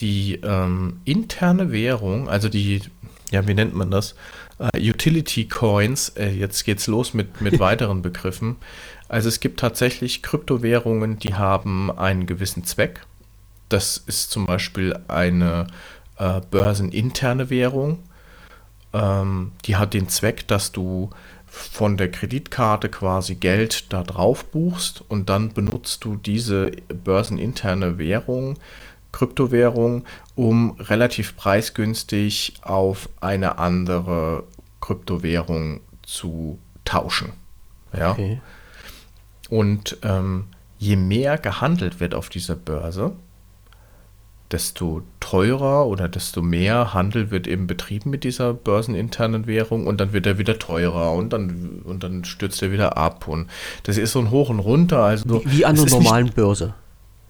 Die 0.00 0.40
ähm, 0.42 1.00
interne 1.04 1.72
Währung, 1.72 2.28
also 2.28 2.48
die 2.48 2.82
ja, 3.30 3.46
wie 3.46 3.54
nennt 3.54 3.74
man 3.74 3.90
das? 3.90 4.14
Uh, 4.58 4.76
Utility 4.76 5.46
Coins, 5.46 6.10
äh, 6.16 6.30
jetzt 6.30 6.64
geht's 6.64 6.86
los 6.86 7.14
mit, 7.14 7.40
mit 7.40 7.58
weiteren 7.60 8.02
Begriffen. 8.02 8.56
Also 9.08 9.28
es 9.28 9.40
gibt 9.40 9.60
tatsächlich 9.60 10.22
Kryptowährungen, 10.22 11.18
die 11.18 11.34
haben 11.34 11.90
einen 11.96 12.26
gewissen 12.26 12.64
Zweck. 12.64 13.00
Das 13.68 13.98
ist 13.98 14.30
zum 14.30 14.46
Beispiel 14.46 14.98
eine 15.08 15.68
äh, 16.18 16.40
börseninterne 16.50 17.50
Währung. 17.50 18.00
Ähm, 18.92 19.52
die 19.64 19.76
hat 19.76 19.94
den 19.94 20.08
Zweck, 20.08 20.48
dass 20.48 20.72
du 20.72 21.10
von 21.46 21.96
der 21.96 22.10
Kreditkarte 22.10 22.88
quasi 22.88 23.34
Geld 23.36 23.92
da 23.92 24.02
drauf 24.02 24.44
buchst 24.44 25.02
und 25.08 25.28
dann 25.28 25.52
benutzt 25.52 26.04
du 26.04 26.16
diese 26.16 26.72
börseninterne 26.88 27.98
Währung 27.98 28.58
Kryptowährung, 29.12 30.04
um 30.34 30.72
relativ 30.78 31.36
preisgünstig 31.36 32.54
auf 32.62 33.08
eine 33.20 33.58
andere 33.58 34.44
Kryptowährung 34.80 35.80
zu 36.02 36.58
tauschen. 36.84 37.32
Ja. 37.96 38.12
Okay. 38.12 38.40
Und 39.50 39.98
ähm, 40.02 40.44
je 40.78 40.96
mehr 40.96 41.38
gehandelt 41.38 42.00
wird 42.00 42.14
auf 42.14 42.28
dieser 42.28 42.54
Börse, 42.54 43.12
desto 44.50 45.02
teurer 45.20 45.86
oder 45.86 46.08
desto 46.08 46.40
mehr 46.40 46.94
Handel 46.94 47.30
wird 47.30 47.46
eben 47.46 47.66
betrieben 47.66 48.10
mit 48.10 48.24
dieser 48.24 48.54
börseninternen 48.54 49.46
Währung 49.46 49.86
und 49.86 50.00
dann 50.00 50.12
wird 50.12 50.26
er 50.26 50.38
wieder 50.38 50.58
teurer 50.58 51.12
und 51.12 51.32
dann, 51.32 51.82
und 51.84 52.02
dann 52.02 52.24
stürzt 52.24 52.62
er 52.62 52.72
wieder 52.72 52.96
ab. 52.96 53.28
Und 53.28 53.48
das 53.82 53.98
ist 53.98 54.12
so 54.12 54.20
ein 54.20 54.30
Hoch 54.30 54.48
und 54.48 54.60
Runter. 54.60 55.04
Also 55.04 55.44
wie, 55.44 55.58
wie 55.58 55.64
an 55.66 55.78
einer 55.78 55.90
normalen 55.90 56.30
Börse 56.30 56.74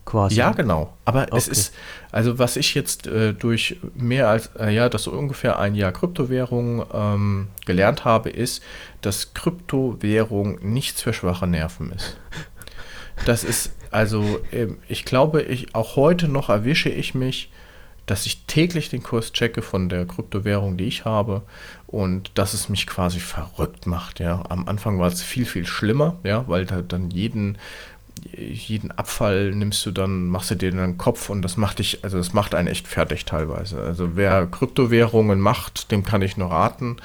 quasi. 0.08 0.36
Ja, 0.36 0.52
genau. 0.52 0.94
Aber 1.04 1.24
okay. 1.24 1.36
es 1.36 1.48
ist, 1.48 1.74
also 2.10 2.38
was 2.38 2.56
ich 2.56 2.74
jetzt 2.74 3.06
äh, 3.06 3.34
durch 3.34 3.76
mehr 3.94 4.28
als, 4.28 4.50
äh, 4.58 4.70
ja, 4.70 4.88
das 4.88 5.02
so 5.02 5.12
ungefähr 5.12 5.58
ein 5.58 5.74
Jahr 5.74 5.92
Kryptowährung 5.92 6.84
ähm, 6.92 7.48
gelernt 7.66 8.04
habe, 8.04 8.30
ist, 8.30 8.62
dass 9.02 9.34
Kryptowährung 9.34 10.58
nichts 10.62 11.02
für 11.02 11.12
schwache 11.12 11.46
Nerven 11.46 11.92
ist. 11.92 12.16
Das 13.26 13.44
ist, 13.44 13.72
also 13.90 14.40
ähm, 14.52 14.78
ich 14.88 15.04
glaube, 15.04 15.42
ich, 15.42 15.74
auch 15.74 15.96
heute 15.96 16.28
noch 16.28 16.48
erwische 16.48 16.88
ich 16.88 17.14
mich, 17.14 17.50
dass 18.06 18.24
ich 18.24 18.46
täglich 18.46 18.88
den 18.88 19.02
Kurs 19.02 19.32
checke 19.32 19.60
von 19.60 19.90
der 19.90 20.06
Kryptowährung, 20.06 20.78
die 20.78 20.84
ich 20.86 21.04
habe 21.04 21.42
und 21.86 22.30
dass 22.38 22.54
es 22.54 22.70
mich 22.70 22.86
quasi 22.86 23.20
verrückt 23.20 23.86
macht. 23.86 24.20
Ja, 24.20 24.44
am 24.48 24.66
Anfang 24.68 24.98
war 24.98 25.08
es 25.08 25.22
viel 25.22 25.44
viel 25.44 25.66
schlimmer, 25.66 26.16
ja, 26.22 26.48
weil 26.48 26.64
da 26.64 26.80
dann 26.80 27.10
jeden 27.10 27.58
jeden 28.36 28.90
Abfall 28.90 29.52
nimmst 29.52 29.84
du 29.86 29.90
dann, 29.90 30.28
machst 30.28 30.50
du 30.50 30.54
dir 30.54 30.70
in 30.70 30.76
den 30.76 30.98
Kopf 30.98 31.30
und 31.30 31.42
das 31.42 31.56
macht 31.56 31.78
dich, 31.78 32.04
also 32.04 32.18
das 32.18 32.32
macht 32.32 32.54
einen 32.54 32.68
echt 32.68 32.88
fertig 32.88 33.24
teilweise. 33.24 33.80
Also 33.80 34.16
wer 34.16 34.46
Kryptowährungen 34.46 35.40
macht, 35.40 35.90
dem 35.90 36.04
kann 36.04 36.22
ich 36.22 36.36
nur 36.36 36.50
raten, 36.50 36.96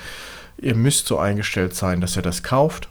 ihr 0.57 0.75
müsst 0.75 1.07
so 1.07 1.17
eingestellt 1.17 1.75
sein, 1.75 2.01
dass 2.01 2.15
ihr 2.15 2.21
das 2.21 2.43
kauft. 2.43 2.89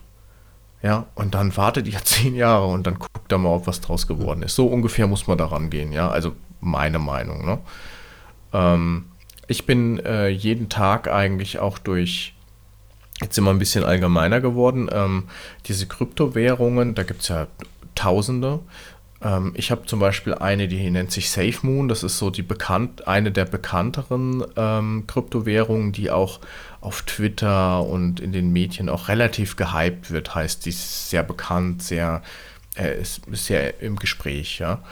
Ja, 0.83 1.07
und 1.15 1.35
dann 1.35 1.57
wartet 1.57 1.87
ihr 1.87 1.99
zehn 2.05 2.35
Jahre 2.35 2.67
und 2.67 2.87
dann 2.87 2.99
guckt 2.99 3.31
da 3.31 3.39
mal, 3.39 3.51
ob 3.51 3.67
was 3.67 3.81
draus 3.81 4.07
geworden 4.07 4.43
ist. 4.43 4.57
So 4.57 4.67
ungefähr 4.67 5.07
muss 5.07 5.27
man 5.27 5.39
daran 5.39 5.71
gehen, 5.71 5.93
ja. 5.93 6.11
Also 6.11 6.33
meine 6.61 6.99
Meinung, 6.99 7.45
ne? 7.45 7.59
Ähm, 8.53 9.07
ich 9.49 9.67
bin 9.67 9.99
äh, 10.01 10.29
jeden 10.29 10.69
Tag 10.69 11.09
eigentlich 11.09 11.59
auch 11.59 11.79
durch 11.79 12.35
Jetzt 13.23 13.37
sind 13.37 13.45
wir 13.45 13.51
ein 13.51 13.59
bisschen 13.61 13.85
allgemeiner 13.85 14.41
geworden. 14.41 14.91
Ähm, 14.93 15.25
diese 15.67 15.87
Kryptowährungen, 15.87 16.95
da 16.97 17.05
gibt 17.05 17.23
es 17.23 17.29
ja 17.29 17.47
Tausende. 18.03 18.59
Ähm, 19.23 19.53
ich 19.55 19.71
habe 19.71 19.87
zum 19.87 20.01
Beispiel 20.01 20.35
eine, 20.35 20.67
die 20.67 20.91
nennt 20.91 21.13
sich 21.13 21.31
SafeMoon. 21.31 21.89
Das 21.89 22.03
ist 22.03 22.19
so 22.19 22.31
die 22.31 22.43
bekannt, 22.43 23.07
eine 23.07 23.31
der 23.31 23.45
bekannteren 23.45 24.45
ähm, 24.57 25.05
Kryptowährungen, 25.07 25.93
die 25.93 26.11
auch 26.11 26.41
auf 26.81 27.03
Twitter 27.03 27.87
und 27.87 28.19
in 28.19 28.33
den 28.33 28.53
Medien 28.53 28.89
auch 28.89 29.07
relativ 29.07 29.55
gehypt 29.55 30.11
wird. 30.11 30.35
Heißt, 30.35 30.67
die 30.67 30.71
ist 30.71 31.11
sehr 31.11 31.23
bekannt, 31.23 31.83
sehr, 31.85 32.23
äh, 32.77 33.01
ist, 33.01 33.27
ist 33.29 33.47
sehr 33.47 33.81
im 33.81 33.97
Gespräch, 33.97 34.59
ja. 34.59 34.83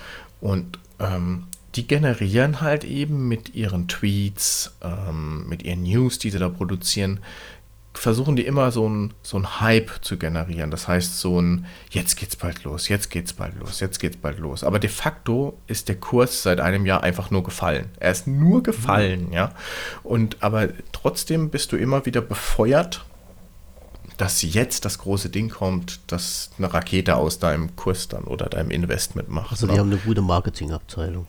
Und 0.40 0.78
ähm, 1.00 1.48
die 1.74 1.86
generieren 1.86 2.60
halt 2.60 2.84
eben 2.84 3.26
mit 3.28 3.54
ihren 3.54 3.88
Tweets, 3.88 4.76
ähm, 4.82 5.48
mit 5.48 5.64
ihren 5.64 5.82
News, 5.82 6.18
die 6.18 6.30
sie 6.30 6.38
da 6.38 6.48
produzieren, 6.48 7.20
versuchen 7.92 8.36
die 8.36 8.46
immer 8.46 8.70
so 8.70 8.88
ein, 8.88 9.14
so 9.22 9.36
ein 9.36 9.60
Hype 9.60 9.90
zu 10.02 10.16
generieren. 10.16 10.70
Das 10.70 10.88
heißt, 10.88 11.18
so 11.18 11.40
ein 11.40 11.66
jetzt 11.90 12.16
geht's 12.16 12.36
bald 12.36 12.62
los, 12.64 12.88
jetzt 12.88 13.10
geht's 13.10 13.32
bald 13.32 13.58
los, 13.58 13.80
jetzt 13.80 13.98
geht's 13.98 14.16
bald 14.16 14.38
los. 14.38 14.64
Aber 14.64 14.78
de 14.78 14.88
facto 14.88 15.58
ist 15.66 15.88
der 15.88 15.96
Kurs 15.96 16.42
seit 16.42 16.60
einem 16.60 16.86
Jahr 16.86 17.02
einfach 17.02 17.30
nur 17.30 17.42
gefallen. 17.42 17.90
Er 17.98 18.12
ist 18.12 18.26
nur 18.26 18.62
gefallen, 18.62 19.26
mhm. 19.26 19.32
ja. 19.32 19.52
Und 20.02 20.36
aber 20.40 20.68
trotzdem 20.92 21.50
bist 21.50 21.72
du 21.72 21.76
immer 21.76 22.06
wieder 22.06 22.20
befeuert, 22.20 23.04
dass 24.16 24.42
jetzt 24.42 24.84
das 24.84 24.98
große 24.98 25.30
Ding 25.30 25.48
kommt, 25.48 26.00
dass 26.12 26.50
eine 26.58 26.72
Rakete 26.72 27.16
aus 27.16 27.38
deinem 27.38 27.74
Kurs 27.74 28.08
dann 28.08 28.24
oder 28.24 28.46
deinem 28.46 28.70
Investment 28.70 29.30
macht. 29.30 29.52
Also 29.52 29.66
die 29.66 29.72
ne? 29.72 29.78
haben 29.78 29.90
eine 29.90 30.00
gute 30.00 30.20
Marketingabteilung. 30.20 31.26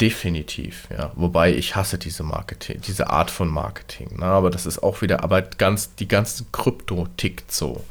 Definitiv, 0.00 0.88
ja. 0.90 1.12
Wobei 1.14 1.54
ich 1.54 1.76
hasse 1.76 1.98
diese 1.98 2.22
Marketing, 2.22 2.80
diese 2.80 3.10
Art 3.10 3.30
von 3.30 3.48
Marketing. 3.48 4.18
Ne? 4.18 4.24
Aber 4.24 4.50
das 4.50 4.64
ist 4.64 4.82
auch 4.82 5.02
wieder, 5.02 5.22
aber 5.22 5.42
ganz, 5.42 5.94
die 5.94 6.08
ganze 6.08 6.46
Krypto 6.52 7.06
tickt 7.18 7.52
so. 7.52 7.84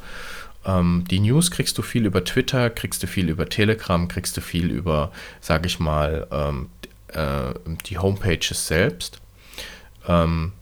Ähm, 0.64 1.04
die 1.08 1.20
News 1.20 1.50
kriegst 1.52 1.78
du 1.78 1.82
viel 1.82 2.06
über 2.06 2.24
Twitter, 2.24 2.68
kriegst 2.68 3.02
du 3.02 3.06
viel 3.06 3.28
über 3.28 3.48
Telegram, 3.48 4.08
kriegst 4.08 4.36
du 4.36 4.40
viel 4.40 4.70
über, 4.70 5.12
sag 5.40 5.64
ich 5.66 5.78
mal, 5.78 6.26
ähm, 6.32 6.70
äh, 7.08 7.54
die 7.86 7.98
Homepages 7.98 8.66
selbst. 8.66 9.20
Ähm, 10.08 10.52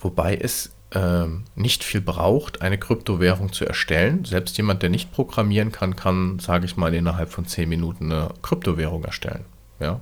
wobei 0.00 0.36
es 0.36 0.70
ähm, 0.92 1.44
nicht 1.56 1.82
viel 1.82 2.00
braucht, 2.00 2.62
eine 2.62 2.78
Kryptowährung 2.78 3.52
zu 3.52 3.64
erstellen. 3.64 4.24
Selbst 4.24 4.56
jemand, 4.56 4.82
der 4.82 4.90
nicht 4.90 5.12
programmieren 5.12 5.72
kann, 5.72 5.96
kann, 5.96 6.38
sage 6.38 6.64
ich 6.66 6.76
mal, 6.76 6.94
innerhalb 6.94 7.30
von 7.30 7.46
10 7.46 7.68
Minuten 7.68 8.12
eine 8.12 8.28
Kryptowährung 8.42 9.04
erstellen. 9.04 9.44
Ja, 9.80 10.00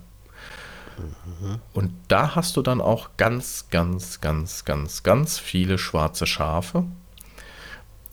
und 1.73 1.93
da 2.09 2.35
hast 2.35 2.57
du 2.57 2.63
dann 2.63 2.81
auch 2.81 3.11
ganz, 3.17 3.67
ganz, 3.71 4.21
ganz, 4.21 4.65
ganz, 4.65 5.03
ganz 5.03 5.39
viele 5.39 5.79
schwarze 5.79 6.27
Schafe, 6.27 6.85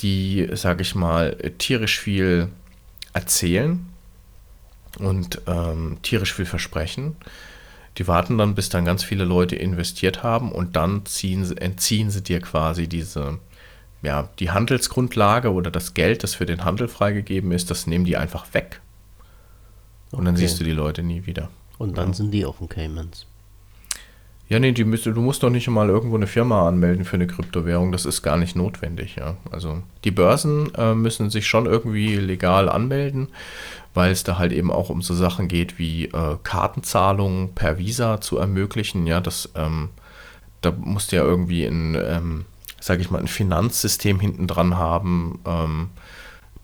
die, 0.01 0.49
sage 0.53 0.81
ich 0.81 0.95
mal, 0.95 1.36
tierisch 1.57 1.99
viel 1.99 2.49
erzählen 3.13 3.86
und 4.99 5.41
ähm, 5.47 5.97
tierisch 6.01 6.33
viel 6.33 6.45
versprechen. 6.45 7.15
Die 7.97 8.07
warten 8.07 8.38
dann, 8.38 8.55
bis 8.55 8.69
dann 8.69 8.83
ganz 8.83 9.03
viele 9.03 9.23
Leute 9.23 9.55
investiert 9.55 10.21
haben 10.21 10.51
und 10.51 10.75
dann 10.75 11.05
ziehen, 11.05 11.57
entziehen 11.57 12.11
sie 12.11 12.21
dir 12.21 12.41
quasi 12.41 12.88
diese, 12.88 13.39
ja, 14.01 14.29
die 14.39 14.51
Handelsgrundlage 14.51 15.53
oder 15.53 15.71
das 15.71 15.93
Geld, 15.93 16.23
das 16.23 16.36
für 16.36 16.45
den 16.45 16.65
Handel 16.65 16.89
freigegeben 16.89 17.51
ist, 17.51 17.71
das 17.71 17.88
nehmen 17.88 18.05
die 18.05 18.17
einfach 18.17 18.53
weg. 18.53 18.81
Und 20.11 20.25
dann 20.25 20.36
siehst 20.36 20.59
du 20.59 20.63
die 20.63 20.71
Leute 20.71 21.03
nie 21.03 21.25
wieder. 21.25 21.49
Und 21.78 21.97
dann 21.97 22.09
ja. 22.09 22.13
sind 22.13 22.32
die 22.32 22.45
auf 22.45 22.59
den 22.59 22.69
Caymans. 22.69 23.26
Ja, 24.47 24.59
nee, 24.59 24.73
die 24.73 24.84
müsst, 24.84 25.07
du 25.07 25.21
musst 25.21 25.41
doch 25.41 25.49
nicht 25.49 25.67
mal 25.69 25.89
irgendwo 25.89 26.15
eine 26.15 26.28
Firma 26.28 26.67
anmelden 26.67 27.03
für 27.03 27.15
eine 27.15 27.26
Kryptowährung. 27.26 27.91
Das 27.91 28.05
ist 28.05 28.21
gar 28.21 28.38
nicht 28.38 28.55
notwendig, 28.55 29.15
ja. 29.15 29.38
Also 29.49 29.82
die 30.03 30.11
Börsen 30.11 30.73
äh, 30.76 30.93
müssen 30.93 31.32
sich 31.32 31.47
schon 31.47 31.65
irgendwie 31.65 32.17
legal 32.17 32.69
anmelden, 32.69 33.30
weil 33.95 34.11
es 34.11 34.23
da 34.23 34.38
halt 34.38 34.51
eben 34.51 34.71
auch 34.71 34.89
um 34.89 35.01
so 35.01 35.15
Sachen 35.15 35.47
geht 35.47 35.80
wie 35.80 36.05
äh, 36.05 36.38
Kartenzahlungen 36.43 37.55
per 37.55 37.80
Visa 37.80 38.21
zu 38.21 38.38
ermöglichen. 38.38 39.07
Ja, 39.07 39.19
das, 39.19 39.49
ähm, 39.55 39.89
da 40.61 40.71
musst 40.71 41.11
du 41.11 41.15
ja 41.15 41.23
irgendwie 41.23 41.65
ein, 41.65 41.95
ähm, 41.95 42.45
sag 42.80 42.99
ich 42.99 43.09
mal, 43.09 43.21
ein 43.21 43.28
Finanzsystem 43.28 44.19
hinten 44.19 44.45
dran 44.45 44.78
haben. 44.78 45.39
Ähm, 45.45 45.89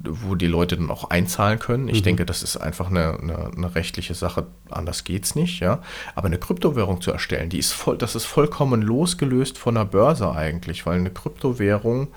wo 0.04 0.36
die 0.36 0.47
Leute 0.47 0.78
dann 0.78 0.89
auch 0.89 1.10
einzahlen 1.10 1.60
können. 1.60 1.88
Ich 1.88 1.99
mhm. 1.99 2.04
denke, 2.04 2.26
das 2.26 2.43
ist 2.43 2.58
einfach 2.58 2.89
eine, 2.89 3.20
eine, 3.20 3.52
eine, 3.56 3.76
rechtliche 3.76 4.16
Sache, 4.16 4.47
anders 4.70 5.04
geht 5.04 5.26
es 5.26 5.36
nicht, 5.36 5.60
ja. 5.60 5.82
Aber 6.16 6.28
eine 6.28 6.38
Kryptowährung 6.38 7.02
zu 7.02 7.12
erstellen, 7.12 7.49
die 7.49 7.60
ist 7.60 7.72
voll, 7.72 7.97
das 7.97 8.16
ist 8.16 8.26
vollkommen 8.26 8.82
losgelöst 8.82 9.58
von 9.58 9.76
der 9.76 9.86
Börse 9.86 10.32
eigentlich, 10.32 10.86
weil 10.86 10.99
eine 10.99 11.12
Kryptowährung, 11.12 12.10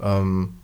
ähm, 0.00 0.54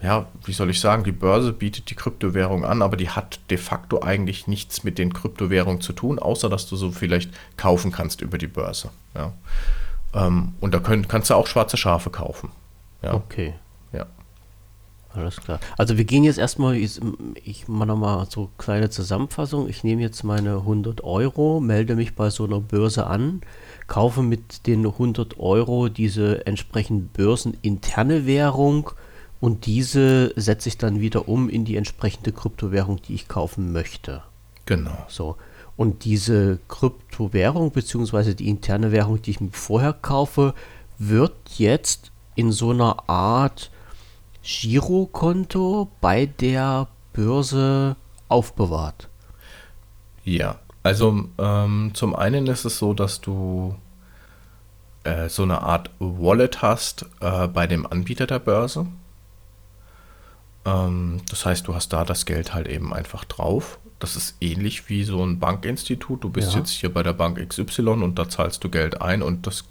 ja, 0.00 0.26
wie 0.44 0.52
soll 0.52 0.70
ich 0.70 0.80
sagen, 0.80 1.02
die 1.04 1.12
Börse 1.12 1.52
bietet 1.52 1.90
die 1.90 1.94
Kryptowährung 1.94 2.64
an, 2.64 2.82
aber 2.82 2.96
die 2.96 3.10
hat 3.10 3.40
de 3.50 3.58
facto 3.58 4.02
eigentlich 4.02 4.46
nichts 4.46 4.84
mit 4.84 4.98
den 4.98 5.12
Kryptowährungen 5.12 5.80
zu 5.80 5.92
tun, 5.92 6.18
außer 6.18 6.48
dass 6.48 6.68
du 6.68 6.76
so 6.76 6.92
vielleicht 6.92 7.30
kaufen 7.56 7.90
kannst 7.90 8.20
über 8.20 8.38
die 8.38 8.46
Börse. 8.46 8.90
Ja. 9.14 9.32
Ähm, 10.14 10.54
und 10.60 10.72
da 10.72 10.78
können, 10.78 11.08
kannst 11.08 11.30
du 11.30 11.34
auch 11.34 11.46
schwarze 11.46 11.76
Schafe 11.76 12.10
kaufen. 12.10 12.50
Ja. 13.02 13.14
Okay. 13.14 13.54
Alles 15.14 15.36
klar. 15.36 15.58
Also 15.76 15.96
wir 15.96 16.04
gehen 16.04 16.24
jetzt 16.24 16.38
erstmal, 16.38 16.76
ich, 16.76 17.00
ich 17.42 17.66
mache 17.66 17.88
nochmal 17.88 18.26
so 18.28 18.50
kleine 18.58 18.90
Zusammenfassung. 18.90 19.68
Ich 19.68 19.82
nehme 19.82 20.02
jetzt 20.02 20.22
meine 20.22 20.56
100 20.56 21.02
Euro, 21.02 21.60
melde 21.60 21.96
mich 21.96 22.14
bei 22.14 22.30
so 22.30 22.44
einer 22.44 22.60
Börse 22.60 23.06
an, 23.06 23.40
kaufe 23.86 24.22
mit 24.22 24.66
den 24.66 24.86
100 24.86 25.38
Euro 25.38 25.88
diese 25.88 26.46
entsprechend 26.46 27.14
börseninterne 27.14 28.26
Währung 28.26 28.90
und 29.40 29.66
diese 29.66 30.32
setze 30.36 30.68
ich 30.68 30.78
dann 30.78 31.00
wieder 31.00 31.28
um 31.28 31.48
in 31.48 31.64
die 31.64 31.76
entsprechende 31.76 32.32
Kryptowährung, 32.32 33.00
die 33.02 33.14
ich 33.14 33.28
kaufen 33.28 33.72
möchte. 33.72 34.22
Genau. 34.66 35.06
So. 35.08 35.36
Und 35.76 36.04
diese 36.04 36.58
Kryptowährung 36.68 37.70
bzw. 37.70 38.34
die 38.34 38.48
interne 38.48 38.92
Währung, 38.92 39.22
die 39.22 39.30
ich 39.30 39.40
mir 39.40 39.50
vorher 39.52 39.92
kaufe, 39.92 40.54
wird 40.98 41.34
jetzt 41.56 42.10
in 42.34 42.52
so 42.52 42.70
einer 42.70 43.08
Art 43.08 43.70
Girokonto 44.48 45.90
bei 46.00 46.24
der 46.24 46.88
Börse 47.12 47.96
aufbewahrt? 48.28 49.10
Ja, 50.24 50.58
also 50.82 51.28
ähm, 51.36 51.90
zum 51.92 52.16
einen 52.16 52.46
ist 52.46 52.64
es 52.64 52.78
so, 52.78 52.94
dass 52.94 53.20
du 53.20 53.76
äh, 55.04 55.28
so 55.28 55.42
eine 55.42 55.60
Art 55.60 55.90
Wallet 55.98 56.62
hast 56.62 57.04
äh, 57.20 57.46
bei 57.46 57.66
dem 57.66 57.86
Anbieter 57.86 58.26
der 58.26 58.38
Börse. 58.38 58.86
Ähm, 60.64 61.20
das 61.28 61.44
heißt, 61.44 61.68
du 61.68 61.74
hast 61.74 61.92
da 61.92 62.06
das 62.06 62.24
Geld 62.24 62.54
halt 62.54 62.68
eben 62.68 62.94
einfach 62.94 63.26
drauf. 63.26 63.78
Das 63.98 64.16
ist 64.16 64.36
ähnlich 64.40 64.88
wie 64.88 65.04
so 65.04 65.22
ein 65.22 65.38
Bankinstitut. 65.38 66.24
Du 66.24 66.30
bist 66.30 66.54
ja. 66.54 66.60
jetzt 66.60 66.70
hier 66.70 66.92
bei 66.92 67.02
der 67.02 67.12
Bank 67.12 67.38
XY 67.46 67.88
und 67.88 68.18
da 68.18 68.30
zahlst 68.30 68.64
du 68.64 68.70
Geld 68.70 69.02
ein 69.02 69.22
und 69.22 69.46
das 69.46 69.64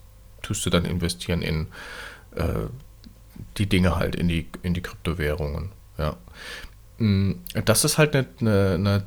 tust 0.43 0.63
du 0.67 0.69
dann 0.69 0.85
investieren 0.85 1.41
in 1.41 1.67
äh, 2.35 2.67
die 3.57 3.67
Dinge 3.67 3.95
halt 3.95 4.15
in 4.15 4.27
die, 4.27 4.47
in 4.63 4.73
die 4.73 4.81
Kryptowährungen. 4.81 5.69
Ja. 5.97 6.15
Mm, 6.97 7.33
das 7.65 7.83
ist 7.83 7.97
halt 7.97 8.15
eine, 8.15 8.27
eine, 8.39 8.73
eine 8.73 9.03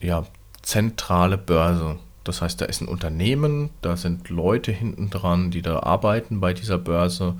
ja, 0.00 0.26
zentrale 0.62 1.38
Börse. 1.38 1.98
Das 2.24 2.42
heißt, 2.42 2.60
da 2.60 2.66
ist 2.66 2.82
ein 2.82 2.88
Unternehmen, 2.88 3.70
da 3.80 3.96
sind 3.96 4.28
Leute 4.28 4.70
hinten 4.70 5.08
dran, 5.08 5.50
die 5.50 5.62
da 5.62 5.80
arbeiten 5.80 6.40
bei 6.40 6.52
dieser 6.52 6.76
Börse. 6.76 7.36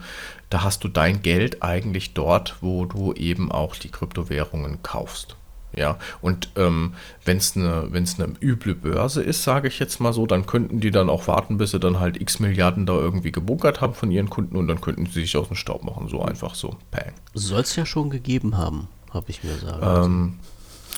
Da 0.49 0.63
hast 0.63 0.83
du 0.83 0.89
dein 0.89 1.21
Geld 1.21 1.63
eigentlich 1.63 2.15
dort, 2.15 2.57
wo 2.63 2.87
du 2.87 3.13
eben 3.13 3.53
auch 3.53 3.77
die 3.77 3.91
Kryptowährungen 3.91 4.83
kaufst. 4.83 5.37
Ja, 5.79 5.97
und 6.21 6.49
ähm, 6.57 6.95
wenn 7.25 7.37
es 7.37 7.57
eine, 7.57 7.87
wenn's 7.91 8.19
eine 8.19 8.35
üble 8.41 8.75
Börse 8.75 9.23
ist, 9.23 9.45
sage 9.45 9.69
ich 9.69 9.79
jetzt 9.79 10.01
mal 10.01 10.13
so, 10.13 10.27
dann 10.27 10.45
könnten 10.45 10.81
die 10.81 10.91
dann 10.91 11.09
auch 11.09 11.29
warten, 11.29 11.57
bis 11.57 11.71
sie 11.71 11.79
dann 11.79 12.01
halt 12.01 12.21
x 12.21 12.41
Milliarden 12.41 12.85
da 12.85 12.95
irgendwie 12.95 13.31
gebunkert 13.31 13.81
haben 13.81 13.95
von 13.95 14.11
ihren 14.11 14.29
Kunden 14.29 14.57
und 14.57 14.67
dann 14.67 14.81
könnten 14.81 15.07
sie 15.07 15.21
sich 15.21 15.37
aus 15.37 15.47
dem 15.47 15.57
Staub 15.57 15.85
machen. 15.85 16.09
So 16.09 16.21
einfach 16.21 16.57
so. 16.57 16.77
Pang. 16.91 17.13
Soll 17.33 17.61
es 17.61 17.77
ja 17.77 17.87
schon 17.87 18.11
gegeben 18.11 18.57
haben, 18.57 18.89
habe 19.11 19.31
ich 19.31 19.45
mir 19.45 19.55
gesagt. 19.55 19.79
Ähm, 19.81 20.41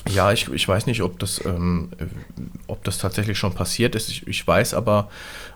ja, 0.09 0.31
ich, 0.31 0.51
ich 0.51 0.67
weiß 0.67 0.87
nicht, 0.87 1.03
ob 1.03 1.19
das, 1.19 1.45
ähm, 1.45 1.91
ob 2.65 2.83
das 2.83 2.97
tatsächlich 2.97 3.37
schon 3.37 3.53
passiert 3.53 3.93
ist. 3.93 4.09
Ich, 4.09 4.25
ich 4.25 4.47
weiß 4.47 4.73
aber, 4.73 5.11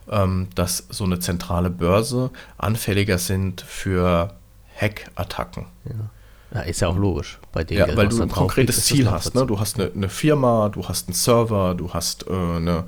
ähm, 0.08 0.50
dass 0.54 0.86
so 0.90 1.04
eine 1.04 1.18
zentrale 1.18 1.72
Börse 1.72 2.30
anfälliger 2.60 3.18
sind 3.18 3.62
für 3.62 4.36
Hackattacken. 4.80 5.66
Ja. 5.86 6.12
Ja, 6.56 6.62
ist 6.62 6.80
ja 6.80 6.88
auch 6.88 6.98
logisch 6.98 7.38
bei 7.52 7.66
denen. 7.66 7.90
Ja, 7.90 7.98
weil 7.98 8.08
du 8.08 8.22
ein 8.22 8.30
konkretes 8.30 8.78
liegt, 8.78 8.88
Ziel 8.88 9.12
hast. 9.12 9.36
Ne? 9.36 9.46
Du 9.46 9.60
hast 9.60 9.78
eine, 9.78 9.92
eine, 9.94 10.08
Firma, 10.08 10.70
du 10.70 10.88
hast 10.88 11.10
einen 11.10 11.14
Server, 11.14 11.76
du 11.76 11.94
hast 11.94 12.28
äh, 12.28 12.34
eine, 12.34 12.86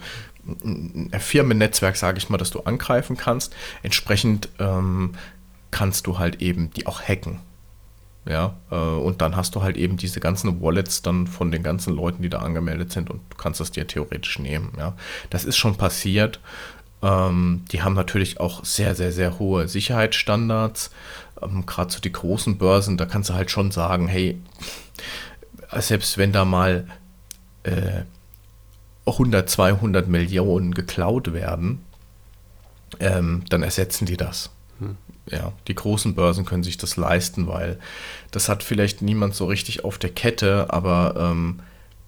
ein 0.63 1.11
Firmennetzwerk, 1.19 1.97
sage 1.97 2.17
ich 2.17 2.29
mal, 2.29 2.37
das 2.37 2.49
du 2.49 2.61
angreifen 2.61 3.17
kannst. 3.17 3.53
Entsprechend 3.83 4.47
ähm, 4.59 5.15
kannst 5.69 6.07
du 6.07 6.17
halt 6.17 6.41
eben 6.41 6.71
die 6.71 6.87
auch 6.87 7.01
hacken. 7.01 7.39
Ja, 8.25 8.55
äh, 8.71 8.75
und 8.75 9.21
dann 9.21 9.35
hast 9.35 9.55
du 9.55 9.63
halt 9.63 9.75
eben 9.75 9.97
diese 9.97 10.21
ganzen 10.21 10.61
Wallets 10.61 11.01
dann 11.01 11.27
von 11.27 11.51
den 11.51 11.63
ganzen 11.63 11.93
Leuten, 11.93 12.21
die 12.21 12.29
da 12.29 12.39
angemeldet 12.39 12.91
sind 12.91 13.09
und 13.09 13.21
du 13.29 13.37
kannst 13.37 13.59
das 13.59 13.71
dir 13.71 13.85
theoretisch 13.85 14.39
nehmen. 14.39 14.71
Ja, 14.77 14.95
das 15.29 15.43
ist 15.43 15.57
schon 15.57 15.75
passiert. 15.75 16.39
Ähm, 17.01 17.63
die 17.71 17.83
haben 17.83 17.93
natürlich 17.93 18.39
auch 18.39 18.65
sehr, 18.65 18.95
sehr, 18.95 19.11
sehr 19.11 19.39
hohe 19.39 19.67
Sicherheitsstandards. 19.67 20.91
Ähm, 21.41 21.65
Gerade 21.65 21.91
so 21.91 21.99
die 21.99 22.11
großen 22.11 22.57
Börsen, 22.57 22.97
da 22.97 23.05
kannst 23.05 23.29
du 23.29 23.33
halt 23.33 23.51
schon 23.51 23.71
sagen, 23.71 24.07
hey, 24.07 24.39
selbst 25.79 26.17
wenn 26.17 26.31
da 26.31 26.45
mal 26.45 26.87
äh, 27.63 28.03
100, 29.05 29.49
200 29.49 30.07
Millionen 30.07 30.73
geklaut 30.73 31.33
werden, 31.33 31.83
ähm, 32.99 33.43
dann 33.49 33.63
ersetzen 33.63 34.05
die 34.05 34.17
das. 34.17 34.49
Hm. 34.79 34.97
Ja, 35.29 35.51
die 35.67 35.75
großen 35.75 36.15
Börsen 36.15 36.45
können 36.45 36.63
sich 36.63 36.77
das 36.77 36.95
leisten, 36.95 37.47
weil 37.47 37.79
das 38.31 38.47
hat 38.47 38.63
vielleicht 38.63 39.01
niemand 39.01 39.35
so 39.35 39.45
richtig 39.45 39.83
auf 39.83 39.97
der 39.97 40.11
Kette, 40.11 40.67
aber 40.69 41.15
ähm, 41.17 41.59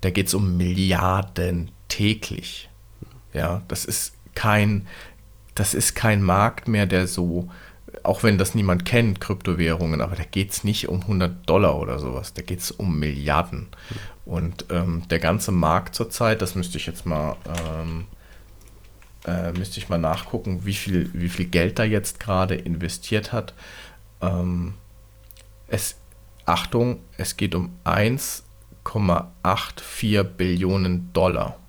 da 0.02 0.10
geht 0.10 0.28
es 0.28 0.34
um 0.34 0.56
Milliarden 0.56 1.72
täglich. 1.90 2.70
Ja, 3.34 3.62
das 3.68 3.84
ist 3.84 4.14
kein, 4.36 4.88
das 5.54 5.74
ist 5.74 5.96
kein 5.96 6.22
Markt 6.22 6.70
mehr, 6.70 6.86
der 6.86 7.08
so, 7.08 7.50
auch 8.10 8.24
wenn 8.24 8.40
das 8.40 8.56
niemand 8.56 8.86
kennt, 8.86 9.22
Kryptowährungen, 9.22 10.02
aber 10.02 10.16
da 10.16 10.24
geht 10.24 10.50
es 10.50 10.64
nicht 10.64 10.90
um 10.90 11.02
100 11.02 11.48
Dollar 11.48 11.78
oder 11.78 12.00
sowas, 12.00 12.34
da 12.34 12.42
geht 12.42 12.62
es 12.62 12.72
um 12.72 12.98
Milliarden. 12.98 13.68
Und 14.26 14.66
ähm, 14.72 15.04
der 15.12 15.20
ganze 15.20 15.52
Markt 15.52 15.94
zurzeit, 15.94 16.42
das 16.42 16.56
müsste 16.56 16.80
ich 16.80 16.88
jetzt 16.88 17.06
mal, 17.06 17.36
ähm, 17.46 18.08
äh, 19.28 19.52
müsste 19.52 19.78
ich 19.78 19.90
mal 19.90 20.00
nachgucken, 20.00 20.66
wie 20.66 20.74
viel, 20.74 21.12
wie 21.14 21.30
viel 21.30 21.46
Geld 21.46 21.78
da 21.78 21.84
jetzt 21.84 22.20
gerade 22.20 22.56
investiert 22.56 23.32
hat. 23.32 23.54
Ähm, 24.22 24.74
es, 25.68 25.96
Achtung, 26.48 27.02
es 27.18 27.38
geht 27.38 27.54
um 27.54 27.78
1,84 27.86 30.24
Billionen 30.24 31.14
Dollar. 31.14 31.60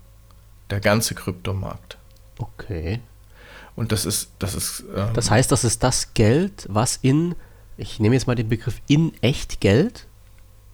Der 0.70 0.80
ganze 0.80 1.14
Kryptomarkt. 1.14 1.98
Okay. 2.38 3.00
Und 3.76 3.92
das 3.92 4.04
ist, 4.04 4.30
das 4.38 4.54
ist. 4.54 4.84
Ähm, 4.94 5.08
das 5.14 5.30
heißt, 5.30 5.50
das 5.50 5.64
ist 5.64 5.82
das 5.82 6.14
Geld, 6.14 6.66
was 6.68 6.98
in, 7.02 7.34
ich 7.76 8.00
nehme 8.00 8.14
jetzt 8.14 8.26
mal 8.26 8.34
den 8.34 8.48
Begriff 8.48 8.80
in 8.88 9.12
echt 9.22 9.60
Geld, 9.60 10.06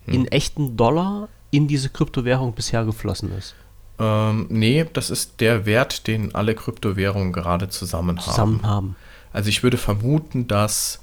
hm. 0.05 0.15
in 0.15 0.29
echten 0.29 0.77
Dollar 0.77 1.29
in 1.51 1.69
diese 1.69 1.89
Kryptowährung 1.89 2.53
bisher 2.53 2.85
geflossen 2.85 3.33
ist. 3.33 3.55
Ähm, 3.99 4.47
nee, 4.51 4.85
das 4.93 5.11
ist 5.11 5.41
der 5.41 5.65
Wert, 5.65 6.07
den 6.07 6.35
alle 6.35 6.55
Kryptowährungen 6.55 7.33
gerade 7.33 7.69
zusammen, 7.69 8.19
zusammen 8.19 8.63
haben. 8.63 8.69
haben. 8.69 8.97
Also 9.33 9.49
ich 9.49 9.63
würde 9.63 9.79
vermuten, 9.79 10.49
dass 10.49 11.01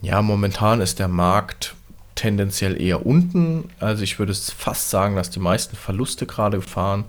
ja 0.00 0.20
momentan 0.22 0.80
ist 0.80 0.98
der 0.98 1.08
Markt 1.08 1.74
tendenziell 2.14 2.80
eher 2.80 3.06
unten. 3.06 3.70
Also 3.80 4.02
ich 4.02 4.18
würde 4.18 4.34
fast 4.34 4.90
sagen, 4.90 5.16
dass 5.16 5.30
die 5.30 5.40
meisten 5.40 5.76
Verluste 5.76 6.26
gerade 6.26 6.60
fahren. 6.60 7.04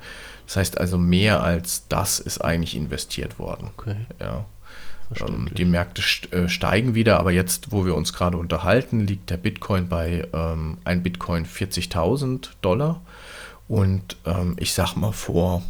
Das 0.54 0.58
heißt 0.58 0.78
also, 0.78 1.00
mehr 1.00 1.42
als 1.42 1.88
das 1.90 2.20
ist 2.20 2.40
eigentlich 2.40 2.76
investiert 2.76 3.40
worden. 3.40 3.72
Okay. 3.76 3.96
Ja. 4.20 4.46
Ähm, 5.20 5.50
die 5.52 5.66
Märkte 5.66 6.04
äh, 6.30 6.48
steigen 6.48 6.94
wieder, 6.94 7.20
aber 7.20 7.32
jetzt, 7.32 7.72
wo 7.72 7.88
wir 7.88 7.96
uns 7.96 8.14
gerade 8.14 8.38
unterhalten, 8.38 9.08
liegt 9.08 9.32
der 9.32 9.38
Bitcoin 9.38 9.90
bei 9.90 10.28
ähm, 10.32 10.78
ein 10.84 11.02
Bitcoin 11.02 11.48
40.000 11.48 12.50
Dollar. 12.62 13.02
Und 13.68 14.18
ähm, 14.26 14.56
ich 14.60 14.74
sag 14.74 14.96
mal, 14.96 15.12
vor 15.12 15.64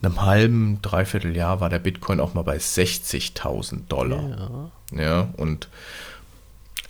einem 0.00 0.22
halben, 0.22 0.80
dreiviertel 0.80 1.36
Jahr 1.36 1.60
war 1.60 1.68
der 1.68 1.78
Bitcoin 1.78 2.18
auch 2.18 2.32
mal 2.32 2.44
bei 2.44 2.56
60.000 2.56 3.88
Dollar. 3.90 4.70
Ja. 4.90 5.02
ja, 5.02 5.28
und 5.36 5.68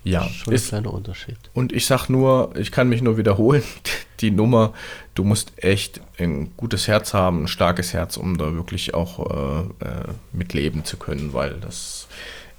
ja, 0.08 0.28
schon 0.28 0.54
ist, 0.54 0.66
ein 0.66 0.82
kleiner 0.82 0.94
Unterschied. 0.94 1.38
Und 1.54 1.72
ich 1.72 1.86
sag 1.86 2.08
nur, 2.08 2.52
ich 2.56 2.72
kann 2.72 2.88
mich 2.88 3.02
nur 3.02 3.16
wiederholen, 3.16 3.62
die 4.20 4.30
Nummer, 4.30 4.72
du 5.14 5.24
musst 5.24 5.52
echt 5.56 6.00
ein 6.18 6.52
gutes 6.56 6.88
Herz 6.88 7.14
haben, 7.14 7.44
ein 7.44 7.48
starkes 7.48 7.92
Herz, 7.92 8.16
um 8.16 8.38
da 8.38 8.54
wirklich 8.54 8.94
auch 8.94 9.18
äh, 9.30 9.60
äh, 9.84 10.04
mitleben 10.32 10.84
zu 10.84 10.96
können, 10.96 11.32
weil 11.32 11.54
das 11.60 12.08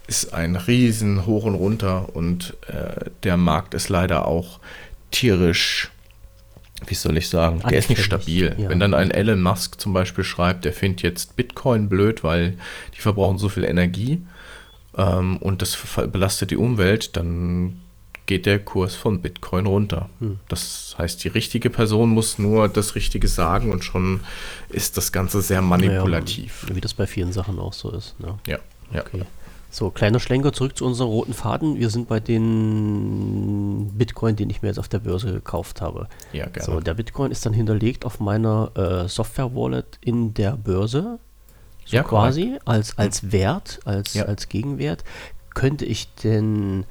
ist 0.08 0.34
ein 0.34 0.56
riesen 0.56 1.26
Hoch 1.26 1.44
und 1.44 1.56
Runter 1.56 2.16
und 2.16 2.56
äh, 2.68 3.10
der 3.24 3.38
Markt 3.38 3.74
ist 3.74 3.90
leider 3.90 4.26
auch 4.26 4.60
tierisch, 5.12 5.92
wie 6.88 6.96
soll 6.96 7.18
ich 7.18 7.30
sagen, 7.30 7.58
Anfällig, 7.58 7.70
der 7.70 7.80
ist 7.80 7.90
nicht 7.90 8.04
stabil. 8.04 8.56
Ja. 8.58 8.70
Wenn 8.70 8.80
dann 8.80 8.94
ein 8.94 9.12
Elon 9.12 9.42
Musk 9.42 9.80
zum 9.80 9.94
Beispiel 9.94 10.24
schreibt, 10.24 10.66
der 10.66 10.74
findet 10.74 11.02
jetzt 11.02 11.36
Bitcoin 11.36 11.90
blöd, 11.90 12.24
weil 12.24 12.58
die 12.96 13.02
verbrauchen 13.02 13.38
so 13.38 13.50
viel 13.50 13.64
Energie, 13.64 14.22
ähm, 15.00 15.38
und 15.38 15.62
das 15.62 15.78
belastet 16.12 16.52
die 16.52 16.58
Umwelt, 16.58 17.16
dann 17.16 17.80
geht 18.26 18.46
der 18.46 18.60
Kurs 18.60 18.94
von 18.94 19.22
Bitcoin 19.22 19.66
runter. 19.66 20.10
Hm. 20.20 20.40
Das 20.50 20.96
heißt, 21.00 21.24
die 21.24 21.30
richtige 21.30 21.72
Person 21.72 22.10
muss 22.10 22.38
nur 22.38 22.68
das 22.68 22.94
Richtige 22.94 23.28
sagen 23.28 23.72
und 23.72 23.84
schon 23.84 24.20
ist 24.70 24.98
das 24.98 25.12
Ganze 25.12 25.42
sehr 25.42 25.64
manipulativ. 25.64 26.66
Ja, 26.70 26.76
wie 26.76 26.82
das 26.82 26.94
bei 26.94 27.08
vielen 27.08 27.32
Sachen 27.32 27.58
auch 27.58 27.74
so 27.74 27.90
ist. 27.92 28.20
Ne? 28.20 28.38
Ja, 28.46 28.60
ja. 28.94 29.02
Okay. 29.02 29.24
So, 29.72 29.92
kleiner 29.92 30.20
Schlenker 30.20 30.52
zurück 30.52 30.76
zu 30.76 30.86
unserem 30.86 31.10
roten 31.10 31.34
Faden. 31.34 31.80
Wir 31.80 31.90
sind 31.92 32.08
bei 32.08 32.20
den 32.20 33.92
Bitcoin, 33.96 34.36
den 34.36 34.50
ich 34.50 34.64
mir 34.64 34.70
jetzt 34.70 34.80
auf 34.80 34.88
der 34.88 35.00
Börse 35.00 35.32
gekauft 35.32 35.80
habe. 35.80 36.08
Ja, 36.34 36.48
gerne. 36.48 36.66
So, 36.66 36.80
der 36.80 36.96
Bitcoin 36.96 37.32
ist 37.32 37.46
dann 37.46 37.54
hinterlegt 37.54 38.04
auf 38.04 38.20
meiner 38.20 38.72
äh, 38.76 39.08
Software-Wallet 39.08 40.00
in 40.02 40.34
der 40.34 40.58
Börse 40.58 41.20
so 41.90 41.98
ja, 41.98 42.04
quasi 42.04 42.60
als, 42.66 42.98
als 43.00 43.32
Wert, 43.32 43.80
als, 43.84 44.14
ja. 44.14 44.26
als 44.26 44.48
Gegenwert. 44.48 45.04
Könnte 45.56 45.86
ich 45.86 46.14
denn 46.14 46.86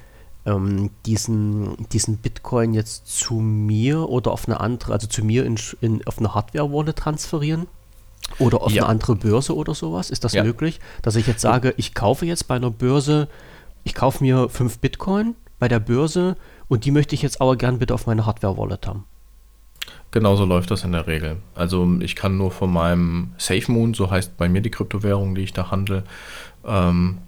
ähm, 0.45 0.91
diesen, 1.07 1.89
diesen 1.91 2.17
Bitcoin 2.17 2.75
jetzt 2.75 3.07
zu 3.07 3.35
mir 3.35 4.09
oder 4.09 4.33
auf 4.33 4.49
eine 4.49 4.59
andere, 4.59 4.93
also 4.93 5.07
zu 5.07 5.25
mir 5.25 5.47
in, 5.47 5.57
in 5.81 6.05
auf 6.05 6.19
eine 6.19 6.35
Hardware-Wallet 6.35 6.97
transferieren? 6.97 7.69
Oder 8.41 8.61
auf 8.61 8.73
ja. 8.73 8.83
eine 8.83 8.91
andere 8.91 9.15
Börse 9.15 9.55
oder 9.55 9.73
sowas? 9.73 10.11
Ist 10.11 10.25
das 10.25 10.35
möglich? 10.35 10.81
Dass 11.01 11.15
ich 11.15 11.29
jetzt 11.29 11.41
sage, 11.41 11.75
ich 11.77 11.95
kaufe 11.95 12.27
jetzt 12.27 12.49
bei 12.49 12.57
einer 12.57 12.71
Börse, 12.71 13.29
ich 13.85 13.95
kaufe 13.95 14.23
mir 14.23 14.49
fünf 14.49 14.81
Bitcoin 14.81 15.37
bei 15.61 15.69
der 15.69 15.79
Börse 15.79 16.37
und 16.67 16.85
die 16.85 16.91
möchte 16.91 17.15
ich 17.15 17.23
jetzt 17.23 17.41
aber 17.41 17.57
gern 17.57 17.79
bitte 17.79 17.95
auf 17.95 18.07
meine 18.07 18.27
Hardware-Wallet 18.27 18.87
haben. 18.89 19.05
Genauso 20.11 20.45
läuft 20.45 20.71
das 20.71 20.85
in 20.85 20.93
der 20.93 21.07
Regel. 21.07 21.37
Also 21.55 21.87
ich 22.01 22.17
kann 22.17 22.39
nur 22.39 22.51
von 22.51 22.73
meinem 22.73 23.33
SafeMoon, 23.37 23.93
so 23.93 24.11
heißt 24.11 24.37
bei 24.37 24.49
mir 24.49 24.63
die 24.63 24.71
Kryptowährung, 24.71 25.35
die 25.35 25.43
ich 25.43 25.53
da 25.53 25.71
handle, 25.71 26.05
ähm, 26.65 27.19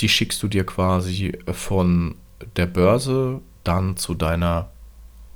die 0.00 0.08
schickst 0.08 0.42
du 0.42 0.48
dir 0.48 0.66
quasi 0.66 1.38
von 1.52 2.16
der 2.56 2.66
Börse 2.66 3.40
dann 3.64 3.96
zu 3.96 4.14
deiner 4.14 4.68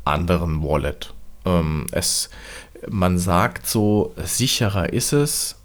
anderen 0.05 0.63
Wallet. 0.63 1.15
Ähm, 1.45 1.87
es, 1.93 2.29
man 2.89 3.19
sagt 3.19 3.67
so, 3.67 4.13
sicherer 4.17 4.93
ist 4.93 5.13
es, 5.13 5.57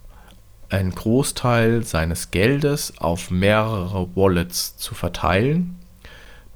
einen 0.70 0.96
Großteil 0.96 1.84
seines 1.84 2.32
Geldes 2.32 2.94
auf 2.98 3.30
mehrere 3.30 4.08
Wallets 4.16 4.78
zu 4.78 4.96
verteilen, 4.96 5.78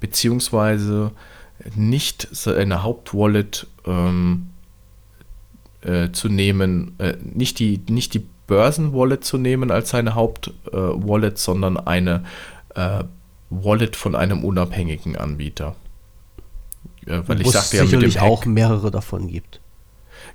beziehungsweise 0.00 1.12
nicht 1.74 2.28
seine 2.30 2.82
Hauptwallet 2.82 3.66
ähm, 3.86 4.50
äh, 5.82 6.10
zu 6.12 6.28
nehmen, 6.28 6.94
äh, 6.98 7.14
nicht 7.22 7.58
die, 7.58 7.80
nicht 7.88 8.14
die 8.14 8.26
Börsenwallet 8.46 9.24
zu 9.24 9.38
nehmen 9.38 9.70
als 9.70 9.90
seine 9.90 10.14
Hauptwallet, 10.14 11.34
äh, 11.34 11.36
sondern 11.36 11.76
eine 11.76 12.24
äh, 12.74 13.04
Wallet 13.50 13.96
von 13.96 14.14
einem 14.14 14.44
unabhängigen 14.44 15.16
Anbieter. 15.16 15.76
Äh, 17.06 17.22
weil 17.26 17.40
ich 17.40 17.50
sagte 17.50 17.78
ja, 17.78 17.84
sicherlich 17.84 18.20
auch 18.20 18.44
mehrere 18.44 18.90
davon 18.90 19.28
gibt. 19.28 19.60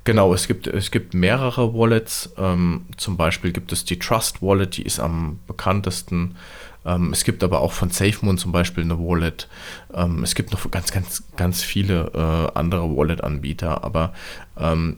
Genau, 0.04 0.34
es 0.34 0.48
gibt, 0.48 0.68
es 0.68 0.90
gibt 0.90 1.14
mehrere 1.14 1.74
Wallets. 1.74 2.34
Ähm, 2.38 2.86
zum 2.98 3.18
Beispiel 3.18 3.52
gibt 3.52 3.72
es 3.72 3.86
die 3.86 4.00
Trust 4.00 4.42
Wallet, 4.42 4.78
die 4.78 4.84
ist 4.84 5.00
am 5.00 5.40
bekanntesten. 5.48 6.36
Ähm, 6.86 7.12
es 7.14 7.24
gibt 7.24 7.44
aber 7.44 7.62
auch 7.62 7.72
von 7.72 7.90
SafeMoon 7.90 8.38
zum 8.38 8.52
Beispiel 8.52 8.84
eine 8.84 9.00
Wallet. 9.00 9.48
Ähm, 9.94 10.24
es 10.24 10.36
gibt 10.36 10.52
noch 10.52 10.70
ganz, 10.72 10.92
ganz, 10.92 11.24
ganz 11.38 11.64
viele 11.64 12.12
äh, 12.14 12.58
andere 12.58 12.96
Wallet-Anbieter, 12.96 13.84
aber 13.84 14.14
ähm, 14.58 14.98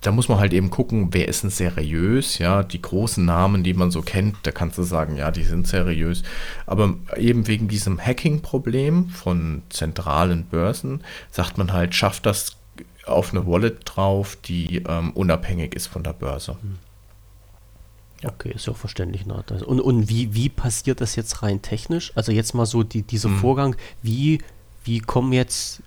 da 0.00 0.12
muss 0.12 0.28
man 0.28 0.38
halt 0.38 0.54
eben 0.54 0.70
gucken, 0.70 1.08
wer 1.12 1.28
ist 1.28 1.42
denn 1.42 1.50
seriös, 1.50 2.38
ja, 2.38 2.62
die 2.62 2.80
großen 2.80 3.24
Namen, 3.24 3.62
die 3.62 3.74
man 3.74 3.90
so 3.90 4.00
kennt, 4.00 4.36
da 4.44 4.50
kannst 4.50 4.78
du 4.78 4.82
sagen, 4.82 5.16
ja, 5.16 5.30
die 5.30 5.44
sind 5.44 5.66
seriös, 5.66 6.22
aber 6.66 6.94
eben 7.16 7.46
wegen 7.46 7.68
diesem 7.68 8.00
Hacking-Problem 8.00 9.10
von 9.10 9.62
zentralen 9.68 10.46
Börsen 10.46 11.04
sagt 11.30 11.58
man 11.58 11.72
halt, 11.72 11.94
schafft 11.94 12.24
das 12.24 12.56
auf 13.04 13.32
eine 13.32 13.46
Wallet 13.46 13.80
drauf, 13.84 14.36
die 14.36 14.82
ähm, 14.88 15.10
unabhängig 15.10 15.74
ist 15.74 15.86
von 15.86 16.02
der 16.02 16.12
Börse. 16.14 16.52
Hm. 16.52 16.78
Okay, 18.24 18.52
ist 18.54 18.66
ja 18.66 18.72
auch 18.72 18.76
verständlich. 18.76 19.26
Ne? 19.26 19.42
Und, 19.66 19.80
und 19.80 20.08
wie, 20.08 20.34
wie 20.34 20.48
passiert 20.48 21.00
das 21.00 21.16
jetzt 21.16 21.42
rein 21.42 21.62
technisch? 21.62 22.12
Also 22.14 22.32
jetzt 22.32 22.54
mal 22.54 22.66
so 22.66 22.82
die, 22.82 23.02
dieser 23.02 23.30
hm. 23.30 23.38
Vorgang, 23.38 23.76
wie, 24.02 24.40
wie 24.84 25.00
kommen 25.00 25.32
jetzt 25.32 25.82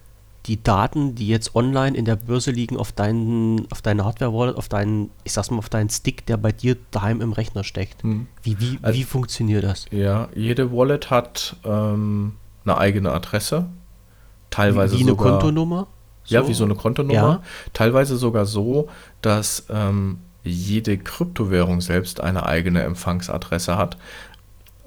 die 0.46 0.62
Daten, 0.62 1.16
die 1.16 1.28
jetzt 1.28 1.56
online 1.56 1.96
in 1.96 2.06
der 2.06 2.18
Börse 2.18 2.52
liegen, 2.52 2.76
auf 2.76 2.92
deinen, 2.92 3.72
auf 3.72 3.82
deine 3.82 4.04
Hardware-Wallet, 4.04 4.58
auf 4.58 4.68
deinen, 4.68 5.10
ich 5.24 5.32
sag's 5.32 5.52
mal, 5.52 5.58
auf 5.58 5.70
deinen 5.70 5.90
Stick, 5.90 6.26
der 6.26 6.38
bei 6.38 6.52
dir 6.52 6.76
daheim 6.92 7.22
im 7.22 7.32
Rechner 7.32 7.64
steckt. 7.64 8.04
Hm. 8.04 8.28
Wie, 8.42 8.60
wie, 8.60 8.80
also, 8.82 9.00
wie 9.00 9.04
funktioniert 9.04 9.64
das? 9.64 9.86
Ja, 9.92 10.30
jede 10.36 10.72
Wallet 10.72 11.10
hat 11.10 11.56
ähm, 11.64 12.34
eine 12.66 12.78
eigene 12.78 13.12
Adresse. 13.12 13.68
Teilweise 14.50 14.96
wie, 14.96 15.00
wie 15.00 15.06
sogar, 15.06 15.28
eine 15.28 15.38
Kontonummer? 15.38 15.88
So? 16.24 16.36
Ja, 16.36 16.48
wie 16.48 16.54
so 16.54 16.64
eine 16.66 16.76
Kontonummer. 16.76 17.16
Ja. 17.16 17.44
Teilweise 17.74 18.18
sogar 18.18 18.46
so, 18.46 18.90
dass 19.22 19.66
ähm, 19.70 20.20
jede 20.44 20.98
Kryptowährung 20.98 21.82
selbst 21.82 22.22
eine 22.22 22.46
eigene 22.46 22.84
Empfangsadresse 22.84 23.78
hat. 23.78 23.98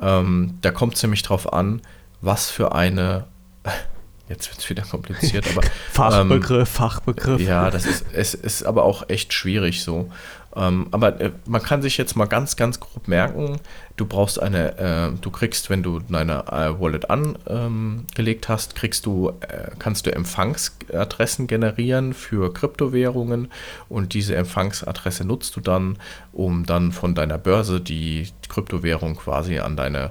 Ähm, 0.00 0.58
da 0.60 0.70
kommt 0.70 0.94
es 0.94 1.02
nämlich 1.02 1.22
drauf 1.22 1.52
an, 1.52 1.80
was 2.20 2.50
für 2.50 2.74
eine 2.74 3.26
Jetzt 4.28 4.50
wird 4.50 4.58
es 4.58 4.68
wieder 4.68 4.82
kompliziert, 4.82 5.46
aber. 5.48 5.62
Fachbegriff, 5.92 6.60
ähm, 6.60 6.66
Fachbegriff. 6.66 7.40
Ja, 7.40 7.70
das 7.70 7.86
ist, 7.86 8.06
es 8.12 8.34
ist 8.34 8.64
aber 8.64 8.84
auch 8.84 9.08
echt 9.08 9.32
schwierig 9.32 9.84
so. 9.84 10.10
Ähm, 10.56 10.88
aber 10.90 11.20
äh, 11.20 11.32
man 11.46 11.62
kann 11.62 11.82
sich 11.82 11.98
jetzt 11.98 12.16
mal 12.16 12.24
ganz, 12.24 12.56
ganz 12.56 12.80
grob 12.80 13.08
merken, 13.08 13.60
du 13.96 14.06
brauchst 14.06 14.40
eine, 14.40 14.78
äh, 14.78 15.18
du 15.20 15.30
kriegst, 15.30 15.68
wenn 15.68 15.82
du 15.82 16.00
deine 16.00 16.46
äh, 16.46 16.80
Wallet 16.80 17.10
angelegt 17.10 18.46
ähm, 18.46 18.54
hast, 18.54 18.74
kriegst 18.74 19.04
du, 19.04 19.32
äh, 19.40 19.70
kannst 19.78 20.06
du 20.06 20.14
Empfangsadressen 20.14 21.46
generieren 21.46 22.14
für 22.14 22.52
Kryptowährungen 22.52 23.50
und 23.88 24.14
diese 24.14 24.34
Empfangsadresse 24.34 25.24
nutzt 25.24 25.54
du 25.56 25.60
dann, 25.60 25.98
um 26.32 26.64
dann 26.64 26.92
von 26.92 27.14
deiner 27.14 27.38
Börse 27.38 27.80
die 27.80 28.28
Kryptowährung 28.48 29.16
quasi 29.16 29.58
an 29.58 29.76
deine 29.76 30.10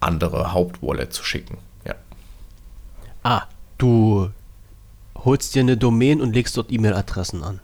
andere 0.00 0.52
Hauptwallet 0.52 1.12
zu 1.12 1.24
schicken. 1.24 1.58
Ah, 3.28 3.48
du 3.76 4.30
holst 5.16 5.56
dir 5.56 5.60
eine 5.62 5.76
Domain 5.76 6.20
und 6.20 6.32
legst 6.32 6.56
dort 6.56 6.70
E-Mail-Adressen 6.70 7.42
an. 7.42 7.58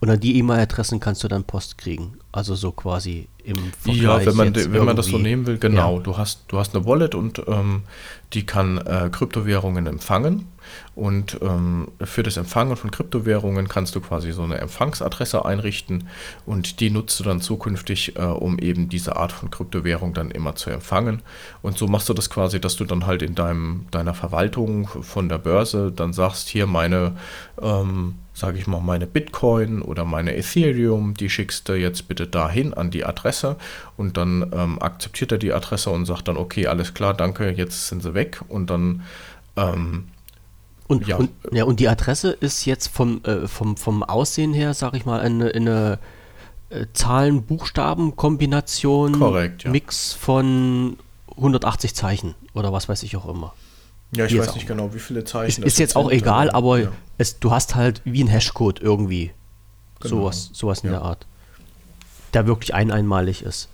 Und 0.00 0.08
an 0.08 0.18
die 0.18 0.38
E-Mail-Adressen 0.38 0.98
kannst 0.98 1.22
du 1.22 1.28
dann 1.28 1.44
Post 1.44 1.76
kriegen. 1.76 2.14
Also 2.32 2.54
so 2.54 2.72
quasi 2.72 3.28
im 3.44 3.56
Vergleich 3.78 4.02
Ja, 4.02 4.26
wenn 4.26 4.36
man, 4.36 4.54
wenn 4.54 4.84
man 4.84 4.96
das 4.96 5.06
so 5.06 5.18
nehmen 5.18 5.46
will, 5.46 5.58
genau. 5.58 5.98
Ja. 5.98 6.02
Du, 6.02 6.16
hast, 6.16 6.44
du 6.48 6.58
hast 6.58 6.74
eine 6.74 6.86
Wallet 6.86 7.14
und 7.14 7.42
ähm, 7.46 7.82
die 8.32 8.46
kann 8.46 8.78
äh, 8.78 9.10
Kryptowährungen 9.12 9.86
empfangen. 9.86 10.46
Und 10.94 11.38
ähm, 11.42 11.88
für 12.02 12.22
das 12.22 12.36
Empfangen 12.36 12.76
von 12.76 12.90
Kryptowährungen 12.90 13.68
kannst 13.68 13.94
du 13.94 14.00
quasi 14.00 14.32
so 14.32 14.42
eine 14.42 14.58
Empfangsadresse 14.58 15.44
einrichten 15.44 16.08
und 16.46 16.80
die 16.80 16.90
nutzt 16.90 17.18
du 17.18 17.24
dann 17.24 17.40
zukünftig, 17.40 18.16
äh, 18.16 18.22
um 18.22 18.58
eben 18.58 18.88
diese 18.88 19.16
Art 19.16 19.32
von 19.32 19.50
Kryptowährung 19.50 20.14
dann 20.14 20.30
immer 20.30 20.54
zu 20.54 20.70
empfangen. 20.70 21.22
Und 21.60 21.76
so 21.76 21.88
machst 21.88 22.08
du 22.08 22.14
das 22.14 22.30
quasi, 22.30 22.60
dass 22.60 22.76
du 22.76 22.84
dann 22.84 23.06
halt 23.06 23.22
in 23.22 23.34
deinem, 23.34 23.86
deiner 23.90 24.14
Verwaltung 24.14 24.86
von 24.86 25.28
der 25.28 25.38
Börse 25.38 25.92
dann 25.94 26.12
sagst, 26.12 26.48
hier 26.48 26.66
meine 26.66 27.16
ähm, 27.60 28.14
sage 28.40 28.58
ich 28.58 28.66
mal, 28.66 28.80
meine 28.80 29.06
Bitcoin 29.06 29.82
oder 29.82 30.04
meine 30.04 30.36
Ethereum, 30.36 31.14
die 31.14 31.30
schickst 31.30 31.68
du 31.68 31.74
jetzt 31.74 32.08
bitte 32.08 32.26
dahin 32.26 32.74
an 32.74 32.90
die 32.90 33.04
Adresse 33.04 33.54
und 33.96 34.16
dann 34.16 34.50
ähm, 34.52 34.82
akzeptiert 34.82 35.30
er 35.32 35.38
die 35.38 35.52
Adresse 35.52 35.90
und 35.90 36.06
sagt 36.06 36.26
dann, 36.28 36.36
okay, 36.36 36.66
alles 36.66 36.94
klar, 36.94 37.14
danke, 37.14 37.50
jetzt 37.50 37.86
sind 37.88 38.02
sie 38.02 38.14
weg 38.14 38.40
und 38.48 38.70
dann 38.70 39.02
ähm, 39.56 40.08
und, 40.88 41.06
ja. 41.06 41.16
Und, 41.16 41.30
ja, 41.52 41.64
und 41.64 41.78
die 41.78 41.88
Adresse 41.88 42.32
ist 42.32 42.64
jetzt 42.64 42.88
vom, 42.88 43.22
äh, 43.22 43.46
vom, 43.46 43.76
vom 43.76 44.02
Aussehen 44.02 44.52
her, 44.52 44.74
sage 44.74 44.96
ich 44.96 45.06
mal, 45.06 45.20
eine, 45.20 45.54
eine 45.54 46.00
äh, 46.70 46.86
Zahlen-Buchstaben-Kombination, 46.92 49.16
Korrekt, 49.18 49.62
ja. 49.62 49.70
Mix 49.70 50.14
von 50.14 50.96
180 51.36 51.94
Zeichen 51.94 52.34
oder 52.54 52.72
was 52.72 52.88
weiß 52.88 53.04
ich 53.04 53.16
auch 53.16 53.28
immer. 53.28 53.54
Ja, 54.12 54.26
ich 54.26 54.36
weiß 54.36 54.54
nicht 54.54 54.66
genau, 54.66 54.92
wie 54.92 54.98
viele 54.98 55.24
Zeichen. 55.24 55.62
Ist, 55.62 55.74
ist 55.74 55.78
jetzt 55.78 55.96
auch 55.96 56.10
egal, 56.10 56.50
aber 56.50 56.78
ja. 56.78 56.92
es, 57.18 57.38
du 57.38 57.52
hast 57.52 57.76
halt 57.76 58.02
wie 58.04 58.24
ein 58.24 58.28
Hashcode 58.28 58.80
irgendwie. 58.80 59.32
Genau. 60.00 60.16
Sowas, 60.16 60.50
sowas 60.52 60.80
in 60.80 60.90
ja. 60.90 60.98
der 60.98 61.02
Art. 61.02 61.26
Der 62.34 62.46
wirklich 62.46 62.74
ein 62.74 62.90
einmalig 62.90 63.42
ist. 63.42 63.68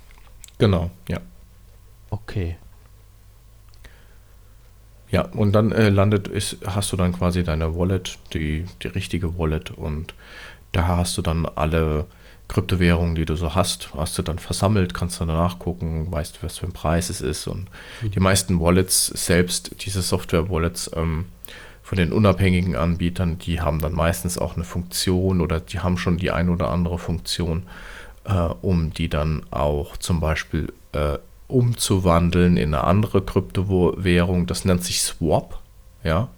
Genau, 0.58 0.90
ja. 1.08 1.20
Okay. 2.10 2.56
Ja, 5.10 5.22
und 5.22 5.52
dann 5.52 5.72
äh, 5.72 5.88
landet 5.88 6.28
ist, 6.28 6.58
hast 6.66 6.92
du 6.92 6.96
dann 6.96 7.12
quasi 7.12 7.44
deine 7.44 7.76
Wallet, 7.76 8.18
die, 8.32 8.66
die 8.82 8.88
richtige 8.88 9.38
Wallet 9.38 9.70
und 9.70 10.14
da 10.72 10.88
hast 10.88 11.16
du 11.16 11.22
dann 11.22 11.46
alle 11.46 12.06
Kryptowährungen, 12.48 13.14
die 13.14 13.24
du 13.24 13.34
so 13.36 13.54
hast, 13.54 13.90
hast 13.96 14.16
du 14.18 14.22
dann 14.22 14.38
versammelt, 14.38 14.94
kannst 14.94 15.20
dann 15.20 15.28
nachgucken, 15.28 16.10
weißt, 16.10 16.42
was 16.42 16.58
für 16.58 16.66
ein 16.66 16.72
Preis 16.72 17.10
es 17.10 17.20
ist. 17.20 17.46
Und 17.46 17.68
mhm. 18.02 18.10
die 18.12 18.20
meisten 18.20 18.60
Wallets 18.60 19.06
selbst, 19.06 19.84
diese 19.84 20.02
Software-Wallets 20.02 20.92
ähm, 20.94 21.26
von 21.82 21.98
den 21.98 22.12
unabhängigen 22.12 22.76
Anbietern, 22.76 23.38
die 23.38 23.60
haben 23.60 23.80
dann 23.80 23.92
meistens 23.92 24.38
auch 24.38 24.54
eine 24.54 24.64
Funktion 24.64 25.40
oder 25.40 25.60
die 25.60 25.80
haben 25.80 25.98
schon 25.98 26.18
die 26.18 26.30
ein 26.30 26.48
oder 26.48 26.70
andere 26.70 26.98
Funktion, 26.98 27.64
äh, 28.24 28.32
um 28.32 28.92
die 28.92 29.08
dann 29.08 29.42
auch 29.50 29.96
zum 29.96 30.20
Beispiel 30.20 30.72
äh, 30.92 31.18
umzuwandeln 31.48 32.56
in 32.56 32.74
eine 32.74 32.84
andere 32.84 33.22
Kryptowährung. 33.22 34.46
Das 34.46 34.64
nennt 34.64 34.84
sich 34.84 35.02
Swap. 35.02 35.60
Ja, 36.04 36.28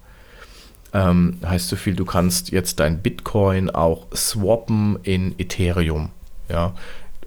ähm, 0.93 1.37
heißt 1.45 1.67
so 1.69 1.75
viel, 1.75 1.95
du 1.95 2.05
kannst 2.05 2.51
jetzt 2.51 2.79
dein 2.79 3.01
Bitcoin 3.01 3.69
auch 3.69 4.07
swappen 4.15 4.99
in 5.03 5.35
Ethereum. 5.37 6.09
Ja, 6.49 6.73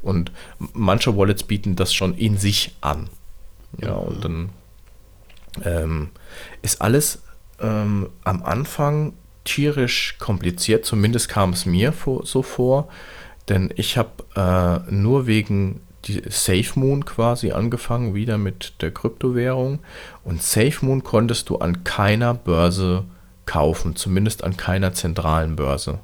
und 0.02 0.32
manche 0.72 1.16
Wallets 1.16 1.44
bieten 1.44 1.76
das 1.76 1.94
schon 1.94 2.14
in 2.14 2.36
sich 2.36 2.74
an. 2.80 3.08
Ja, 3.80 3.96
mhm. 3.96 4.02
und 4.02 4.24
dann 4.24 4.48
ähm, 5.64 6.10
ist 6.62 6.80
alles 6.80 7.22
ähm, 7.60 8.08
am 8.24 8.42
Anfang 8.42 9.12
tierisch 9.44 10.16
kompliziert, 10.18 10.84
zumindest 10.84 11.28
kam 11.28 11.50
es 11.50 11.66
mir 11.66 11.92
vor, 11.92 12.24
so 12.26 12.42
vor, 12.42 12.88
denn 13.48 13.72
ich 13.76 13.98
habe 13.98 14.10
äh, 14.36 14.92
nur 14.92 15.26
wegen 15.26 15.80
die 16.04 16.22
SafeMoon 16.28 17.04
quasi 17.04 17.52
angefangen, 17.52 18.14
wieder 18.14 18.38
mit 18.38 18.74
der 18.80 18.90
Kryptowährung. 18.90 19.80
Und 20.24 20.42
SafeMoon 20.42 21.04
konntest 21.04 21.48
du 21.48 21.58
an 21.58 21.84
keiner 21.84 22.34
Börse 22.34 23.04
kaufen, 23.46 23.96
zumindest 23.96 24.44
an 24.44 24.56
keiner 24.56 24.92
zentralen 24.92 25.56
Börse. 25.56 26.00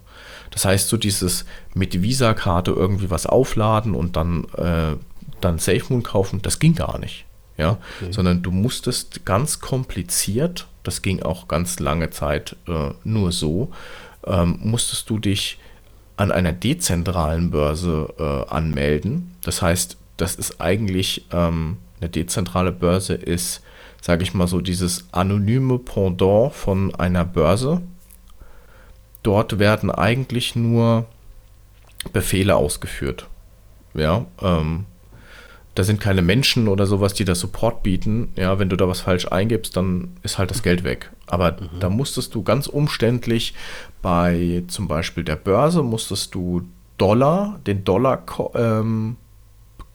Das 0.51 0.65
heißt, 0.65 0.89
so 0.89 0.97
dieses 0.97 1.45
mit 1.75 2.03
Visa-Karte 2.03 2.71
irgendwie 2.73 3.11
was 3.11 3.27
aufladen 3.27 3.95
und 3.95 4.17
dann, 4.17 4.45
äh, 4.57 4.97
dann 5.41 5.59
SafeMoon 5.59 6.03
kaufen, 6.03 6.43
das 6.43 6.59
ging 6.59 6.75
gar 6.75 6.99
nicht. 6.99 7.25
Ja, 7.57 7.79
okay. 8.01 8.13
sondern 8.13 8.43
du 8.43 8.53
musstest 8.53 9.25
ganz 9.25 9.59
kompliziert, 9.59 10.69
das 10.85 11.03
ging 11.03 11.25
auch 11.25 11.49
ganz 11.49 11.81
lange 11.81 12.11
Zeit 12.11 12.55
äh, 12.69 12.91
nur 13.03 13.33
so, 13.33 13.73
ähm, 14.25 14.61
musstest 14.63 15.11
du 15.11 15.19
dich 15.19 15.59
an 16.17 16.31
einer 16.31 16.53
dezentralen 16.53 17.51
Börse 17.51 18.15
äh, 18.19 18.53
anmelden. 18.53 19.35
Das 19.43 19.61
heißt, 19.61 19.97
das 20.17 20.37
ist 20.37 20.61
eigentlich 20.61 21.27
ähm, 21.33 21.79
eine 22.01 22.11
dezentrale 22.11 22.73
Börse 22.73 23.15
ist 23.15 23.63
sage 24.01 24.23
ich 24.23 24.35
mal 24.35 24.47
so, 24.47 24.61
dieses 24.61 25.07
anonyme 25.13 25.79
Pendant 25.79 26.53
von 26.53 26.95
einer 26.95 27.25
Börse. 27.25 27.83
Dort 29.23 29.59
werden 29.59 29.91
eigentlich 29.91 30.57
nur 30.57 31.07
Befehle 32.13 32.57
ausgeführt. 32.57 33.27
Ja, 33.95 34.27
ähm, 34.41 34.87
da 35.75 35.85
sind 35.85 36.01
keine 36.01 36.23
Menschen 36.23 36.67
oder 36.67 36.87
sowas, 36.87 37.15
die 37.15 37.25
da 37.25 37.35
Support 37.35 37.83
bieten. 37.83 38.33
Ja, 38.37 38.59
wenn 38.59 38.69
du 38.69 38.77
da 38.77 38.89
was 38.89 39.01
falsch 39.01 39.31
eingibst, 39.31 39.77
dann 39.77 40.17
ist 40.23 40.39
halt 40.39 40.51
das 40.51 40.63
Geld 40.63 40.83
weg. 40.83 41.13
Aber 41.27 41.53
mhm. 41.53 41.81
da 41.81 41.89
musstest 41.89 42.35
du 42.35 42.43
ganz 42.43 42.67
umständlich 42.67 43.55
bei 44.03 44.65
zum 44.69 44.89
Beispiel 44.89 45.25
der 45.25 45.37
Börse 45.37 45.83
musstest 45.83 46.35
du 46.35 46.63
Dollar, 46.97 47.61
den 47.67 47.85
Dollar 47.85 48.25
ähm, 48.55 49.17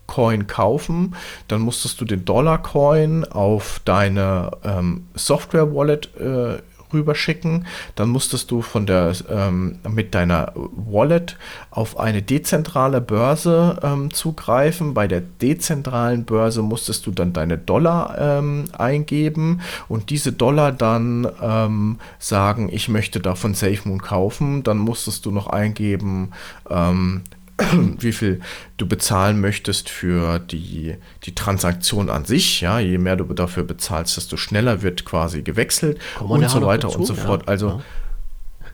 Coin 0.06 0.46
kaufen, 0.46 1.14
dann 1.48 1.60
musstest 1.60 2.00
du 2.00 2.04
den 2.04 2.24
Dollar 2.24 2.62
Coin 2.62 3.24
auf 3.24 3.80
deine 3.84 4.50
ähm, 4.64 5.06
Software 5.14 5.74
Wallet 5.74 6.14
äh, 6.16 6.58
rüberschicken. 6.94 7.66
Dann 7.96 8.08
musstest 8.08 8.50
du 8.50 8.62
von 8.62 8.86
der 8.86 9.12
ähm, 9.28 9.78
mit 9.88 10.14
deiner 10.14 10.52
Wallet 10.54 11.36
auf 11.70 11.98
eine 11.98 12.22
dezentrale 12.22 13.00
Börse 13.00 13.78
ähm, 13.82 14.12
zugreifen. 14.12 14.94
Bei 14.94 15.06
der 15.06 15.20
dezentralen 15.20 16.24
Börse 16.24 16.62
musstest 16.62 17.06
du 17.06 17.10
dann 17.10 17.32
deine 17.32 17.58
Dollar 17.58 18.16
ähm, 18.18 18.66
eingeben 18.78 19.60
und 19.88 20.10
diese 20.10 20.32
Dollar 20.32 20.72
dann 20.72 21.28
ähm, 21.42 21.98
sagen, 22.18 22.70
ich 22.72 22.88
möchte 22.88 23.20
davon 23.20 23.54
SafeMoon 23.54 24.00
kaufen. 24.00 24.62
Dann 24.62 24.78
musstest 24.78 25.26
du 25.26 25.30
noch 25.30 25.48
eingeben, 25.48 26.30
ähm, 26.70 27.22
wie 28.00 28.12
viel 28.12 28.40
du 28.76 28.86
bezahlen 28.86 29.40
möchtest 29.40 29.88
für 29.88 30.38
die, 30.38 30.96
die 31.24 31.34
Transaktion 31.34 32.10
an 32.10 32.24
sich. 32.24 32.60
Ja, 32.60 32.80
je 32.80 32.98
mehr 32.98 33.16
du 33.16 33.24
dafür 33.32 33.64
bezahlst, 33.64 34.16
desto 34.16 34.36
schneller 34.36 34.82
wird 34.82 35.04
quasi 35.04 35.42
gewechselt 35.42 36.00
und 36.20 36.48
so 36.48 36.62
weiter 36.62 36.94
und 36.94 37.06
so 37.06 37.14
fort. 37.14 37.48
Also 37.48 37.68
ja. 37.68 37.80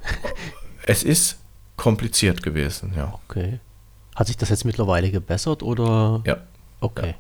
es 0.85 1.03
ist 1.03 1.39
kompliziert 1.77 2.43
gewesen, 2.43 2.93
ja. 2.97 3.19
Okay. 3.29 3.61
Hat 4.17 4.27
sich 4.27 4.37
das 4.37 4.49
jetzt 4.49 4.65
mittlerweile 4.65 5.11
gebessert 5.11 5.63
oder? 5.63 6.23
Ja. 6.27 6.39
Okay. 6.81 7.09
Ja. 7.09 7.15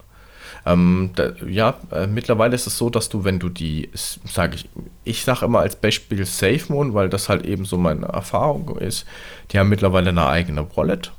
Ähm, 0.66 1.10
da, 1.14 1.32
ja, 1.46 1.78
äh, 1.90 2.06
mittlerweile 2.06 2.54
ist 2.54 2.66
es 2.66 2.76
so, 2.76 2.90
dass 2.90 3.08
du, 3.08 3.24
wenn 3.24 3.38
du 3.38 3.48
die, 3.48 3.90
sage 3.94 4.56
ich, 4.56 4.68
ich 5.04 5.24
sage 5.24 5.46
immer 5.46 5.60
als 5.60 5.76
Beispiel 5.76 6.24
SafeMoon, 6.26 6.92
weil 6.92 7.08
das 7.08 7.28
halt 7.28 7.46
eben 7.46 7.64
so 7.64 7.78
meine 7.78 8.06
Erfahrung 8.06 8.76
ist, 8.78 9.06
die 9.50 9.58
haben 9.58 9.68
mittlerweile 9.68 10.10
eine 10.10 10.26
eigene 10.26 10.66
Wallet 10.76 11.12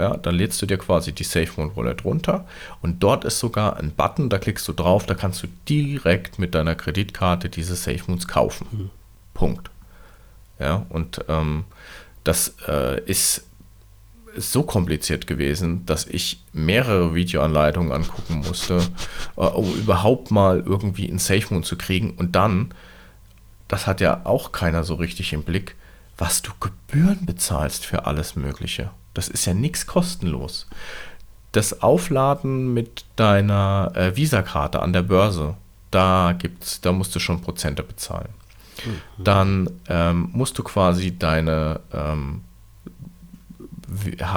ja, 0.00 0.16
dann 0.16 0.34
lädst 0.34 0.60
du 0.62 0.66
dir 0.66 0.78
quasi 0.78 1.12
die 1.12 1.24
SafeMoon 1.24 1.76
Wallet 1.76 2.04
runter 2.04 2.46
und 2.80 3.02
dort 3.02 3.24
ist 3.24 3.38
sogar 3.38 3.76
ein 3.76 3.92
Button, 3.92 4.30
da 4.30 4.38
klickst 4.38 4.66
du 4.66 4.72
drauf, 4.72 5.04
da 5.04 5.14
kannst 5.14 5.42
du 5.42 5.48
direkt 5.68 6.38
mit 6.38 6.54
deiner 6.54 6.74
Kreditkarte 6.74 7.50
diese 7.50 7.76
SafeMoons 7.76 8.26
kaufen. 8.26 8.66
Mhm. 8.70 8.90
Punkt. 9.34 9.70
Ja, 10.58 10.86
und 10.88 11.24
ähm, 11.28 11.64
das 12.24 12.54
äh, 12.66 13.02
ist 13.04 13.46
so 14.36 14.62
kompliziert 14.62 15.26
gewesen, 15.26 15.84
dass 15.86 16.06
ich 16.06 16.42
mehrere 16.52 17.14
Videoanleitungen 17.14 17.92
angucken 17.92 18.36
musste, 18.38 18.80
äh, 19.36 19.40
um 19.40 19.74
überhaupt 19.74 20.30
mal 20.30 20.62
irgendwie 20.64 21.06
in 21.06 21.18
SafeMoon 21.18 21.62
zu 21.62 21.76
kriegen. 21.76 22.12
Und 22.12 22.36
dann, 22.36 22.72
das 23.68 23.86
hat 23.86 24.00
ja 24.00 24.22
auch 24.24 24.52
keiner 24.52 24.84
so 24.84 24.94
richtig 24.94 25.32
im 25.32 25.42
Blick, 25.42 25.74
was 26.16 26.42
du 26.42 26.52
Gebühren 26.60 27.26
bezahlst 27.26 27.84
für 27.84 28.06
alles 28.06 28.36
Mögliche. 28.36 28.90
Das 29.20 29.28
ist 29.28 29.44
ja 29.44 29.52
nichts 29.52 29.86
kostenlos. 29.86 30.66
Das 31.52 31.82
Aufladen 31.82 32.72
mit 32.72 33.04
deiner 33.16 33.92
äh, 33.94 34.16
Visa-Karte 34.16 34.80
an 34.80 34.94
der 34.94 35.02
Börse, 35.02 35.58
da 35.90 36.32
gibt's, 36.32 36.80
da 36.80 36.90
musst 36.92 37.14
du 37.14 37.18
schon 37.18 37.42
Prozente 37.42 37.82
bezahlen. 37.82 38.30
Mhm. 38.82 39.22
Dann 39.22 39.70
ähm, 39.90 40.30
musst 40.32 40.56
du 40.56 40.62
quasi 40.62 41.18
deine 41.18 41.80
ähm, 41.92 42.40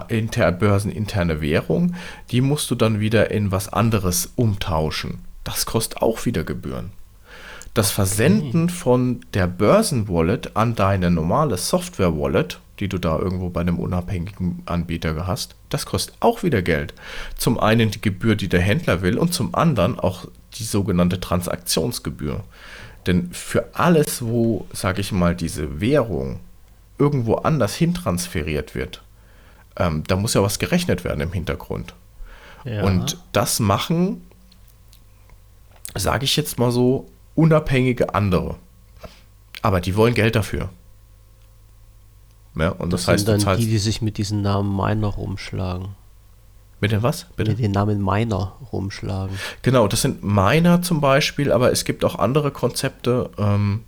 inter, 0.09 0.51
börseninterne 0.51 1.39
Währung, 1.39 1.95
die 2.29 2.41
musst 2.41 2.69
du 2.69 2.75
dann 2.75 2.99
wieder 2.99 3.31
in 3.31 3.53
was 3.53 3.71
anderes 3.71 4.33
umtauschen. 4.35 5.19
Das 5.45 5.65
kostet 5.65 6.01
auch 6.01 6.25
wieder 6.25 6.43
Gebühren. 6.43 6.91
Das 7.73 7.89
Versenden 7.91 8.67
von 8.67 9.21
der 9.33 9.47
Börsenwallet 9.47 10.57
an 10.57 10.75
deine 10.75 11.09
normale 11.09 11.55
Software-Wallet 11.55 12.59
die 12.83 12.89
du 12.89 12.97
da 12.97 13.17
irgendwo 13.17 13.49
bei 13.49 13.61
einem 13.61 13.79
unabhängigen 13.79 14.61
Anbieter 14.65 15.25
hast, 15.25 15.55
das 15.69 15.85
kostet 15.85 16.15
auch 16.19 16.43
wieder 16.43 16.61
Geld. 16.61 16.93
Zum 17.37 17.57
einen 17.57 17.91
die 17.91 18.01
Gebühr, 18.01 18.35
die 18.35 18.49
der 18.49 18.59
Händler 18.59 19.01
will, 19.01 19.17
und 19.17 19.33
zum 19.33 19.55
anderen 19.55 19.97
auch 19.97 20.25
die 20.55 20.65
sogenannte 20.65 21.21
Transaktionsgebühr. 21.21 22.43
Denn 23.07 23.31
für 23.31 23.69
alles, 23.73 24.21
wo, 24.21 24.67
sage 24.73 24.99
ich 24.99 25.13
mal, 25.13 25.33
diese 25.33 25.79
Währung 25.79 26.41
irgendwo 26.97 27.35
anders 27.35 27.73
hintransferiert 27.73 28.75
wird, 28.75 29.01
ähm, 29.77 30.03
da 30.05 30.17
muss 30.17 30.33
ja 30.33 30.43
was 30.43 30.59
gerechnet 30.59 31.05
werden 31.05 31.21
im 31.21 31.31
Hintergrund. 31.31 31.95
Ja. 32.65 32.83
Und 32.83 33.17
das 33.31 33.61
machen, 33.61 34.25
sage 35.95 36.25
ich 36.25 36.35
jetzt 36.35 36.59
mal 36.59 36.71
so, 36.71 37.09
unabhängige 37.33 38.13
andere. 38.13 38.57
Aber 39.61 39.79
die 39.79 39.95
wollen 39.95 40.15
Geld 40.15 40.35
dafür. 40.35 40.69
Ja, 42.55 42.69
und 42.69 42.93
das, 42.93 43.01
das 43.01 43.07
heißt, 43.07 43.25
sind 43.25 43.45
dann 43.45 43.57
die, 43.57 43.67
die 43.67 43.77
sich 43.77 44.01
mit 44.01 44.17
diesem 44.17 44.41
Namen 44.41 44.75
Miner 44.75 45.07
rumschlagen. 45.07 45.89
Mit 46.79 46.91
dem 46.91 47.01
was? 47.01 47.27
Bitte? 47.35 47.51
Mit 47.51 47.59
dem 47.59 47.71
Namen 47.71 48.03
Miner 48.03 48.57
rumschlagen. 48.71 49.37
Genau, 49.61 49.87
das 49.87 50.01
sind 50.01 50.23
Miner 50.23 50.81
zum 50.81 51.01
Beispiel, 51.01 51.51
aber 51.51 51.71
es 51.71 51.85
gibt 51.85 52.03
auch 52.03 52.19
andere 52.19 52.51
Konzepte, 52.51 53.29
ähm, 53.37 53.83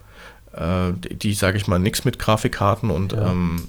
äh, 0.53 0.93
die, 0.93 1.15
die 1.15 1.33
sage 1.33 1.57
ich 1.57 1.67
mal, 1.67 1.79
nichts 1.79 2.05
mit 2.05 2.19
Grafikkarten 2.19 2.89
und 2.89 3.11
ja. 3.11 3.31
ähm, 3.31 3.63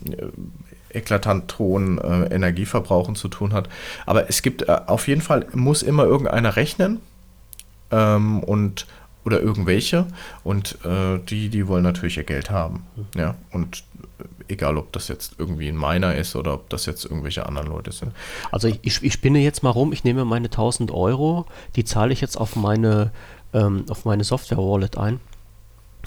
eklatant 0.90 1.58
hohen 1.58 1.98
äh, 1.98 2.34
Energieverbrauchen 2.34 3.16
zu 3.16 3.28
tun 3.28 3.52
hat. 3.52 3.68
Aber 4.06 4.28
es 4.28 4.42
gibt 4.42 4.62
äh, 4.62 4.80
auf 4.86 5.08
jeden 5.08 5.20
Fall, 5.20 5.46
muss 5.52 5.82
immer 5.82 6.04
irgendeiner 6.04 6.56
rechnen 6.56 7.00
ähm, 7.90 8.42
und 8.42 8.86
oder 9.24 9.40
irgendwelche 9.40 10.06
und 10.44 10.78
äh, 10.84 11.18
die, 11.18 11.48
die 11.48 11.66
wollen 11.66 11.82
natürlich 11.82 12.16
ihr 12.16 12.22
Geld 12.22 12.50
haben. 12.50 12.86
Mhm. 12.94 13.20
Ja, 13.20 13.34
und 13.50 13.82
egal 14.48 14.76
ob 14.76 14.92
das 14.92 15.08
jetzt 15.08 15.34
irgendwie 15.38 15.68
ein 15.68 15.76
Miner 15.76 16.14
ist 16.14 16.36
oder 16.36 16.54
ob 16.54 16.68
das 16.70 16.86
jetzt 16.86 17.04
irgendwelche 17.04 17.46
anderen 17.46 17.68
Leute 17.68 17.92
sind. 17.92 18.12
Also 18.50 18.68
ich, 18.68 18.78
ich, 18.82 19.02
ich 19.02 19.12
spinne 19.12 19.38
jetzt 19.40 19.62
mal 19.62 19.70
rum, 19.70 19.92
ich 19.92 20.04
nehme 20.04 20.24
meine 20.24 20.46
1000 20.46 20.90
Euro, 20.90 21.46
die 21.76 21.84
zahle 21.84 22.12
ich 22.12 22.20
jetzt 22.20 22.36
auf 22.36 22.56
meine, 22.56 23.12
ähm, 23.52 23.84
auf 23.88 24.04
meine 24.04 24.24
Software-Wallet 24.24 24.98
ein, 24.98 25.20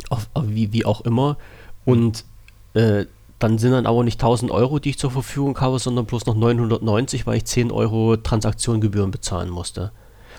auf, 0.09 0.29
wie, 0.43 0.73
wie 0.73 0.85
auch 0.85 1.01
immer, 1.01 1.37
und 1.85 2.25
äh, 2.73 3.05
dann 3.39 3.57
sind 3.57 3.71
dann 3.71 3.85
aber 3.85 4.03
nicht 4.03 4.21
1000 4.21 4.51
Euro, 4.51 4.79
die 4.79 4.89
ich 4.89 4.99
zur 4.99 5.11
Verfügung 5.11 5.59
habe, 5.61 5.79
sondern 5.79 6.05
bloß 6.05 6.25
noch 6.25 6.35
990, 6.35 7.25
weil 7.25 7.37
ich 7.37 7.45
10 7.45 7.71
Euro 7.71 8.17
Transaktiongebühren 8.17 9.11
bezahlen 9.11 9.49
musste. 9.49 9.91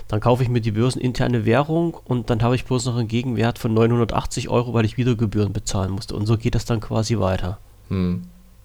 Dann 0.07 0.20
kaufe 0.20 0.42
ich 0.42 0.48
mir 0.48 0.61
die 0.61 0.72
börseninterne 0.72 1.46
Währung 1.46 1.94
und 2.05 2.30
dann 2.30 2.42
habe 2.42 2.57
ich 2.57 2.64
bloß 2.64 2.86
noch 2.86 2.96
einen 2.96 3.09
Gegenwert 3.09 3.59
von 3.59 3.72
980 3.72 4.48
Euro, 4.48 4.74
weil 4.74 4.84
ich 4.84 4.96
wieder 4.96 5.14
Gebühren 5.14 5.53
bezahlen 5.53 5.92
musste. 5.92 6.14
Und 6.14 6.26
so 6.26 6.36
geht 6.36 6.55
das 6.55 6.64
dann 6.64 6.80
quasi 6.80 7.18
weiter. 7.18 7.59
Hm, 7.91 8.22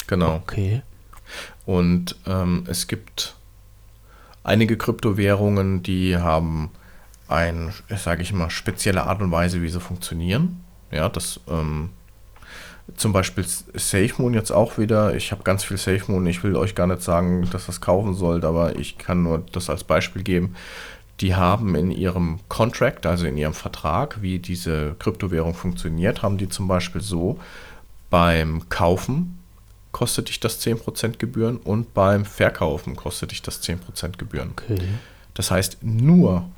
genau. 0.07 0.35
Okay. 0.35 0.81
Und 1.65 2.15
ähm, 2.25 2.63
es 2.67 2.87
gibt 2.87 3.35
einige 4.43 4.77
Kryptowährungen, 4.77 5.83
die 5.83 6.17
haben 6.17 6.69
eine, 7.27 7.73
sage 7.97 8.21
ich 8.21 8.31
mal, 8.31 8.49
spezielle 8.49 9.03
Art 9.03 9.21
und 9.21 9.31
Weise, 9.31 9.61
wie 9.61 9.69
sie 9.69 9.79
funktionieren. 9.79 10.63
Ja, 10.91 11.09
das 11.09 11.39
ähm, 11.49 11.89
zum 12.95 13.13
Beispiel 13.13 13.43
SafeMoon 13.43 14.35
jetzt 14.35 14.51
auch 14.51 14.77
wieder. 14.77 15.15
Ich 15.15 15.31
habe 15.31 15.43
ganz 15.43 15.63
viel 15.63 15.77
SafeMoon. 15.77 16.27
Ich 16.27 16.43
will 16.43 16.55
euch 16.55 16.75
gar 16.75 16.87
nicht 16.87 17.01
sagen, 17.01 17.49
dass 17.51 17.65
das 17.65 17.81
kaufen 17.81 18.13
sollt, 18.13 18.45
aber 18.45 18.77
ich 18.77 18.97
kann 18.99 19.23
nur 19.23 19.43
das 19.51 19.69
als 19.69 19.83
Beispiel 19.83 20.21
geben. 20.21 20.55
Die 21.21 21.33
haben 21.33 21.75
in 21.75 21.91
ihrem 21.91 22.39
Contract, 22.49 23.05
also 23.05 23.25
in 23.25 23.37
ihrem 23.37 23.53
Vertrag, 23.53 24.21
wie 24.21 24.37
diese 24.37 24.95
Kryptowährung 24.99 25.55
funktioniert, 25.55 26.21
haben 26.21 26.37
die 26.37 26.49
zum 26.49 26.67
Beispiel 26.67 27.01
so, 27.01 27.39
beim 28.09 28.69
Kaufen 28.69 29.39
kostet 29.91 30.27
dich 30.29 30.39
das 30.39 30.65
10% 30.65 31.17
Gebühren 31.17 31.57
und 31.57 31.93
beim 31.93 32.25
Verkaufen 32.25 32.95
kostet 32.95 33.31
dich 33.31 33.41
das 33.41 33.63
10% 33.63 34.17
Gebühren. 34.17 34.51
Okay. 34.51 34.77
Das 35.33 35.51
heißt, 35.51 35.77
nur, 35.81 36.49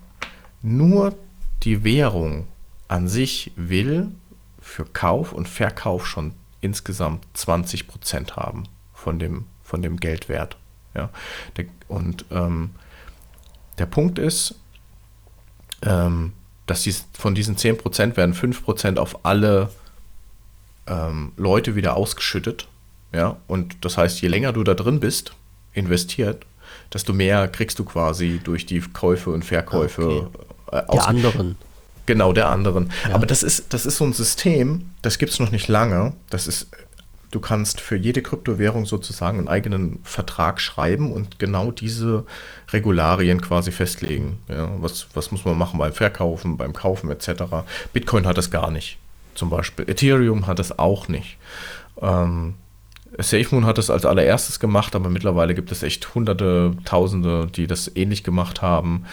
nur 0.62 1.16
die 1.64 1.84
Währung 1.84 2.48
an 2.88 3.08
sich 3.08 3.52
will 3.56 4.12
für 4.60 4.86
Kauf 4.86 5.34
und 5.34 5.48
Verkauf 5.48 6.08
schon 6.08 6.34
insgesamt 6.62 7.26
20% 7.36 8.32
haben 8.36 8.64
von 8.94 9.20
dem, 9.20 9.46
von 9.64 9.82
dem 9.82 9.98
Geldwert. 9.98 10.58
Ja? 10.96 11.10
Und 11.88 12.26
ähm, 12.32 12.72
der 13.78 13.86
Punkt 13.86 14.20
ist, 14.20 14.56
ähm, 15.84 16.34
dass 16.66 16.82
dies, 16.84 17.06
von 17.14 17.36
diesen 17.36 17.56
10% 17.56 18.18
werden 18.18 18.34
5% 18.34 18.98
auf 18.98 19.26
alle 19.26 19.70
ähm, 20.88 21.32
Leute 21.38 21.76
wieder 21.76 21.96
ausgeschüttet. 21.96 22.68
Ja, 23.14 23.38
und 23.48 23.86
das 23.86 23.98
heißt, 23.98 24.22
je 24.22 24.28
länger 24.28 24.54
du 24.54 24.64
da 24.64 24.74
drin 24.74 25.00
bist, 25.00 25.34
investiert, 25.74 26.46
desto 26.94 27.14
mehr 27.14 27.48
kriegst 27.48 27.80
du 27.80 27.86
quasi 27.86 28.40
durch 28.44 28.66
die 28.66 28.82
Käufe 28.82 29.30
und 29.30 29.46
Verkäufe 29.46 30.30
okay. 30.70 30.78
äh, 30.78 30.92
Der 30.92 31.08
anderen. 31.08 31.56
Genau, 32.06 32.32
der 32.32 32.50
anderen. 32.50 32.92
Ja. 33.08 33.16
Aber 33.16 33.26
das 33.26 33.44
ist, 33.44 33.74
das 33.74 33.86
ist 33.86 33.98
so 33.98 34.06
ein 34.06 34.14
System, 34.14 34.90
das 35.02 35.18
gibt 35.18 35.32
es 35.32 35.40
noch 35.40 35.52
nicht 35.52 35.68
lange. 35.68 36.14
Das 36.30 36.48
ist, 36.48 36.68
du 37.32 37.40
kannst 37.42 37.82
für 37.82 37.98
jede 37.98 38.22
Kryptowährung 38.22 38.86
sozusagen 38.86 39.40
einen 39.40 39.50
eigenen 39.50 40.00
Vertrag 40.04 40.62
schreiben 40.62 41.12
und 41.12 41.38
genau 41.38 41.72
diese 41.72 42.26
Regularien 42.72 43.42
quasi 43.42 43.72
festlegen. 43.72 44.40
Ja, 44.48 44.70
was, 44.80 45.08
was 45.14 45.32
muss 45.32 45.44
man 45.44 45.58
machen 45.58 45.80
beim 45.80 45.92
Verkaufen, 45.94 46.56
beim 46.56 46.72
Kaufen 46.72 47.12
etc. 47.12 47.44
Bitcoin 47.92 48.26
hat 48.26 48.38
das 48.38 48.52
gar 48.52 48.72
nicht 48.72 48.98
zum 49.38 49.50
Beispiel. 49.50 49.90
Ethereum 49.90 50.48
hat 50.48 50.60
es 50.60 50.78
auch 50.78 51.08
nicht. 51.08 51.38
Ähm, 52.02 52.56
SafeMoon 53.18 53.66
hat 53.66 53.78
es 53.78 53.90
als 53.90 54.06
allererstes 54.06 54.60
gemacht, 54.60 54.96
aber 54.96 55.10
mittlerweile 55.10 55.56
gibt 55.56 55.72
es 55.72 55.84
echt 55.84 56.14
hunderte, 56.14 56.74
tausende, 56.86 57.48
die 57.48 57.68
das 57.68 57.96
ähnlich 57.96 58.24
gemacht 58.24 58.62
haben. 58.62 59.06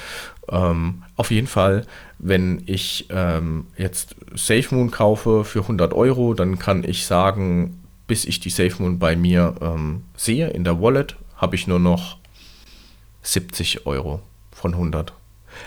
Ähm, 0.48 1.02
auf 1.16 1.30
jeden 1.30 1.46
Fall, 1.46 1.86
wenn 2.18 2.62
ich 2.66 3.06
ähm, 3.10 3.66
jetzt 3.76 4.16
SafeMoon 4.34 4.90
kaufe 4.90 5.44
für 5.44 5.60
100 5.60 5.94
Euro, 5.94 6.34
dann 6.34 6.58
kann 6.58 6.84
ich 6.84 7.06
sagen, 7.06 7.82
bis 8.06 8.24
ich 8.24 8.40
die 8.40 8.50
SafeMoon 8.50 8.98
bei 8.98 9.16
mir 9.16 9.54
ähm, 9.60 10.02
sehe 10.16 10.50
in 10.50 10.64
der 10.64 10.80
Wallet, 10.80 11.16
habe 11.36 11.54
ich 11.54 11.66
nur 11.66 11.78
noch 11.78 12.18
70 13.22 13.86
Euro 13.86 14.20
von 14.52 14.74
100. 14.74 15.12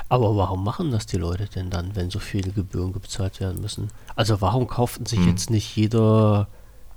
Aber 0.10 0.36
warum 0.36 0.64
machen 0.64 0.92
das 0.92 1.06
die 1.06 1.18
Leute 1.18 1.48
denn 1.48 1.70
dann, 1.70 1.96
wenn 1.96 2.10
so 2.10 2.20
viele 2.20 2.52
Gebühren 2.52 2.92
bezahlt 2.92 3.40
werden 3.40 3.62
müssen? 3.62 3.90
Also 4.16 4.42
warum 4.42 4.68
kauft 4.68 5.08
sich 5.08 5.20
hm. 5.20 5.30
jetzt 5.30 5.50
nicht 5.50 5.76
jeder 5.76 6.48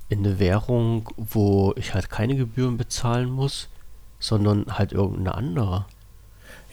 in 0.09 0.19
eine 0.19 0.39
Währung, 0.39 1.09
wo 1.17 1.73
ich 1.75 1.93
halt 1.93 2.09
keine 2.09 2.35
Gebühren 2.35 2.77
bezahlen 2.77 3.29
muss, 3.29 3.69
sondern 4.19 4.77
halt 4.77 4.91
irgendeine 4.91 5.35
andere? 5.35 5.85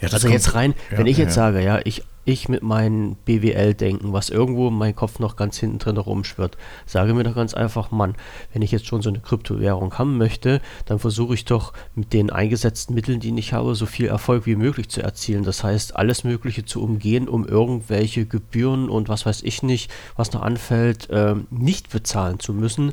Ja, 0.00 0.08
also 0.10 0.28
jetzt 0.28 0.54
rein, 0.54 0.74
ja, 0.90 0.98
wenn 0.98 1.06
ich 1.06 1.16
jetzt 1.16 1.36
ja. 1.36 1.44
sage, 1.44 1.62
ja, 1.62 1.80
ich 1.84 2.04
ich 2.30 2.48
mit 2.48 2.62
meinem 2.62 3.16
BWL-Denken, 3.24 4.12
was 4.12 4.30
irgendwo 4.30 4.68
in 4.68 4.74
meinem 4.74 4.94
Kopf 4.94 5.18
noch 5.18 5.36
ganz 5.36 5.58
hinten 5.58 5.78
drin 5.78 5.96
rumschwirrt, 5.96 6.56
sage 6.86 7.14
mir 7.14 7.24
doch 7.24 7.34
ganz 7.34 7.54
einfach, 7.54 7.90
Mann, 7.90 8.14
wenn 8.52 8.62
ich 8.62 8.70
jetzt 8.70 8.86
schon 8.86 9.02
so 9.02 9.08
eine 9.08 9.20
Kryptowährung 9.20 9.98
haben 9.98 10.18
möchte, 10.18 10.60
dann 10.86 10.98
versuche 10.98 11.34
ich 11.34 11.44
doch 11.44 11.72
mit 11.94 12.12
den 12.12 12.30
eingesetzten 12.30 12.94
Mitteln, 12.94 13.20
die 13.20 13.36
ich 13.38 13.52
habe, 13.52 13.74
so 13.74 13.86
viel 13.86 14.06
Erfolg 14.06 14.46
wie 14.46 14.56
möglich 14.56 14.88
zu 14.88 15.02
erzielen. 15.02 15.44
Das 15.44 15.64
heißt, 15.64 15.96
alles 15.96 16.24
Mögliche 16.24 16.64
zu 16.64 16.82
umgehen, 16.82 17.28
um 17.28 17.46
irgendwelche 17.46 18.26
Gebühren 18.26 18.88
und 18.88 19.08
was 19.08 19.26
weiß 19.26 19.42
ich 19.42 19.62
nicht, 19.62 19.90
was 20.16 20.32
noch 20.32 20.42
anfällt, 20.42 21.10
äh, 21.10 21.34
nicht 21.50 21.90
bezahlen 21.90 22.40
zu 22.40 22.52
müssen, 22.52 22.92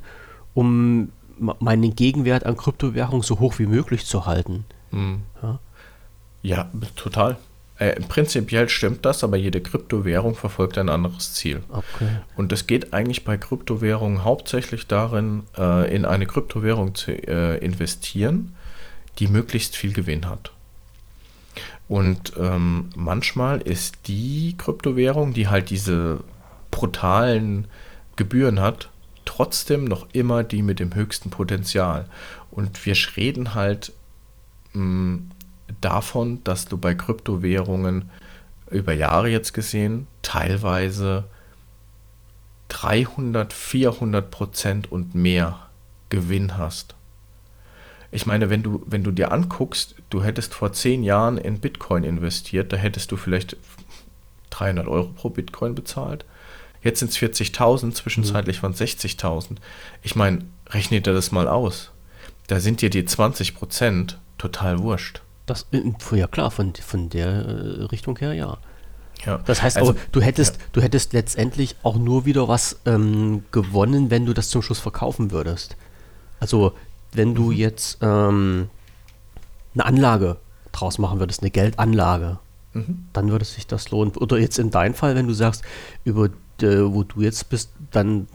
um 0.53 1.09
meinen 1.37 1.95
Gegenwert 1.95 2.45
an 2.45 2.55
Kryptowährung 2.55 3.23
so 3.23 3.39
hoch 3.39 3.59
wie 3.59 3.65
möglich 3.65 4.05
zu 4.05 4.25
halten. 4.25 4.65
Mhm. 4.91 5.21
Ja? 5.41 5.59
ja, 6.41 6.71
total. 6.95 7.37
Äh, 7.77 7.99
prinzipiell 8.01 8.69
stimmt 8.69 9.05
das, 9.05 9.23
aber 9.23 9.35
jede 9.35 9.59
Kryptowährung 9.59 10.35
verfolgt 10.35 10.77
ein 10.77 10.87
anderes 10.87 11.33
Ziel. 11.33 11.61
Okay. 11.69 12.07
Und 12.37 12.53
es 12.53 12.67
geht 12.67 12.93
eigentlich 12.93 13.25
bei 13.25 13.37
Kryptowährungen 13.37 14.23
hauptsächlich 14.23 14.87
darin, 14.87 15.43
äh, 15.57 15.93
in 15.93 16.05
eine 16.05 16.25
Kryptowährung 16.25 16.95
zu 16.95 17.11
äh, 17.11 17.57
investieren, 17.57 18.55
die 19.19 19.27
möglichst 19.27 19.75
viel 19.75 19.91
Gewinn 19.91 20.27
hat. 20.27 20.51
Und 21.87 22.33
ähm, 22.39 22.89
manchmal 22.95 23.61
ist 23.61 24.07
die 24.07 24.55
Kryptowährung, 24.57 25.33
die 25.33 25.49
halt 25.49 25.69
diese 25.69 26.21
brutalen 26.71 27.67
Gebühren 28.15 28.61
hat, 28.61 28.89
trotzdem 29.25 29.83
noch 29.83 30.07
immer 30.13 30.43
die 30.43 30.61
mit 30.61 30.79
dem 30.79 30.95
höchsten 30.95 31.29
Potenzial. 31.29 32.05
Und 32.51 32.85
wir 32.85 32.95
reden 33.17 33.53
halt 33.53 33.91
mh, 34.73 34.81
mm, 34.81 35.31
davon, 35.81 36.43
dass 36.43 36.65
du 36.65 36.77
bei 36.77 36.95
Kryptowährungen 36.95 38.09
über 38.69 38.93
Jahre 38.93 39.29
jetzt 39.29 39.53
gesehen 39.53 40.07
teilweise 40.21 41.25
300, 42.69 43.53
400 43.53 44.31
Prozent 44.31 44.91
und 44.91 45.15
mehr 45.15 45.59
Gewinn 46.09 46.57
hast. 46.57 46.95
Ich 48.11 48.25
meine, 48.25 48.49
wenn 48.49 48.63
du, 48.63 48.81
wenn 48.85 49.03
du 49.03 49.11
dir 49.11 49.31
anguckst, 49.31 49.95
du 50.09 50.23
hättest 50.23 50.53
vor 50.53 50.71
zehn 50.73 51.03
Jahren 51.03 51.37
in 51.37 51.59
Bitcoin 51.59 52.03
investiert, 52.03 52.71
da 52.71 52.77
hättest 52.77 53.11
du 53.11 53.17
vielleicht 53.17 53.57
300 54.51 54.87
Euro 54.87 55.09
pro 55.09 55.29
Bitcoin 55.29 55.75
bezahlt. 55.75 56.25
Jetzt 56.81 56.99
sind 56.99 57.11
es 57.11 57.17
40.000, 57.17 57.93
zwischenzeitlich 57.93 58.61
waren 58.61 58.71
es 58.73 58.79
60.000. 58.79 59.57
Ich 60.01 60.15
meine, 60.15 60.45
rechne 60.69 61.01
dir 61.01 61.13
das 61.13 61.31
mal 61.31 61.47
aus. 61.47 61.91
Da 62.47 62.59
sind 62.59 62.81
dir 62.81 62.89
die 62.89 63.05
20 63.05 63.55
Prozent 63.55 64.19
total 64.37 64.79
wurscht. 64.79 65.21
Das, 65.45 65.67
äh, 65.71 65.81
ja 66.17 66.27
klar, 66.27 66.51
von, 66.51 66.73
von 66.73 67.09
der 67.09 67.27
äh, 67.27 67.83
Richtung 67.85 68.17
her 68.17 68.33
ja. 68.33 68.57
Ja. 69.25 69.39
Das 69.45 69.61
heißt 69.61 69.77
also, 69.77 69.91
aber, 69.91 69.99
du 70.11 70.21
hättest, 70.21 70.57
ja. 70.57 70.61
du 70.73 70.81
hättest 70.81 71.13
letztendlich 71.13 71.75
auch 71.83 71.97
nur 71.97 72.25
wieder 72.25 72.47
was 72.47 72.79
ähm, 72.85 73.45
gewonnen, 73.51 74.11
wenn 74.11 74.25
du 74.25 74.33
das 74.33 74.49
zum 74.49 74.61
Schluss 74.61 74.79
verkaufen 74.79 75.31
würdest. 75.31 75.77
Also, 76.39 76.73
wenn 77.13 77.33
du 77.33 77.51
mhm. 77.51 77.57
jetzt 77.57 77.97
ähm, 78.01 78.69
eine 79.73 79.85
Anlage 79.85 80.37
draus 80.71 80.97
machen 80.97 81.19
würdest, 81.19 81.41
eine 81.41 81.51
Geldanlage, 81.51 82.39
mhm. 82.73 83.07
dann 83.13 83.31
würde 83.31 83.45
sich 83.45 83.67
das 83.67 83.89
lohnen. 83.89 84.15
Oder 84.17 84.37
jetzt 84.37 84.59
in 84.59 84.69
deinem 84.69 84.93
Fall, 84.93 85.15
wenn 85.15 85.27
du 85.27 85.33
sagst, 85.33 85.63
über 86.03 86.29
äh, 86.61 86.81
wo 86.81 87.03
du 87.03 87.21
jetzt 87.21 87.49
bist, 87.49 87.71
dann, 87.91 88.27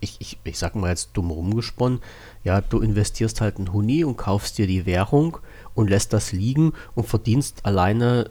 ich, 0.00 0.16
ich, 0.20 0.38
ich 0.44 0.58
sag 0.58 0.74
mal 0.74 0.88
jetzt 0.90 1.10
dumm 1.14 1.30
rumgesponnen, 1.30 2.00
ja, 2.44 2.60
du 2.60 2.80
investierst 2.80 3.40
halt 3.40 3.58
einen 3.58 3.72
Huni 3.72 4.04
und 4.04 4.16
kaufst 4.16 4.58
dir 4.58 4.66
die 4.66 4.86
Währung 4.86 5.38
und 5.76 5.88
lässt 5.88 6.12
das 6.12 6.32
liegen 6.32 6.72
und 6.96 7.06
verdienst 7.06 7.64
alleine 7.64 8.30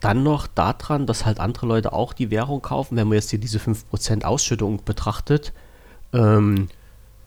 dann 0.00 0.22
noch 0.22 0.46
daran, 0.46 1.06
dass 1.06 1.24
halt 1.24 1.40
andere 1.40 1.66
Leute 1.66 1.92
auch 1.92 2.12
die 2.12 2.30
Währung 2.30 2.60
kaufen. 2.60 2.96
Wenn 2.96 3.08
man 3.08 3.16
jetzt 3.16 3.30
hier 3.30 3.38
diese 3.38 3.58
5% 3.58 4.24
Ausschüttung 4.24 4.82
betrachtet, 4.84 5.52
ähm, 6.12 6.68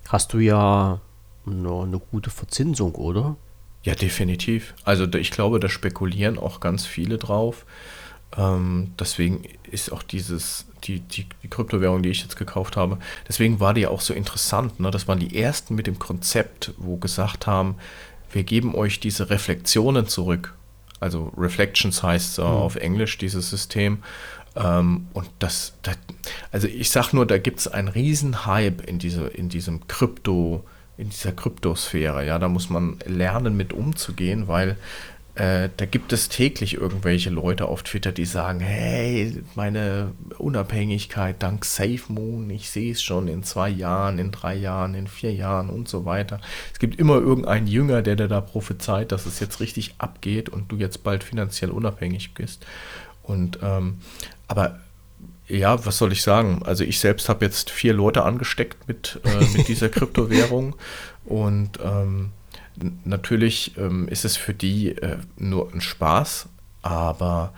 hast 0.10 0.34
du 0.34 0.40
ja 0.40 1.00
eine, 1.46 1.82
eine 1.82 2.00
gute 2.00 2.30
Verzinsung, 2.30 2.96
oder? 2.96 3.36
Ja, 3.84 3.96
definitiv. 3.96 4.74
Also 4.86 5.06
ich 5.14 5.32
glaube, 5.32 5.60
da 5.60 5.70
spekulieren 5.70 6.40
auch 6.40 6.60
ganz 6.60 6.86
viele 6.86 7.18
drauf. 7.18 7.66
Ähm, 8.36 8.94
deswegen 8.98 9.44
ist 9.70 9.92
auch 9.92 10.02
dieses, 10.02 10.66
die, 10.86 11.00
die, 11.02 11.28
die, 11.44 11.48
Kryptowährung, 11.48 12.02
die 12.02 12.10
ich 12.10 12.22
jetzt 12.22 12.38
gekauft 12.38 12.78
habe, 12.78 12.98
deswegen 13.28 13.60
war 13.60 13.74
die 13.74 13.86
auch 13.86 14.02
so 14.02 14.14
interessant. 14.14 14.80
Ne? 14.80 14.90
Das 14.90 15.08
waren 15.08 15.20
die 15.20 15.40
ersten 15.40 15.76
mit 15.76 15.86
dem 15.86 16.00
Konzept, 16.00 16.74
wo 16.78 16.98
gesagt 16.98 17.46
haben, 17.46 17.76
wir 18.34 18.44
geben 18.44 18.76
euch 18.76 19.00
diese 19.00 19.30
Reflexionen 19.30 20.08
zurück. 20.08 20.54
Also 21.00 21.34
Reflections 21.38 22.02
heißt 22.02 22.36
so 22.36 22.44
mhm. 22.44 22.48
auf 22.48 22.76
Englisch 22.76 23.18
dieses 23.18 23.50
System. 23.50 24.00
Ähm, 24.56 25.08
und 25.14 25.30
das, 25.40 25.74
das, 25.82 25.98
also 26.52 26.68
ich 26.68 26.90
sag 26.90 27.14
nur, 27.14 27.26
da 27.26 27.38
gibt 27.38 27.60
es 27.60 27.68
einen 27.68 27.88
riesen 27.88 28.46
Hype 28.46 28.82
in, 28.88 29.00
diese, 29.00 29.28
in 29.28 29.50
diesem 29.50 29.88
Krypto, 29.88 30.64
in 30.98 31.10
dieser 31.10 31.32
Kryptosphäre. 31.32 32.26
Ja, 32.26 32.40
da 32.40 32.48
muss 32.48 32.70
man 32.70 33.00
lernen, 33.06 33.58
mit 33.58 33.74
umzugehen, 33.74 34.48
weil 34.48 34.78
äh, 35.36 35.70
da 35.78 35.86
gibt 35.86 36.14
es 36.14 36.30
täglich 36.30 36.76
irgendwelche 36.76 37.32
Leute 37.32 37.66
auf 37.66 37.82
Twitter, 37.82 38.12
die 38.12 38.26
sagen, 38.26 38.60
hey, 38.60 39.42
meine 39.56 40.12
Unabhängigkeit 40.38 41.42
dank 41.42 41.66
SafeMoon, 41.66 42.52
ich 42.52 42.70
sehe 42.70 42.92
es 42.92 43.02
schon 43.02 43.28
in 43.28 43.42
zwei 43.42 43.70
Jahren, 43.70 44.20
in 44.20 44.32
drei 44.32 44.54
Jahren, 44.54 44.94
in 44.94 45.08
vier 45.08 45.34
Jahren 45.34 45.70
und 45.70 45.88
so 45.88 46.06
weiter. 46.06 46.40
Es 46.72 46.78
gibt 46.78 47.00
immer 47.00 47.16
irgendeinen 47.16 47.66
Jünger, 47.66 48.04
der 48.04 48.16
dir 48.16 48.28
da 48.28 48.42
prophezeit, 48.42 49.12
dass 49.12 49.26
es 49.26 49.40
jetzt 49.40 49.60
richtig 49.60 49.96
abgeht 49.98 50.50
und 50.50 50.72
du 50.72 50.76
jetzt 50.76 51.04
bald 51.04 51.24
finanziell 51.24 51.72
unabhängig 51.72 52.36
bist. 52.36 52.68
Und 53.24 53.58
ähm, 53.64 54.02
aber 54.48 54.80
ja, 55.48 55.84
was 55.86 55.98
soll 55.98 56.12
ich 56.12 56.22
sagen? 56.22 56.62
Also 56.64 56.84
ich 56.84 57.00
selbst 57.00 57.28
habe 57.28 57.44
jetzt 57.44 57.72
vier 57.72 57.94
Leute 57.94 58.24
angesteckt 58.24 58.88
mit, 58.88 59.20
äh, 59.24 59.58
mit 59.58 59.68
dieser 59.68 59.90
Kryptowährung 59.90 60.76
und 61.26 61.80
ähm, 61.84 62.32
Natürlich 63.04 63.78
ähm, 63.78 64.08
ist 64.08 64.26
es 64.26 64.38
für 64.38 64.54
die 64.54 64.90
äh, 64.90 65.18
nur 65.38 65.72
ein 65.74 65.82
Spaß, 65.82 66.48
aber 66.82 67.54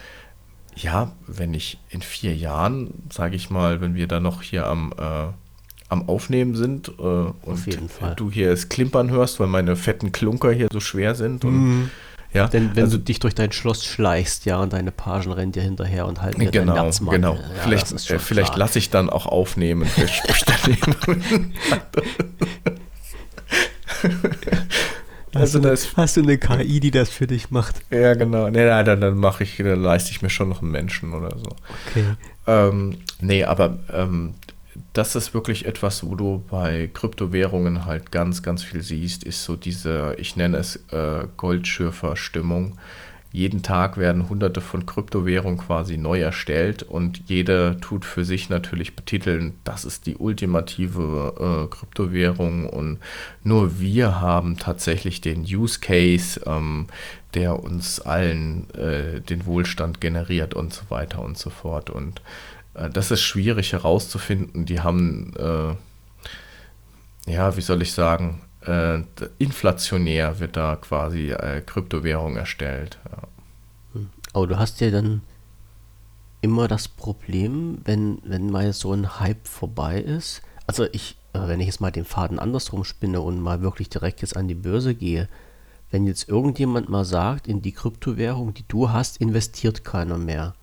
ja, 0.76 1.12
wenn 1.26 1.54
ich 1.54 1.80
in 1.90 2.02
vier 2.02 2.36
Jahren, 2.36 2.94
sage 3.12 3.36
ich 3.36 3.50
mal, 3.50 3.82
wenn 3.82 3.96
wir 3.96 4.08
da 4.08 4.20
noch 4.20 4.42
hier 4.42 4.68
am, 4.68 4.94
äh, 4.98 5.28
am 5.90 6.10
Aufnehmen 6.10 6.56
sind 6.56 6.90
äh, 6.90 7.02
und 7.02 8.18
du 8.18 8.32
hier 8.32 8.50
das 8.50 8.70
Klimpern 8.70 9.10
hörst, 9.10 9.40
weil 9.40 9.48
meine 9.48 9.76
fetten 9.76 10.12
Klunker 10.12 10.52
hier 10.52 10.68
so 10.72 10.80
schwer 10.80 11.16
sind 11.16 11.46
und 11.46 11.54
mhm. 11.54 11.90
Ja, 12.34 12.48
Denn 12.50 12.76
wenn 12.76 12.84
also, 12.84 12.98
du 12.98 13.04
dich 13.06 13.20
durch 13.20 13.34
dein 13.34 13.54
Schloss 13.54 13.86
schleichst, 13.86 14.44
ja, 14.44 14.60
und 14.60 14.74
deine 14.74 14.92
Pagen 14.92 15.32
rennen 15.32 15.54
dir 15.54 15.64
hinterher 15.64 16.06
und 16.06 16.22
halten 16.22 16.42
dir 16.42 16.52
genau, 16.52 16.76
deinen 16.76 17.10
Genau, 17.10 17.36
ja, 17.36 17.42
vielleicht, 17.64 17.94
äh, 18.12 18.20
vielleicht 18.20 18.58
lasse 18.58 18.78
ich 18.78 18.90
dann 18.90 19.10
auch 19.10 19.26
aufnehmen. 19.26 19.88
Also 25.36 25.60
das, 25.60 25.96
hast 25.98 26.18
du 26.18 26.22
eine 26.22 26.38
KI, 26.38 26.80
die 26.80 26.92
das 26.92 27.10
für 27.10 27.28
dich 27.28 27.52
macht? 27.52 27.76
Ja, 27.90 28.14
genau. 28.14 28.50
Nee, 28.50 28.66
nein, 28.66 28.86
dann, 28.86 29.02
dann 29.02 29.18
mache 29.18 29.44
ich, 29.44 29.58
dann 29.58 29.82
leiste 29.82 30.12
ich 30.12 30.22
mir 30.22 30.30
schon 30.30 30.50
noch 30.50 30.62
einen 30.62 30.72
Menschen 30.72 31.14
oder 31.14 31.38
so. 31.38 31.56
Okay. 31.90 32.06
Ähm, 32.48 32.98
nee, 33.20 33.44
aber 33.44 33.78
ähm, 33.92 34.36
das 34.94 35.16
ist 35.16 35.34
wirklich 35.34 35.66
etwas, 35.66 36.06
wo 36.06 36.16
du 36.16 36.44
bei 36.50 36.90
Kryptowährungen 36.94 37.86
halt 37.86 38.12
ganz, 38.12 38.44
ganz 38.44 38.64
viel 38.64 38.82
siehst, 38.82 39.24
ist 39.24 39.44
so 39.44 39.56
diese, 39.56 40.16
ich 40.18 40.36
nenne 40.36 40.58
es 40.58 40.78
äh, 40.92 41.28
Goldschürfer-Stimmung 41.38 42.78
jeden 43.36 43.64
Tag 43.64 43.98
werden 43.98 44.30
hunderte 44.30 44.62
von 44.62 44.86
Kryptowährungen 44.86 45.58
quasi 45.58 45.98
neu 45.98 46.22
erstellt 46.22 46.84
und 46.84 47.24
jeder 47.28 47.80
tut 47.82 48.06
für 48.06 48.24
sich 48.24 48.50
natürlich 48.50 48.96
betiteln, 48.96 49.60
das 49.66 49.84
ist 49.84 50.06
die 50.06 50.16
ultimative 50.16 51.66
äh, 51.66 51.76
Kryptowährung 51.76 52.70
und 52.70 53.00
nur 53.44 53.80
wir 53.80 54.22
haben 54.22 54.58
tatsächlich 54.58 55.20
den 55.20 55.42
Use 55.42 55.80
Case, 55.82 56.40
ähm, 56.46 56.88
der 57.34 57.62
uns 57.62 58.00
allen 58.00 58.70
äh, 58.74 59.20
den 59.20 59.46
Wohlstand 59.46 60.00
generiert 60.00 60.54
und 60.54 60.74
so 60.74 60.84
weiter 60.90 61.22
und 61.22 61.38
so 61.38 61.50
fort. 61.50 61.90
Und 61.90 62.22
äh, 62.74 62.90
das 62.90 63.12
ist 63.12 63.22
schwierig 63.22 63.74
herauszufinden. 63.74 64.66
Die 64.66 64.80
haben, 64.80 65.34
äh, 65.38 67.32
ja, 67.32 67.58
wie 67.58 67.62
soll 67.62 67.82
ich 67.82 67.92
sagen, 67.92 68.42
äh, 68.68 69.04
inflationär 69.38 70.40
wird 70.40 70.58
da 70.58 70.76
quasi 70.76 71.32
äh, 71.32 71.62
Kryptowährung 71.62 72.38
erstellt. 72.38 73.00
Ja. 73.12 73.28
Hm. 73.94 74.10
Aber 74.34 74.48
du 74.48 74.58
hast 74.58 74.82
ja 74.82 74.92
dann 74.92 75.22
immer 76.42 76.68
das 76.68 76.88
Problem, 76.88 77.80
wenn, 77.86 78.20
wenn 78.24 78.52
mal 78.52 78.72
so 78.74 78.94
ein 78.94 79.20
Hype 79.20 79.48
vorbei 79.48 80.00
ist. 80.00 80.42
Also 80.68 80.86
ich, 80.92 81.18
äh, 81.34 81.48
wenn 81.48 81.60
ich 81.60 81.68
jetzt 81.68 81.82
mal 81.82 81.92
den 81.92 82.06
Faden 82.06 82.40
andersrum 82.40 82.84
spinne 82.84 83.22
und 83.22 83.42
mal 83.42 83.62
wirklich 83.62 83.90
direkt 83.90 84.22
jetzt 84.22 84.38
an 84.38 84.48
die 84.48 84.56
Börse 84.56 84.94
gehe, 84.94 85.28
wenn 85.92 86.06
jetzt 86.06 86.28
irgendjemand 86.28 86.90
mal 86.90 87.06
sagt, 87.06 87.48
in 87.48 87.62
die 87.62 87.72
Kryptowährung, 87.72 88.54
die 88.54 88.66
du 88.68 88.92
hast, 88.92 89.18
investiert 89.18 89.84
keiner 89.84 90.18
mehr 90.18 90.56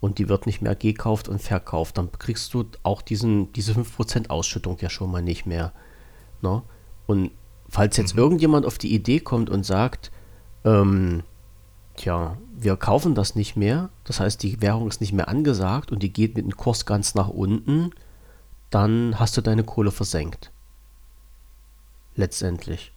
und 0.00 0.18
die 0.18 0.28
wird 0.28 0.46
nicht 0.46 0.62
mehr 0.62 0.74
gekauft 0.74 1.28
und 1.28 1.42
verkauft, 1.42 1.98
dann 1.98 2.10
kriegst 2.12 2.54
du 2.54 2.64
auch 2.82 3.02
diesen, 3.02 3.52
diese 3.52 3.72
5% 3.72 4.30
Ausschüttung 4.30 4.78
ja 4.80 4.90
schon 4.90 5.10
mal 5.10 5.22
nicht 5.22 5.46
mehr. 5.46 5.72
Ne? 6.40 6.62
Und 7.06 7.30
falls 7.68 7.96
jetzt 7.96 8.14
mhm. 8.14 8.20
irgendjemand 8.20 8.66
auf 8.66 8.78
die 8.78 8.94
Idee 8.94 9.20
kommt 9.20 9.50
und 9.50 9.64
sagt, 9.64 10.10
ähm, 10.64 11.22
tja, 11.96 12.36
wir 12.56 12.76
kaufen 12.76 13.14
das 13.14 13.34
nicht 13.34 13.56
mehr, 13.56 13.90
das 14.04 14.20
heißt, 14.20 14.42
die 14.42 14.60
Währung 14.60 14.88
ist 14.88 15.00
nicht 15.00 15.12
mehr 15.12 15.28
angesagt 15.28 15.90
und 15.90 16.02
die 16.02 16.12
geht 16.12 16.36
mit 16.36 16.44
dem 16.44 16.56
Kurs 16.56 16.86
ganz 16.86 17.14
nach 17.14 17.28
unten, 17.28 17.90
dann 18.70 19.18
hast 19.18 19.36
du 19.36 19.40
deine 19.40 19.64
Kohle 19.64 19.90
versenkt. 19.90 20.50
Letztendlich. 22.14 22.92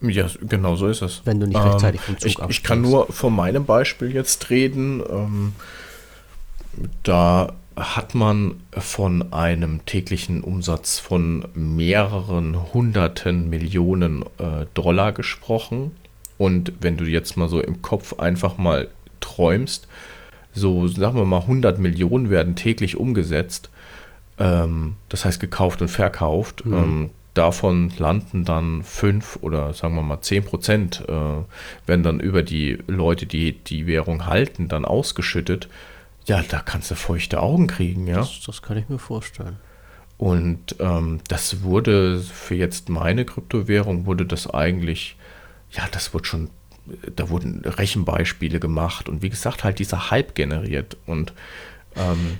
Ja, 0.00 0.28
genau 0.42 0.76
so 0.76 0.86
ist 0.86 1.02
es. 1.02 1.22
Wenn 1.24 1.40
du 1.40 1.46
nicht 1.46 1.60
rechtzeitig 1.60 2.00
vom 2.00 2.18
Zug 2.18 2.30
ich, 2.30 2.38
ich 2.48 2.62
kann 2.62 2.82
nur 2.82 3.12
von 3.12 3.34
meinem 3.34 3.64
Beispiel 3.64 4.12
jetzt 4.12 4.48
reden. 4.50 5.02
Ähm, 5.08 5.52
da 7.02 7.52
hat 7.78 8.14
man 8.14 8.56
von 8.72 9.32
einem 9.32 9.84
täglichen 9.86 10.42
Umsatz 10.42 10.98
von 10.98 11.46
mehreren 11.54 12.72
hunderten 12.74 13.48
Millionen 13.48 14.22
äh, 14.38 14.66
Dollar 14.74 15.12
gesprochen. 15.12 15.92
Und 16.38 16.72
wenn 16.80 16.96
du 16.96 17.04
jetzt 17.04 17.36
mal 17.36 17.48
so 17.48 17.60
im 17.60 17.80
Kopf 17.82 18.18
einfach 18.18 18.58
mal 18.58 18.88
träumst, 19.20 19.86
so 20.54 20.88
sagen 20.88 21.16
wir 21.16 21.24
mal 21.24 21.42
100 21.42 21.78
Millionen 21.78 22.30
werden 22.30 22.56
täglich 22.56 22.96
umgesetzt, 22.96 23.70
ähm, 24.38 24.96
das 25.08 25.24
heißt 25.24 25.40
gekauft 25.40 25.80
und 25.80 25.88
verkauft. 25.88 26.64
Mhm. 26.64 26.74
Ähm, 26.74 27.10
davon 27.34 27.92
landen 27.98 28.44
dann 28.44 28.82
5 28.82 29.38
oder 29.42 29.72
sagen 29.72 29.94
wir 29.94 30.02
mal 30.02 30.20
10 30.20 30.44
Prozent, 30.44 31.04
äh, 31.08 31.12
werden 31.86 32.02
dann 32.02 32.20
über 32.20 32.42
die 32.42 32.78
Leute, 32.88 33.26
die 33.26 33.52
die 33.52 33.86
Währung 33.86 34.26
halten, 34.26 34.68
dann 34.68 34.84
ausgeschüttet. 34.84 35.68
Ja, 36.28 36.42
da 36.42 36.60
kannst 36.60 36.90
du 36.90 36.94
feuchte 36.94 37.40
Augen 37.40 37.66
kriegen, 37.66 38.06
ja. 38.06 38.16
Das, 38.16 38.40
das 38.44 38.60
kann 38.60 38.76
ich 38.76 38.88
mir 38.88 38.98
vorstellen. 38.98 39.56
Und 40.18 40.76
ähm, 40.78 41.20
das 41.28 41.62
wurde 41.62 42.20
für 42.20 42.54
jetzt 42.54 42.90
meine 42.90 43.24
Kryptowährung, 43.24 44.04
wurde 44.04 44.26
das 44.26 44.46
eigentlich, 44.48 45.16
ja, 45.70 45.84
das 45.90 46.12
wurde 46.12 46.26
schon, 46.26 46.50
da 47.16 47.30
wurden 47.30 47.62
Rechenbeispiele 47.64 48.60
gemacht 48.60 49.08
und 49.08 49.22
wie 49.22 49.30
gesagt, 49.30 49.64
halt 49.64 49.78
dieser 49.78 50.10
Hype 50.10 50.34
generiert. 50.34 50.98
Und 51.06 51.32
ähm, 51.96 52.38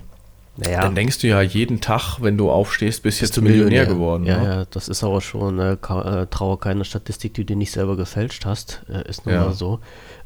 naja. 0.61 0.81
Dann 0.81 0.97
denkst 0.97 1.21
du 1.21 1.29
ja 1.29 1.41
jeden 1.41 1.81
Tag, 1.81 2.19
wenn 2.21 2.37
du 2.37 2.51
aufstehst, 2.51 3.05
bist, 3.05 3.21
bist 3.21 3.37
jetzt 3.37 3.41
Millionär, 3.41 3.65
Millionär, 3.67 3.87
geworden. 3.87 4.25
Ja, 4.25 4.39
ne? 4.39 4.45
ja, 4.45 4.65
das 4.65 4.89
ist 4.89 5.05
aber 5.05 5.21
schon, 5.21 5.61
äh, 5.61 5.75
äh, 5.75 6.27
traue 6.27 6.59
keine 6.59 6.85
Statistik, 6.85 7.35
die 7.35 7.45
du 7.45 7.55
nicht 7.55 7.71
selber 7.71 7.97
gefälscht 7.97 8.45
hast, 8.45 8.83
äh, 8.89 9.09
ist 9.09 9.25
nun 9.25 9.37
ja. 9.37 9.45
mal 9.45 9.53
so. 9.53 9.79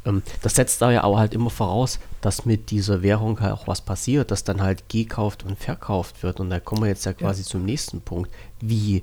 Ähm, 0.06 0.22
das 0.40 0.54
setzt 0.54 0.80
da 0.80 0.90
ja 0.90 1.04
aber 1.04 1.18
halt 1.18 1.34
immer 1.34 1.50
voraus, 1.50 1.98
dass 2.22 2.46
mit 2.46 2.70
dieser 2.70 3.02
Währung 3.02 3.40
halt 3.40 3.52
auch 3.52 3.66
was 3.66 3.82
passiert, 3.82 4.30
dass 4.30 4.42
dann 4.42 4.62
halt 4.62 4.88
gekauft 4.88 5.44
und 5.44 5.58
verkauft 5.58 6.22
wird. 6.22 6.40
Und 6.40 6.48
da 6.48 6.60
kommen 6.60 6.80
wir 6.80 6.88
jetzt 6.88 7.04
ja 7.04 7.12
quasi 7.12 7.42
ja. 7.42 7.48
zum 7.48 7.66
nächsten 7.66 8.00
Punkt. 8.00 8.30
Wie, 8.58 9.02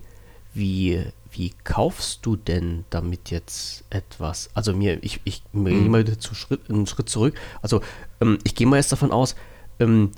wie, 0.56 1.04
wie 1.32 1.54
kaufst 1.64 2.26
du 2.26 2.38
denn 2.38 2.86
damit 2.90 3.30
jetzt 3.30 3.84
etwas? 3.92 4.50
Also 4.56 4.74
mir, 4.74 4.98
ich, 5.04 5.22
ich 5.26 5.44
mhm. 5.52 5.66
gehe 5.66 5.90
mal 5.90 6.08
wieder 6.08 6.18
zu 6.18 6.34
Schritt, 6.34 6.72
einen 6.72 6.88
Schritt 6.88 7.08
zurück. 7.08 7.36
Also 7.62 7.82
ähm, 8.20 8.40
ich 8.44 8.56
gehe 8.56 8.66
mal 8.66 8.78
jetzt 8.78 8.92
davon 8.92 9.12
aus, 9.12 9.36
ähm, 9.80 10.10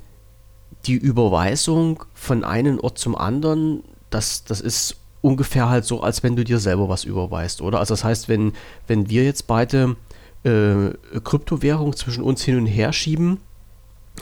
die 0.86 0.96
Überweisung 0.96 2.04
von 2.14 2.44
einem 2.44 2.80
Ort 2.80 2.98
zum 2.98 3.16
anderen, 3.16 3.84
das, 4.10 4.44
das 4.44 4.62
ist 4.62 4.98
ungefähr 5.22 5.70
halt 5.70 5.86
so, 5.86 6.02
als 6.02 6.24
wenn 6.24 6.36
du 6.36 6.44
dir 6.44 6.60
selber 6.60 6.90
was 6.90 7.04
überweist, 7.04 7.62
oder? 7.62 7.80
Also 7.80 7.94
das 7.94 8.04
heißt, 8.04 8.30
wenn, 8.30 8.54
wenn 8.88 9.10
wir 9.10 9.24
jetzt 9.24 9.48
beide 9.48 9.96
äh, 10.44 10.90
Kryptowährungen 11.24 11.96
zwischen 11.96 12.24
uns 12.24 12.44
hin 12.44 12.58
und 12.58 12.66
her 12.66 12.92
schieben, 12.94 13.40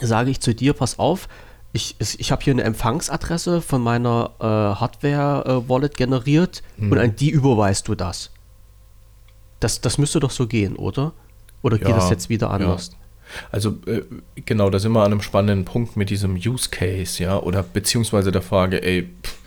sage 0.00 0.30
ich 0.30 0.40
zu 0.40 0.54
dir, 0.54 0.74
pass 0.74 0.98
auf, 0.98 1.28
ich, 1.72 1.96
ich 1.98 2.32
habe 2.32 2.42
hier 2.42 2.52
eine 2.52 2.64
Empfangsadresse 2.64 3.60
von 3.60 3.80
meiner 3.80 4.32
äh, 4.40 4.44
Hardware-Wallet 4.44 5.92
äh, 5.92 5.96
generiert 5.96 6.62
hm. 6.76 6.92
und 6.92 6.98
an 6.98 7.16
die 7.16 7.30
überweist 7.30 7.88
du 7.88 7.94
das. 7.94 8.30
das. 9.60 9.80
Das 9.80 9.96
müsste 9.96 10.20
doch 10.20 10.32
so 10.32 10.46
gehen, 10.46 10.76
oder? 10.76 11.12
Oder 11.62 11.78
ja, 11.78 11.86
geht 11.86 11.96
das 11.96 12.10
jetzt 12.10 12.28
wieder 12.28 12.50
anders? 12.50 12.90
Ja. 12.92 12.98
Also 13.50 13.78
äh, 13.86 14.02
genau, 14.44 14.70
da 14.70 14.78
sind 14.78 14.92
wir 14.92 15.00
an 15.00 15.12
einem 15.12 15.22
spannenden 15.22 15.64
Punkt 15.64 15.96
mit 15.96 16.10
diesem 16.10 16.34
Use 16.34 16.70
Case, 16.70 17.22
ja, 17.22 17.38
oder 17.38 17.62
beziehungsweise 17.62 18.32
der 18.32 18.42
Frage, 18.42 18.82
ey, 18.82 19.08
pff, 19.22 19.38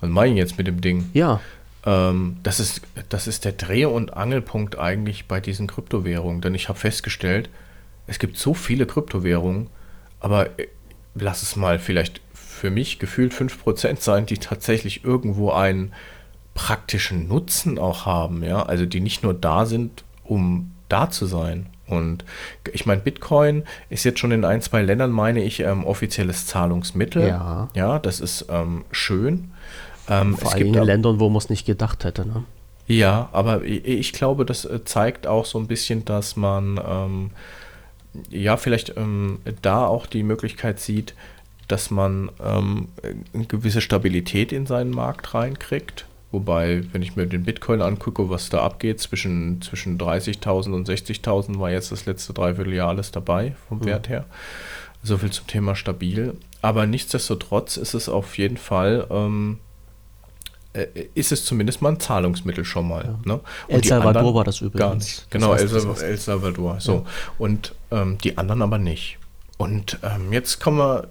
was 0.00 0.10
mache 0.10 0.28
ich 0.28 0.34
jetzt 0.34 0.58
mit 0.58 0.66
dem 0.66 0.80
Ding? 0.80 1.10
Ja. 1.12 1.40
Ähm, 1.84 2.38
das, 2.42 2.60
ist, 2.60 2.82
das 3.08 3.26
ist 3.26 3.44
der 3.44 3.52
Dreh- 3.52 3.86
und 3.86 4.16
Angelpunkt 4.16 4.78
eigentlich 4.78 5.26
bei 5.26 5.40
diesen 5.40 5.66
Kryptowährungen, 5.66 6.40
denn 6.40 6.54
ich 6.54 6.68
habe 6.68 6.78
festgestellt, 6.78 7.48
es 8.06 8.18
gibt 8.18 8.36
so 8.36 8.54
viele 8.54 8.86
Kryptowährungen, 8.86 9.68
aber 10.20 10.58
äh, 10.58 10.68
lass 11.14 11.42
es 11.42 11.56
mal 11.56 11.78
vielleicht 11.78 12.20
für 12.32 12.70
mich 12.70 12.98
gefühlt 12.98 13.32
5% 13.32 14.00
sein, 14.00 14.26
die 14.26 14.38
tatsächlich 14.38 15.04
irgendwo 15.04 15.52
einen 15.52 15.92
praktischen 16.54 17.28
Nutzen 17.28 17.78
auch 17.78 18.04
haben, 18.04 18.42
ja, 18.42 18.62
also 18.62 18.84
die 18.84 19.00
nicht 19.00 19.22
nur 19.22 19.32
da 19.32 19.64
sind, 19.64 20.04
um 20.24 20.72
da 20.88 21.08
zu 21.08 21.26
sein. 21.26 21.66
Und 21.88 22.24
ich 22.72 22.86
meine, 22.86 23.00
Bitcoin 23.00 23.64
ist 23.88 24.04
jetzt 24.04 24.18
schon 24.18 24.30
in 24.30 24.44
ein, 24.44 24.62
zwei 24.62 24.82
Ländern, 24.82 25.10
meine 25.10 25.42
ich, 25.42 25.60
ähm, 25.60 25.84
offizielles 25.84 26.46
Zahlungsmittel. 26.46 27.26
Ja. 27.26 27.68
Ja, 27.74 27.98
das 27.98 28.20
ist 28.20 28.46
ähm, 28.50 28.84
schön. 28.90 29.52
Ähm, 30.08 30.36
Vor 30.36 30.52
allem 30.52 30.74
in 30.74 30.74
Ländern, 30.74 31.20
wo 31.20 31.28
man 31.28 31.38
es 31.38 31.48
nicht 31.48 31.66
gedacht 31.66 32.04
hätte. 32.04 32.26
Ne? 32.26 32.44
Ja, 32.86 33.28
aber 33.32 33.64
ich, 33.64 33.84
ich, 33.84 34.12
glaube, 34.12 34.44
das 34.44 34.64
äh, 34.64 34.84
zeigt 34.84 35.26
auch 35.26 35.44
so 35.44 35.58
ein 35.58 35.66
bisschen, 35.66 36.04
dass 36.04 36.36
man 36.36 36.80
ähm, 36.86 37.30
ja 38.30 38.56
vielleicht 38.56 38.96
ähm, 38.96 39.40
da 39.62 39.86
auch 39.86 40.06
die 40.06 40.22
Möglichkeit 40.22 40.80
sieht, 40.80 41.14
dass 41.68 41.90
man 41.90 42.30
ähm, 42.42 42.88
eine 43.34 43.44
gewisse 43.44 43.82
Stabilität 43.82 44.52
in 44.52 44.66
seinen 44.66 44.90
Markt 44.90 45.34
reinkriegt. 45.34 46.06
Wobei, 46.30 46.84
wenn 46.92 47.00
ich 47.00 47.16
mir 47.16 47.26
den 47.26 47.44
Bitcoin 47.44 47.80
angucke, 47.80 48.28
was 48.28 48.50
da 48.50 48.62
abgeht, 48.62 49.00
zwischen, 49.00 49.62
zwischen 49.62 49.98
30.000 49.98 50.74
und 50.74 50.88
60.000 50.88 51.58
war 51.58 51.70
jetzt 51.70 51.90
das 51.90 52.04
letzte 52.04 52.34
Dreivierteljahr 52.34 52.88
alles 52.88 53.10
dabei, 53.12 53.56
vom 53.68 53.78
mhm. 53.78 53.86
Wert 53.86 54.08
her. 54.10 54.26
So 55.02 55.16
viel 55.16 55.30
zum 55.30 55.46
Thema 55.46 55.74
stabil. 55.74 56.34
Aber 56.60 56.86
nichtsdestotrotz 56.86 57.78
ist 57.78 57.94
es 57.94 58.10
auf 58.10 58.36
jeden 58.36 58.58
Fall, 58.58 59.06
ähm, 59.10 59.58
äh, 60.74 60.86
ist 61.14 61.32
es 61.32 61.46
zumindest 61.46 61.80
mal 61.80 61.92
ein 61.92 62.00
Zahlungsmittel 62.00 62.64
schon 62.64 62.88
mal. 62.88 63.04
Ja. 63.04 63.34
Ne? 63.34 63.40
El 63.68 63.84
Salvador 63.84 64.34
war 64.34 64.44
das 64.44 64.60
übrigens. 64.60 64.78
Gar 64.78 64.94
nicht. 64.96 65.30
Genau, 65.30 65.54
El, 65.54 65.68
Salvador. 65.68 66.02
El 66.02 66.18
Salvador. 66.18 66.80
So. 66.80 66.92
Ja. 66.92 67.04
Und 67.38 67.74
ähm, 67.90 68.18
die 68.18 68.36
anderen 68.36 68.60
aber 68.60 68.78
nicht. 68.78 69.18
Und 69.56 69.98
ähm, 70.02 70.32
jetzt 70.32 70.60
kommen 70.60 70.78
wir, 70.78 71.08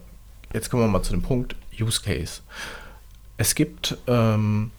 jetzt 0.53 0.69
kommen 0.69 0.83
wir 0.83 0.87
mal 0.87 1.01
zu 1.01 1.11
dem 1.11 1.23
Punkt 1.23 1.55
Use 1.79 2.01
Case. 2.01 2.41
Es 3.37 3.55
gibt 3.55 3.97
ähm, 4.07 4.71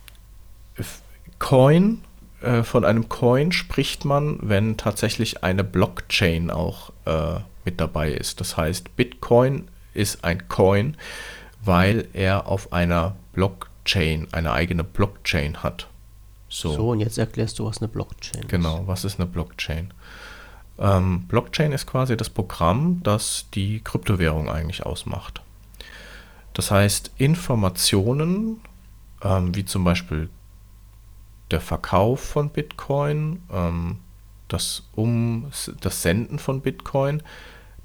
Coin, 1.39 2.03
äh, 2.41 2.63
von 2.63 2.85
einem 2.85 3.09
Coin 3.09 3.53
spricht 3.53 4.05
man, 4.05 4.39
wenn 4.43 4.77
tatsächlich 4.77 5.43
eine 5.45 5.65
Blockchain 5.65 6.51
auch 6.51 6.91
äh, 7.05 7.41
mit 7.65 7.81
dabei 7.81 8.13
ist. 8.13 8.41
Das 8.41 8.57
heißt, 8.57 8.97
Bitcoin 8.97 9.69
ist 9.95 10.25
ein 10.25 10.49
Coin, 10.49 10.97
weil 11.63 12.09
er 12.13 12.47
auf 12.47 12.73
einer 12.73 13.17
Blockchain, 13.33 14.29
eine 14.33 14.53
eigene 14.53 14.85
Blockchain 14.85 15.63
hat. 15.63 15.89
So. 16.49 16.73
so, 16.73 16.91
und 16.91 17.01
jetzt 17.01 17.19
erklärst 17.19 17.59
du, 17.59 17.67
was 17.67 17.79
eine 17.79 17.89
Blockchain 17.89 18.43
ist. 18.43 18.49
Genau, 18.49 18.85
was 18.87 19.05
ist 19.05 19.21
eine 19.21 19.29
Blockchain? 19.29 19.93
Ähm, 20.79 21.27
Blockchain 21.27 21.73
ist 21.73 21.87
quasi 21.87 22.17
das 22.17 22.31
Programm, 22.31 23.03
das 23.03 23.47
die 23.53 23.81
Kryptowährung 23.81 24.49
eigentlich 24.49 24.87
ausmacht. 24.87 25.43
Das 26.55 26.71
heißt, 26.71 27.11
Informationen, 27.19 28.61
ähm, 29.23 29.55
wie 29.55 29.65
zum 29.65 29.85
Beispiel 29.85 30.31
der 31.51 31.61
Verkauf 31.61 32.21
von 32.21 32.51
Bitcoin, 32.51 33.43
ähm, 33.53 33.99
das 34.49 34.85
um 34.95 35.51
das 35.81 36.03
Senden 36.03 36.39
von 36.39 36.61
Bitcoin, 36.61 37.23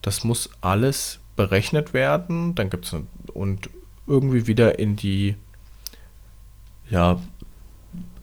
das 0.02 0.24
muss 0.24 0.50
alles 0.62 1.20
berechnet 1.36 1.94
werden. 1.94 2.56
Dann 2.56 2.70
gibt 2.70 2.86
es 2.86 2.96
und 3.34 3.70
irgendwie 4.08 4.48
wieder 4.48 4.80
in 4.80 4.96
die, 4.96 5.36
ja, 6.90 7.20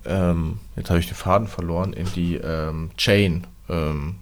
ähm, 0.05 0.61
jetzt 0.77 0.91
habe 0.91 1.01
ich 1.01 1.07
den 1.07 1.17
Faden 1.17 1.49
verloren, 1.49 1.93
in 1.93 2.07
die 2.15 2.37
ähm, 2.37 2.91
Chain, 2.97 3.47
ähm, 3.69 4.17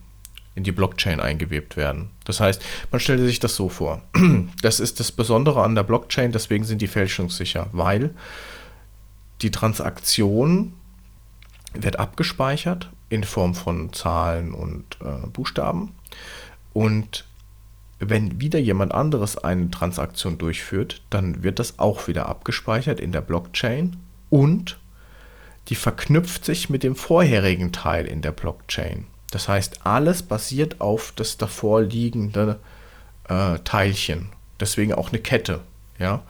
in 0.54 0.64
die 0.64 0.72
Blockchain 0.72 1.20
eingewebt 1.20 1.76
werden. 1.76 2.10
Das 2.24 2.40
heißt, 2.40 2.62
man 2.90 3.00
stellt 3.00 3.20
sich 3.20 3.38
das 3.38 3.54
so 3.54 3.68
vor. 3.68 4.02
Das 4.62 4.80
ist 4.80 4.98
das 4.98 5.12
Besondere 5.12 5.62
an 5.62 5.74
der 5.74 5.84
Blockchain, 5.84 6.32
deswegen 6.32 6.64
sind 6.64 6.82
die 6.82 6.88
fälschungssicher, 6.88 7.68
weil 7.72 8.14
die 9.40 9.52
Transaktion 9.52 10.72
wird 11.74 11.98
abgespeichert 11.98 12.90
in 13.08 13.24
Form 13.24 13.54
von 13.54 13.92
Zahlen 13.92 14.52
und 14.52 14.98
äh, 15.02 15.26
Buchstaben. 15.28 15.94
Und 16.72 17.24
wenn 17.98 18.40
wieder 18.40 18.58
jemand 18.58 18.92
anderes 18.92 19.38
eine 19.38 19.70
Transaktion 19.70 20.38
durchführt, 20.38 21.02
dann 21.10 21.42
wird 21.42 21.58
das 21.58 21.78
auch 21.78 22.06
wieder 22.06 22.26
abgespeichert 22.26 23.00
in 23.00 23.12
der 23.12 23.20
Blockchain 23.20 23.96
und 24.30 24.78
die 25.68 25.74
verknüpft 25.74 26.44
sich 26.44 26.70
mit 26.70 26.82
dem 26.82 26.96
vorherigen 26.96 27.72
Teil 27.72 28.06
in 28.06 28.22
der 28.22 28.32
Blockchain. 28.32 29.06
Das 29.30 29.48
heißt, 29.48 29.84
alles 29.84 30.22
basiert 30.22 30.80
auf 30.80 31.12
das 31.14 31.36
davor 31.36 31.82
liegende 31.82 32.58
äh, 33.28 33.58
Teilchen. 33.64 34.30
Deswegen 34.58 34.94
auch 34.94 35.10
eine 35.10 35.18
Kette. 35.18 35.60
Ja? 35.98 36.22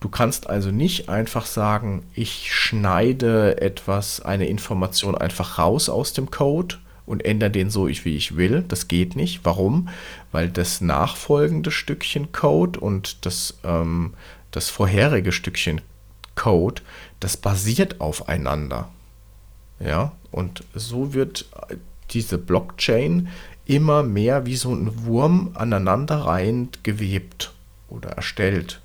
Du 0.00 0.08
kannst 0.08 0.48
also 0.48 0.70
nicht 0.70 1.10
einfach 1.10 1.44
sagen, 1.44 2.02
ich 2.14 2.54
schneide 2.54 3.60
etwas, 3.60 4.20
eine 4.22 4.46
Information 4.46 5.14
einfach 5.14 5.58
raus 5.58 5.90
aus 5.90 6.14
dem 6.14 6.30
Code 6.30 6.76
und 7.04 7.22
ändere 7.24 7.50
den 7.50 7.68
so, 7.68 7.86
wie 7.86 8.16
ich 8.16 8.36
will. 8.36 8.64
Das 8.66 8.88
geht 8.88 9.14
nicht. 9.14 9.40
Warum? 9.44 9.90
Weil 10.32 10.48
das 10.48 10.80
nachfolgende 10.80 11.70
Stückchen 11.70 12.32
Code 12.32 12.80
und 12.80 13.26
das, 13.26 13.58
ähm, 13.62 14.14
das 14.52 14.70
vorherige 14.70 15.32
Stückchen 15.32 15.82
Code, 16.34 16.80
das 17.20 17.36
basiert 17.36 18.00
aufeinander. 18.00 18.88
Ja, 19.80 20.12
und 20.30 20.64
so 20.74 21.12
wird 21.12 21.46
diese 22.10 22.38
Blockchain 22.38 23.28
immer 23.66 24.02
mehr 24.02 24.46
wie 24.46 24.56
so 24.56 24.72
ein 24.72 25.04
Wurm 25.04 25.50
aneinanderreihend 25.54 26.84
gewebt 26.84 27.52
oder 27.88 28.10
erstellt 28.10 28.79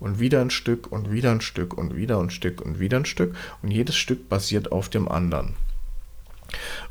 und 0.00 0.20
wieder 0.20 0.40
ein 0.40 0.50
Stück 0.50 0.90
und 0.90 1.10
wieder 1.10 1.30
ein 1.30 1.40
Stück 1.40 1.74
und 1.74 1.96
wieder 1.96 2.18
ein 2.18 2.30
Stück 2.30 2.60
und 2.60 2.78
wieder 2.78 2.98
ein 2.98 3.06
Stück 3.06 3.34
und 3.62 3.70
jedes 3.70 3.96
Stück 3.96 4.28
basiert 4.28 4.72
auf 4.72 4.88
dem 4.88 5.08
anderen. 5.08 5.54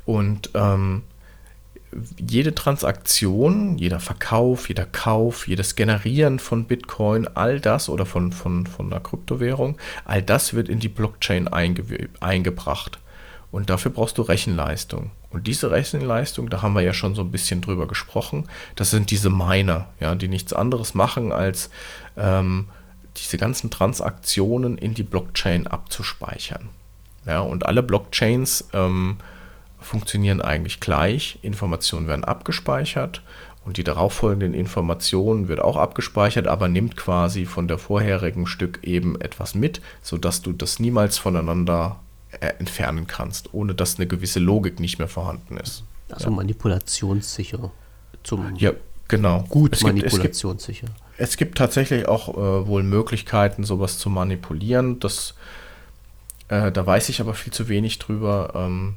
Und 0.06 0.50
ähm, 0.54 1.04
jede 2.18 2.54
Transaktion, 2.54 3.78
jeder 3.78 4.00
Verkauf, 4.00 4.68
jeder 4.68 4.86
Kauf, 4.86 5.48
jedes 5.48 5.76
Generieren 5.76 6.40
von 6.40 6.66
Bitcoin, 6.66 7.28
all 7.36 7.60
das 7.60 7.90
oder 7.90 8.06
von, 8.06 8.32
von, 8.32 8.68
von 8.68 8.92
einer 8.92 9.00
Kryptowährung, 9.00 9.78
all 10.04 10.22
das 10.22 10.54
wird 10.54 10.68
in 10.68 10.80
die 10.80 10.90
Blockchain 10.90 11.48
einge 11.48 12.10
eingebracht. 12.20 13.00
Und 13.52 13.70
dafür 13.70 13.92
brauchst 13.92 14.18
du 14.18 14.22
Rechenleistung. 14.22 15.12
Und 15.30 15.48
diese 15.48 15.72
Rechenleistung, 15.72 16.50
da 16.50 16.62
haben 16.62 16.74
wir 16.74 16.82
ja 16.82 16.94
schon 16.94 17.16
so 17.16 17.22
ein 17.22 17.32
bisschen 17.32 17.62
drüber 17.62 17.88
gesprochen, 17.88 18.50
das 18.76 18.90
sind 18.90 19.12
diese 19.12 19.30
Miner, 19.30 19.88
ja, 20.02 20.14
die 20.16 20.28
nichts 20.28 20.52
anderes 20.52 20.94
machen, 20.94 21.32
als 21.32 21.70
ähm, 22.18 22.68
diese 23.18 23.38
ganzen 23.38 23.70
Transaktionen 23.70 24.78
in 24.78 24.94
die 24.94 25.04
Blockchain 25.04 25.68
abzuspeichern. 25.68 26.70
Ja, 27.26 27.40
und 27.40 27.66
alle 27.66 27.82
Blockchains 27.82 28.70
ähm, 28.74 29.18
funktionieren 29.80 30.42
eigentlich 30.42 30.80
gleich. 30.80 31.40
Informationen 31.42 32.08
werden 32.08 32.24
abgespeichert 32.24 33.22
und 33.66 33.78
die 33.78 33.84
darauffolgenden 33.84 34.54
Informationen 34.54 35.48
wird 35.48 35.60
auch 35.60 35.78
abgespeichert, 35.78 36.48
aber 36.48 36.68
nimmt 36.68 36.96
quasi 36.96 37.46
von 37.46 37.68
der 37.68 37.80
vorherigen 37.80 38.46
Stück 38.46 38.80
eben 38.84 39.20
etwas 39.20 39.56
mit, 39.56 39.82
sodass 40.04 40.42
du 40.42 40.54
das 40.54 40.80
niemals 40.80 41.18
voneinander 41.18 42.00
äh, 42.40 42.48
entfernen 42.60 43.08
kannst, 43.08 43.54
ohne 43.54 43.74
dass 43.74 43.96
eine 43.98 44.08
gewisse 44.08 44.40
Logik 44.40 44.80
nicht 44.80 45.00
mehr 45.00 45.08
vorhanden 45.08 45.58
ist. 45.58 45.84
Also 46.10 46.26
ja. 46.26 46.36
manipulationssicher. 46.36 47.72
Zum 48.24 48.56
ja, 48.56 48.72
genau. 49.08 49.44
Gut 49.50 49.74
es 49.74 49.84
manipulationssicher. 49.84 50.88
Gibt, 50.88 51.05
es, 51.18 51.38
gibt, 51.38 51.58
tatsächlich 51.58 52.08
auch 52.08 52.30
äh, 52.30 52.68
wohl 52.68 52.84
Möglichkeiten, 52.84 53.64
sowas 53.64 53.98
zu 53.98 54.10
manipulieren. 54.10 55.00
Das, 55.00 55.36
äh, 56.50 56.72
da 56.72 56.86
weiß 56.86 57.10
ich 57.10 57.22
aber 57.22 57.34
viel 57.34 57.54
zu 57.54 57.70
wenig 57.70 58.00
drüber. 58.00 58.54
Ähm, 58.56 58.96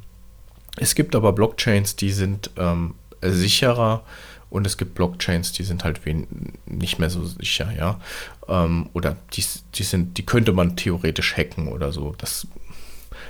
es 0.76 0.94
gibt 0.94 1.14
aber 1.14 1.32
Blockchains, 1.32 1.96
die 1.96 2.12
sind 2.12 2.50
ähm, 2.56 2.94
sicherer 3.22 4.02
und 4.50 4.66
es 4.66 4.76
gibt 4.76 4.94
Blockchains, 4.94 5.52
die 5.52 5.64
sind 5.64 5.84
halt 5.84 6.00
nicht 6.66 6.98
mehr 6.98 7.10
so 7.10 7.24
sicher, 7.24 7.70
ja. 7.76 8.00
Ähm, 8.48 8.88
oder 8.94 9.16
die, 9.34 9.44
die 9.74 9.82
sind, 9.82 10.16
die 10.18 10.24
könnte 10.24 10.52
man 10.52 10.76
theoretisch 10.76 11.36
hacken 11.36 11.68
oder 11.68 11.92
so. 11.92 12.14
Das, 12.18 12.46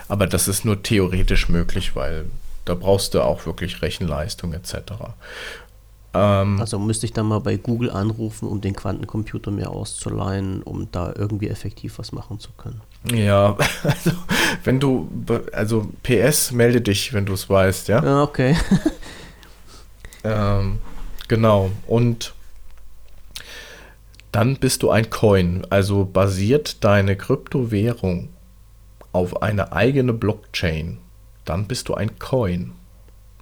aber 0.07 0.26
das 0.26 0.47
ist 0.47 0.64
nur 0.64 0.82
theoretisch 0.82 1.49
möglich, 1.49 1.97
weil 1.97 2.26
da 2.64 2.74
brauchst 2.74 3.14
du 3.14 3.22
auch 3.22 3.47
wirklich 3.47 3.82
Rechenleistung 3.82 4.53
etc. 4.53 4.93
Ähm, 6.14 6.59
also 6.61 6.78
müsste 6.78 7.06
ich 7.06 7.12
dann 7.12 7.26
mal 7.26 7.40
bei 7.40 7.56
Google 7.56 7.90
anrufen, 7.90 8.48
um 8.48 8.61
den 8.61 8.74
Quantencomputer 8.74 9.50
mir 9.50 9.70
auszuleihen, 9.70 10.62
um 10.62 10.90
da 10.90 11.12
irgendwie 11.16 11.48
effektiv 11.48 11.98
was 11.98 12.12
machen 12.12 12.40
zu 12.40 12.50
können. 12.56 12.80
Ja, 13.12 13.56
also 13.82 14.12
wenn 14.64 14.80
du, 14.80 15.09
also 15.52 15.88
PS, 16.02 16.52
melde 16.52 16.80
dich, 16.80 17.12
wenn 17.12 17.26
du 17.26 17.34
es 17.34 17.48
weißt, 17.48 17.88
ja? 17.88 18.02
Ja, 18.02 18.22
okay. 18.22 18.56
ähm, 20.24 20.78
genau, 21.28 21.70
und 21.86 22.34
dann 24.32 24.56
bist 24.56 24.82
du 24.82 24.90
ein 24.90 25.11
Coin, 25.11 25.66
also 25.70 26.04
basiert 26.04 26.84
deine 26.84 27.16
Kryptowährung 27.16 28.30
auf 29.12 29.42
eine 29.42 29.72
eigene 29.72 30.12
Blockchain, 30.12 30.98
dann 31.44 31.66
bist 31.66 31.88
du 31.88 31.94
ein 31.94 32.18
Coin, 32.18 32.72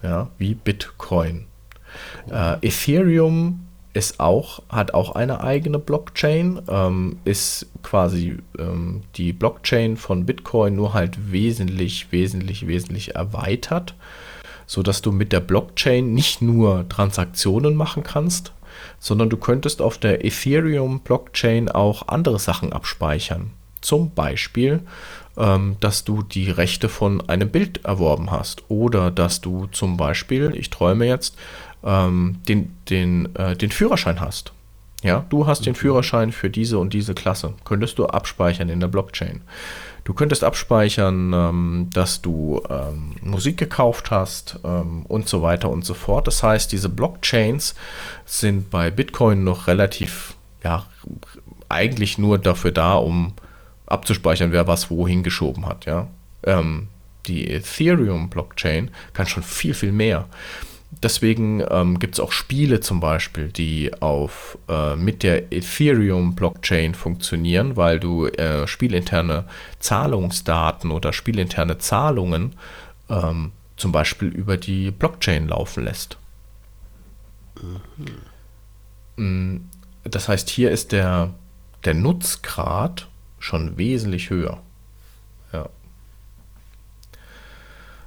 ja, 0.03 0.31
wie 0.39 0.55
Bitcoin. 0.55 1.47
Äh, 2.31 2.67
Ethereum 2.67 3.67
ist 3.97 4.21
auch, 4.21 4.63
hat 4.69 4.93
auch 4.93 5.15
eine 5.15 5.41
eigene 5.41 5.79
Blockchain, 5.79 6.61
ähm, 6.69 7.19
ist 7.25 7.67
quasi 7.83 8.37
ähm, 8.59 9.03
die 9.17 9.33
Blockchain 9.33 9.97
von 9.97 10.27
Bitcoin 10.27 10.77
nur 10.77 10.93
halt 10.93 11.33
wesentlich, 11.33 12.13
wesentlich, 12.13 12.67
wesentlich 12.67 13.15
erweitert, 13.15 13.95
sodass 14.67 15.01
du 15.01 15.13
mit 15.13 15.33
der 15.33 15.41
Blockchain 15.41 16.13
nicht 16.13 16.43
nur 16.43 16.87
Transaktionen 16.91 17.75
machen 17.75 18.03
kannst, 18.03 18.53
sondern 18.99 19.31
du 19.31 19.39
könntest 19.39 19.81
auf 19.81 19.97
der 19.97 20.25
Ethereum-Blockchain 20.25 21.71
auch 21.71 22.09
andere 22.09 22.39
Sachen 22.39 22.75
abspeichern. 22.75 23.53
Zum 23.81 24.11
Beispiel, 24.11 24.81
ähm, 25.39 25.77
dass 25.81 26.05
du 26.05 26.23
die 26.23 26.51
Rechte 26.51 26.89
von 26.89 27.27
einem 27.29 27.49
Bild 27.49 27.85
erworben 27.85 28.31
hast 28.31 28.65
oder 28.69 29.11
dass 29.11 29.41
du 29.41 29.69
zum 29.69 29.97
Beispiel, 29.97 30.53
ich 30.55 30.71
träume 30.71 31.07
jetzt, 31.07 31.37
ähm, 31.85 32.39
den, 32.49 32.75
den, 32.91 33.35
äh, 33.37 33.57
den 33.57 33.71
Führerschein 33.71 34.21
hast. 34.21 34.53
Ja, 35.03 35.25
du 35.29 35.47
hast 35.47 35.67
den 35.67 35.73
mhm. 35.73 35.77
Führerschein 35.77 36.33
für 36.33 36.51
diese 36.51 36.79
und 36.79 36.93
diese 36.93 37.15
Klasse. 37.15 37.55
Könntest 37.65 37.99
du 37.99 38.07
abspeichern 38.07 38.69
in 38.69 38.81
der 38.81 38.89
Blockchain. 38.89 39.43
Du 40.05 40.15
könntest 40.15 40.45
abspeichern, 40.45 41.33
ähm, 41.33 41.91
dass 41.93 42.23
du 42.23 42.63
ähm, 42.71 43.17
Musik 43.23 43.57
gekauft 43.57 44.11
hast 44.11 44.59
ähm, 44.65 45.05
und 45.07 45.29
so 45.29 45.43
weiter 45.43 45.69
und 45.69 45.85
so 45.85 45.95
fort. 45.95 46.27
Das 46.27 46.43
heißt, 46.43 46.71
diese 46.73 46.89
Blockchains 46.89 47.75
sind 48.25 48.71
bei 48.71 48.91
Bitcoin 48.91 49.45
noch 49.45 49.67
relativ, 49.67 50.35
ja, 50.63 50.87
eigentlich 51.69 52.19
nur 52.19 52.39
dafür 52.39 52.73
da, 52.73 52.95
um 52.95 53.35
abzuspeichern, 53.87 54.53
wer 54.53 54.67
was 54.67 54.91
wohin 54.91 55.23
geschoben 55.23 55.67
hat. 55.67 55.87
Ja, 55.87 56.09
ähm, 56.45 56.89
die 57.27 57.51
Ethereum-Blockchain 57.51 58.91
kann 59.13 59.27
schon 59.27 59.43
viel, 59.43 59.75
viel 59.75 59.93
mehr 59.93 60.27
deswegen 60.91 61.63
ähm, 61.69 61.99
gibt 61.99 62.15
es 62.15 62.21
auch 62.21 62.33
Spiele 62.33 62.81
zum 62.81 63.01
Beispiel, 63.01 63.49
die 63.49 63.93
auf 64.01 64.59
äh, 64.69 64.97
mit 64.97 65.23
der 65.23 65.53
Ethereum-Blockchain 65.53 66.95
funktionieren, 66.95 67.77
weil 67.77 68.01
du 68.01 68.27
äh, 68.27 68.67
spielinterne 68.67 69.47
Zahlungsdaten 69.79 70.91
oder 70.91 71.13
spielinterne 71.13 71.79
Zahlungen 71.79 72.55
ähm, 73.09 73.53
zum 73.77 73.93
Beispiel 73.93 74.29
über 74.29 74.57
die 74.57 74.91
Blockchain 74.91 75.49
laufen 75.49 75.85
lässt. 75.85 76.19
Mhm. 79.17 79.69
Das 80.05 80.29
heißt, 80.29 80.49
hier 80.49 80.71
ist 80.71 80.93
der, 80.93 81.35
der 81.85 81.95
Nutzgrad 81.95 83.09
schon 83.39 83.77
wesentlich 83.77 84.31
höher. 84.31 84.63
Ja. 85.53 85.69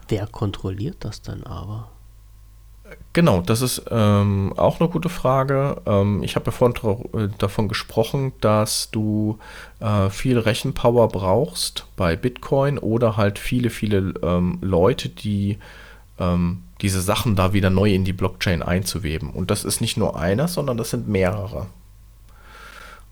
Wer 0.07 0.27
kontrolliert 0.27 0.97
das 1.01 1.21
dann 1.21 1.43
aber? 1.43 1.89
Genau, 3.13 3.41
das 3.41 3.61
ist 3.61 3.83
ähm, 3.89 4.53
auch 4.55 4.79
eine 4.79 4.89
gute 4.89 5.09
Frage. 5.09 5.81
Ähm, 5.85 6.21
ich 6.23 6.35
habe 6.35 6.47
ja 6.47 6.51
vorhin 6.51 6.77
äh, 7.13 7.27
davon 7.37 7.67
gesprochen, 7.67 8.33
dass 8.39 8.91
du 8.91 9.39
äh, 9.79 10.09
viel 10.09 10.37
Rechenpower 10.37 11.07
brauchst 11.07 11.87
bei 11.95 12.15
Bitcoin 12.15 12.77
oder 12.77 13.17
halt 13.17 13.39
viele, 13.39 13.71
viele 13.71 14.13
ähm, 14.21 14.59
Leute, 14.61 15.09
die 15.09 15.57
ähm, 16.19 16.63
diese 16.81 17.01
Sachen 17.01 17.35
da 17.35 17.51
wieder 17.53 17.69
neu 17.69 17.93
in 17.93 18.05
die 18.05 18.13
Blockchain 18.13 18.61
einzuweben. 18.61 19.31
Und 19.31 19.51
das 19.51 19.63
ist 19.63 19.81
nicht 19.81 19.97
nur 19.97 20.17
einer, 20.17 20.47
sondern 20.47 20.77
das 20.77 20.91
sind 20.91 21.07
mehrere. 21.07 21.67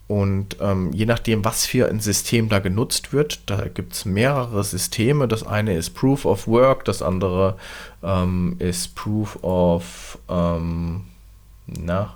Und 0.07 0.55
ähm, 0.61 0.93
je 0.93 1.05
nachdem, 1.05 1.43
was 1.43 1.65
für 1.65 1.89
ein 1.89 1.99
System 1.99 2.47
da 2.47 2.59
genutzt 2.59 3.11
wird, 3.11 3.41
da 3.49 3.67
gibt 3.67 3.93
es 3.93 4.05
mehrere 4.05 4.63
Systeme. 4.63 5.27
Das 5.27 5.45
eine 5.45 5.75
ist 5.75 5.89
Proof 5.91 6.25
of 6.25 6.47
Work, 6.47 6.85
das 6.85 7.01
andere 7.01 7.57
ähm, 8.01 8.55
ist 8.59 8.95
Proof 8.95 9.43
of 9.43 10.17
ähm, 10.29 11.05
na, 11.65 12.15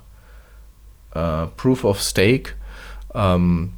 äh, 1.14 1.46
Proof 1.56 1.84
of 1.84 2.00
Stake. 2.00 2.54
Ähm, 3.14 3.74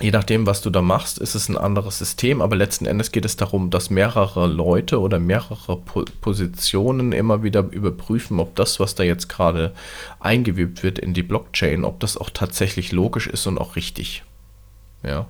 je 0.00 0.10
nachdem, 0.10 0.46
was 0.46 0.60
du 0.60 0.70
da 0.70 0.80
machst, 0.80 1.18
ist 1.18 1.34
es 1.34 1.48
ein 1.48 1.56
anderes 1.56 1.98
System, 1.98 2.40
aber 2.40 2.56
letzten 2.56 2.86
Endes 2.86 3.10
geht 3.10 3.24
es 3.24 3.36
darum, 3.36 3.70
dass 3.70 3.90
mehrere 3.90 4.46
Leute 4.46 5.00
oder 5.00 5.18
mehrere 5.18 5.76
po 5.76 6.04
Positionen 6.20 7.12
immer 7.12 7.42
wieder 7.42 7.60
überprüfen, 7.70 8.38
ob 8.38 8.54
das, 8.54 8.78
was 8.78 8.94
da 8.94 9.02
jetzt 9.02 9.28
gerade 9.28 9.72
eingewebt 10.20 10.82
wird 10.82 10.98
in 10.98 11.14
die 11.14 11.22
Blockchain, 11.22 11.84
ob 11.84 12.00
das 12.00 12.16
auch 12.16 12.30
tatsächlich 12.30 12.92
logisch 12.92 13.26
ist 13.26 13.46
und 13.46 13.58
auch 13.58 13.76
richtig. 13.76 14.22
Ja. 15.02 15.26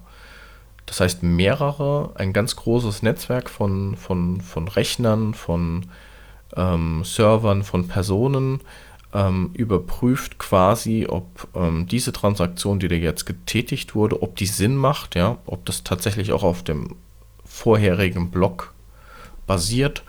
Das 0.86 1.00
heißt, 1.00 1.22
mehrere, 1.22 2.12
ein 2.14 2.32
ganz 2.32 2.56
großes 2.56 3.02
Netzwerk 3.02 3.50
von, 3.50 3.96
von, 3.96 4.40
von 4.40 4.68
Rechnern, 4.68 5.34
von 5.34 5.86
ähm, 6.56 7.04
Servern, 7.04 7.62
von 7.62 7.88
Personen, 7.88 8.60
ähm, 9.14 9.50
überprüft 9.54 10.38
quasi, 10.38 11.06
ob 11.08 11.48
ähm, 11.54 11.86
diese 11.86 12.12
Transaktion, 12.12 12.78
die 12.78 12.88
da 12.88 12.94
jetzt 12.94 13.24
getätigt 13.24 13.94
wurde, 13.94 14.22
ob 14.22 14.36
die 14.36 14.46
Sinn 14.46 14.76
macht, 14.76 15.14
ja, 15.14 15.38
ob 15.46 15.64
das 15.64 15.84
tatsächlich 15.84 16.32
auch 16.32 16.42
auf 16.42 16.62
dem 16.62 16.96
vorherigen 17.44 18.30
Block 18.30 18.74
basiert, 19.46 20.02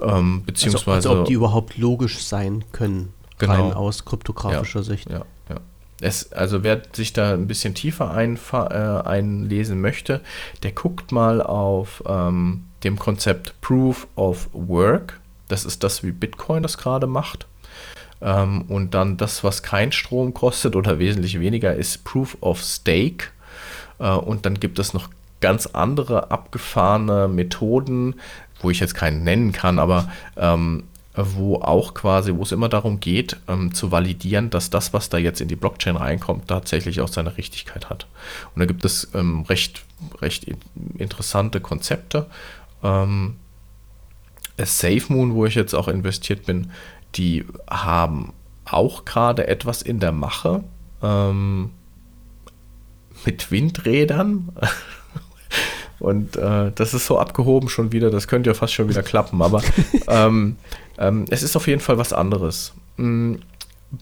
ähm, 0.00 0.42
beziehungsweise. 0.44 0.90
Also, 0.90 1.10
also 1.10 1.20
ob 1.20 1.26
die 1.28 1.34
überhaupt 1.34 1.76
logisch 1.76 2.24
sein 2.24 2.64
können, 2.72 3.12
genau. 3.38 3.52
rein 3.52 3.72
aus 3.74 4.04
kryptografischer 4.04 4.80
ja, 4.80 4.84
Sicht. 4.84 5.10
Ja, 5.10 5.24
ja. 5.48 5.56
Es, 6.00 6.32
also 6.32 6.62
wer 6.62 6.82
sich 6.92 7.12
da 7.12 7.34
ein 7.34 7.46
bisschen 7.46 7.74
tiefer 7.74 8.16
äh, 8.16 9.08
einlesen 9.08 9.80
möchte, 9.80 10.22
der 10.62 10.72
guckt 10.72 11.12
mal 11.12 11.40
auf 11.40 12.02
ähm, 12.06 12.64
dem 12.84 12.98
Konzept 12.98 13.60
Proof 13.60 14.08
of 14.16 14.48
Work. 14.52 15.20
Das 15.48 15.64
ist 15.64 15.84
das, 15.84 16.02
wie 16.02 16.12
Bitcoin 16.12 16.62
das 16.62 16.76
gerade 16.76 17.06
macht. 17.06 17.46
Ähm, 18.20 18.62
und 18.62 18.94
dann 18.94 19.16
das, 19.16 19.44
was 19.44 19.62
kein 19.62 19.92
Strom 19.92 20.34
kostet 20.34 20.76
oder 20.76 20.98
wesentlich 20.98 21.40
weniger, 21.40 21.74
ist 21.74 22.04
Proof 22.04 22.36
of 22.40 22.62
Stake. 22.62 23.28
Äh, 23.98 24.10
und 24.10 24.46
dann 24.46 24.60
gibt 24.60 24.78
es 24.78 24.94
noch 24.94 25.10
ganz 25.40 25.66
andere 25.66 26.30
abgefahrene 26.30 27.28
Methoden, 27.28 28.14
wo 28.60 28.70
ich 28.70 28.80
jetzt 28.80 28.94
keinen 28.94 29.22
nennen 29.22 29.52
kann, 29.52 29.78
aber 29.78 30.10
ähm, 30.36 30.84
wo 31.14 31.56
auch 31.56 31.94
quasi, 31.94 32.34
wo 32.34 32.42
es 32.42 32.52
immer 32.52 32.68
darum 32.68 33.00
geht, 33.00 33.36
ähm, 33.48 33.72
zu 33.72 33.90
validieren, 33.90 34.50
dass 34.50 34.70
das, 34.70 34.92
was 34.92 35.08
da 35.08 35.18
jetzt 35.18 35.40
in 35.40 35.48
die 35.48 35.56
Blockchain 35.56 35.96
reinkommt, 35.96 36.48
tatsächlich 36.48 37.00
auch 37.00 37.08
seine 37.08 37.36
Richtigkeit 37.36 37.88
hat. 37.88 38.06
Und 38.54 38.60
da 38.60 38.66
gibt 38.66 38.84
es 38.84 39.08
ähm, 39.14 39.42
recht, 39.42 39.84
recht 40.20 40.46
interessante 40.98 41.60
Konzepte. 41.60 42.26
Ähm, 42.82 43.36
SafeMoon, 44.58 45.34
wo 45.34 45.46
ich 45.46 45.54
jetzt 45.54 45.74
auch 45.74 45.88
investiert 45.88 46.46
bin, 46.46 46.70
die 47.16 47.44
haben 47.68 48.32
auch 48.64 49.04
gerade 49.04 49.46
etwas 49.46 49.82
in 49.82 50.00
der 50.00 50.12
Mache 50.12 50.64
ähm, 51.02 51.70
mit 53.24 53.50
Windrädern. 53.50 54.48
Und 55.98 56.36
äh, 56.36 56.72
das 56.74 56.92
ist 56.92 57.06
so 57.06 57.18
abgehoben 57.18 57.68
schon 57.70 57.90
wieder, 57.90 58.10
das 58.10 58.28
könnte 58.28 58.50
ja 58.50 58.54
fast 58.54 58.74
schon 58.74 58.88
wieder 58.88 59.02
klappen, 59.02 59.40
aber 59.40 59.62
ähm, 60.08 60.56
ähm, 60.98 61.24
es 61.30 61.42
ist 61.42 61.56
auf 61.56 61.66
jeden 61.66 61.80
Fall 61.80 61.96
was 61.96 62.12
anderes. 62.12 62.74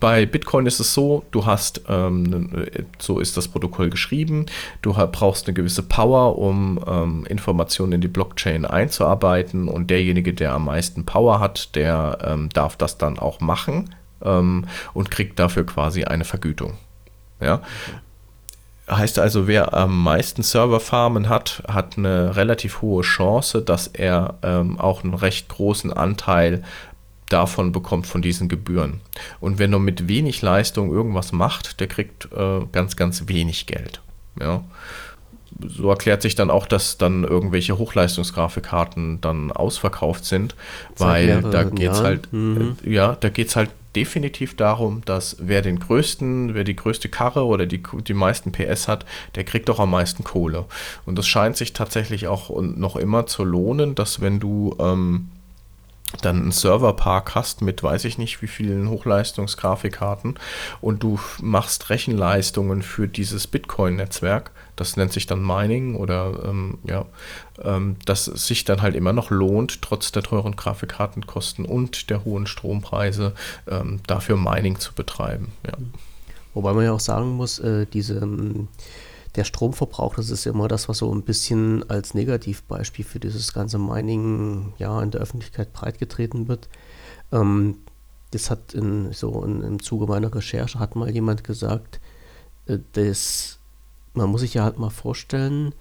Bei 0.01 0.27
Bitcoin 0.27 0.67
ist 0.67 0.81
es 0.81 0.95
so, 0.95 1.25
du 1.31 1.47
hast, 1.47 1.83
ähm, 1.89 2.67
so 2.99 3.19
ist 3.19 3.37
das 3.37 3.49
Protokoll 3.49 3.91
geschrieben, 3.91 4.47
du 4.83 4.93
brauchst 4.93 5.47
eine 5.47 5.55
gewisse 5.55 5.83
Power, 5.83 6.39
um 6.39 6.81
ähm, 6.87 7.27
Informationen 7.27 7.93
in 7.93 8.01
die 8.01 8.09
Blockchain 8.09 8.65
einzuarbeiten 8.65 9.69
und 9.69 9.91
derjenige, 9.91 10.33
der 10.33 10.53
am 10.53 10.67
meisten 10.67 11.05
Power 11.05 11.41
hat, 11.41 11.75
der 11.75 12.19
ähm, 12.23 12.49
darf 12.51 12.77
das 12.77 12.99
dann 12.99 13.19
auch 13.19 13.41
machen 13.41 13.95
ähm, 14.23 14.67
und 14.95 15.11
kriegt 15.11 15.39
dafür 15.39 15.67
quasi 15.67 16.05
eine 16.05 16.25
Vergütung. 16.25 16.75
Ja. 17.41 17.61
Heißt 18.91 19.19
also, 19.19 19.47
wer 19.47 19.73
am 19.73 20.03
meisten 20.03 20.43
Serverfarmen 20.43 21.31
hat, 21.31 21.63
hat 21.67 21.97
eine 21.97 22.37
relativ 22.37 22.83
hohe 22.83 23.03
Chance, 23.03 23.63
dass 23.63 23.87
er 23.87 24.35
ähm, 24.43 24.79
auch 24.79 25.05
einen 25.05 25.15
recht 25.15 25.49
großen 25.49 25.91
Anteil 25.91 26.63
davon 27.29 27.73
bekommt, 27.73 28.07
von 28.07 28.23
diesen 28.23 28.49
Gebühren. 28.49 29.01
Und 29.41 29.59
wenn 29.59 29.73
er 29.73 29.79
mit 29.79 30.09
wenig 30.09 30.43
Leistung 30.43 30.93
irgendwas 30.93 31.33
macht, 31.33 31.81
der 31.81 31.87
kriegt 31.87 32.29
äh, 32.33 32.61
ganz, 32.73 32.97
ganz 32.97 33.29
wenig 33.29 33.67
Geld. 33.67 34.01
Ja. 34.41 34.65
So 35.67 35.89
erklärt 35.89 36.21
sich 36.21 36.35
dann 36.35 36.51
auch, 36.51 36.67
dass 36.67 36.99
dann 36.99 37.23
irgendwelche 37.23 37.79
Hochleistungsgrafikkarten 37.79 39.21
dann 39.21 39.53
ausverkauft 39.53 40.25
sind, 40.25 40.57
weil 40.99 41.43
da 41.43 41.63
geht 41.63 41.93
es 41.93 42.03
halt, 42.03 42.33
mhm. 42.33 42.77
äh, 42.85 42.91
ja, 42.91 43.17
da 43.19 43.29
geht 43.29 43.55
halt 43.55 43.71
definitiv 43.95 44.57
darum, 44.57 45.03
dass 45.05 45.37
wer 45.41 45.63
den 45.63 45.79
größten, 45.79 46.55
wer 46.55 46.65
die 46.65 46.77
größte 46.77 47.09
Karre 47.09 47.45
oder 47.45 47.67
die, 47.67 47.83
die 48.07 48.15
meisten 48.15 48.53
PS 48.53 48.89
hat, 48.89 49.07
der 49.37 49.45
kriegt 49.45 49.71
auch 49.71 49.79
am 49.79 49.91
meisten 49.91 50.25
Kohle. 50.25 50.65
Und 51.07 51.17
das 51.17 51.27
scheint 51.27 51.57
sich 51.57 51.73
tatsächlich 51.73 52.27
auch 52.27 52.51
noch 52.61 52.97
immer 52.97 53.27
zu 53.27 53.45
lohnen, 53.45 53.95
dass 53.95 54.21
wenn 54.21 54.41
du 54.41 54.75
ähm, 54.81 55.29
dann 56.23 56.43
einen 56.43 56.53
Serverpark 56.53 57.35
hast 57.35 57.63
mit 57.63 57.83
weiß 57.83 58.05
ich 58.05 58.19
nicht 58.19 58.41
wie 58.43 58.47
vielen 58.47 58.89
Hochleistungsgrafikkarten 58.89 60.39
und 60.81 61.03
du 61.03 61.19
machst 61.41 61.91
Rechenleistungen 61.91 62.83
für 62.83 63.09
dieses 63.09 63.47
Bitcoin-Netzwerk, 63.47 64.51
das 64.77 64.97
nennt 64.97 65.13
sich 65.13 65.27
dann 65.27 65.45
Mining 65.45 65.97
oder 65.97 66.45
ähm, 66.45 66.79
ja, 66.85 67.07
ähm, 67.63 67.97
dass 68.05 68.27
es 68.27 68.47
sich 68.47 68.65
dann 68.65 68.83
halt 68.83 68.95
immer 68.95 69.13
noch 69.13 69.31
lohnt, 69.31 69.83
trotz 69.83 70.13
der 70.13 70.23
teuren 70.23 70.57
Grafikkartenkosten 70.57 71.65
und 71.65 72.11
der 72.11 72.25
hohen 72.25 72.47
Strompreise 72.47 73.33
ähm, 73.69 74.01
dafür 74.07 74.37
Mining 74.37 74.79
zu 74.79 74.93
betreiben. 74.95 75.53
Ja. 75.67 75.75
Wobei 76.55 76.73
man 76.73 76.85
ja 76.85 76.93
auch 76.93 77.01
sagen 77.01 77.31
muss, 77.31 77.59
äh, 77.59 77.87
diese 77.93 78.19
ähm, 78.19 78.69
der 79.37 79.45
Stromverbrauch, 79.45 80.15
das 80.15 80.31
ist 80.31 80.47
immer 80.47 80.69
das, 80.69 80.89
was 80.89 80.99
so 80.99 81.13
ein 81.13 81.23
bisschen 81.23 81.89
als 81.91 82.15
Negativbeispiel 82.15 83.05
für 83.05 83.21
dieses 83.21 83.53
ganze 83.53 83.79
Mining 83.79 84.73
ja 84.79 85.03
in 85.03 85.11
der 85.11 85.21
Öffentlichkeit 85.21 85.73
breitgetreten 85.73 86.49
wird. 86.49 86.69
Ähm, 87.33 87.79
das 88.31 88.51
hat 88.51 88.75
in, 88.75 89.13
so 89.13 89.43
in, 89.45 89.63
im 89.63 89.83
Zuge 89.83 90.07
meiner 90.07 90.33
Recherche 90.35 90.79
hat 90.79 90.97
mal 90.97 91.11
jemand 91.11 91.45
gesagt, 91.45 92.01
äh, 92.67 92.79
dass 92.93 93.59
man 94.15 94.31
muss 94.31 94.43
sich 94.43 94.55
ja 94.55 94.63
halt 94.63 94.79
mal 94.79 94.91
vorstellen, 94.91 95.75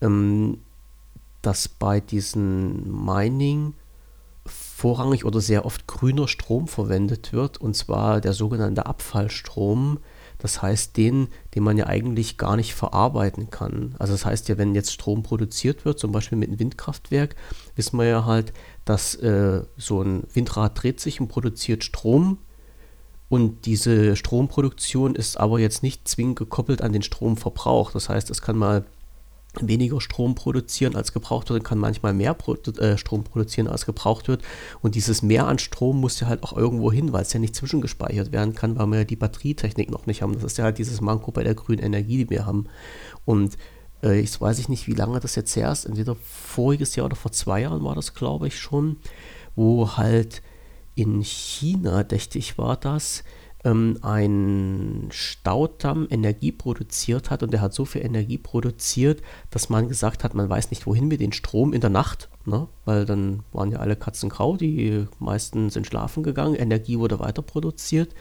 ähm, 0.00 0.58
dass 1.40 1.68
bei 1.68 2.00
diesem 2.00 3.04
Mining 3.04 3.74
vorrangig 4.44 5.24
oder 5.24 5.40
sehr 5.40 5.64
oft 5.64 5.86
grüner 5.86 6.28
Strom 6.28 6.68
verwendet 6.68 7.32
wird, 7.32 7.58
und 7.58 7.74
zwar 7.74 8.20
der 8.20 8.32
sogenannte 8.32 8.86
Abfallstrom, 8.86 9.98
das 10.42 10.60
heißt, 10.60 10.96
den, 10.96 11.28
den 11.54 11.62
man 11.62 11.76
ja 11.76 11.86
eigentlich 11.86 12.36
gar 12.36 12.56
nicht 12.56 12.74
verarbeiten 12.74 13.50
kann. 13.50 13.94
Also 14.00 14.12
das 14.12 14.24
heißt 14.24 14.48
ja, 14.48 14.58
wenn 14.58 14.74
jetzt 14.74 14.92
Strom 14.92 15.22
produziert 15.22 15.84
wird, 15.84 16.00
zum 16.00 16.10
Beispiel 16.10 16.36
mit 16.36 16.48
einem 16.48 16.58
Windkraftwerk, 16.58 17.36
wissen 17.76 17.96
wir 17.96 18.06
ja 18.06 18.24
halt, 18.24 18.52
dass 18.84 19.14
äh, 19.14 19.62
so 19.76 20.02
ein 20.02 20.24
Windrad 20.32 20.82
dreht 20.82 20.98
sich 20.98 21.20
und 21.20 21.28
produziert 21.28 21.84
Strom. 21.84 22.38
Und 23.28 23.66
diese 23.66 24.16
Stromproduktion 24.16 25.14
ist 25.14 25.38
aber 25.38 25.60
jetzt 25.60 25.84
nicht 25.84 26.08
zwingend 26.08 26.40
gekoppelt 26.40 26.82
an 26.82 26.92
den 26.92 27.02
Stromverbrauch. 27.02 27.92
Das 27.92 28.08
heißt, 28.08 28.28
es 28.28 28.42
kann 28.42 28.58
mal 28.58 28.84
weniger 29.60 30.00
Strom 30.00 30.34
produzieren 30.34 30.96
als 30.96 31.12
gebraucht 31.12 31.50
wird, 31.50 31.64
kann 31.64 31.78
manchmal 31.78 32.14
mehr 32.14 32.34
Pro 32.34 32.54
äh, 32.54 32.96
Strom 32.96 33.24
produzieren 33.24 33.68
als 33.68 33.84
gebraucht 33.84 34.28
wird. 34.28 34.42
Und 34.80 34.94
dieses 34.94 35.22
Mehr 35.22 35.46
an 35.46 35.58
Strom 35.58 36.00
muss 36.00 36.20
ja 36.20 36.26
halt 36.26 36.42
auch 36.42 36.56
irgendwo 36.56 36.90
hin, 36.90 37.12
weil 37.12 37.22
es 37.22 37.32
ja 37.32 37.40
nicht 37.40 37.54
zwischengespeichert 37.54 38.32
werden 38.32 38.54
kann, 38.54 38.78
weil 38.78 38.86
wir 38.86 38.98
ja 38.98 39.04
die 39.04 39.16
Batterietechnik 39.16 39.90
noch 39.90 40.06
nicht 40.06 40.22
haben. 40.22 40.34
Das 40.34 40.44
ist 40.44 40.58
ja 40.58 40.64
halt 40.64 40.78
dieses 40.78 41.00
Manko 41.00 41.32
bei 41.32 41.42
der 41.44 41.54
grünen 41.54 41.82
Energie, 41.82 42.18
die 42.18 42.30
wir 42.30 42.46
haben. 42.46 42.66
Und 43.24 43.58
äh, 44.02 44.20
ich 44.20 44.40
weiß 44.40 44.58
ich 44.58 44.68
nicht, 44.68 44.86
wie 44.86 44.94
lange 44.94 45.20
das 45.20 45.34
jetzt 45.34 45.54
her 45.54 45.70
ist. 45.70 45.84
Entweder 45.84 46.16
voriges 46.16 46.96
Jahr 46.96 47.06
oder 47.06 47.16
vor 47.16 47.32
zwei 47.32 47.60
Jahren 47.60 47.84
war 47.84 47.94
das, 47.94 48.14
glaube 48.14 48.48
ich, 48.48 48.58
schon, 48.58 48.96
wo 49.54 49.96
halt 49.96 50.42
in 50.94 51.22
China, 51.22 52.02
dächte 52.02 52.38
ich, 52.38 52.58
war 52.58 52.76
das, 52.76 53.24
ähm, 53.64 53.98
ein 54.02 55.08
Staudamm 55.10 56.06
Energie 56.10 56.52
produziert 56.52 57.30
hat 57.30 57.42
und 57.42 57.52
der 57.52 57.60
hat 57.60 57.74
so 57.74 57.84
viel 57.84 58.04
Energie 58.04 58.38
produziert, 58.38 59.22
dass 59.50 59.68
man 59.68 59.88
gesagt 59.88 60.24
hat, 60.24 60.34
man 60.34 60.48
weiß 60.48 60.70
nicht 60.70 60.86
wohin 60.86 61.08
mit 61.08 61.20
dem 61.20 61.32
Strom 61.32 61.72
in 61.72 61.80
der 61.80 61.90
Nacht, 61.90 62.28
ne? 62.44 62.68
weil 62.84 63.04
dann 63.04 63.44
waren 63.52 63.70
ja 63.70 63.78
alle 63.78 63.96
Katzen 63.96 64.28
grau, 64.28 64.56
die 64.56 65.06
meisten 65.18 65.70
sind 65.70 65.86
schlafen 65.86 66.22
gegangen, 66.22 66.54
Energie 66.54 66.98
wurde 66.98 67.20
weiter 67.20 67.42
produziert 67.42 68.14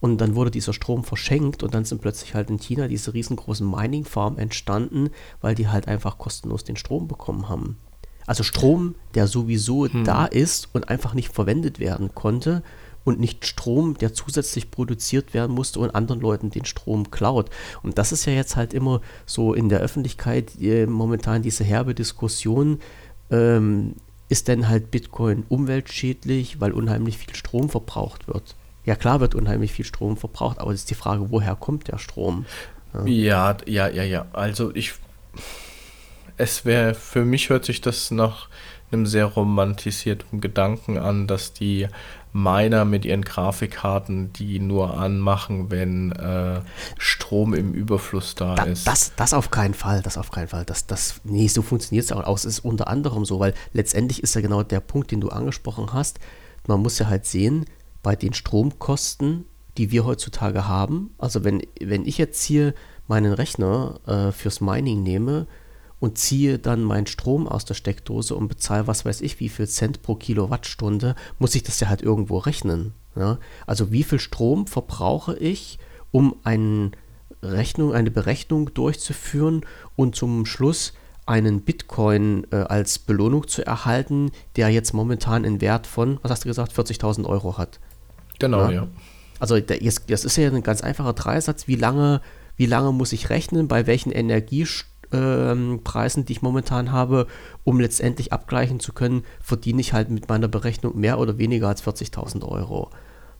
und 0.00 0.20
dann 0.20 0.36
wurde 0.36 0.50
dieser 0.50 0.72
Strom 0.72 1.02
verschenkt 1.02 1.62
und 1.62 1.74
dann 1.74 1.84
sind 1.84 2.00
plötzlich 2.00 2.34
halt 2.34 2.50
in 2.50 2.58
China 2.58 2.86
diese 2.86 3.14
riesengroßen 3.14 3.68
Mining-Farmen 3.68 4.38
entstanden, 4.38 5.10
weil 5.40 5.54
die 5.54 5.68
halt 5.68 5.88
einfach 5.88 6.18
kostenlos 6.18 6.62
den 6.62 6.76
Strom 6.76 7.08
bekommen 7.08 7.48
haben. 7.48 7.78
Also 8.26 8.42
Strom, 8.42 8.94
der 9.14 9.26
sowieso 9.26 9.88
hm. 9.88 10.04
da 10.04 10.26
ist 10.26 10.68
und 10.74 10.90
einfach 10.90 11.14
nicht 11.14 11.32
verwendet 11.32 11.80
werden 11.80 12.14
konnte 12.14 12.62
und 13.08 13.20
nicht 13.20 13.46
Strom, 13.46 13.96
der 13.98 14.14
zusätzlich 14.14 14.70
produziert 14.70 15.34
werden 15.34 15.54
musste 15.54 15.80
und 15.80 15.94
anderen 15.94 16.20
Leuten 16.20 16.50
den 16.50 16.64
Strom 16.64 17.10
klaut. 17.10 17.50
Und 17.82 17.98
das 17.98 18.12
ist 18.12 18.24
ja 18.26 18.32
jetzt 18.32 18.56
halt 18.56 18.74
immer 18.74 19.00
so 19.26 19.54
in 19.54 19.68
der 19.68 19.80
Öffentlichkeit 19.80 20.52
äh, 20.60 20.86
momentan 20.86 21.42
diese 21.42 21.64
herbe 21.64 21.94
Diskussion. 21.94 22.80
Ähm, 23.30 23.94
ist 24.28 24.48
denn 24.48 24.68
halt 24.68 24.90
Bitcoin 24.90 25.44
umweltschädlich, 25.48 26.60
weil 26.60 26.72
unheimlich 26.72 27.18
viel 27.18 27.34
Strom 27.34 27.70
verbraucht 27.70 28.28
wird? 28.28 28.54
Ja 28.84 28.94
klar 28.94 29.20
wird 29.20 29.34
unheimlich 29.34 29.72
viel 29.72 29.84
Strom 29.84 30.16
verbraucht, 30.16 30.58
aber 30.58 30.72
es 30.72 30.80
ist 30.80 30.90
die 30.90 30.94
Frage, 30.94 31.30
woher 31.30 31.54
kommt 31.56 31.88
der 31.88 31.98
Strom? 31.98 32.46
Ja, 33.04 33.56
ja, 33.66 33.88
ja, 33.88 34.02
ja. 34.02 34.26
Also 34.32 34.74
ich, 34.74 34.94
es 36.36 36.64
wäre, 36.64 36.94
für 36.94 37.24
mich 37.24 37.50
hört 37.50 37.64
sich 37.64 37.80
das 37.80 38.10
nach 38.10 38.48
einem 38.90 39.06
sehr 39.06 39.26
romantisierten 39.26 40.40
Gedanken 40.40 40.98
an, 40.98 41.26
dass 41.26 41.52
die 41.52 41.88
Miner 42.32 42.84
mit 42.84 43.04
ihren 43.04 43.22
Grafikkarten 43.22 44.32
die 44.32 44.58
nur 44.60 44.98
anmachen, 44.98 45.70
wenn 45.70 46.12
äh, 46.12 46.60
Strom 46.98 47.54
im 47.54 47.72
Überfluss 47.72 48.34
da, 48.34 48.54
da, 48.54 48.64
ist. 48.64 48.86
Das, 48.86 49.12
das 49.16 49.34
auf 49.34 49.50
keinen 49.50 49.74
Fall, 49.74 50.02
das 50.02 50.18
auf 50.18 50.30
keinen 50.30 50.48
Fall. 50.48 50.64
Das, 50.64 50.86
das, 50.86 51.20
nee, 51.24 51.48
so 51.48 51.62
funktioniert 51.62 52.04
es 52.04 52.12
auch. 52.12 52.34
Es 52.34 52.44
ist 52.44 52.60
unter 52.60 52.88
anderem 52.88 53.24
so, 53.24 53.40
weil 53.40 53.54
letztendlich 53.72 54.22
ist 54.22 54.34
ja 54.34 54.40
genau 54.40 54.62
der 54.62 54.80
Punkt, 54.80 55.10
den 55.10 55.20
du 55.20 55.28
angesprochen 55.28 55.92
hast. 55.92 56.18
Man 56.66 56.80
muss 56.80 56.98
ja 56.98 57.06
halt 57.06 57.26
sehen, 57.26 57.64
bei 58.02 58.16
den 58.16 58.34
Stromkosten, 58.34 59.44
die 59.76 59.90
wir 59.90 60.04
heutzutage 60.04 60.66
haben, 60.66 61.10
also 61.18 61.44
wenn, 61.44 61.62
wenn 61.80 62.04
ich 62.04 62.18
jetzt 62.18 62.42
hier 62.42 62.74
meinen 63.06 63.32
Rechner 63.32 64.00
äh, 64.06 64.32
fürs 64.32 64.60
Mining 64.60 65.02
nehme, 65.02 65.46
und 66.00 66.18
ziehe 66.18 66.58
dann 66.58 66.82
meinen 66.82 67.06
Strom 67.06 67.48
aus 67.48 67.64
der 67.64 67.74
Steckdose 67.74 68.34
und 68.34 68.48
bezahle 68.48 68.86
was 68.86 69.04
weiß 69.04 69.20
ich 69.20 69.40
wie 69.40 69.48
viel 69.48 69.66
Cent 69.66 70.02
pro 70.02 70.14
Kilowattstunde, 70.14 71.14
muss 71.38 71.54
ich 71.54 71.62
das 71.62 71.80
ja 71.80 71.88
halt 71.88 72.02
irgendwo 72.02 72.38
rechnen. 72.38 72.92
Ja? 73.16 73.38
Also 73.66 73.90
wie 73.92 74.04
viel 74.04 74.20
Strom 74.20 74.66
verbrauche 74.66 75.36
ich, 75.36 75.78
um 76.10 76.36
eine 76.44 76.92
Rechnung, 77.42 77.92
eine 77.92 78.10
Berechnung 78.10 78.72
durchzuführen 78.74 79.62
und 79.96 80.16
zum 80.16 80.46
Schluss 80.46 80.92
einen 81.26 81.60
Bitcoin 81.60 82.46
äh, 82.50 82.56
als 82.56 82.98
Belohnung 82.98 83.46
zu 83.46 83.64
erhalten, 83.66 84.30
der 84.56 84.70
jetzt 84.70 84.94
momentan 84.94 85.44
einen 85.44 85.60
Wert 85.60 85.86
von, 85.86 86.18
was 86.22 86.30
hast 86.30 86.44
du 86.44 86.48
gesagt, 86.48 86.72
40.000 86.72 87.26
Euro 87.26 87.58
hat. 87.58 87.80
Genau, 88.38 88.62
ja. 88.62 88.70
ja. 88.70 88.88
Also 89.38 89.60
das 89.60 90.24
ist 90.24 90.36
ja 90.36 90.48
ein 90.48 90.62
ganz 90.62 90.80
einfacher 90.80 91.12
Dreisatz. 91.12 91.68
Wie 91.68 91.76
lange, 91.76 92.22
wie 92.56 92.66
lange 92.66 92.92
muss 92.92 93.12
ich 93.12 93.30
rechnen, 93.30 93.68
bei 93.68 93.86
welchen 93.86 94.10
Energiestufen 94.10 94.97
ähm, 95.12 95.80
Preisen, 95.84 96.24
die 96.24 96.32
ich 96.32 96.42
momentan 96.42 96.92
habe, 96.92 97.26
um 97.64 97.80
letztendlich 97.80 98.32
abgleichen 98.32 98.80
zu 98.80 98.92
können, 98.92 99.24
verdiene 99.40 99.80
ich 99.80 99.92
halt 99.92 100.10
mit 100.10 100.28
meiner 100.28 100.48
Berechnung 100.48 100.98
mehr 100.98 101.18
oder 101.18 101.38
weniger 101.38 101.68
als 101.68 101.82
40.000 101.82 102.46
Euro. 102.46 102.90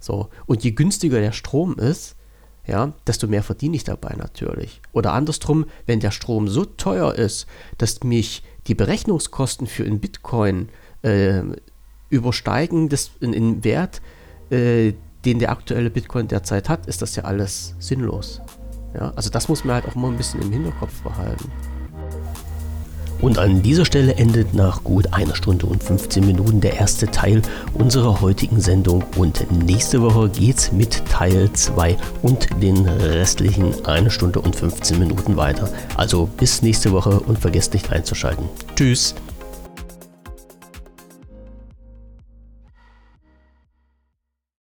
So. 0.00 0.28
Und 0.46 0.64
je 0.64 0.72
günstiger 0.72 1.20
der 1.20 1.32
Strom 1.32 1.76
ist, 1.76 2.16
ja, 2.66 2.92
desto 3.06 3.26
mehr 3.26 3.42
verdiene 3.42 3.76
ich 3.76 3.84
dabei 3.84 4.14
natürlich. 4.16 4.82
Oder 4.92 5.14
andersrum, 5.14 5.64
wenn 5.86 6.00
der 6.00 6.10
Strom 6.10 6.48
so 6.48 6.66
teuer 6.66 7.14
ist, 7.14 7.46
dass 7.78 8.02
mich 8.04 8.42
die 8.66 8.74
Berechnungskosten 8.74 9.66
für 9.66 9.84
einen 9.84 10.00
Bitcoin 10.00 10.68
äh, 11.02 11.42
übersteigen 12.10 12.88
das 12.88 13.10
in, 13.20 13.32
in 13.32 13.64
Wert, 13.64 14.02
äh, 14.50 14.92
den 15.24 15.38
der 15.38 15.50
aktuelle 15.50 15.90
Bitcoin 15.90 16.28
derzeit 16.28 16.68
hat, 16.68 16.86
ist 16.86 17.02
das 17.02 17.16
ja 17.16 17.24
alles 17.24 17.74
sinnlos. 17.78 18.40
Ja, 18.94 19.12
also 19.14 19.30
das 19.30 19.48
muss 19.48 19.64
man 19.64 19.74
halt 19.74 19.86
auch 19.86 19.94
mal 19.94 20.08
ein 20.08 20.16
bisschen 20.16 20.40
im 20.42 20.52
Hinterkopf 20.52 21.02
behalten. 21.02 21.50
Und 23.20 23.38
an 23.38 23.62
dieser 23.62 23.84
Stelle 23.84 24.14
endet 24.14 24.54
nach 24.54 24.84
gut 24.84 25.12
einer 25.12 25.34
Stunde 25.34 25.66
und 25.66 25.82
15 25.82 26.24
Minuten 26.24 26.60
der 26.60 26.74
erste 26.74 27.06
Teil 27.06 27.42
unserer 27.74 28.20
heutigen 28.20 28.60
Sendung. 28.60 29.04
Und 29.16 29.50
nächste 29.64 30.00
Woche 30.02 30.28
geht's 30.28 30.70
mit 30.70 31.04
Teil 31.06 31.50
2 31.52 31.96
und 32.22 32.48
den 32.62 32.86
restlichen 32.86 33.74
eine 33.86 34.10
Stunde 34.10 34.40
und 34.40 34.54
15 34.54 35.00
Minuten 35.00 35.36
weiter. 35.36 35.68
Also 35.96 36.26
bis 36.36 36.62
nächste 36.62 36.92
Woche 36.92 37.18
und 37.18 37.38
vergesst 37.40 37.72
nicht 37.72 37.90
einzuschalten. 37.90 38.44
Tschüss! 38.76 39.14